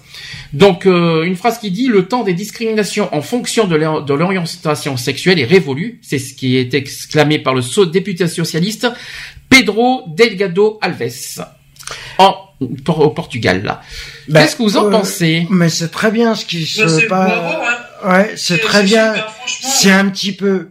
[0.52, 4.14] Donc euh, une phrase qui dit le temps des discriminations en fonction de l'or- de
[4.16, 6.00] l'orientation sexuelle est révolu.
[6.02, 8.88] C'est ce qui est exclamé par le député socialiste
[9.50, 11.46] Pedro Delgado Alves
[12.60, 13.82] au Portugal là.
[14.28, 15.48] Bah, Qu'est-ce que vous en euh, pensez?
[15.50, 17.32] Mais c'est très bien ce qui se passe.
[17.32, 18.10] hein.
[18.10, 19.14] Ouais, c'est très bien.
[19.48, 20.70] C'est un petit peu,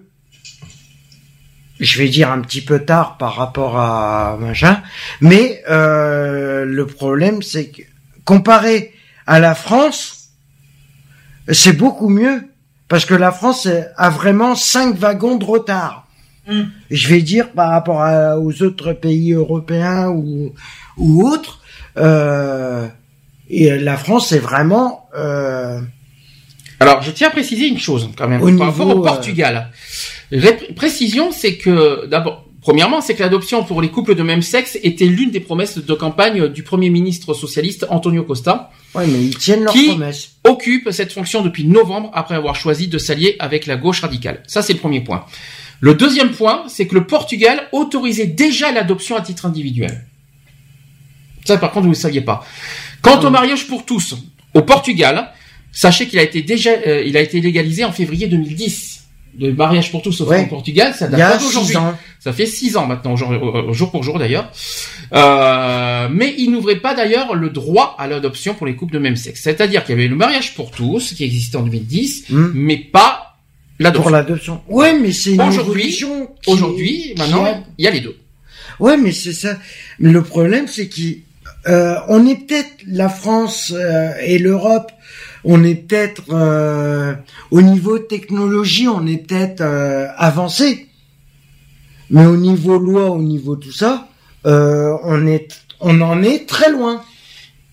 [1.81, 4.83] je vais dire un petit peu tard par rapport à machin,
[5.21, 7.83] mais euh, le problème c'est que
[8.25, 8.93] comparé
[9.27, 10.31] à la France,
[11.49, 12.43] c'est beaucoup mieux
[12.89, 16.07] parce que la France a vraiment cinq wagons de retard.
[16.49, 16.63] Mm.
[16.91, 20.55] Je vais dire par rapport à- aux autres pays européens ou
[20.97, 21.61] ou autres.
[21.99, 22.87] Euh,
[23.49, 25.81] et la France est vraiment euh,
[26.81, 29.71] Alors, je tiens à préciser une chose quand même Au par rapport niveau, au Portugal.
[30.33, 34.77] Ré- précision, c'est que d'abord, premièrement, c'est que l'adoption pour les couples de même sexe
[34.83, 39.37] était l'une des promesses de campagne du premier ministre socialiste Antonio Costa, ouais, mais ils
[39.39, 40.33] tiennent leurs Qui- promesses.
[40.45, 44.43] occupe cette fonction depuis novembre après avoir choisi de s'allier avec la gauche radicale.
[44.49, 45.25] Ça, c'est le premier point.
[45.81, 50.05] Le deuxième point, c'est que le Portugal autorisait déjà l'adoption à titre individuel.
[51.47, 52.45] Ça, par contre, vous ne le saviez pas.
[53.03, 54.15] Quant au mariage pour tous,
[54.55, 55.29] au Portugal,
[55.73, 58.95] sachez qu'il a été déjà, euh, il a été légalisé en février 2010.
[59.39, 60.47] Le mariage pour tous au Ouais.
[60.47, 61.77] Portugal, ça date pas d'aujourd'hui.
[62.21, 64.51] Ça fait six ans maintenant, jour, jour pour jour d'ailleurs.
[65.13, 69.15] Euh, mais il n'ouvrait pas d'ailleurs le droit à l'adoption pour les couples de même
[69.17, 69.41] sexe.
[69.43, 72.51] C'est-à-dire qu'il y avait le mariage pour tous, qui existait en 2010, Hmm.
[72.55, 73.37] mais pas
[73.79, 74.11] Pour l'adoption.
[74.11, 74.61] l'adoption.
[74.69, 76.03] Ouais, mais c'est une Aujourd'hui-
[76.47, 78.17] Aujourd'hui, maintenant, il y a les deux.
[78.81, 79.59] Ouais, mais c'est ça.
[79.99, 81.21] Le problème, c'est qu'on
[81.69, 84.93] euh, on est peut-être la France euh, et l'Europe,
[85.45, 87.15] on est peut-être euh,
[87.51, 90.87] au niveau technologie, on est peut-être euh, avancé,
[92.11, 94.09] mais au niveau loi, au niveau tout ça,
[94.45, 95.49] on est,
[95.81, 97.03] on en est très loin.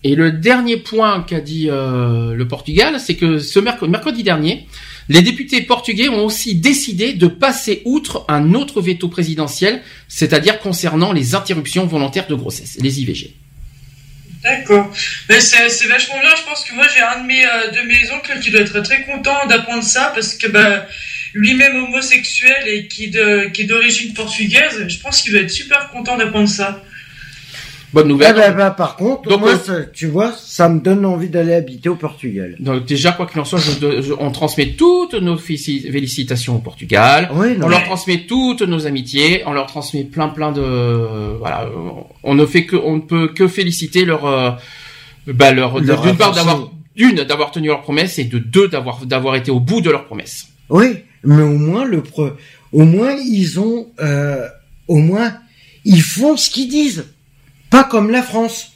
[0.02, 4.66] Et le dernier point qu'a dit le Portugal, c'est que ce merc- mercredi dernier,
[5.08, 11.12] les députés portugais ont aussi décidé de passer outre un autre veto présidentiel, c'est-à-dire concernant
[11.12, 13.34] les interruptions volontaires de grossesse, les IVG.
[14.44, 14.94] D'accord.
[15.30, 16.34] Mais c'est vachement bien.
[16.36, 18.78] Je pense que moi j'ai un de mes euh, de mes oncles qui doit être
[18.80, 20.86] très content d'apprendre ça parce que bah
[21.32, 25.88] lui-même homosexuel et qui de qui est d'origine portugaise, je pense qu'il doit être super
[25.88, 26.84] content d'apprendre ça.
[27.94, 28.34] Bonne Ah nouvelle.
[28.36, 31.54] bah, bah, par contre, Donc, moi, euh, ça- tu vois, ça me donne envie d'aller
[31.54, 32.56] habiter au Portugal.
[32.60, 36.58] Donc déjà, quoi qu'il en soit, je- je- on transmet toutes nos félici- félicitations au
[36.58, 37.30] Portugal.
[37.34, 40.60] Oui, non, On leur transmet toutes nos amitiés, on leur transmet plein plein de
[41.38, 41.68] voilà,
[42.22, 44.50] on ne fait que on ne peut que féliciter leur euh,
[45.26, 49.06] bah leur Leur d'une part d'avoir d'une d'avoir tenu leurs promesses et de deux d'avoir
[49.06, 50.48] d'avoir été au bout de leurs promesses.
[50.68, 52.30] Oui, mais au moins le pro...
[52.72, 54.46] au moins ils ont euh,
[54.88, 55.34] au moins
[55.84, 57.04] ils font ce qu'ils disent.
[57.74, 58.70] Pas comme la France.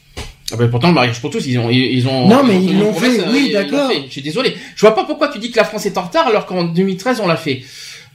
[0.51, 2.93] Ah ben, pourtant le mariage pour tous ils ont ils, ont Non, mais ils l'ont
[2.93, 3.93] fait, euh, oui, l'ont d'accord.
[4.07, 4.55] Je suis désolé.
[4.75, 7.21] Je vois pas pourquoi tu dis que la France est en retard alors qu'en 2013
[7.23, 7.63] on l'a fait.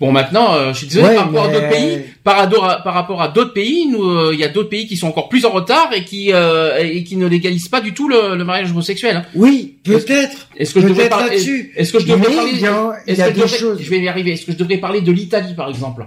[0.02, 2.00] Bon maintenant, euh, je suis désolé Ouais, par rapport à mais- d'autres pays.
[2.26, 4.88] Par, rapport à- par rapport à d'autres pays, nous, euh, il y a d'autres pays
[4.88, 7.94] qui sont encore plus en retard et qui euh, et qui ne légalisent pas du
[7.94, 9.16] tout le, le mariage homosexuel.
[9.16, 9.26] hein.
[9.36, 10.50] Oui, peut-être.
[10.58, 11.38] Est-ce que je devrais parler.
[11.78, 13.80] Est-ce que je devrais Mais parler il y a, il y des choses.
[13.82, 14.34] Je vais y arriver.
[14.34, 16.06] Est-ce que je devrais parler de l'Italie par exemple?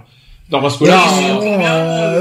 [0.51, 1.03] Non parce que Ouais, là,
[1.41, 1.41] euh,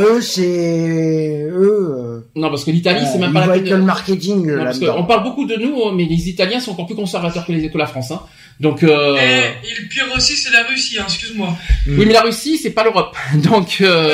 [0.03, 2.25] euh, eux, c'est eux.
[2.35, 3.65] non parce que l'Italie euh, c'est même pas la peine.
[3.69, 6.97] le marketing Non, parce qu'on parle beaucoup de nous, mais les Italiens sont encore plus
[6.97, 8.11] conservateurs que, les, que la France.
[8.11, 8.21] Hein.
[8.59, 11.49] Donc, euh, Et, et le pire aussi c'est la Russie, hein, excuse-moi.
[11.87, 13.15] oui, mais la Russie, c'est pas l'Europe.
[13.37, 14.11] Donc, euh,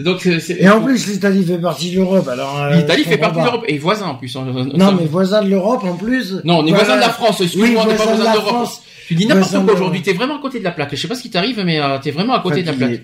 [0.00, 2.28] donc, euh, c'est- Et en plus, l'Italie fait partie de l'Europe.
[2.28, 4.36] Alors euh, l'Italie fait partie de l'Europe et voisin en plus.
[4.36, 4.44] hein.
[4.74, 6.34] Non, mais voisin de l'Europe en plus.
[6.44, 6.84] non, on est Voilà.
[6.84, 7.40] voisin de la France.
[7.40, 8.68] Excuse-moi, Oui, on n'est pas voisin de voisin la de l'Europe.
[9.06, 10.02] Tu dis n'importe quoi aujourd'hui.
[10.02, 10.90] T'es vraiment à côté de la plaque.
[10.94, 13.00] Je sais pas ce qui t'arrive, mais euh, t'es vraiment à côté de la plaque.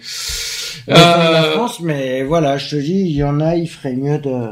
[0.87, 3.69] Voisin de la Euh, France, mais voilà, je te dis, il y en a, il
[3.69, 4.49] ferait mieux de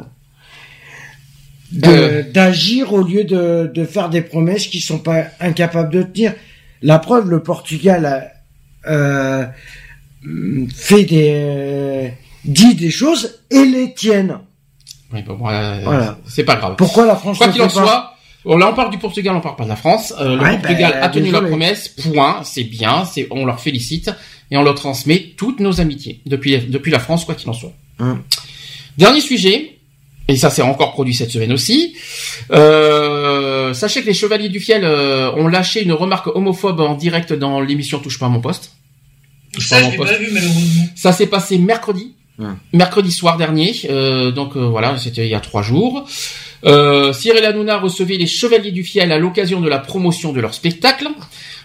[1.84, 2.22] Euh.
[2.32, 6.32] d'agir au lieu de, de faire des promesses qui sont pas incapables de tenir.
[6.80, 9.44] La preuve, le Portugal a euh,
[10.74, 12.12] fait des
[12.44, 14.38] dit des choses et les tiennent.
[15.12, 16.18] oui, bon, Voilà.
[16.26, 16.76] c'est pas grave.
[16.78, 19.56] Pourquoi la France Quoi qu'il en soit, bon, là on parle du Portugal, on parle
[19.56, 20.12] pas de la France.
[20.20, 21.40] Euh, le Ouais, Portugal ben, a tenu désolé.
[21.40, 24.10] leur promesse, point, c'est bien, c'est on leur félicite
[24.50, 27.72] et on leur transmet toutes nos amitiés depuis depuis la France, quoi qu'il en soit.
[27.98, 28.22] Hum.
[28.96, 29.74] Dernier sujet.
[30.30, 31.94] Et ça s'est encore produit cette semaine aussi.
[32.50, 37.32] Euh, sachez que les Chevaliers du Fiel euh, ont lâché une remarque homophobe en direct
[37.32, 38.72] dans l'émission Touche pas à mon poste.
[39.54, 40.12] Touche pas Ça à je mon poste.
[40.12, 40.84] pas vu malheureusement.
[40.96, 42.46] Ça s'est passé mercredi, Ouais.
[42.74, 43.74] mercredi soir dernier.
[43.88, 46.06] euh, donc euh, voilà, c'était il y a trois jours.
[46.64, 50.54] Euh, Cyril Hanouna recevait les Chevaliers du Fiel à l'occasion de la promotion de leur
[50.54, 51.08] spectacle.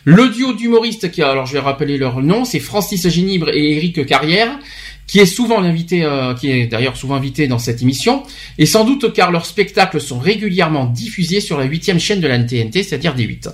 [0.06, 4.06] Le duo d'humoristes qui, alors je vais rappeler leur nom, c'est Francis Génibre et Éric
[4.06, 4.60] Carrière,
[5.08, 8.24] qui est souvent l'invité, euh, qui est d'ailleurs souvent invité dans cette émission,
[8.58, 12.40] et sans doute car leurs spectacles sont régulièrement diffusés sur la huitième chaîne de la
[12.40, 13.50] TNT, c'est-à-dire D8.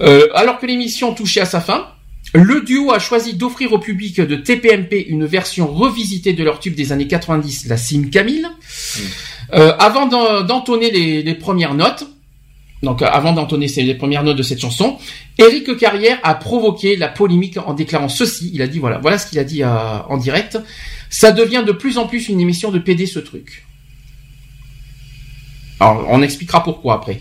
[0.00, 1.88] Euh, alors que l'émission touchait à sa fin,
[2.34, 6.74] le duo a choisi d'offrir au public de TPMP une version revisitée de leur tube
[6.74, 8.46] des années 90, la Sim Camille.
[9.54, 12.04] Euh, avant d'en- d'entonner les, les premières notes,
[12.82, 14.98] donc euh, avant d'entonner les premières notes de cette chanson,
[15.38, 18.50] Eric Carrière a provoqué la polémique en déclarant ceci.
[18.54, 19.68] Il a dit voilà, voilà ce qu'il a dit euh,
[20.08, 20.58] en direct.
[21.10, 23.64] Ça devient de plus en plus une émission de PD ce truc.
[25.80, 27.20] Alors on expliquera pourquoi après.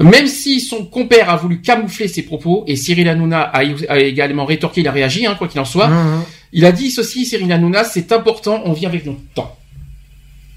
[0.00, 4.44] Même si son compère a voulu camoufler ses propos et Cyril Hanouna a, a également
[4.44, 5.86] rétorqué, il a réagi, hein, quoi qu'il en soit.
[5.86, 6.22] Hum, hum.
[6.52, 9.54] Il a dit ceci, Cyril Hanouna, c'est important, on vit avec notre temps.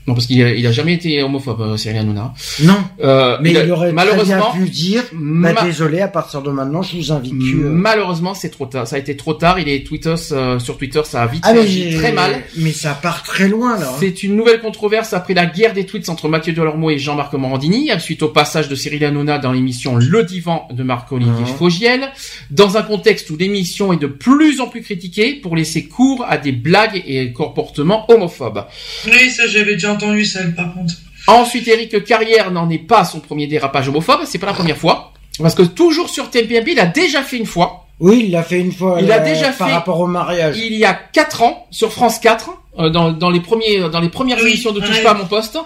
[0.07, 2.33] Non, parce qu'il a, il a jamais été homophobe, euh, Cyril Hanouna.
[2.63, 2.73] Non,
[3.03, 6.07] Euh, mais il a- il aurait très bien malheureusement, pu dire, bah, ma- désolé, à
[6.07, 7.63] partir de maintenant, je vous invite plus.
[7.65, 7.69] euh.
[7.69, 8.87] malheureusement, c'est trop tard.
[8.87, 9.59] Ça a été trop tard.
[9.59, 12.41] Il est tweetos euh, sur Twitter, ça a vite Ah, mais réagi très mal.
[12.57, 13.89] Mais ça part très loin, là.
[13.89, 13.95] hein.
[13.99, 17.91] C'est une nouvelle controverse après la guerre des tweets entre Mathieu Delormeau et Jean-Marc Morandini,
[17.99, 21.57] suite au passage de Cyril Hanouna dans l'émission Le Divan de Marc-Olivier Mhm.
[21.59, 22.09] Fogiel,
[22.49, 26.37] dans un contexte où l'émission est de plus en plus critiquée pour laisser cours à
[26.39, 28.65] des blagues et comportements homophobes.
[29.05, 30.93] Oui, ça j'avais déjà entendu ça par contre.
[31.27, 34.77] Ensuite, Eric Carrière n'en est pas à son premier dérapage homophobe, c'est pas la première
[34.77, 35.13] fois.
[35.39, 37.87] Parce que toujours sur TPMP, il a déjà fait une fois.
[37.99, 38.97] Oui, il l'a fait une fois.
[39.01, 40.57] Il a euh, déjà par fait- rapport au mariage.
[40.57, 42.49] Il y a 4 ans, sur France 4,
[42.79, 45.03] euh, dans, dans les premiers, dans les premières Oui, émissions de Touche ouais.
[45.03, 45.57] pas à mon poste.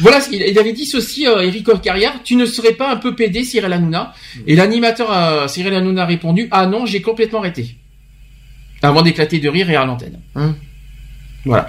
[0.00, 3.14] Voilà, il, il avait dit ceci, euh, Eric Carrière, tu ne serais pas un peu
[3.14, 4.12] pédé, Cyril Hanouna?
[4.46, 7.76] Et l'animateur euh, Cyril Hanouna a répondu, ah non, j'ai complètement arrêté.
[8.82, 10.20] Avant d'éclater de rire et à l'antenne.
[10.36, 10.54] Hum.
[11.48, 11.66] Voilà.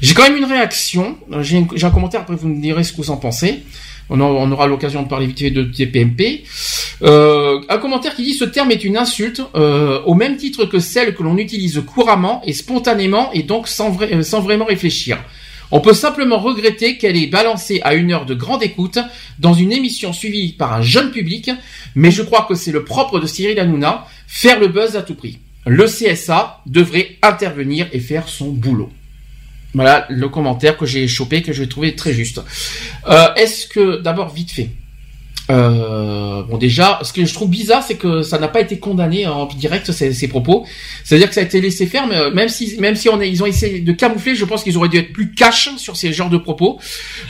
[0.00, 1.18] J'ai quand même une réaction.
[1.30, 3.62] Euh, J'ai un, commentaire, après vous me direz ce que vous en pensez.
[4.08, 6.42] On, aura l'occasion de parler vite fait de TPMP.
[7.02, 10.80] Euh, un commentaire qui dit ce terme est une insulte euh, au même titre que
[10.80, 15.18] celle que l'on utilise couramment et spontanément et donc sans, euh, sans vraiment réfléchir.
[15.70, 18.98] On peut simplement regretter qu'elle est balancée à une heure de grande écoute
[19.38, 21.50] dans une émission suivie par un jeune public,
[21.94, 25.14] mais je crois que c'est le propre de Cyril Hanouna, faire le buzz à tout
[25.14, 25.38] prix.
[25.66, 28.90] Le CSA devrait intervenir et faire son boulot.
[29.74, 32.40] Voilà le commentaire que j'ai chopé, que j'ai trouvé très juste.
[33.08, 34.70] Euh, Est-ce que, d'abord, vite fait,
[35.48, 39.26] euh, bon déjà, ce que je trouve bizarre, c'est que ça n'a pas été condamné
[39.26, 40.64] en direct ces, ces propos.
[41.04, 43.24] C'est-à-dire que ça a été laissé faire, mais euh, même si même si on a,
[43.26, 46.12] ils ont essayé de camoufler, je pense qu'ils auraient dû être plus cash sur ces
[46.12, 46.78] genres de propos.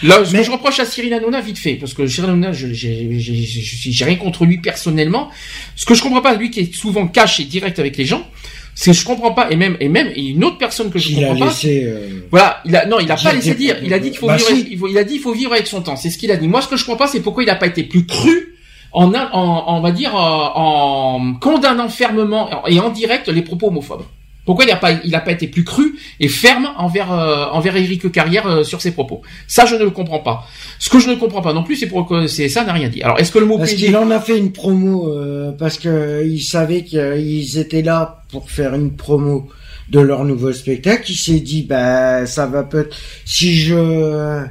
[0.02, 2.52] Là, ce Mais- que je reproche à Cyril Hanouna, vite fait, parce que Cyril Hanouna,
[2.52, 5.30] j'ai rien contre lui personnellement.
[5.76, 8.26] Ce que je comprends pas, lui qui est souvent cash et direct avec les gens,
[8.74, 11.10] c'est que je comprends pas, et même et même et une autre personne que je
[11.10, 11.84] Il a comprends pas, laissé.
[11.84, 13.76] euh, voilà, il a non, il a pas laissé dire.
[13.82, 14.48] Il a dit qu'il faut Bah vivre.
[14.48, 14.68] si.
[14.70, 15.96] il, faut- il a dit il faut vivre avec son temps.
[15.96, 16.48] C'est ce qu'il a dit.
[16.48, 18.54] Moi, ce que je comprends pas, c'est pourquoi il n'a pas été plus cru
[18.92, 24.02] en, en, on va dire, euh, en condamnant fermement et en direct les propos homophobes.
[24.46, 27.76] Pourquoi il n'a pas, il a pas été plus cru et ferme envers euh, envers
[27.76, 29.20] Éric Carrière euh, sur ses propos?
[29.46, 30.46] Ça, je ne le comprends pas.
[30.80, 33.02] Ce que je ne comprends pas non plus, c'est pourquoi c'est ça n'a rien dit.
[33.02, 36.24] Alors, est-ce que le mot Parce qu'il en a fait une promo euh, parce que
[36.26, 39.48] il savait qu'ils étaient là pour faire une promo
[39.90, 41.10] de leur nouveau spectacle.
[41.10, 44.44] Il s'est dit bah ça va peut-être si je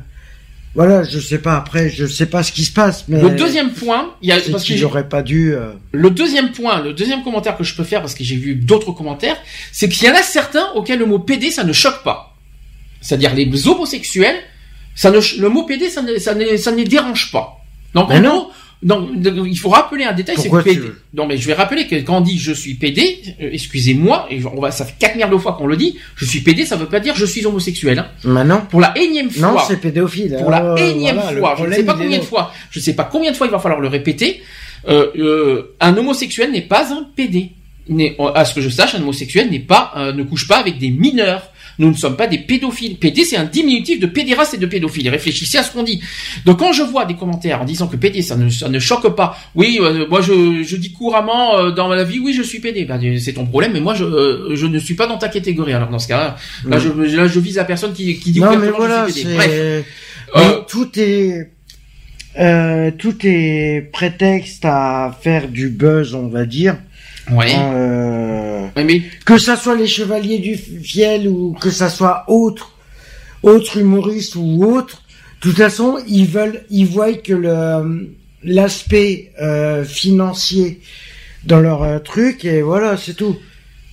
[0.76, 3.72] voilà je sais pas après je sais pas ce qui se passe mais le deuxième
[3.72, 7.24] point, il y a parce que aurait pas dû euh, Le deuxième point, le deuxième
[7.24, 9.38] commentaire que je peux faire parce que j'ai vu d'autres commentaires,
[9.72, 12.36] c'est qu'il y en a certains auxquels le mot PD ça ne choque pas.
[13.02, 14.36] C'est-à-dire les homosexuels,
[14.94, 17.64] ça ne, le mot PD ça ne, ça ne, ça ne les dérange pas.
[17.96, 18.30] Donc Mais en non.
[18.30, 18.52] gros,
[18.82, 19.10] donc,
[19.46, 20.80] il faut rappeler un détail, c'est que PD.
[20.80, 24.28] veux Non mais je vais rappeler que quand on dit je suis PD, euh, excusez-moi,
[24.30, 26.66] et on va, ça fait 4 milliards de fois qu'on le dit, je suis PD,
[26.66, 28.00] ça veut pas dire je suis homosexuel.
[28.00, 28.08] Hein.
[28.24, 29.52] maintenant Pour la énième fois.
[29.52, 32.24] non c'est pédophile Pour la Euh, énième voilà, fois, je ne sais pas combien de
[32.24, 34.42] fois, je sais pas combien de fois il va falloir le répéter.
[34.88, 37.52] Euh, euh, un homosexuel n'est pas un PD.
[38.36, 40.92] À ce que je sache, un homosexuel n'est pas, euh, ne couche pas avec des
[40.92, 41.52] mineurs.
[41.80, 42.98] Nous ne sommes pas des pédophiles.
[42.98, 45.10] PD, c'est un diminutif de pédéraste et de pédophile.
[45.10, 46.02] Réfléchissez à ce qu'on dit.
[46.46, 49.16] Donc, quand je vois des commentaires en disant que PD, ça ne, ça ne choque
[49.16, 49.38] pas.
[49.56, 52.86] Oui, euh, moi, je, je dis couramment euh, dans ma vie, oui, je suis PD.
[52.86, 55.74] Ben, c'est ton problème, mais moi, je, euh, je ne suis pas dans ta catégorie.
[55.74, 56.36] Alors, dans ce cas-là,
[56.68, 59.24] là, je, là, je vise la personne qui, qui dit non mais voilà je suis
[59.24, 59.36] PD.
[59.36, 59.50] Bref.
[59.52, 59.82] Euh,
[60.36, 61.52] Mais tout est
[62.40, 66.78] euh, tout est prétexte à faire du buzz on va dire
[67.32, 67.56] ouais.
[67.58, 72.78] Euh, Ouais, mais que ça soit les chevaliers du fiel ou que ça soit autre
[73.42, 75.02] autre humoriste ou autre
[75.42, 80.82] de toute façon ils veulent ils voient que le l'aspect euh, financier
[81.46, 83.38] dans leur euh, truc et voilà c'est tout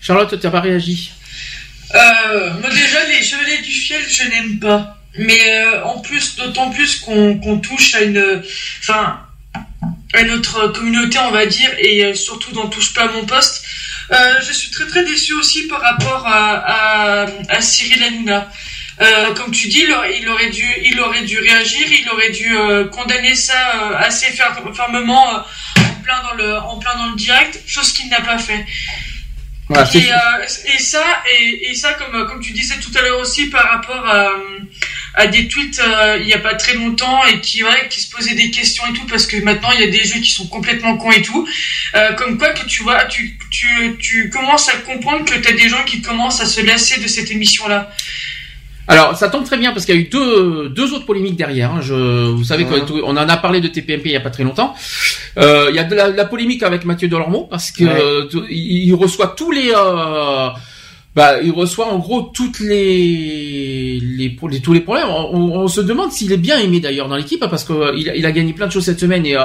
[0.00, 1.10] Charlotte, t'as pas réagi?
[1.94, 4.98] Euh, moi déjà les chevaliers du fiel je n'aime pas.
[5.18, 8.42] Mais euh, en plus, d'autant plus qu'on qu'on touche à une,
[8.80, 9.20] enfin,
[10.12, 13.64] à notre communauté on va dire et euh, surtout dans touche pas à mon poste.
[14.12, 18.50] Euh, je suis très très déçu aussi par rapport à, à, à Cyril Hanouna.
[18.98, 22.84] Euh, comme tu dis, il aurait, dû, il aurait dû réagir, il aurait dû euh,
[22.88, 25.44] condamner ça assez fer- fermement
[25.76, 28.64] en plein dans le, en plein dans le direct, chose qu'il n'a pas fait.
[29.98, 30.12] Et,
[30.76, 34.06] et ça, et, et ça, comme, comme tu disais tout à l'heure aussi par rapport
[34.06, 34.30] à,
[35.16, 38.10] à des tweets euh, il y a pas très longtemps et qui, ouais, qui se
[38.14, 40.46] posaient des questions et tout parce que maintenant il y a des jeux qui sont
[40.46, 41.48] complètement cons et tout.
[41.94, 45.52] Euh, comme quoi que tu vois, tu, tu, tu commences à comprendre que tu as
[45.52, 47.90] des gens qui commencent à se lasser de cette émission-là.
[48.88, 51.72] Alors, ça tombe très bien parce qu'il y a eu deux, deux autres polémiques derrière.
[51.72, 51.80] hein.
[51.82, 52.80] Je, vous savez Ouais.
[52.86, 54.76] qu'on en a parlé de TPMP il y a pas très longtemps.
[55.38, 58.00] Euh, il y a de la, la polémique avec Mathieu Delormeau parce que Ouais.
[58.00, 60.50] euh, il reçoit tous les, euh,
[61.16, 65.08] bah, il reçoit en gros toutes les, les, tous les problèmes.
[65.08, 68.08] On, on se demande s'il est bien aimé d'ailleurs dans l'équipe parce que euh, il,
[68.10, 69.42] a- il a gagné plein de choses cette semaine et, euh,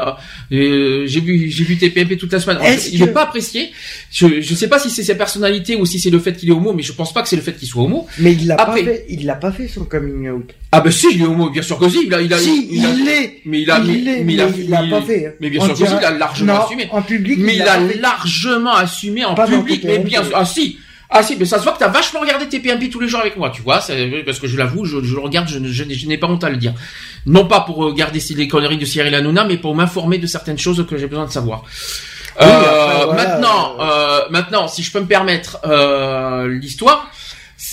[0.51, 2.57] et, euh, j'ai vu, j'ai vu TPMP toute la semaine.
[2.91, 3.71] Il n'est que- pas apprécié.
[4.11, 6.51] Je, je sais pas si c'est sa personnalité ou si c'est le fait qu'il est
[6.51, 8.05] homo, mais je pense pas que c'est le fait qu'il soit homo.
[8.19, 11.07] mais il l'a pas fait il l'a pas fait son coming out Ah ben si,
[11.13, 11.99] il est homo, bien sûr que si.
[12.05, 14.23] Il a, il a, si il a- il l'est mais il a, il mais, l'est,
[14.25, 15.31] mais il a, mais il l'a mais- pas fait hein.
[15.39, 16.87] Mais bien On sûr que si, il a largement non, assumé.
[16.91, 19.83] en public Mais il a largement assumé en public.
[19.85, 20.77] Mais bien sûr, ah si.
[21.13, 23.35] Ah si, mais ça se voit que t'as vachement regardé TPMP tous les jours avec
[23.35, 25.93] moi, tu vois, c'est- parce que je l'avoue, je, je le regarde, je, je n'ai-
[25.93, 26.73] je n'ai pas honte à le dire.
[27.25, 30.57] Non pas pour regarder si les conneries de Cyril Hanouna, mais pour m'informer de certaines
[30.57, 31.63] choses que j'ai besoin de savoir.
[32.39, 37.10] Oui, Euh, après, voilà, maintenant, euh, maintenant, si je peux me permettre euh, l'histoire,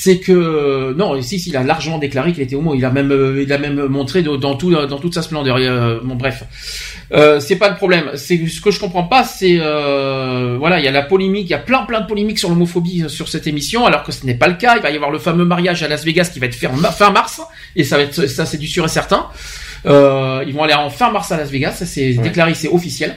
[0.01, 2.73] c'est que non, ici, il a largement déclaré qu'il était homo.
[2.77, 5.57] Il a même, euh, il a même montré dans tout, dans toute sa splendeur.
[5.59, 6.44] Euh, bon, bref,
[7.12, 8.12] euh, c'est pas le problème.
[8.15, 11.51] C'est ce que je comprends pas, c'est euh, voilà, il y a la polémique, il
[11.51, 14.25] y a plein, plein de polémiques sur l'homophobie euh, sur cette émission, alors que ce
[14.25, 14.77] n'est pas le cas.
[14.77, 16.77] Il va y avoir le fameux mariage à Las Vegas qui va être fait en
[16.77, 17.41] ma- fin mars,
[17.75, 19.27] et ça va être, ça c'est du sûr et certain.
[19.86, 23.17] Euh, ils vont aller en fin mars à Las Vegas, ça c'est déclaré, c'est officiel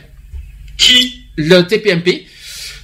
[0.77, 1.26] Qui?
[1.38, 2.26] Le TPMP,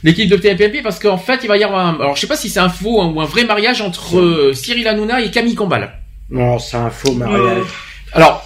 [0.03, 2.38] l'équipe de TPMP, parce qu'en fait, il va y avoir un, alors je sais pas
[2.38, 5.92] si c'est un faux ou un vrai mariage entre euh, Cyril Hanouna et Camille Combal.
[6.30, 7.66] Non, c'est un faux mariage.
[8.14, 8.43] Alors,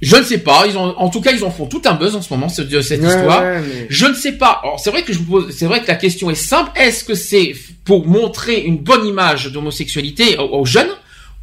[0.00, 2.14] je ne sais pas, ils ont, en tout cas, ils en font tout un buzz
[2.14, 3.42] en ce moment, de cette Ouais, histoire.
[3.42, 4.60] ouais, mais- Je ne sais pas.
[4.62, 6.70] Alors, c'est vrai que je vous pose, c'est vrai que la question est simple.
[6.76, 7.52] Est-ce que c'est
[7.84, 10.90] pour montrer une bonne image d'homosexualité aux, aux jeunes,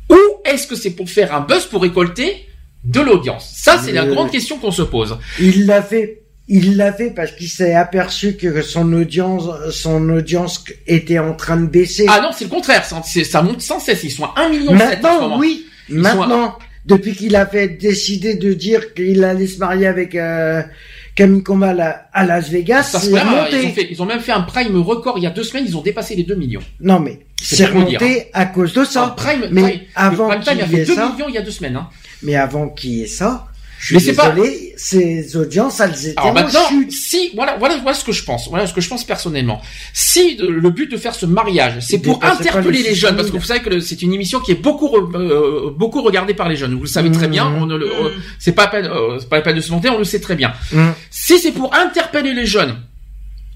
[0.09, 2.47] ou est-ce que c'est pour faire un buzz pour récolter
[2.83, 3.51] de l'audience?
[3.55, 5.17] Ça, c'est la Mais- grande question qu'on se pose.
[5.39, 6.21] Il l'a fait.
[6.47, 11.57] Il l'a fait parce qu'il s'est aperçu que son audience, son audience était en train
[11.57, 12.05] de baisser.
[12.07, 12.85] Ah non, c'est le contraire.
[12.85, 14.03] Ça, monte sans cesse.
[14.03, 15.65] Ils sont à 1 million Maintenant, oui.
[15.89, 20.61] Ils Maintenant, depuis qu'il a fait décider de dire qu'il allait se marier avec euh,
[21.15, 23.63] Camille Combal à, à Las Vegas, Ça se hein, remonté.
[23.63, 25.65] ils, ont fait- ils ont même fait un prime record il y a deux semaines,
[25.67, 26.61] ils ont dépassé les 2 millions.
[26.79, 29.13] Non mais C'est remonté à cause de Un ça.
[29.17, 31.49] prime, mais prime- avant qu'il y fait ait 2 ça- millions il y a deux
[31.51, 31.75] semaines.
[31.75, 31.87] Hein.
[32.21, 33.47] Mais avant qu'il y ait ça,
[33.87, 34.33] je Mais suis c'est pas-
[34.77, 36.91] ces audiences, elles étaient Alors en maintenant, chute.
[36.91, 39.61] si voilà, voilà, voilà ce que je pense, voilà ce que je pense personnellement.
[39.93, 42.95] Si de- le but de faire ce mariage, c'est Il pour interpeller les les jeunes,
[42.95, 43.15] 600 000.
[43.17, 46.33] parce que vous savez que c'est une émission qui est beaucoup re- euh, beaucoup regardée
[46.33, 46.73] par les jeunes.
[46.75, 47.49] Vous le savez très bien.
[47.49, 47.61] Mhm.
[47.61, 49.71] On ne le- euh, c'est pas la peine, euh, c'est pas la peine de se
[49.71, 50.51] monter, on le sait très bien.
[50.73, 50.93] Hum.
[51.11, 52.75] Si c'est pour interpeller les jeunes,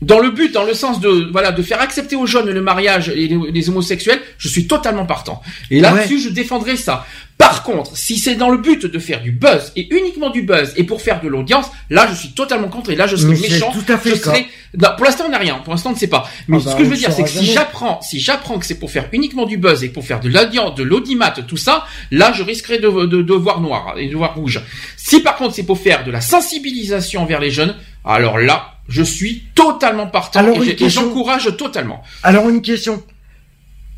[0.01, 3.09] dans le but, dans le sens de voilà de faire accepter aux jeunes le mariage
[3.09, 5.41] et les, les homosexuels, je suis totalement partant.
[5.71, 7.05] Et là-dessus, je défendrai ça.
[7.37, 10.73] Par contre, si c'est dans le but de faire du buzz et uniquement du buzz
[10.75, 13.39] et pour faire de l'audience, là, je suis totalement contre et là, je serai Mais
[13.39, 13.71] méchant.
[13.71, 14.45] tout à fait je serai...
[14.77, 15.55] Non, pour l'instant, on n'a rien.
[15.63, 16.29] Pour l'instant, on ne sait pas.
[16.49, 18.65] Mais Ah bah, ce que je veux dire, c'est que si j'apprends, si j'apprends que
[18.65, 21.85] c'est pour faire uniquement du buzz et pour faire de l'audience, de l'audimat, tout ça,
[22.11, 24.61] là, je risquerai de, de, de voir noir et de voir rouge.
[24.97, 27.73] Si par contre c'est pour faire de la sensibilisation envers les jeunes,
[28.09, 31.03] alors là, je suis totalement partant Alors, et question.
[31.03, 32.01] j'encourage totalement.
[32.23, 33.03] Alors une question.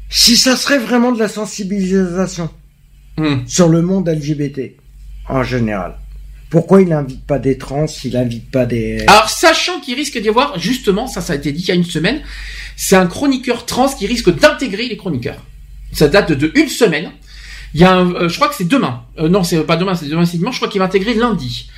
[0.10, 2.50] Si ça serait vraiment de la sensibilisation
[3.18, 3.46] Hmm.
[3.46, 4.78] sur le monde LGBT
[5.28, 5.96] en général,
[6.50, 9.04] pourquoi il n'invite pas des trans, il n'invite pas des...
[9.08, 11.76] Alors, sachant qu'il risque d'y avoir, justement, ça, ça a été dit il y a
[11.76, 12.22] une semaine,
[12.78, 15.44] c'est un chroniqueur trans qui risque d'intégrer les chroniqueurs.
[15.92, 17.12] Ça date de une semaine.
[17.74, 19.04] Il y a un, euh, je crois que c'est demain.
[19.20, 20.56] Euh, non, c'est pas demain, c'est demain, c'est dimanche.
[20.56, 21.70] Je crois qu'il va intégrer lundi.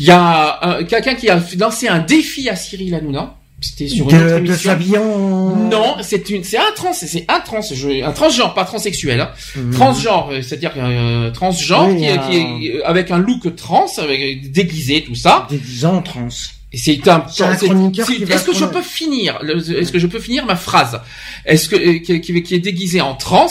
[0.00, 3.36] Il y a euh, quelqu'un qui a lancé un défi à Cyril Hanouna.
[3.60, 4.56] C'était sur une autre de, de émission.
[4.70, 5.56] s'habiller en...
[5.56, 9.30] Non, c'est une, c'est un trans, c'est un trans, je- un transgenre, pas transsexuel, hein.
[9.56, 9.72] Mhm.
[9.72, 13.56] Transgenre, euh, c'est-à-dire euh, transgenre Oui, qui, est, un- qui est euh, avec un look
[13.56, 15.46] trans, avec déguisé, tout ça.
[15.48, 16.28] Déguisant en trans.
[16.72, 19.38] Et c'est un, C'est un c'est- chroniqueur c'est- qui va Est-ce que je peux finir
[19.48, 21.00] Est-ce que je peux finir ma phrase?
[21.46, 23.46] Est-ce que euh, qui, qui- est déguisé en trans?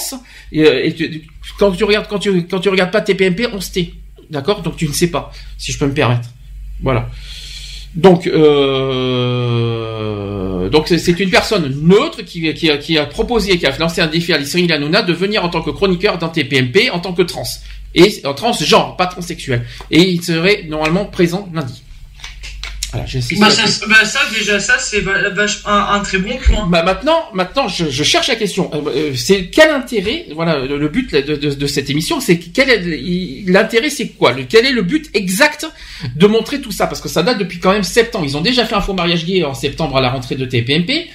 [0.51, 1.23] Et, euh, et tu-
[1.57, 3.93] quand tu regardes quand tu quand tu regardes pas TPMP, on se tait,
[4.33, 4.61] d'accord?
[4.61, 6.27] Donc tu ne sais pas, si je peux me permettre.
[6.81, 7.07] Voilà.
[7.95, 8.33] Donc euh,
[10.97, 15.01] c'est- une personne neutre qui, a, proposé, qui a lancé un défi à Cyril Hanouna
[15.03, 17.43] de venir en tant que chroniqueur dans TPMP en tant que trans
[17.95, 19.65] et en transgenre, pas transsexuel.
[19.91, 21.83] Et il serait normalement présent lundi.
[22.93, 23.05] Voilà,
[23.39, 25.03] Bah ça, bah ça, déjà, ça, c'est
[25.65, 26.67] un, un très bon point.
[26.69, 28.69] Bah maintenant, maintenant, je, je cherche la question.
[28.73, 32.37] Euh, euh, c'est quel intérêt Voilà, le, le but de, de- de cette émission, c'est
[32.37, 32.69] quel
[33.47, 34.31] l'intérêt, c'est quoi?
[34.33, 35.65] Le- Quel est le but exact
[36.15, 36.87] de montrer tout ça?
[36.87, 38.25] Parce que ça date depuis quand même septembre.
[38.27, 41.07] Ils ont déjà fait un faux mariage gay en septembre à la rentrée de TPMP.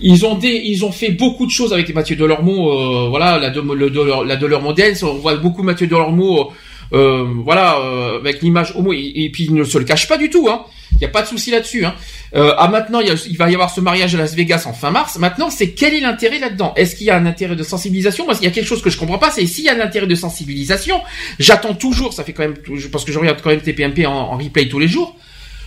[0.00, 2.70] Ils ont des, ils ont fait beaucoup de choses avec Mathieu Delormeau.
[2.70, 4.94] Euh, voilà, la de, le, de, la de leur modèle.
[5.02, 6.52] On voit beaucoup Mathieu Delormeau.
[6.92, 8.92] Euh, voilà, euh, avec l'image homo.
[8.92, 10.48] Et, et puis il ne se le cache pas du tout.
[10.48, 10.64] Hein.
[10.92, 11.84] Il n'y a pas de souci là-dessus.
[11.84, 11.94] Hein.
[12.34, 14.64] Euh, ah maintenant, il, y a- il va y avoir ce mariage à Las Vegas
[14.66, 15.16] en fin mars.
[15.18, 16.72] Maintenant, c'est quel est l'intérêt là-dedans?
[16.76, 18.26] Est-ce qu'il y a un intérêt de sensibilisation?
[18.26, 19.30] Parce qu'il y a quelque chose que je comprends pas.
[19.30, 21.00] C'est s'il y a un intérêt de sensibilisation,
[21.38, 22.12] j'attends toujours.
[22.12, 22.54] Ça fait quand même,
[22.90, 25.16] parce que je regarde quand même TPMP en, en replay tous les jours.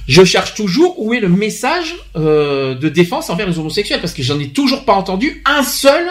[0.08, 4.24] Je cherche toujours où est le message euh, de défense envers les homosexuels, parce que
[4.24, 6.04] j'en ai toujours pas entendu un seul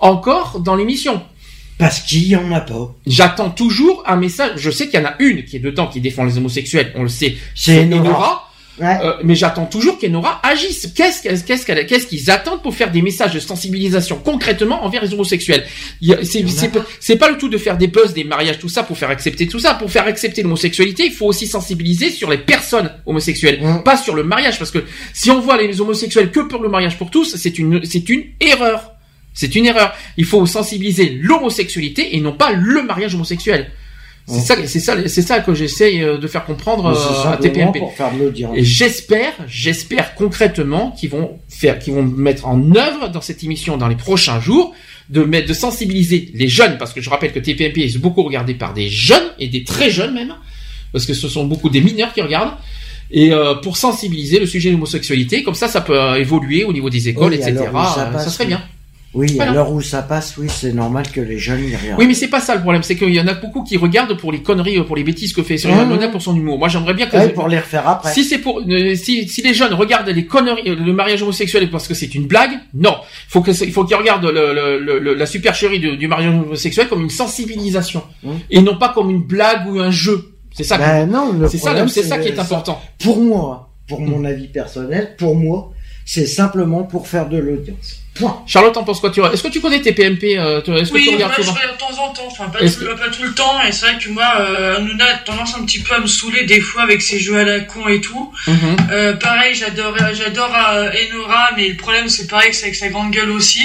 [0.00, 1.22] encore dans l'émission.
[1.78, 2.94] Parce qu'il y en a pas.
[3.06, 4.52] J'attends toujours un message.
[4.56, 6.90] Je sais qu'il y en a une qui est dedans qui défend les homosexuels.
[6.96, 7.36] On le sait.
[7.54, 8.45] C'est Enora.
[8.80, 8.98] Ouais.
[9.02, 10.86] Euh, mais j'attends toujours qu'Enora agisse.
[10.94, 15.02] Qu'est-ce qu'elle- qu'est-ce qu'elle- qu'est-ce qu'ils attendent pour faire des messages de sensibilisation concrètement envers
[15.02, 15.64] les homosexuels?
[16.22, 18.82] C'est c'est pas- c'est pas le tout de faire des buzz, des mariages, tout ça
[18.82, 19.74] pour faire accepter tout ça.
[19.74, 23.82] Pour faire accepter l'homosexualité, il faut aussi sensibiliser sur les personnes homosexuelles, Mm.
[23.82, 24.58] pas sur le mariage.
[24.58, 27.84] Parce que si on voit les homosexuels que pour le mariage pour tous, c'est une
[27.84, 28.92] c'est une erreur.
[29.32, 29.94] C'est une erreur.
[30.16, 33.70] Il faut sensibiliser l'homosexualité et non pas le mariage homosexuel.
[34.28, 37.80] C'est ça, c'est ça, c'est ça que j'essaye euh, de faire comprendre euh, à TPMP.
[38.18, 38.56] l'audience.
[38.56, 43.76] Et j'espère, j'espère concrètement qu'ils vont faire, qu'ils vont mettre en œuvre dans cette émission
[43.76, 44.74] dans les prochains jours,
[45.10, 48.54] de mettre, de sensibiliser les jeunes, parce que je rappelle que TPMP est beaucoup regardé
[48.54, 50.34] par des jeunes et des très jeunes même,
[50.92, 52.54] parce que ce sont beaucoup des mineurs qui regardent.
[53.12, 56.90] Et euh, pour sensibiliser le sujet de l'homosexualité, comme ça, ça peut évoluer au niveau
[56.90, 57.54] des écoles, Oui, etc.
[57.94, 58.60] ça passe, ça serait bien.
[59.16, 59.50] Oui, Voilà.
[59.50, 61.98] à l'heure où ça passe, oui, c'est normal que les jeunes y regardent.
[61.98, 64.16] Oui, mais c'est pas ça le problème, c'est qu'il y en a beaucoup qui regardent
[64.18, 65.80] pour les conneries, pour les bêtises que fait Cyril Mmh.
[65.80, 66.58] Hanouna pour son humour.
[66.58, 68.12] Moi, j'aimerais bien que Ouais, pour les refaire après.
[68.12, 71.70] Si c'est pour, euh, si, si les jeunes regardent les conneries, euh, le mariage homosexuel
[71.70, 72.94] parce que c'est une blague, non.
[73.28, 76.88] Faut que, il faut qu'ils regardent le, le- le- la supercherie du, du mariage homosexuel
[76.88, 78.30] comme une sensibilisation Mmh.
[78.50, 80.32] et non pas comme une blague ou un jeu.
[80.52, 80.78] C'est ça.
[80.78, 82.80] Ben non, le c'est ça, c'est ça qui est important.
[83.02, 85.72] Pour moi, pour mon avis personnel, pour moi,
[86.06, 87.96] c'est simplement pour faire de l'audience.
[88.14, 88.42] Point.
[88.46, 91.04] Charlotte, t'en penses quoi tu Est-ce que tu connais tes PMP euh, que tu Oui,
[91.04, 93.60] moi regardes je regarde de temps en temps, enfin pas tout, pas tout le temps,
[93.62, 96.44] et c'est vrai que moi, euh, Hanouna a tendance un petit peu à me saouler
[96.46, 98.32] des fois avec ses jeux à la con et tout.
[98.46, 98.76] Mhm.
[98.90, 102.88] Euh, pareil, j'adore, j'adore euh, Enora, mais le problème c'est pareil que c'est avec sa
[102.88, 103.60] grande gueule aussi.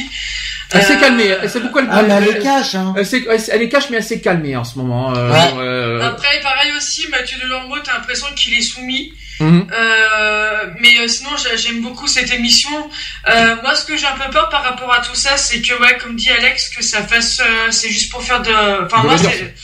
[0.73, 1.35] Elle s'est Euh, calmée.
[1.41, 1.79] Elle s'est beaucoup.
[1.89, 2.93] Ah, elle est cash, hein.
[2.97, 5.13] Elle, s'est- elle est cash, mais elle s'est calmée en ce moment.
[5.15, 5.59] euh, Oui.
[5.59, 9.13] euh, Après, pareil aussi, Mathieu Delormeau, t'as l'impression qu'il est soumis.
[9.39, 9.67] Mhm.
[9.71, 12.89] Euh, mais euh, sinon, j'a- j'aime beaucoup cette émission.
[13.29, 15.73] Euh, moi, ce que j'ai un peu peur par rapport à tout ça, c'est que,
[15.81, 19.17] ouais, comme dit Alex, que ça fasse, euh, c'est juste pour faire de, enfin moi,
[19.17, 19.55] c'est,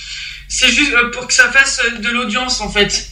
[0.48, 3.08] c'est juste pour que ça fasse de l'audience en fait.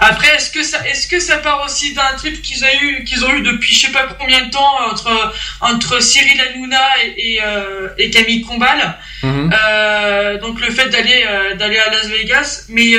[0.00, 3.24] Après, est-ce que ça, est-ce que ça part aussi d'un trip qu'ils ont eu, qu'ils
[3.24, 7.40] ont eu depuis je sais pas combien de temps entre entre Cyril Hanouna et et,
[7.42, 8.98] euh, et Camille Combal?
[9.22, 9.50] Mhm.
[9.56, 12.96] Euh, donc le fait d'aller euh, d'aller à Las Vegas, mais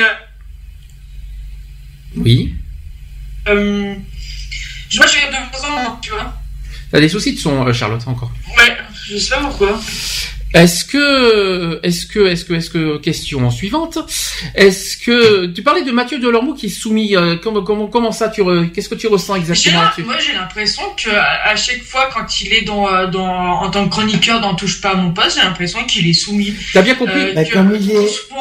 [2.16, 2.54] Oui.
[3.48, 3.94] Euh,
[4.88, 6.32] je vois, je regarde de temps en temps, tu vois.
[6.90, 8.30] T'as des soucis de son, euh, Charlotte, encore?
[8.56, 8.76] Ouais,
[9.08, 9.80] je sais pas pourquoi.
[10.56, 13.98] Est-ce que, est-ce que, est-ce que, est-ce que, question suivante.
[14.54, 18.28] Est-ce que, tu parlais de Mathieu Delormeau qui est soumis, euh, comment, comment, comment ça,
[18.30, 21.82] tu, re- qu'est-ce que tu ressens exactement là-dessus moi, j'ai l'impression que à, à chaque
[21.82, 24.94] fois, quand il est dans, euh, dans, en tant que chroniqueur dans Touche pas à
[24.96, 26.54] mon poste, j'ai l'impression qu'il est soumis.
[26.72, 27.20] T'as bien compris?
[27.20, 28.32] Euh, Bah, que- comme il est- qu'on se fout-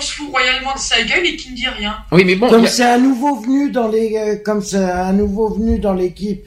[0.00, 1.96] se royalement de sa gueule et qu'il ne dit rien.
[2.12, 5.12] Oui, mais bon, Comme a- c'est un nouveau venu dans les, euh, comme c'est un
[5.12, 6.42] nouveau venu dans l'équipe,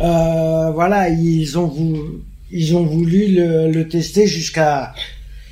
[0.00, 2.00] euh, voilà, ils ont voulu,
[2.56, 4.94] ils ont voulu le, le tester jusqu'à,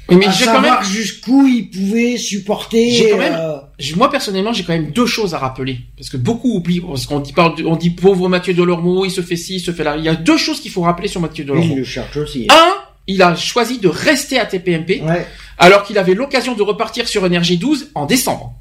[0.08, 2.90] mais à même, savoir jusqu'où ils pouvaient supporter.
[2.92, 3.56] J'ai quand même- euh,
[3.96, 5.78] moi personnellement, j'ai quand même deux choses à rappeler.
[5.96, 9.10] Parce que beaucoup oublient, parce qu'on dit, parle de- on dit pauvre Mathieu Delormeau, il
[9.10, 9.96] se fait ci, il se fait là.
[9.96, 11.72] Il y a deux choses qu'il faut rappeler sur Mathieu Delormeau.
[11.72, 12.46] il le cherche aussi.
[12.50, 12.72] Un,
[13.08, 15.26] il a choisi de rester à TPMP, Ouais.
[15.58, 18.54] alors qu'il avait l'occasion de repartir sur Énergie 12 en décembre.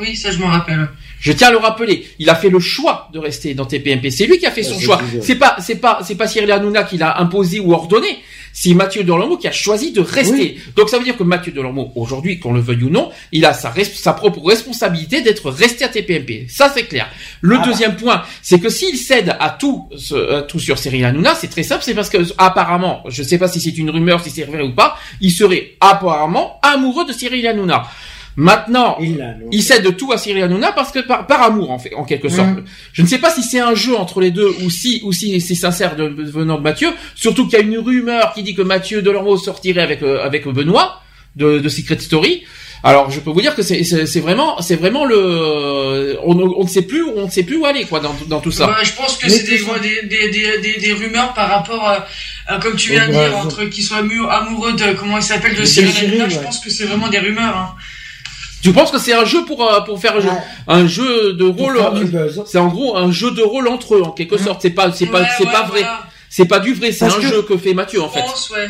[0.00, 0.88] Oui, ça, je m'en rappelle.
[1.20, 4.10] Je tiens à le rappeler, il a fait le choix de rester dans TPMP.
[4.10, 5.00] C'est lui qui a fait Ouais, son choix.
[5.22, 8.18] C'est pas, c'est pas, c'est pas Cyril Hanouna qui l'a imposé ou ordonné.
[8.52, 10.58] C'est Mathieu Delormeau qui a choisi de rester.
[10.76, 13.52] Donc ça veut dire que Mathieu Delormeau, aujourd'hui, qu'on le veuille ou non, il a
[13.52, 16.46] sa, res- sa propre responsabilité d'être resté à TPMP.
[16.48, 17.08] Ça c'est clair.
[17.40, 17.66] Le Ah bah.
[17.66, 21.48] deuxième point, c'est que s'il cède à tout, ce- à tout sur Cyril Hanouna, c'est
[21.48, 24.44] très simple, c'est parce que apparemment, je sais pas si c'est une rumeur, si c'est
[24.44, 27.84] vrai ou pas, il serait apparemment amoureux de Cyril Hanouna.
[28.40, 29.18] Maintenant, Il
[29.50, 32.28] il cède tout à Cyril Hanouna parce que par, par amour en fait en quelque
[32.28, 32.46] sorte.
[32.50, 32.64] Mhm.
[32.92, 35.40] Je ne sais pas si c'est un jeu entre les deux ou si ou si
[35.40, 36.90] c'est sincère de, de- venant de Mathieu.
[37.16, 40.46] Surtout qu'il y a une rumeur qui dit que Mathieu Delormeau sortirait avec euh, avec
[40.46, 41.02] Benoît
[41.34, 42.44] de, de Secret Story.
[42.84, 46.44] Alors je peux vous dire que c'est c'est c'est vraiment c'est vraiment le on, ne-
[46.44, 48.68] on ne sait plus on ne sait plus où aller quoi dans dans tout ça.
[48.68, 51.84] Ouais, je pense que c'est des, des, des, des, des, des rumeurs par rapport,
[52.46, 55.64] à, comme tu viens de dire, entre qu'ils soient amoureux de, comment il s'appelle, de
[55.64, 56.28] Cyril Hanouna.
[56.28, 57.56] Je pense que c'est vraiment des rumeurs.
[57.56, 57.74] Hein.
[58.62, 60.34] Tu penses que c'est un jeu pour euh, pour faire un jeu, Ouais.
[60.66, 64.10] un jeu de rôle euh, c'est en gros un jeu de rôle entre eux en
[64.10, 64.62] quelque sorte.
[64.62, 65.80] C'est pas c'est pas Ouais, c'est ouais, pas vrai.
[65.80, 66.00] voilà.
[66.30, 68.20] C'est pas du vrai, c'est un que- jeu que fait Mathieu en Je fait.
[68.20, 68.68] pense, ouais.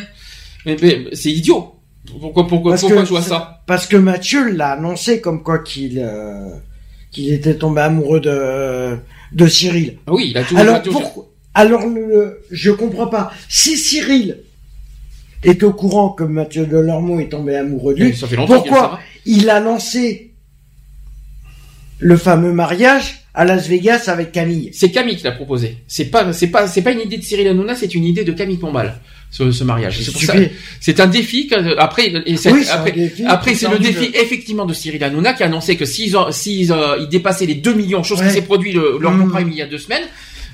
[0.65, 1.75] Mais, mais c'est idiot.
[2.19, 5.59] Pourquoi, pourquoi, Parce pourquoi que je vois ça Parce que Mathieu l'a annoncé comme quoi
[5.59, 6.49] qu'il euh,
[7.11, 8.97] qu'il était tombé amoureux de
[9.33, 9.97] de Cyril.
[10.07, 10.81] Ah Oui, il a a Alors
[11.55, 13.31] Alors le, je comprends pas.
[13.49, 14.37] Si Cyril
[15.43, 19.49] est au courant que Mathieu Delormeau est tombé amoureux de lui, Ça fait pourquoi il
[19.49, 20.31] a lancé
[21.99, 24.69] le fameux mariage à Las Vegas avec Camille?
[24.73, 25.77] C'est Camille qui l'a proposé.
[25.87, 28.31] C'est pas, c'est pas, c'est pas une idée de Cyril Hanouna, c'est une idée de
[28.31, 28.99] Camille Pombal.
[29.31, 29.99] Ce, ce mariage.
[30.01, 30.33] C'est pour ça.
[30.33, 30.51] Stupide.
[30.81, 31.47] C'est un défi.
[31.77, 35.75] après, et Oui, après, après, c'est le défi effectivement de Cyril Hanouna qui a annoncé
[35.77, 38.31] que s'ils, s'ils, euh, ils dépassaient les 2 millions, chose qui Ouais.
[38.31, 39.29] s'est produit le, lors de Mm.
[39.31, 40.01] Prime il y a deux semaines,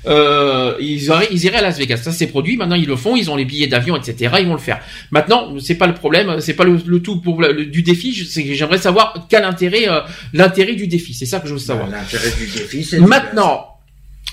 [0.06, 1.98] euh, ils, auraient, ils iraient à Las Vegas.
[1.98, 2.56] Ça s'est produit.
[2.56, 3.16] Maintenant, ils le font.
[3.16, 4.34] Ils ont les billets d'avion, etc.
[4.40, 4.80] Ils vont le faire.
[5.10, 6.40] Maintenant, c'est pas le problème.
[6.40, 8.14] C'est pas le, le tout pour le- le- du défi.
[8.28, 10.00] C'est que J'aimerais savoir quel intérêt, euh,
[10.32, 11.12] l'intérêt du défi.
[11.14, 11.88] C'est ça que je veux savoir.
[11.88, 13.66] L'intérêt du défi, c'est Maintenant,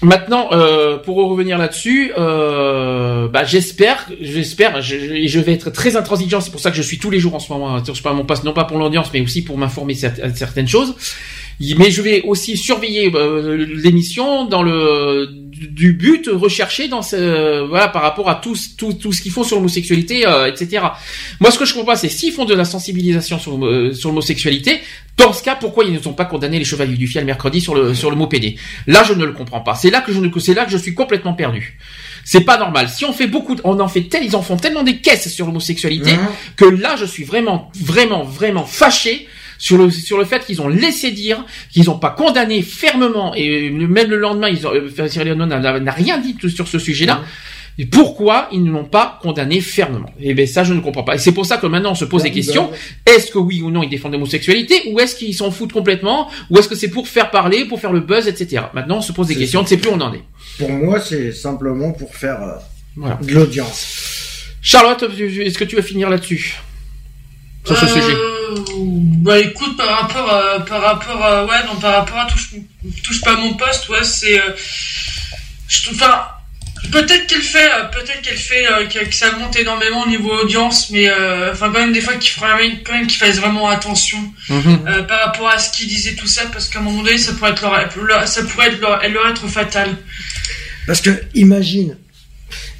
[0.01, 6.41] Maintenant, euh, pour revenir là-dessus, euh, bah, j'espère, j'espère, je, je- vais être très intransigeant.
[6.41, 8.25] C'est pour ça que je suis tous les jours en ce moment sur pas mon
[8.25, 10.93] poste, non pas pour l'audience, mais aussi pour m'informer certaines choses.
[11.77, 17.61] Mais je vais aussi surveiller euh, l'émission dans le du du but recherché dans ce
[17.67, 20.83] voilà par rapport à tout tout, tout ce qu'ils font sur l'homosexualité, euh, etc.
[21.39, 24.09] Moi, ce que je comprends pas, c'est s'ils font de la sensibilisation sur, euh, sur
[24.09, 24.81] l'homosexualité,
[25.17, 27.75] dans ce cas, pourquoi ils ne sont pas condamnés les chevaliers du fiel mercredi sur
[27.75, 28.55] le sur le mot PD
[28.87, 29.75] Là, je ne le comprends pas.
[29.75, 31.77] C'est là que je ne c'est là que je suis complètement perdu.
[32.25, 32.89] C'est pas normal.
[32.89, 35.45] Si on fait beaucoup, on en fait tel, ils en font tellement des caisses sur
[35.45, 36.27] l'homosexualité Mhm.
[36.55, 40.67] que là, je suis vraiment, vraiment, vraiment fâché sur le sur le fait qu'ils ont
[40.67, 45.31] laissé dire, qu'ils n'ont pas condamné fermement et même le lendemain, ils ont, euh, Cyril
[45.31, 47.21] Hanouna n'a rien dit sur ce sujet-là.
[47.79, 50.11] Et pourquoi ils ne l'ont pas condamné fermement?
[50.19, 51.15] Et ben ça, je ne comprends pas.
[51.15, 52.69] Et c'est pour ça que maintenant on se pose des questions.
[53.07, 54.75] Est-ce que oui ou non ils défendent l'homosexualité?
[54.91, 56.29] Ou est-ce qu'ils s'en foutent complètement?
[56.51, 58.65] Ou est-ce que c'est pour faire parler, pour faire le buzz, etc.
[58.75, 60.21] Maintenant on se pose des questions, on ne sait plus où on en est.
[60.59, 62.51] Pour moi, c'est simplement pour faire euh,
[62.95, 63.17] Voilà.
[63.23, 64.43] de l'audience.
[64.61, 66.59] Charlotte, est-ce que tu vas finir là-dessus?
[67.65, 68.17] Sur ce Euh, sujet
[69.23, 72.49] Bah écoute, par rapport à, par rapport à, ouais, non, par rapport à touche,
[73.03, 74.51] touche pas mon poste, ouais, c'est, euh,
[75.69, 76.25] je trouve, enfin,
[76.91, 80.29] peut-être qu'elle fait, euh, peut-être qu'elle fait, euh, que, que ça monte énormément au niveau
[80.43, 83.69] audience, mais, euh, enfin, quand même des fois qu'il faudrait quand même qu'ils fassent vraiment
[83.69, 84.19] attention
[84.49, 84.79] Mhm.
[84.87, 87.31] euh, par rapport à ce qu'ils disaient tout ça, parce qu'à un moment donné, ça
[87.33, 89.95] pourrait être leur, leur- ça pourrait être leur, leur être fatal.
[90.85, 91.95] Parce que imagine,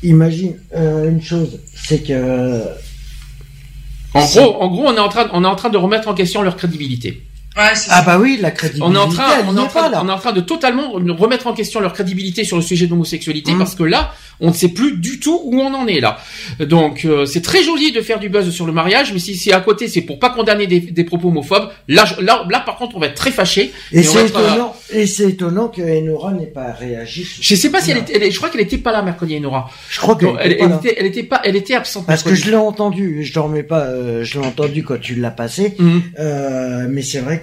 [0.04, 2.64] imagine euh, une chose, c'est que
[4.14, 6.14] En gros, en gros, on est en train, on est en train de remettre en
[6.14, 7.24] question leur crédibilité.
[7.56, 8.88] Ouais, ah bah oui, la crédibilité.
[8.90, 10.02] On est en train, elle on est en train, pas là.
[10.04, 12.92] on est en train de totalement remettre en question leur crédibilité sur le sujet de
[12.92, 13.58] l'homosexualité Mhm.
[13.60, 16.18] parce que là, on ne sait plus du tout où on en est là.
[16.60, 19.54] Donc, euh, c'est très joli de faire du buzz sur le mariage, mais si c'est
[19.54, 21.70] à côté, c'est pour pas condamner des, des propos homophobes.
[21.88, 23.72] Là, je- là, là, par contre, on va être très fâché.
[23.92, 27.28] Et c'est euh, étonnant, et c'est étonnant que Enora n'ait pas réagi.
[27.40, 29.70] Je sais pas si elle était, elle je crois qu'elle était pas là mercredi, Nora.
[29.92, 32.08] Je crois qu'elle Non, elle, était pas elle était, elle était pas, elle était absente.
[32.08, 35.30] Parce que je l'ai entendu, je dormais pas, euh, je l'ai entendu quand tu l'as
[35.32, 36.02] passé, Mhm.
[36.20, 37.43] euh, mais c'est vrai que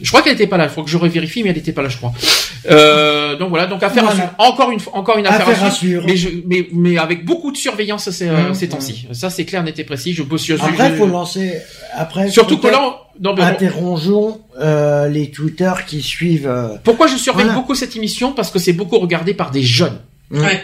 [0.00, 0.64] Je crois qu'elle était pas là.
[0.64, 2.12] Il faut que je revérifie, mais elle était pas là, je crois.
[2.70, 3.66] Euh, donc voilà.
[3.66, 4.20] Donc affaire à Voilà.
[4.28, 4.34] suivre.
[4.38, 6.04] Encore une, fois- encore une affaire, Affaire à à suivre.
[6.06, 8.54] Mais, je, mais, mais avec beaucoup de surveillance ces, euh, Mhm.
[8.54, 9.08] ces temps-ci.
[9.12, 10.12] Ça, c'est clair, net et précis.
[10.14, 11.54] Je bosse sur après je- faut lancer,
[11.94, 16.46] après Surtout que là, on- non, mais interrogeons euh, les tweeters qui suivent.
[16.46, 17.58] euh, pourquoi je surveille Voilà.
[17.60, 18.32] beaucoup cette émission?
[18.32, 19.98] Parce que c'est beaucoup regardé par des jeunes.
[20.30, 20.62] Ouais.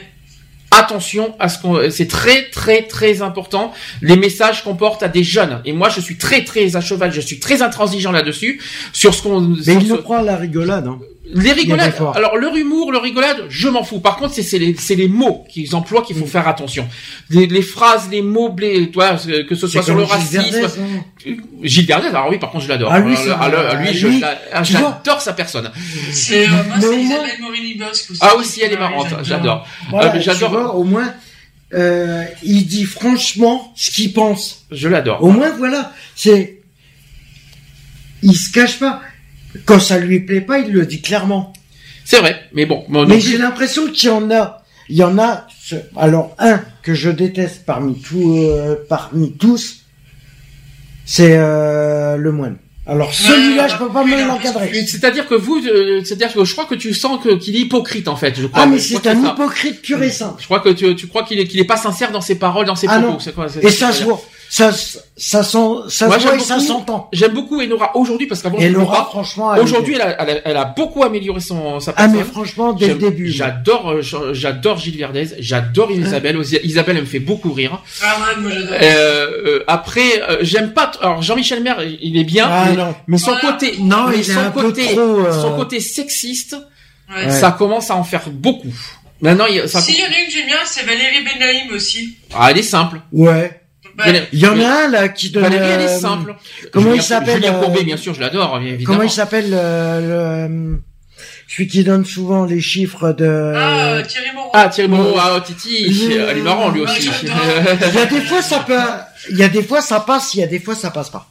[0.77, 3.73] Attention à ce qu'on, c'est très très très important.
[4.03, 5.61] Les messages qu'on porte à des jeunes.
[5.65, 7.12] Et moi, je suis très très à cheval.
[7.12, 8.61] Je suis très intransigeant là-dessus
[8.93, 9.41] sur ce qu'on.
[9.41, 10.86] Mais il ce- prend à la rigolade.
[10.86, 10.99] Hein.
[11.33, 11.94] Les rigolades.
[12.15, 13.99] Alors leur humour, leur rigolade, je m'en fous.
[14.01, 16.20] Par contre, c'est les, mots qu'ils emploient qu'il Mm.
[16.20, 16.86] faut faire attention.
[17.31, 19.17] Les, les phrases, les mots, blé, toi,
[19.49, 20.55] que ce soit sur le racisme.
[21.27, 21.31] Hein.
[21.62, 22.91] Gilles Verdez, alors oui, par contre, je l'adore.
[22.93, 24.62] Ah, lui, Euh, ah, vois.
[24.62, 25.70] j'adore sa personne.
[26.12, 28.20] C'est, euh, moi, Mais c'est Isabelle Morini-Bosque aussi.
[28.23, 29.09] Ah aussi, elle est marrante.
[29.23, 29.67] J'adore.
[29.94, 30.77] Euh, j'adore.
[30.78, 31.12] au moins,
[31.73, 34.67] euh, il dit franchement ce qu'il pense.
[34.70, 35.23] Je l'adore.
[35.23, 36.61] Au moins, voilà, c'est,
[38.23, 39.01] il se cache pas.
[39.66, 41.52] Quand ça lui plaît pas, il le dit clairement.
[42.05, 42.41] C'est vrai.
[42.52, 42.84] Mais bon.
[42.89, 45.47] moi, Mais j'ai l'impression qu'il y en a, il y en a.
[45.65, 49.84] ce- Alors un que je déteste parmi tous, euh, parmi tous,
[51.07, 52.57] c'est euh, le moine.
[52.86, 54.70] Alors celui-là, je peux pas me l'encadrer.
[54.86, 58.08] C'est-à-dire que vous, euh, c'est-à-dire que je crois que tu sens que qu'il est hypocrite
[58.08, 58.34] en fait.
[58.39, 58.65] Je crois.
[58.65, 59.31] Ah mais c'est un ça.
[59.33, 60.36] hypocrite pur et simple.
[60.41, 62.66] Je crois que tu, tu crois qu'il est qu'il est pas sincère dans ses paroles,
[62.66, 63.18] dans ses Ah propos.
[63.24, 63.33] non.
[63.34, 64.20] Quoi Et c'est- ça se voit,
[64.57, 64.70] ça,
[65.16, 65.58] ça sent,
[65.89, 67.08] ça Moi, se voit et ça s'entend.
[67.12, 69.07] J'aime beaucoup Enora aujourd'hui parce qu'avant pas.
[69.10, 72.16] franchement, elle Aujourd'hui, elle a, elle, a, elle a beaucoup amélioré son sa ah personne.
[72.18, 73.33] mais franchement, dès le début.
[73.33, 76.41] J'adore, euh, j'adore Gilles Verdez, j'adore Isabelle.
[76.62, 77.83] Isabelle, elle me fait beaucoup rire.
[78.00, 78.76] Ah ouais, moi j'adore.
[78.81, 80.92] Euh, euh, après, euh, j'aime pas.
[81.00, 82.94] Alors Jean-Michel Maire, il est bien, Ah mais, non.
[83.08, 83.52] mais son Voilà.
[83.55, 86.57] côté, Non, mais il est son un peu côté, trop, euh, son côté sexiste,
[87.12, 87.28] Ouais.
[87.28, 88.73] Ça commence à en faire beaucoup.
[89.20, 91.73] Maintenant, il, ça, Si, il y en a une que j'aime bien, c'est Valérie Benaïm
[91.74, 92.16] aussi.
[92.34, 93.00] ah, elle est simple.
[93.12, 93.60] Ouais.
[94.32, 95.42] Il y en a un là qui donne.
[95.44, 96.34] Valérie, elle est euh, simple.
[96.73, 98.84] comment Julien- il s'appelle, Julien euh, Courbet, bien sûr, je l'adore, évidemment.
[98.86, 100.81] Comment il s'appelle euh, le
[101.47, 103.52] celui qui donne souvent les chiffres de.
[103.55, 104.50] Ah, euh, Thierry Moreau.
[104.55, 107.08] Ah, Thierry Moreau, ah, Titi, Euh, elle est marrant lui aussi.
[107.23, 108.78] Il y a des fois ça peut,
[109.31, 111.28] il y a des fois ça passe, il y a des fois ça passe pas.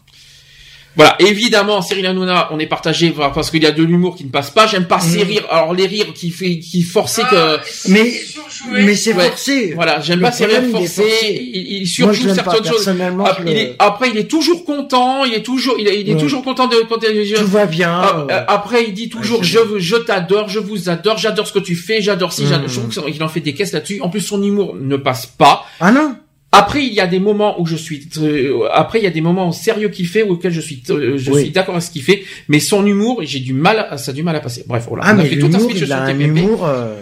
[0.95, 4.29] Voilà, évidemment, Cyril Hanouna, on est partagé parce qu'il y a de l'humour qui ne
[4.29, 4.67] passe pas.
[4.67, 5.27] J'aime pas ces Mm.
[5.27, 5.45] rires.
[5.49, 8.83] Alors les rires qui fait, qui forçaient Ah, que, Mais surjoué.
[8.83, 9.29] mais c'est Ouais.
[9.29, 9.71] forcé.
[9.73, 11.01] voilà, j'aime pas ces rires forcés.
[11.01, 11.49] forcé.
[11.53, 12.69] Il, il surjoue certaines choses.
[12.85, 13.23] personnellement.
[13.27, 15.23] Ah, je il est- après, il est toujours content.
[15.25, 16.19] Il est toujours, il est, il est Ouais.
[16.19, 17.91] toujours content de quand il- Tout va bien.
[17.91, 21.47] Ah, euh, après, il dit toujours Ouais, je veux- je t'adore, je vous adore, j'adore
[21.47, 22.47] ce que tu fais, j'adore si, Mm.
[22.49, 22.67] j'adore.
[22.69, 23.99] Je trouve qu'il en fait des caisses là-dessus.
[24.01, 25.65] En plus, son humour ne passe pas.
[25.79, 26.15] Ah non?
[26.55, 29.21] Après, il y a des moments où je suis, euh, après, il y a des
[29.21, 31.41] moments sérieux qu'il fait auxquels je suis, euh, je Oui.
[31.41, 34.13] suis d'accord avec ce qu'il fait, mais son humour, j'ai du mal, à- ça a
[34.13, 34.63] du mal à passer.
[34.67, 35.03] Bref, voilà.
[35.07, 36.25] Ah, on a mais fait tout un l'humour, speech il sur a un TPP.
[36.27, 36.95] humour euh,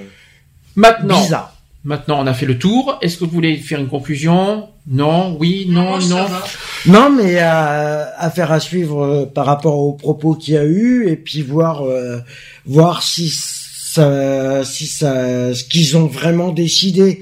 [0.78, 1.54] Maintenant, bizarre.
[1.84, 2.98] maintenant, on a fait le tour.
[3.02, 4.70] Est-ce que vous voulez faire une conclusion?
[4.88, 6.24] Non, oui, non, non.
[6.26, 6.44] va.
[6.88, 11.08] Non, mais à, affaire à suivre euh, par rapport aux propos qu'il y a eu
[11.10, 12.20] et puis voir euh,
[12.66, 17.22] voir si ça, si ça, ce qu'ils ont vraiment décidé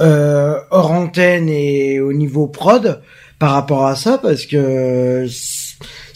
[0.00, 3.00] euh, hors antenne et au niveau prod
[3.38, 5.26] par rapport à ça, parce que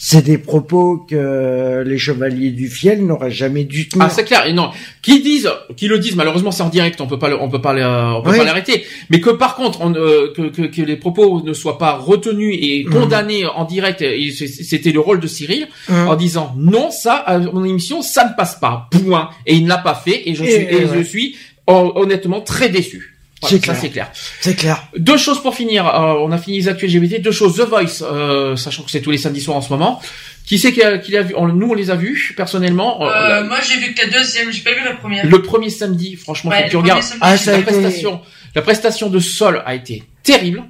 [0.01, 4.05] c'est des propos que les chevaliers du fiel n'auraient jamais dû tenir.
[4.05, 4.45] Ah, c'est clair.
[4.47, 4.69] Et non,
[5.01, 7.73] qui disent, qui le disent, malheureusement, c'est en direct, on peut pas, on peut pas,
[8.17, 8.37] on peut Oui.
[8.37, 8.85] pas l'arrêter.
[9.09, 12.57] Mais que par contre, on, euh, que, que, que les propos ne soient pas retenus
[12.59, 12.93] et Mhm.
[12.93, 16.07] condamnés en direct, c'était le rôle de Cyril, Hum.
[16.07, 18.87] en disant non, ça, mon émission, ça ne passe pas.
[18.91, 19.29] Point.
[19.45, 20.89] Et il ne l'a pas fait, et je Et- suis, et ouais.
[20.95, 21.35] je suis
[21.67, 23.08] hon- honnêtement très déçu.
[23.41, 23.77] Voilà, C'est ça clair.
[23.81, 24.11] c'est clair.
[24.41, 24.87] C'est clair.
[24.97, 25.87] Deux choses pour finir.
[25.87, 27.21] Euh, on a fini les actuels LGBT.
[27.21, 27.55] Deux choses.
[27.55, 30.01] The Voice, euh, sachant que c'est tous les samedis soirs en ce moment.
[30.45, 31.33] Qui c'est qui a, qui l'a vu?
[31.37, 33.03] On- Nous, on les a vus personnellement.
[33.03, 35.25] Euh, Euh, la- moi, j'ai vu que la deuxième, j'ai pas vu la première.
[35.25, 37.03] le premier samedi, franchement, Ouais, faut que tu premier regardes.
[37.03, 38.21] samedi, Ah, ça La été- prestation,
[38.55, 40.63] la prestation de Sol a été terrible.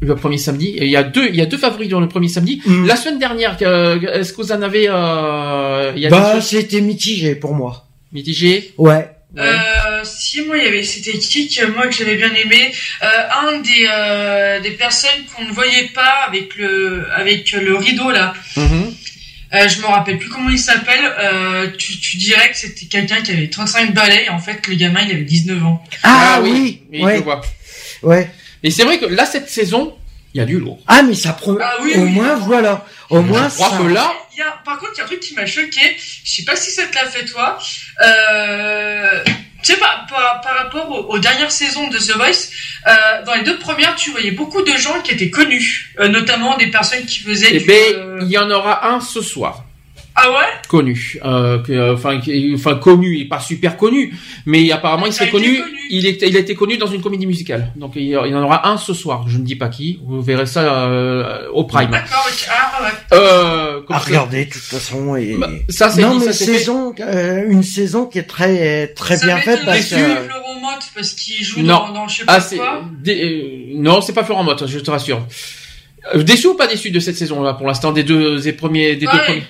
[0.00, 2.08] Le premier samedi, Et il y a deux, il y a deux favoris dans le
[2.08, 2.60] premier samedi.
[2.66, 2.86] Mm.
[2.86, 6.80] La semaine dernière, que- est-ce que vous en avez, euh, il y a Bah, c'était
[6.80, 7.86] mitigé pour moi.
[8.12, 9.10] mitigées Ouais.
[9.36, 12.72] Euh, si moi il y avait c'était qui que moi que j'avais bien aimé
[13.02, 13.06] euh,
[13.48, 18.32] un des euh, des personnes qu'on ne voyait pas avec le avec le rideau là
[18.56, 18.94] Mhm.
[19.54, 23.20] euh, je me rappelle plus comment il s'appelle euh, tu, tu dirais que c'était quelqu'un
[23.20, 26.80] qui avait 35 balais et en fait le gamin il avait 19 ans Ah, oui.
[26.90, 27.18] oui, je ouais.
[27.20, 27.42] vois.
[28.02, 28.30] Ouais.
[28.62, 29.94] Mais c'est vrai que là, cette saison,
[30.36, 30.78] il y a du lourd.
[30.86, 31.60] Ah, mais ça promet.
[31.64, 32.10] Ah oui, Au oui.
[32.10, 32.84] moins, voilà.
[33.08, 33.78] Au moins, je crois ça.
[33.78, 35.96] que là, il y a, par contre il y a un truc qui m'a choqué
[36.24, 37.58] je sais pas si ça te l'a fait toi
[38.04, 39.24] euh,
[39.62, 42.50] tu sais par, par, par rapport aux, aux dernières saisons de The Voice
[42.86, 46.58] euh, dans les deux premières tu voyais beaucoup de gens qui étaient connus euh, notamment
[46.58, 49.64] des personnes qui faisaient eh du, ben, euh, il y en aura un ce soir.
[50.18, 50.36] Ah ouais?
[50.68, 52.18] Connu, euh, que, enfin,
[52.54, 54.14] enfin connu et pas super connu,
[54.46, 55.58] mais apparemment il Il a serait été connu.
[55.60, 55.72] connu.
[55.90, 57.70] Il est, il a été connu dans une comédie musicale.
[57.76, 59.26] Donc il y, il y en aura un ce soir.
[59.28, 60.00] Je ne dis pas qui.
[60.04, 61.90] Vous verrez ça euh, au Prime.
[61.90, 62.26] D'accord.
[62.50, 62.90] Ah, ouais.
[63.12, 65.14] Euh, À regarder, de toute façon.
[65.16, 65.36] Et...
[65.36, 66.32] Bah, ça c'est fait.
[66.32, 69.94] saison, euh, une saison qui est très, très Ça bien faite parce que.
[69.96, 71.86] Florent Motte, parce qu'il joue Non.
[71.88, 72.82] dans, dans je sais pas Ah quoi.
[73.00, 75.24] dé- euh, non c'est pas Florent Motte, je te rassure.
[76.14, 78.96] Euh, Déçu ou pas déçu de cette saison là pour l'instant des deux, des premiers,
[78.96, 79.42] des deux premiers?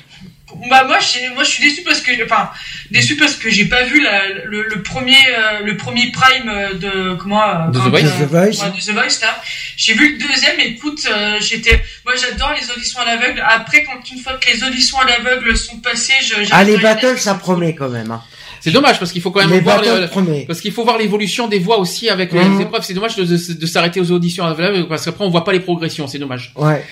[0.71, 2.51] Bah moi, j'ai- moi, je suis déçu parce que, enfin,
[2.91, 6.75] déçu parce que j'ai pas vu la, le, le premier, euh, le premier prime euh,
[6.75, 8.01] de comment euh, De The Voice.
[8.05, 8.63] euh, The Voice.
[8.65, 9.41] ouais, de The Voice là.
[9.77, 10.59] J'ai vu le deuxième.
[10.61, 13.43] Écoute, euh, j'étais, moi, j'adore les auditions à l'aveugle.
[13.47, 16.35] Après, quand une fois que les auditions à l'aveugle sont passées, je.
[16.51, 18.11] Ah, les battles, ça promet quand même.
[18.11, 18.23] Hein.
[18.61, 20.45] C'est dommage parce qu'il faut quand même Les voir battles le- promet.
[20.47, 22.63] Parce qu'il faut voir l'évolution des voix aussi avec les Mhm.
[22.63, 22.83] épreuves.
[22.83, 25.61] C'est dommage de, de- de s'arrêter aux auditions aveugle, parce qu'après on voit pas les
[25.61, 26.09] progressions.
[26.09, 26.53] C'est dommage.
[26.57, 26.85] Ouais.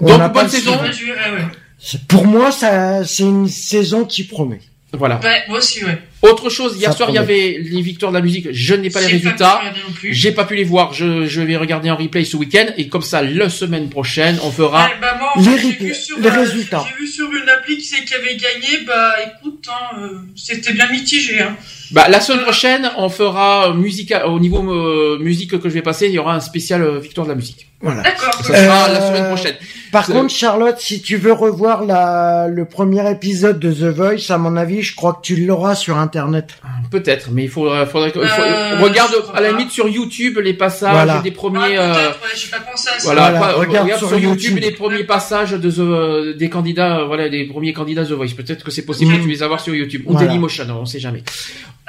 [0.00, 0.78] On Donc, bonne saison.
[0.92, 1.10] suivi.
[1.12, 1.18] Ouais,
[2.08, 4.60] Pour moi, ça, c'est une saison qui promet.
[4.96, 5.20] Voilà.
[5.22, 5.98] Ouais, moi aussi, ouais.
[6.22, 8.48] Autre chose, hier Ça soir il y avait les victoires de la musique.
[8.50, 9.60] Je n'ai pas les résultats.
[10.02, 10.94] J'ai pas pu les voir.
[10.94, 14.50] Je, je vais regarder en replay ce week-end et comme ça la semaine prochaine on
[14.50, 14.84] fera.
[14.84, 16.84] Ouais, bah, moi, en Les fait, vu sur, les euh, résultats.
[16.88, 20.72] J'ai vu sur une appli qui c'est qui avait gagné, bah écoute, hein, euh, c'était
[20.72, 21.40] bien mitigé.
[21.40, 21.56] Hein.
[21.90, 26.06] Bah la semaine prochaine on fera musique au niveau euh, musique que je vais passer.
[26.06, 27.66] Il y aura un spécial euh, victoire de la musique.
[27.84, 28.02] Voilà.
[28.02, 28.34] D'accord.
[28.42, 29.54] Ça sera Euh, la semaine prochaine.
[29.92, 34.38] Par contre, Charlotte, si tu veux revoir la, le premier épisode de The Voice, à
[34.38, 36.56] mon avis, je crois que tu l'auras sur Internet.
[36.90, 39.56] Peut-être, mais il faudrait, faudrait que- il faut- Euh, regarde à la pas.
[39.56, 41.18] limite sur YouTube les passages Voilà.
[41.22, 41.78] des Ah, premiers.
[41.78, 43.04] euh, peut-être, ouais, j'ai pas pensé à ça.
[43.04, 44.58] Voilà, Voilà, quoi, regarde regarde sur sur YouTube, YouTube.
[44.64, 48.34] les premiers passages de The- euh, des candidats, euh, voilà, des premiers candidats The Voice.
[48.36, 49.18] Peut-être que c'est possible Mm.
[49.18, 50.26] que tu les avoir sur YouTube ou Voilà.
[50.26, 51.22] Dailymotion, on sait jamais.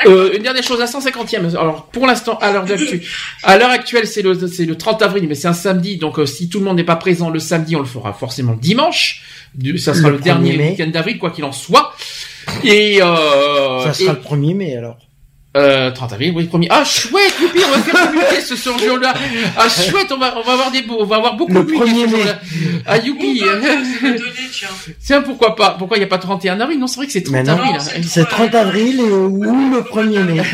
[0.06, 1.56] Euh, une dernière chose, à 150e.
[1.56, 3.02] Alors, pour l'instant, à l'heure d'actu,
[3.44, 6.26] à l'heure actuelle, c'est le, c'est le 30 avril, mais c'est un samedi, donc euh,
[6.26, 9.24] si tout le monde n'est pas présent le samedi, on le fera forcément dimanche.
[9.56, 10.70] Du- Ça sera Le le, dernier 1er mai.
[10.72, 11.94] week-end d'avril, quoi qu'il en soit.
[12.66, 14.98] Et, euh, ça sera et- le 1er mai, alors.
[15.56, 16.68] Euh, 30 avril, oui, premier.
[16.70, 19.14] Ah, chouette, youpi, on va faire publier ce ce jour-là.
[19.58, 21.66] Ah, chouette, on va, on va avoir des, beaux- on va avoir beaucoup Le de
[21.66, 22.18] publiés 1er ce mai.
[22.18, 22.40] jour-là.
[22.86, 23.40] Ah, Ou youpi.
[23.40, 24.20] donné,
[25.02, 25.22] tiens.
[25.22, 25.76] Pourquoi pas?
[25.78, 26.80] Pourquoi il n'y a pas 31 avril?
[26.80, 27.54] Non, c'est vrai que c'est 30 Mais non.
[27.54, 27.72] avril.
[27.76, 27.80] Hein.
[27.80, 30.42] c'est- C'est 30 avril et, ou le 1er mai?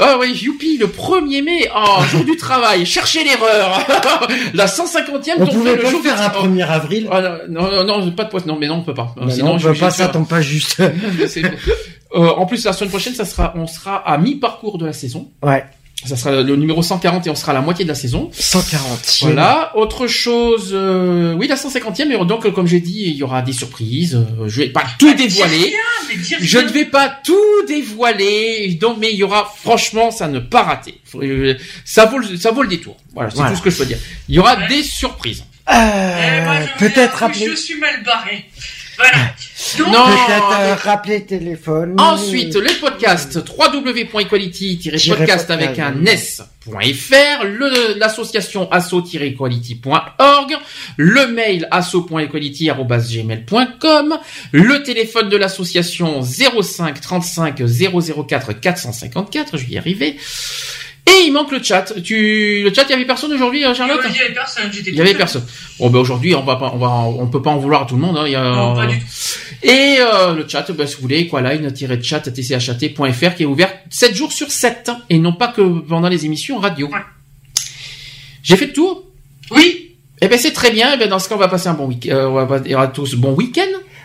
[0.00, 1.68] Ah oui, youpi, le 1er mai.
[1.76, 2.86] Oh, jour du travail.
[2.86, 3.78] Cherchez l'erreur.
[4.54, 6.50] La 150e On tombe pouvait le jour faire un travail.
[6.50, 7.08] 1er avril.
[7.12, 8.46] Ah, non, non, non, pas de poisson.
[8.48, 9.14] Non, mais non, on peut pas.
[9.28, 10.80] Sinon, non, on je peut pas, vais ça tombe pas juste.
[12.14, 15.30] Euh, en plus, la semaine prochaine, ça sera, on sera à mi-parcours de la saison.
[15.42, 15.64] Ouais.
[16.04, 18.28] Ça sera le numéro 140 et on sera à la moitié de la saison.
[18.32, 19.18] 140.
[19.22, 19.70] Voilà.
[19.76, 23.52] Autre chose, euh, oui, la 150e, mais donc, comme j'ai dit, il y aura des
[23.52, 24.16] surprises.
[24.16, 25.56] Euh, Je vais pas tout Ah, dis dévoiler.
[25.58, 30.40] rien, Je ne vais pas tout dévoiler, donc mais il y aura franchement ça ne
[30.40, 31.00] pas rater.
[31.14, 32.96] Euh, Ça vaut le, ça vaut le détour.
[33.14, 33.52] Voilà, c'est Voilà.
[33.52, 33.98] tout ce que je peux dire.
[34.28, 34.66] Il y aura Ouais.
[34.68, 35.44] des surprises.
[35.68, 38.46] Eh, Euh, peut-être rappeler, Je suis mal barré.
[39.02, 39.34] Voilà.
[39.78, 40.04] Donc, Non.
[40.06, 41.94] peut-être euh, rappeler téléphone.
[41.98, 47.44] Ensuite, le podcast www.equality-podcast avec un s.fr,
[47.98, 50.56] l'association asso-equality.org,
[50.96, 54.18] le mail asso.equality@gmail.com,
[54.52, 57.62] le téléphone de l'association 05 35
[58.26, 60.16] 004 454, je vais y arriver.
[61.06, 61.92] Et il manque le chat.
[62.02, 64.70] Tu, le chat, il y avait personne aujourd'hui, euh, Charlotte il y avait personne.
[64.86, 65.44] Il y avait personne.
[65.78, 67.96] Bon, ben aujourd'hui, on va pas, on va, on peut pas en vouloir à tout
[67.96, 68.16] le monde.
[68.18, 68.24] Hein.
[68.26, 68.42] Il y a.
[68.42, 69.04] Non, pas du tout.
[69.64, 74.32] Et euh, le chat, ben, si vous voulez, qualine-chat, tchat.fr qui est ouvert 7 jours
[74.32, 76.86] sur 7 et non pas que pendant les émissions radio.
[76.86, 77.00] Ouais.
[78.42, 79.04] J'ai fait le tour?
[79.50, 79.96] Oui.
[80.20, 80.92] Eh ben c'est très bien.
[80.94, 82.08] Eh ben dans ce cas, on va passer un bon week.
[82.08, 83.62] euh, on va dire à tous bon week-end.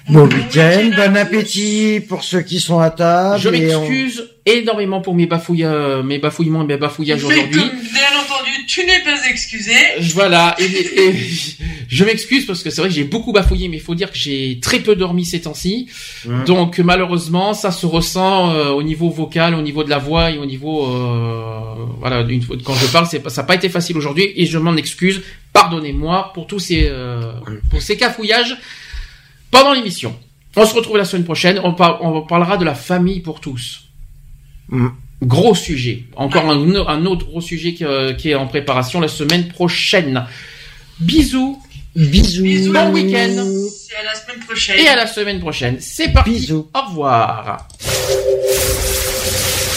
[0.10, 3.40] Bon week-end, bon appétit pour ceux qui sont à table.
[3.42, 7.60] Je on- m'excuse énormément pour mes bafouilles, euh, mes bafouillements et mes bafouillages Mais aujourd'hui.
[7.60, 9.74] bien entendu, tu n'es pas excusé.
[10.14, 11.14] Voilà, et, et
[11.90, 14.18] je m'excuse parce que c'est vrai que j'ai beaucoup bafouillé, mais il faut dire que
[14.18, 15.90] j'ai très peu dormi ces temps-ci.
[16.46, 20.38] Donc malheureusement, ça se ressent euh, au niveau vocal, au niveau de la voix et
[20.38, 21.60] au niveau euh,
[22.00, 22.22] voilà.
[22.22, 25.22] Une fois, quand je parle, ça n'a pas été facile aujourd'hui et je m'en excuse.
[25.52, 27.34] Pardonnez-moi pour tous ces euh,
[27.70, 28.56] pour ces cafouillages
[29.52, 30.16] pendant l'émission.
[30.56, 31.60] On se retrouve la semaine prochaine.
[31.64, 33.82] On, par- on parlera de la famille pour tous.
[34.70, 34.92] Mhm.
[35.24, 36.04] Gros sujet.
[36.16, 40.26] Encore un, un autre gros sujet qui, euh, qui est en préparation la semaine prochaine.
[41.00, 41.60] Bisous
[41.96, 42.44] Bisous.
[42.44, 42.74] Bisous.
[42.74, 43.36] Bon week-end.
[43.72, 44.80] C'est à la semaine prochaine.
[44.80, 45.78] et à la semaine prochaine.
[45.80, 46.30] C'est parti.
[46.32, 46.68] Bisous.
[46.76, 47.68] Au revoir.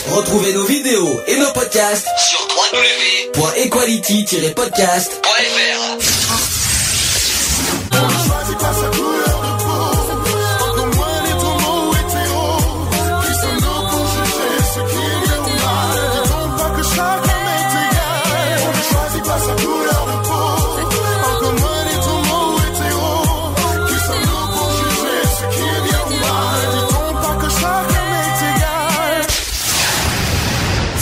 [0.08, 2.49] Retrouvez nos vidéos et nos podcasts sur
[3.36, 6.10] www.equality-podcast.fr.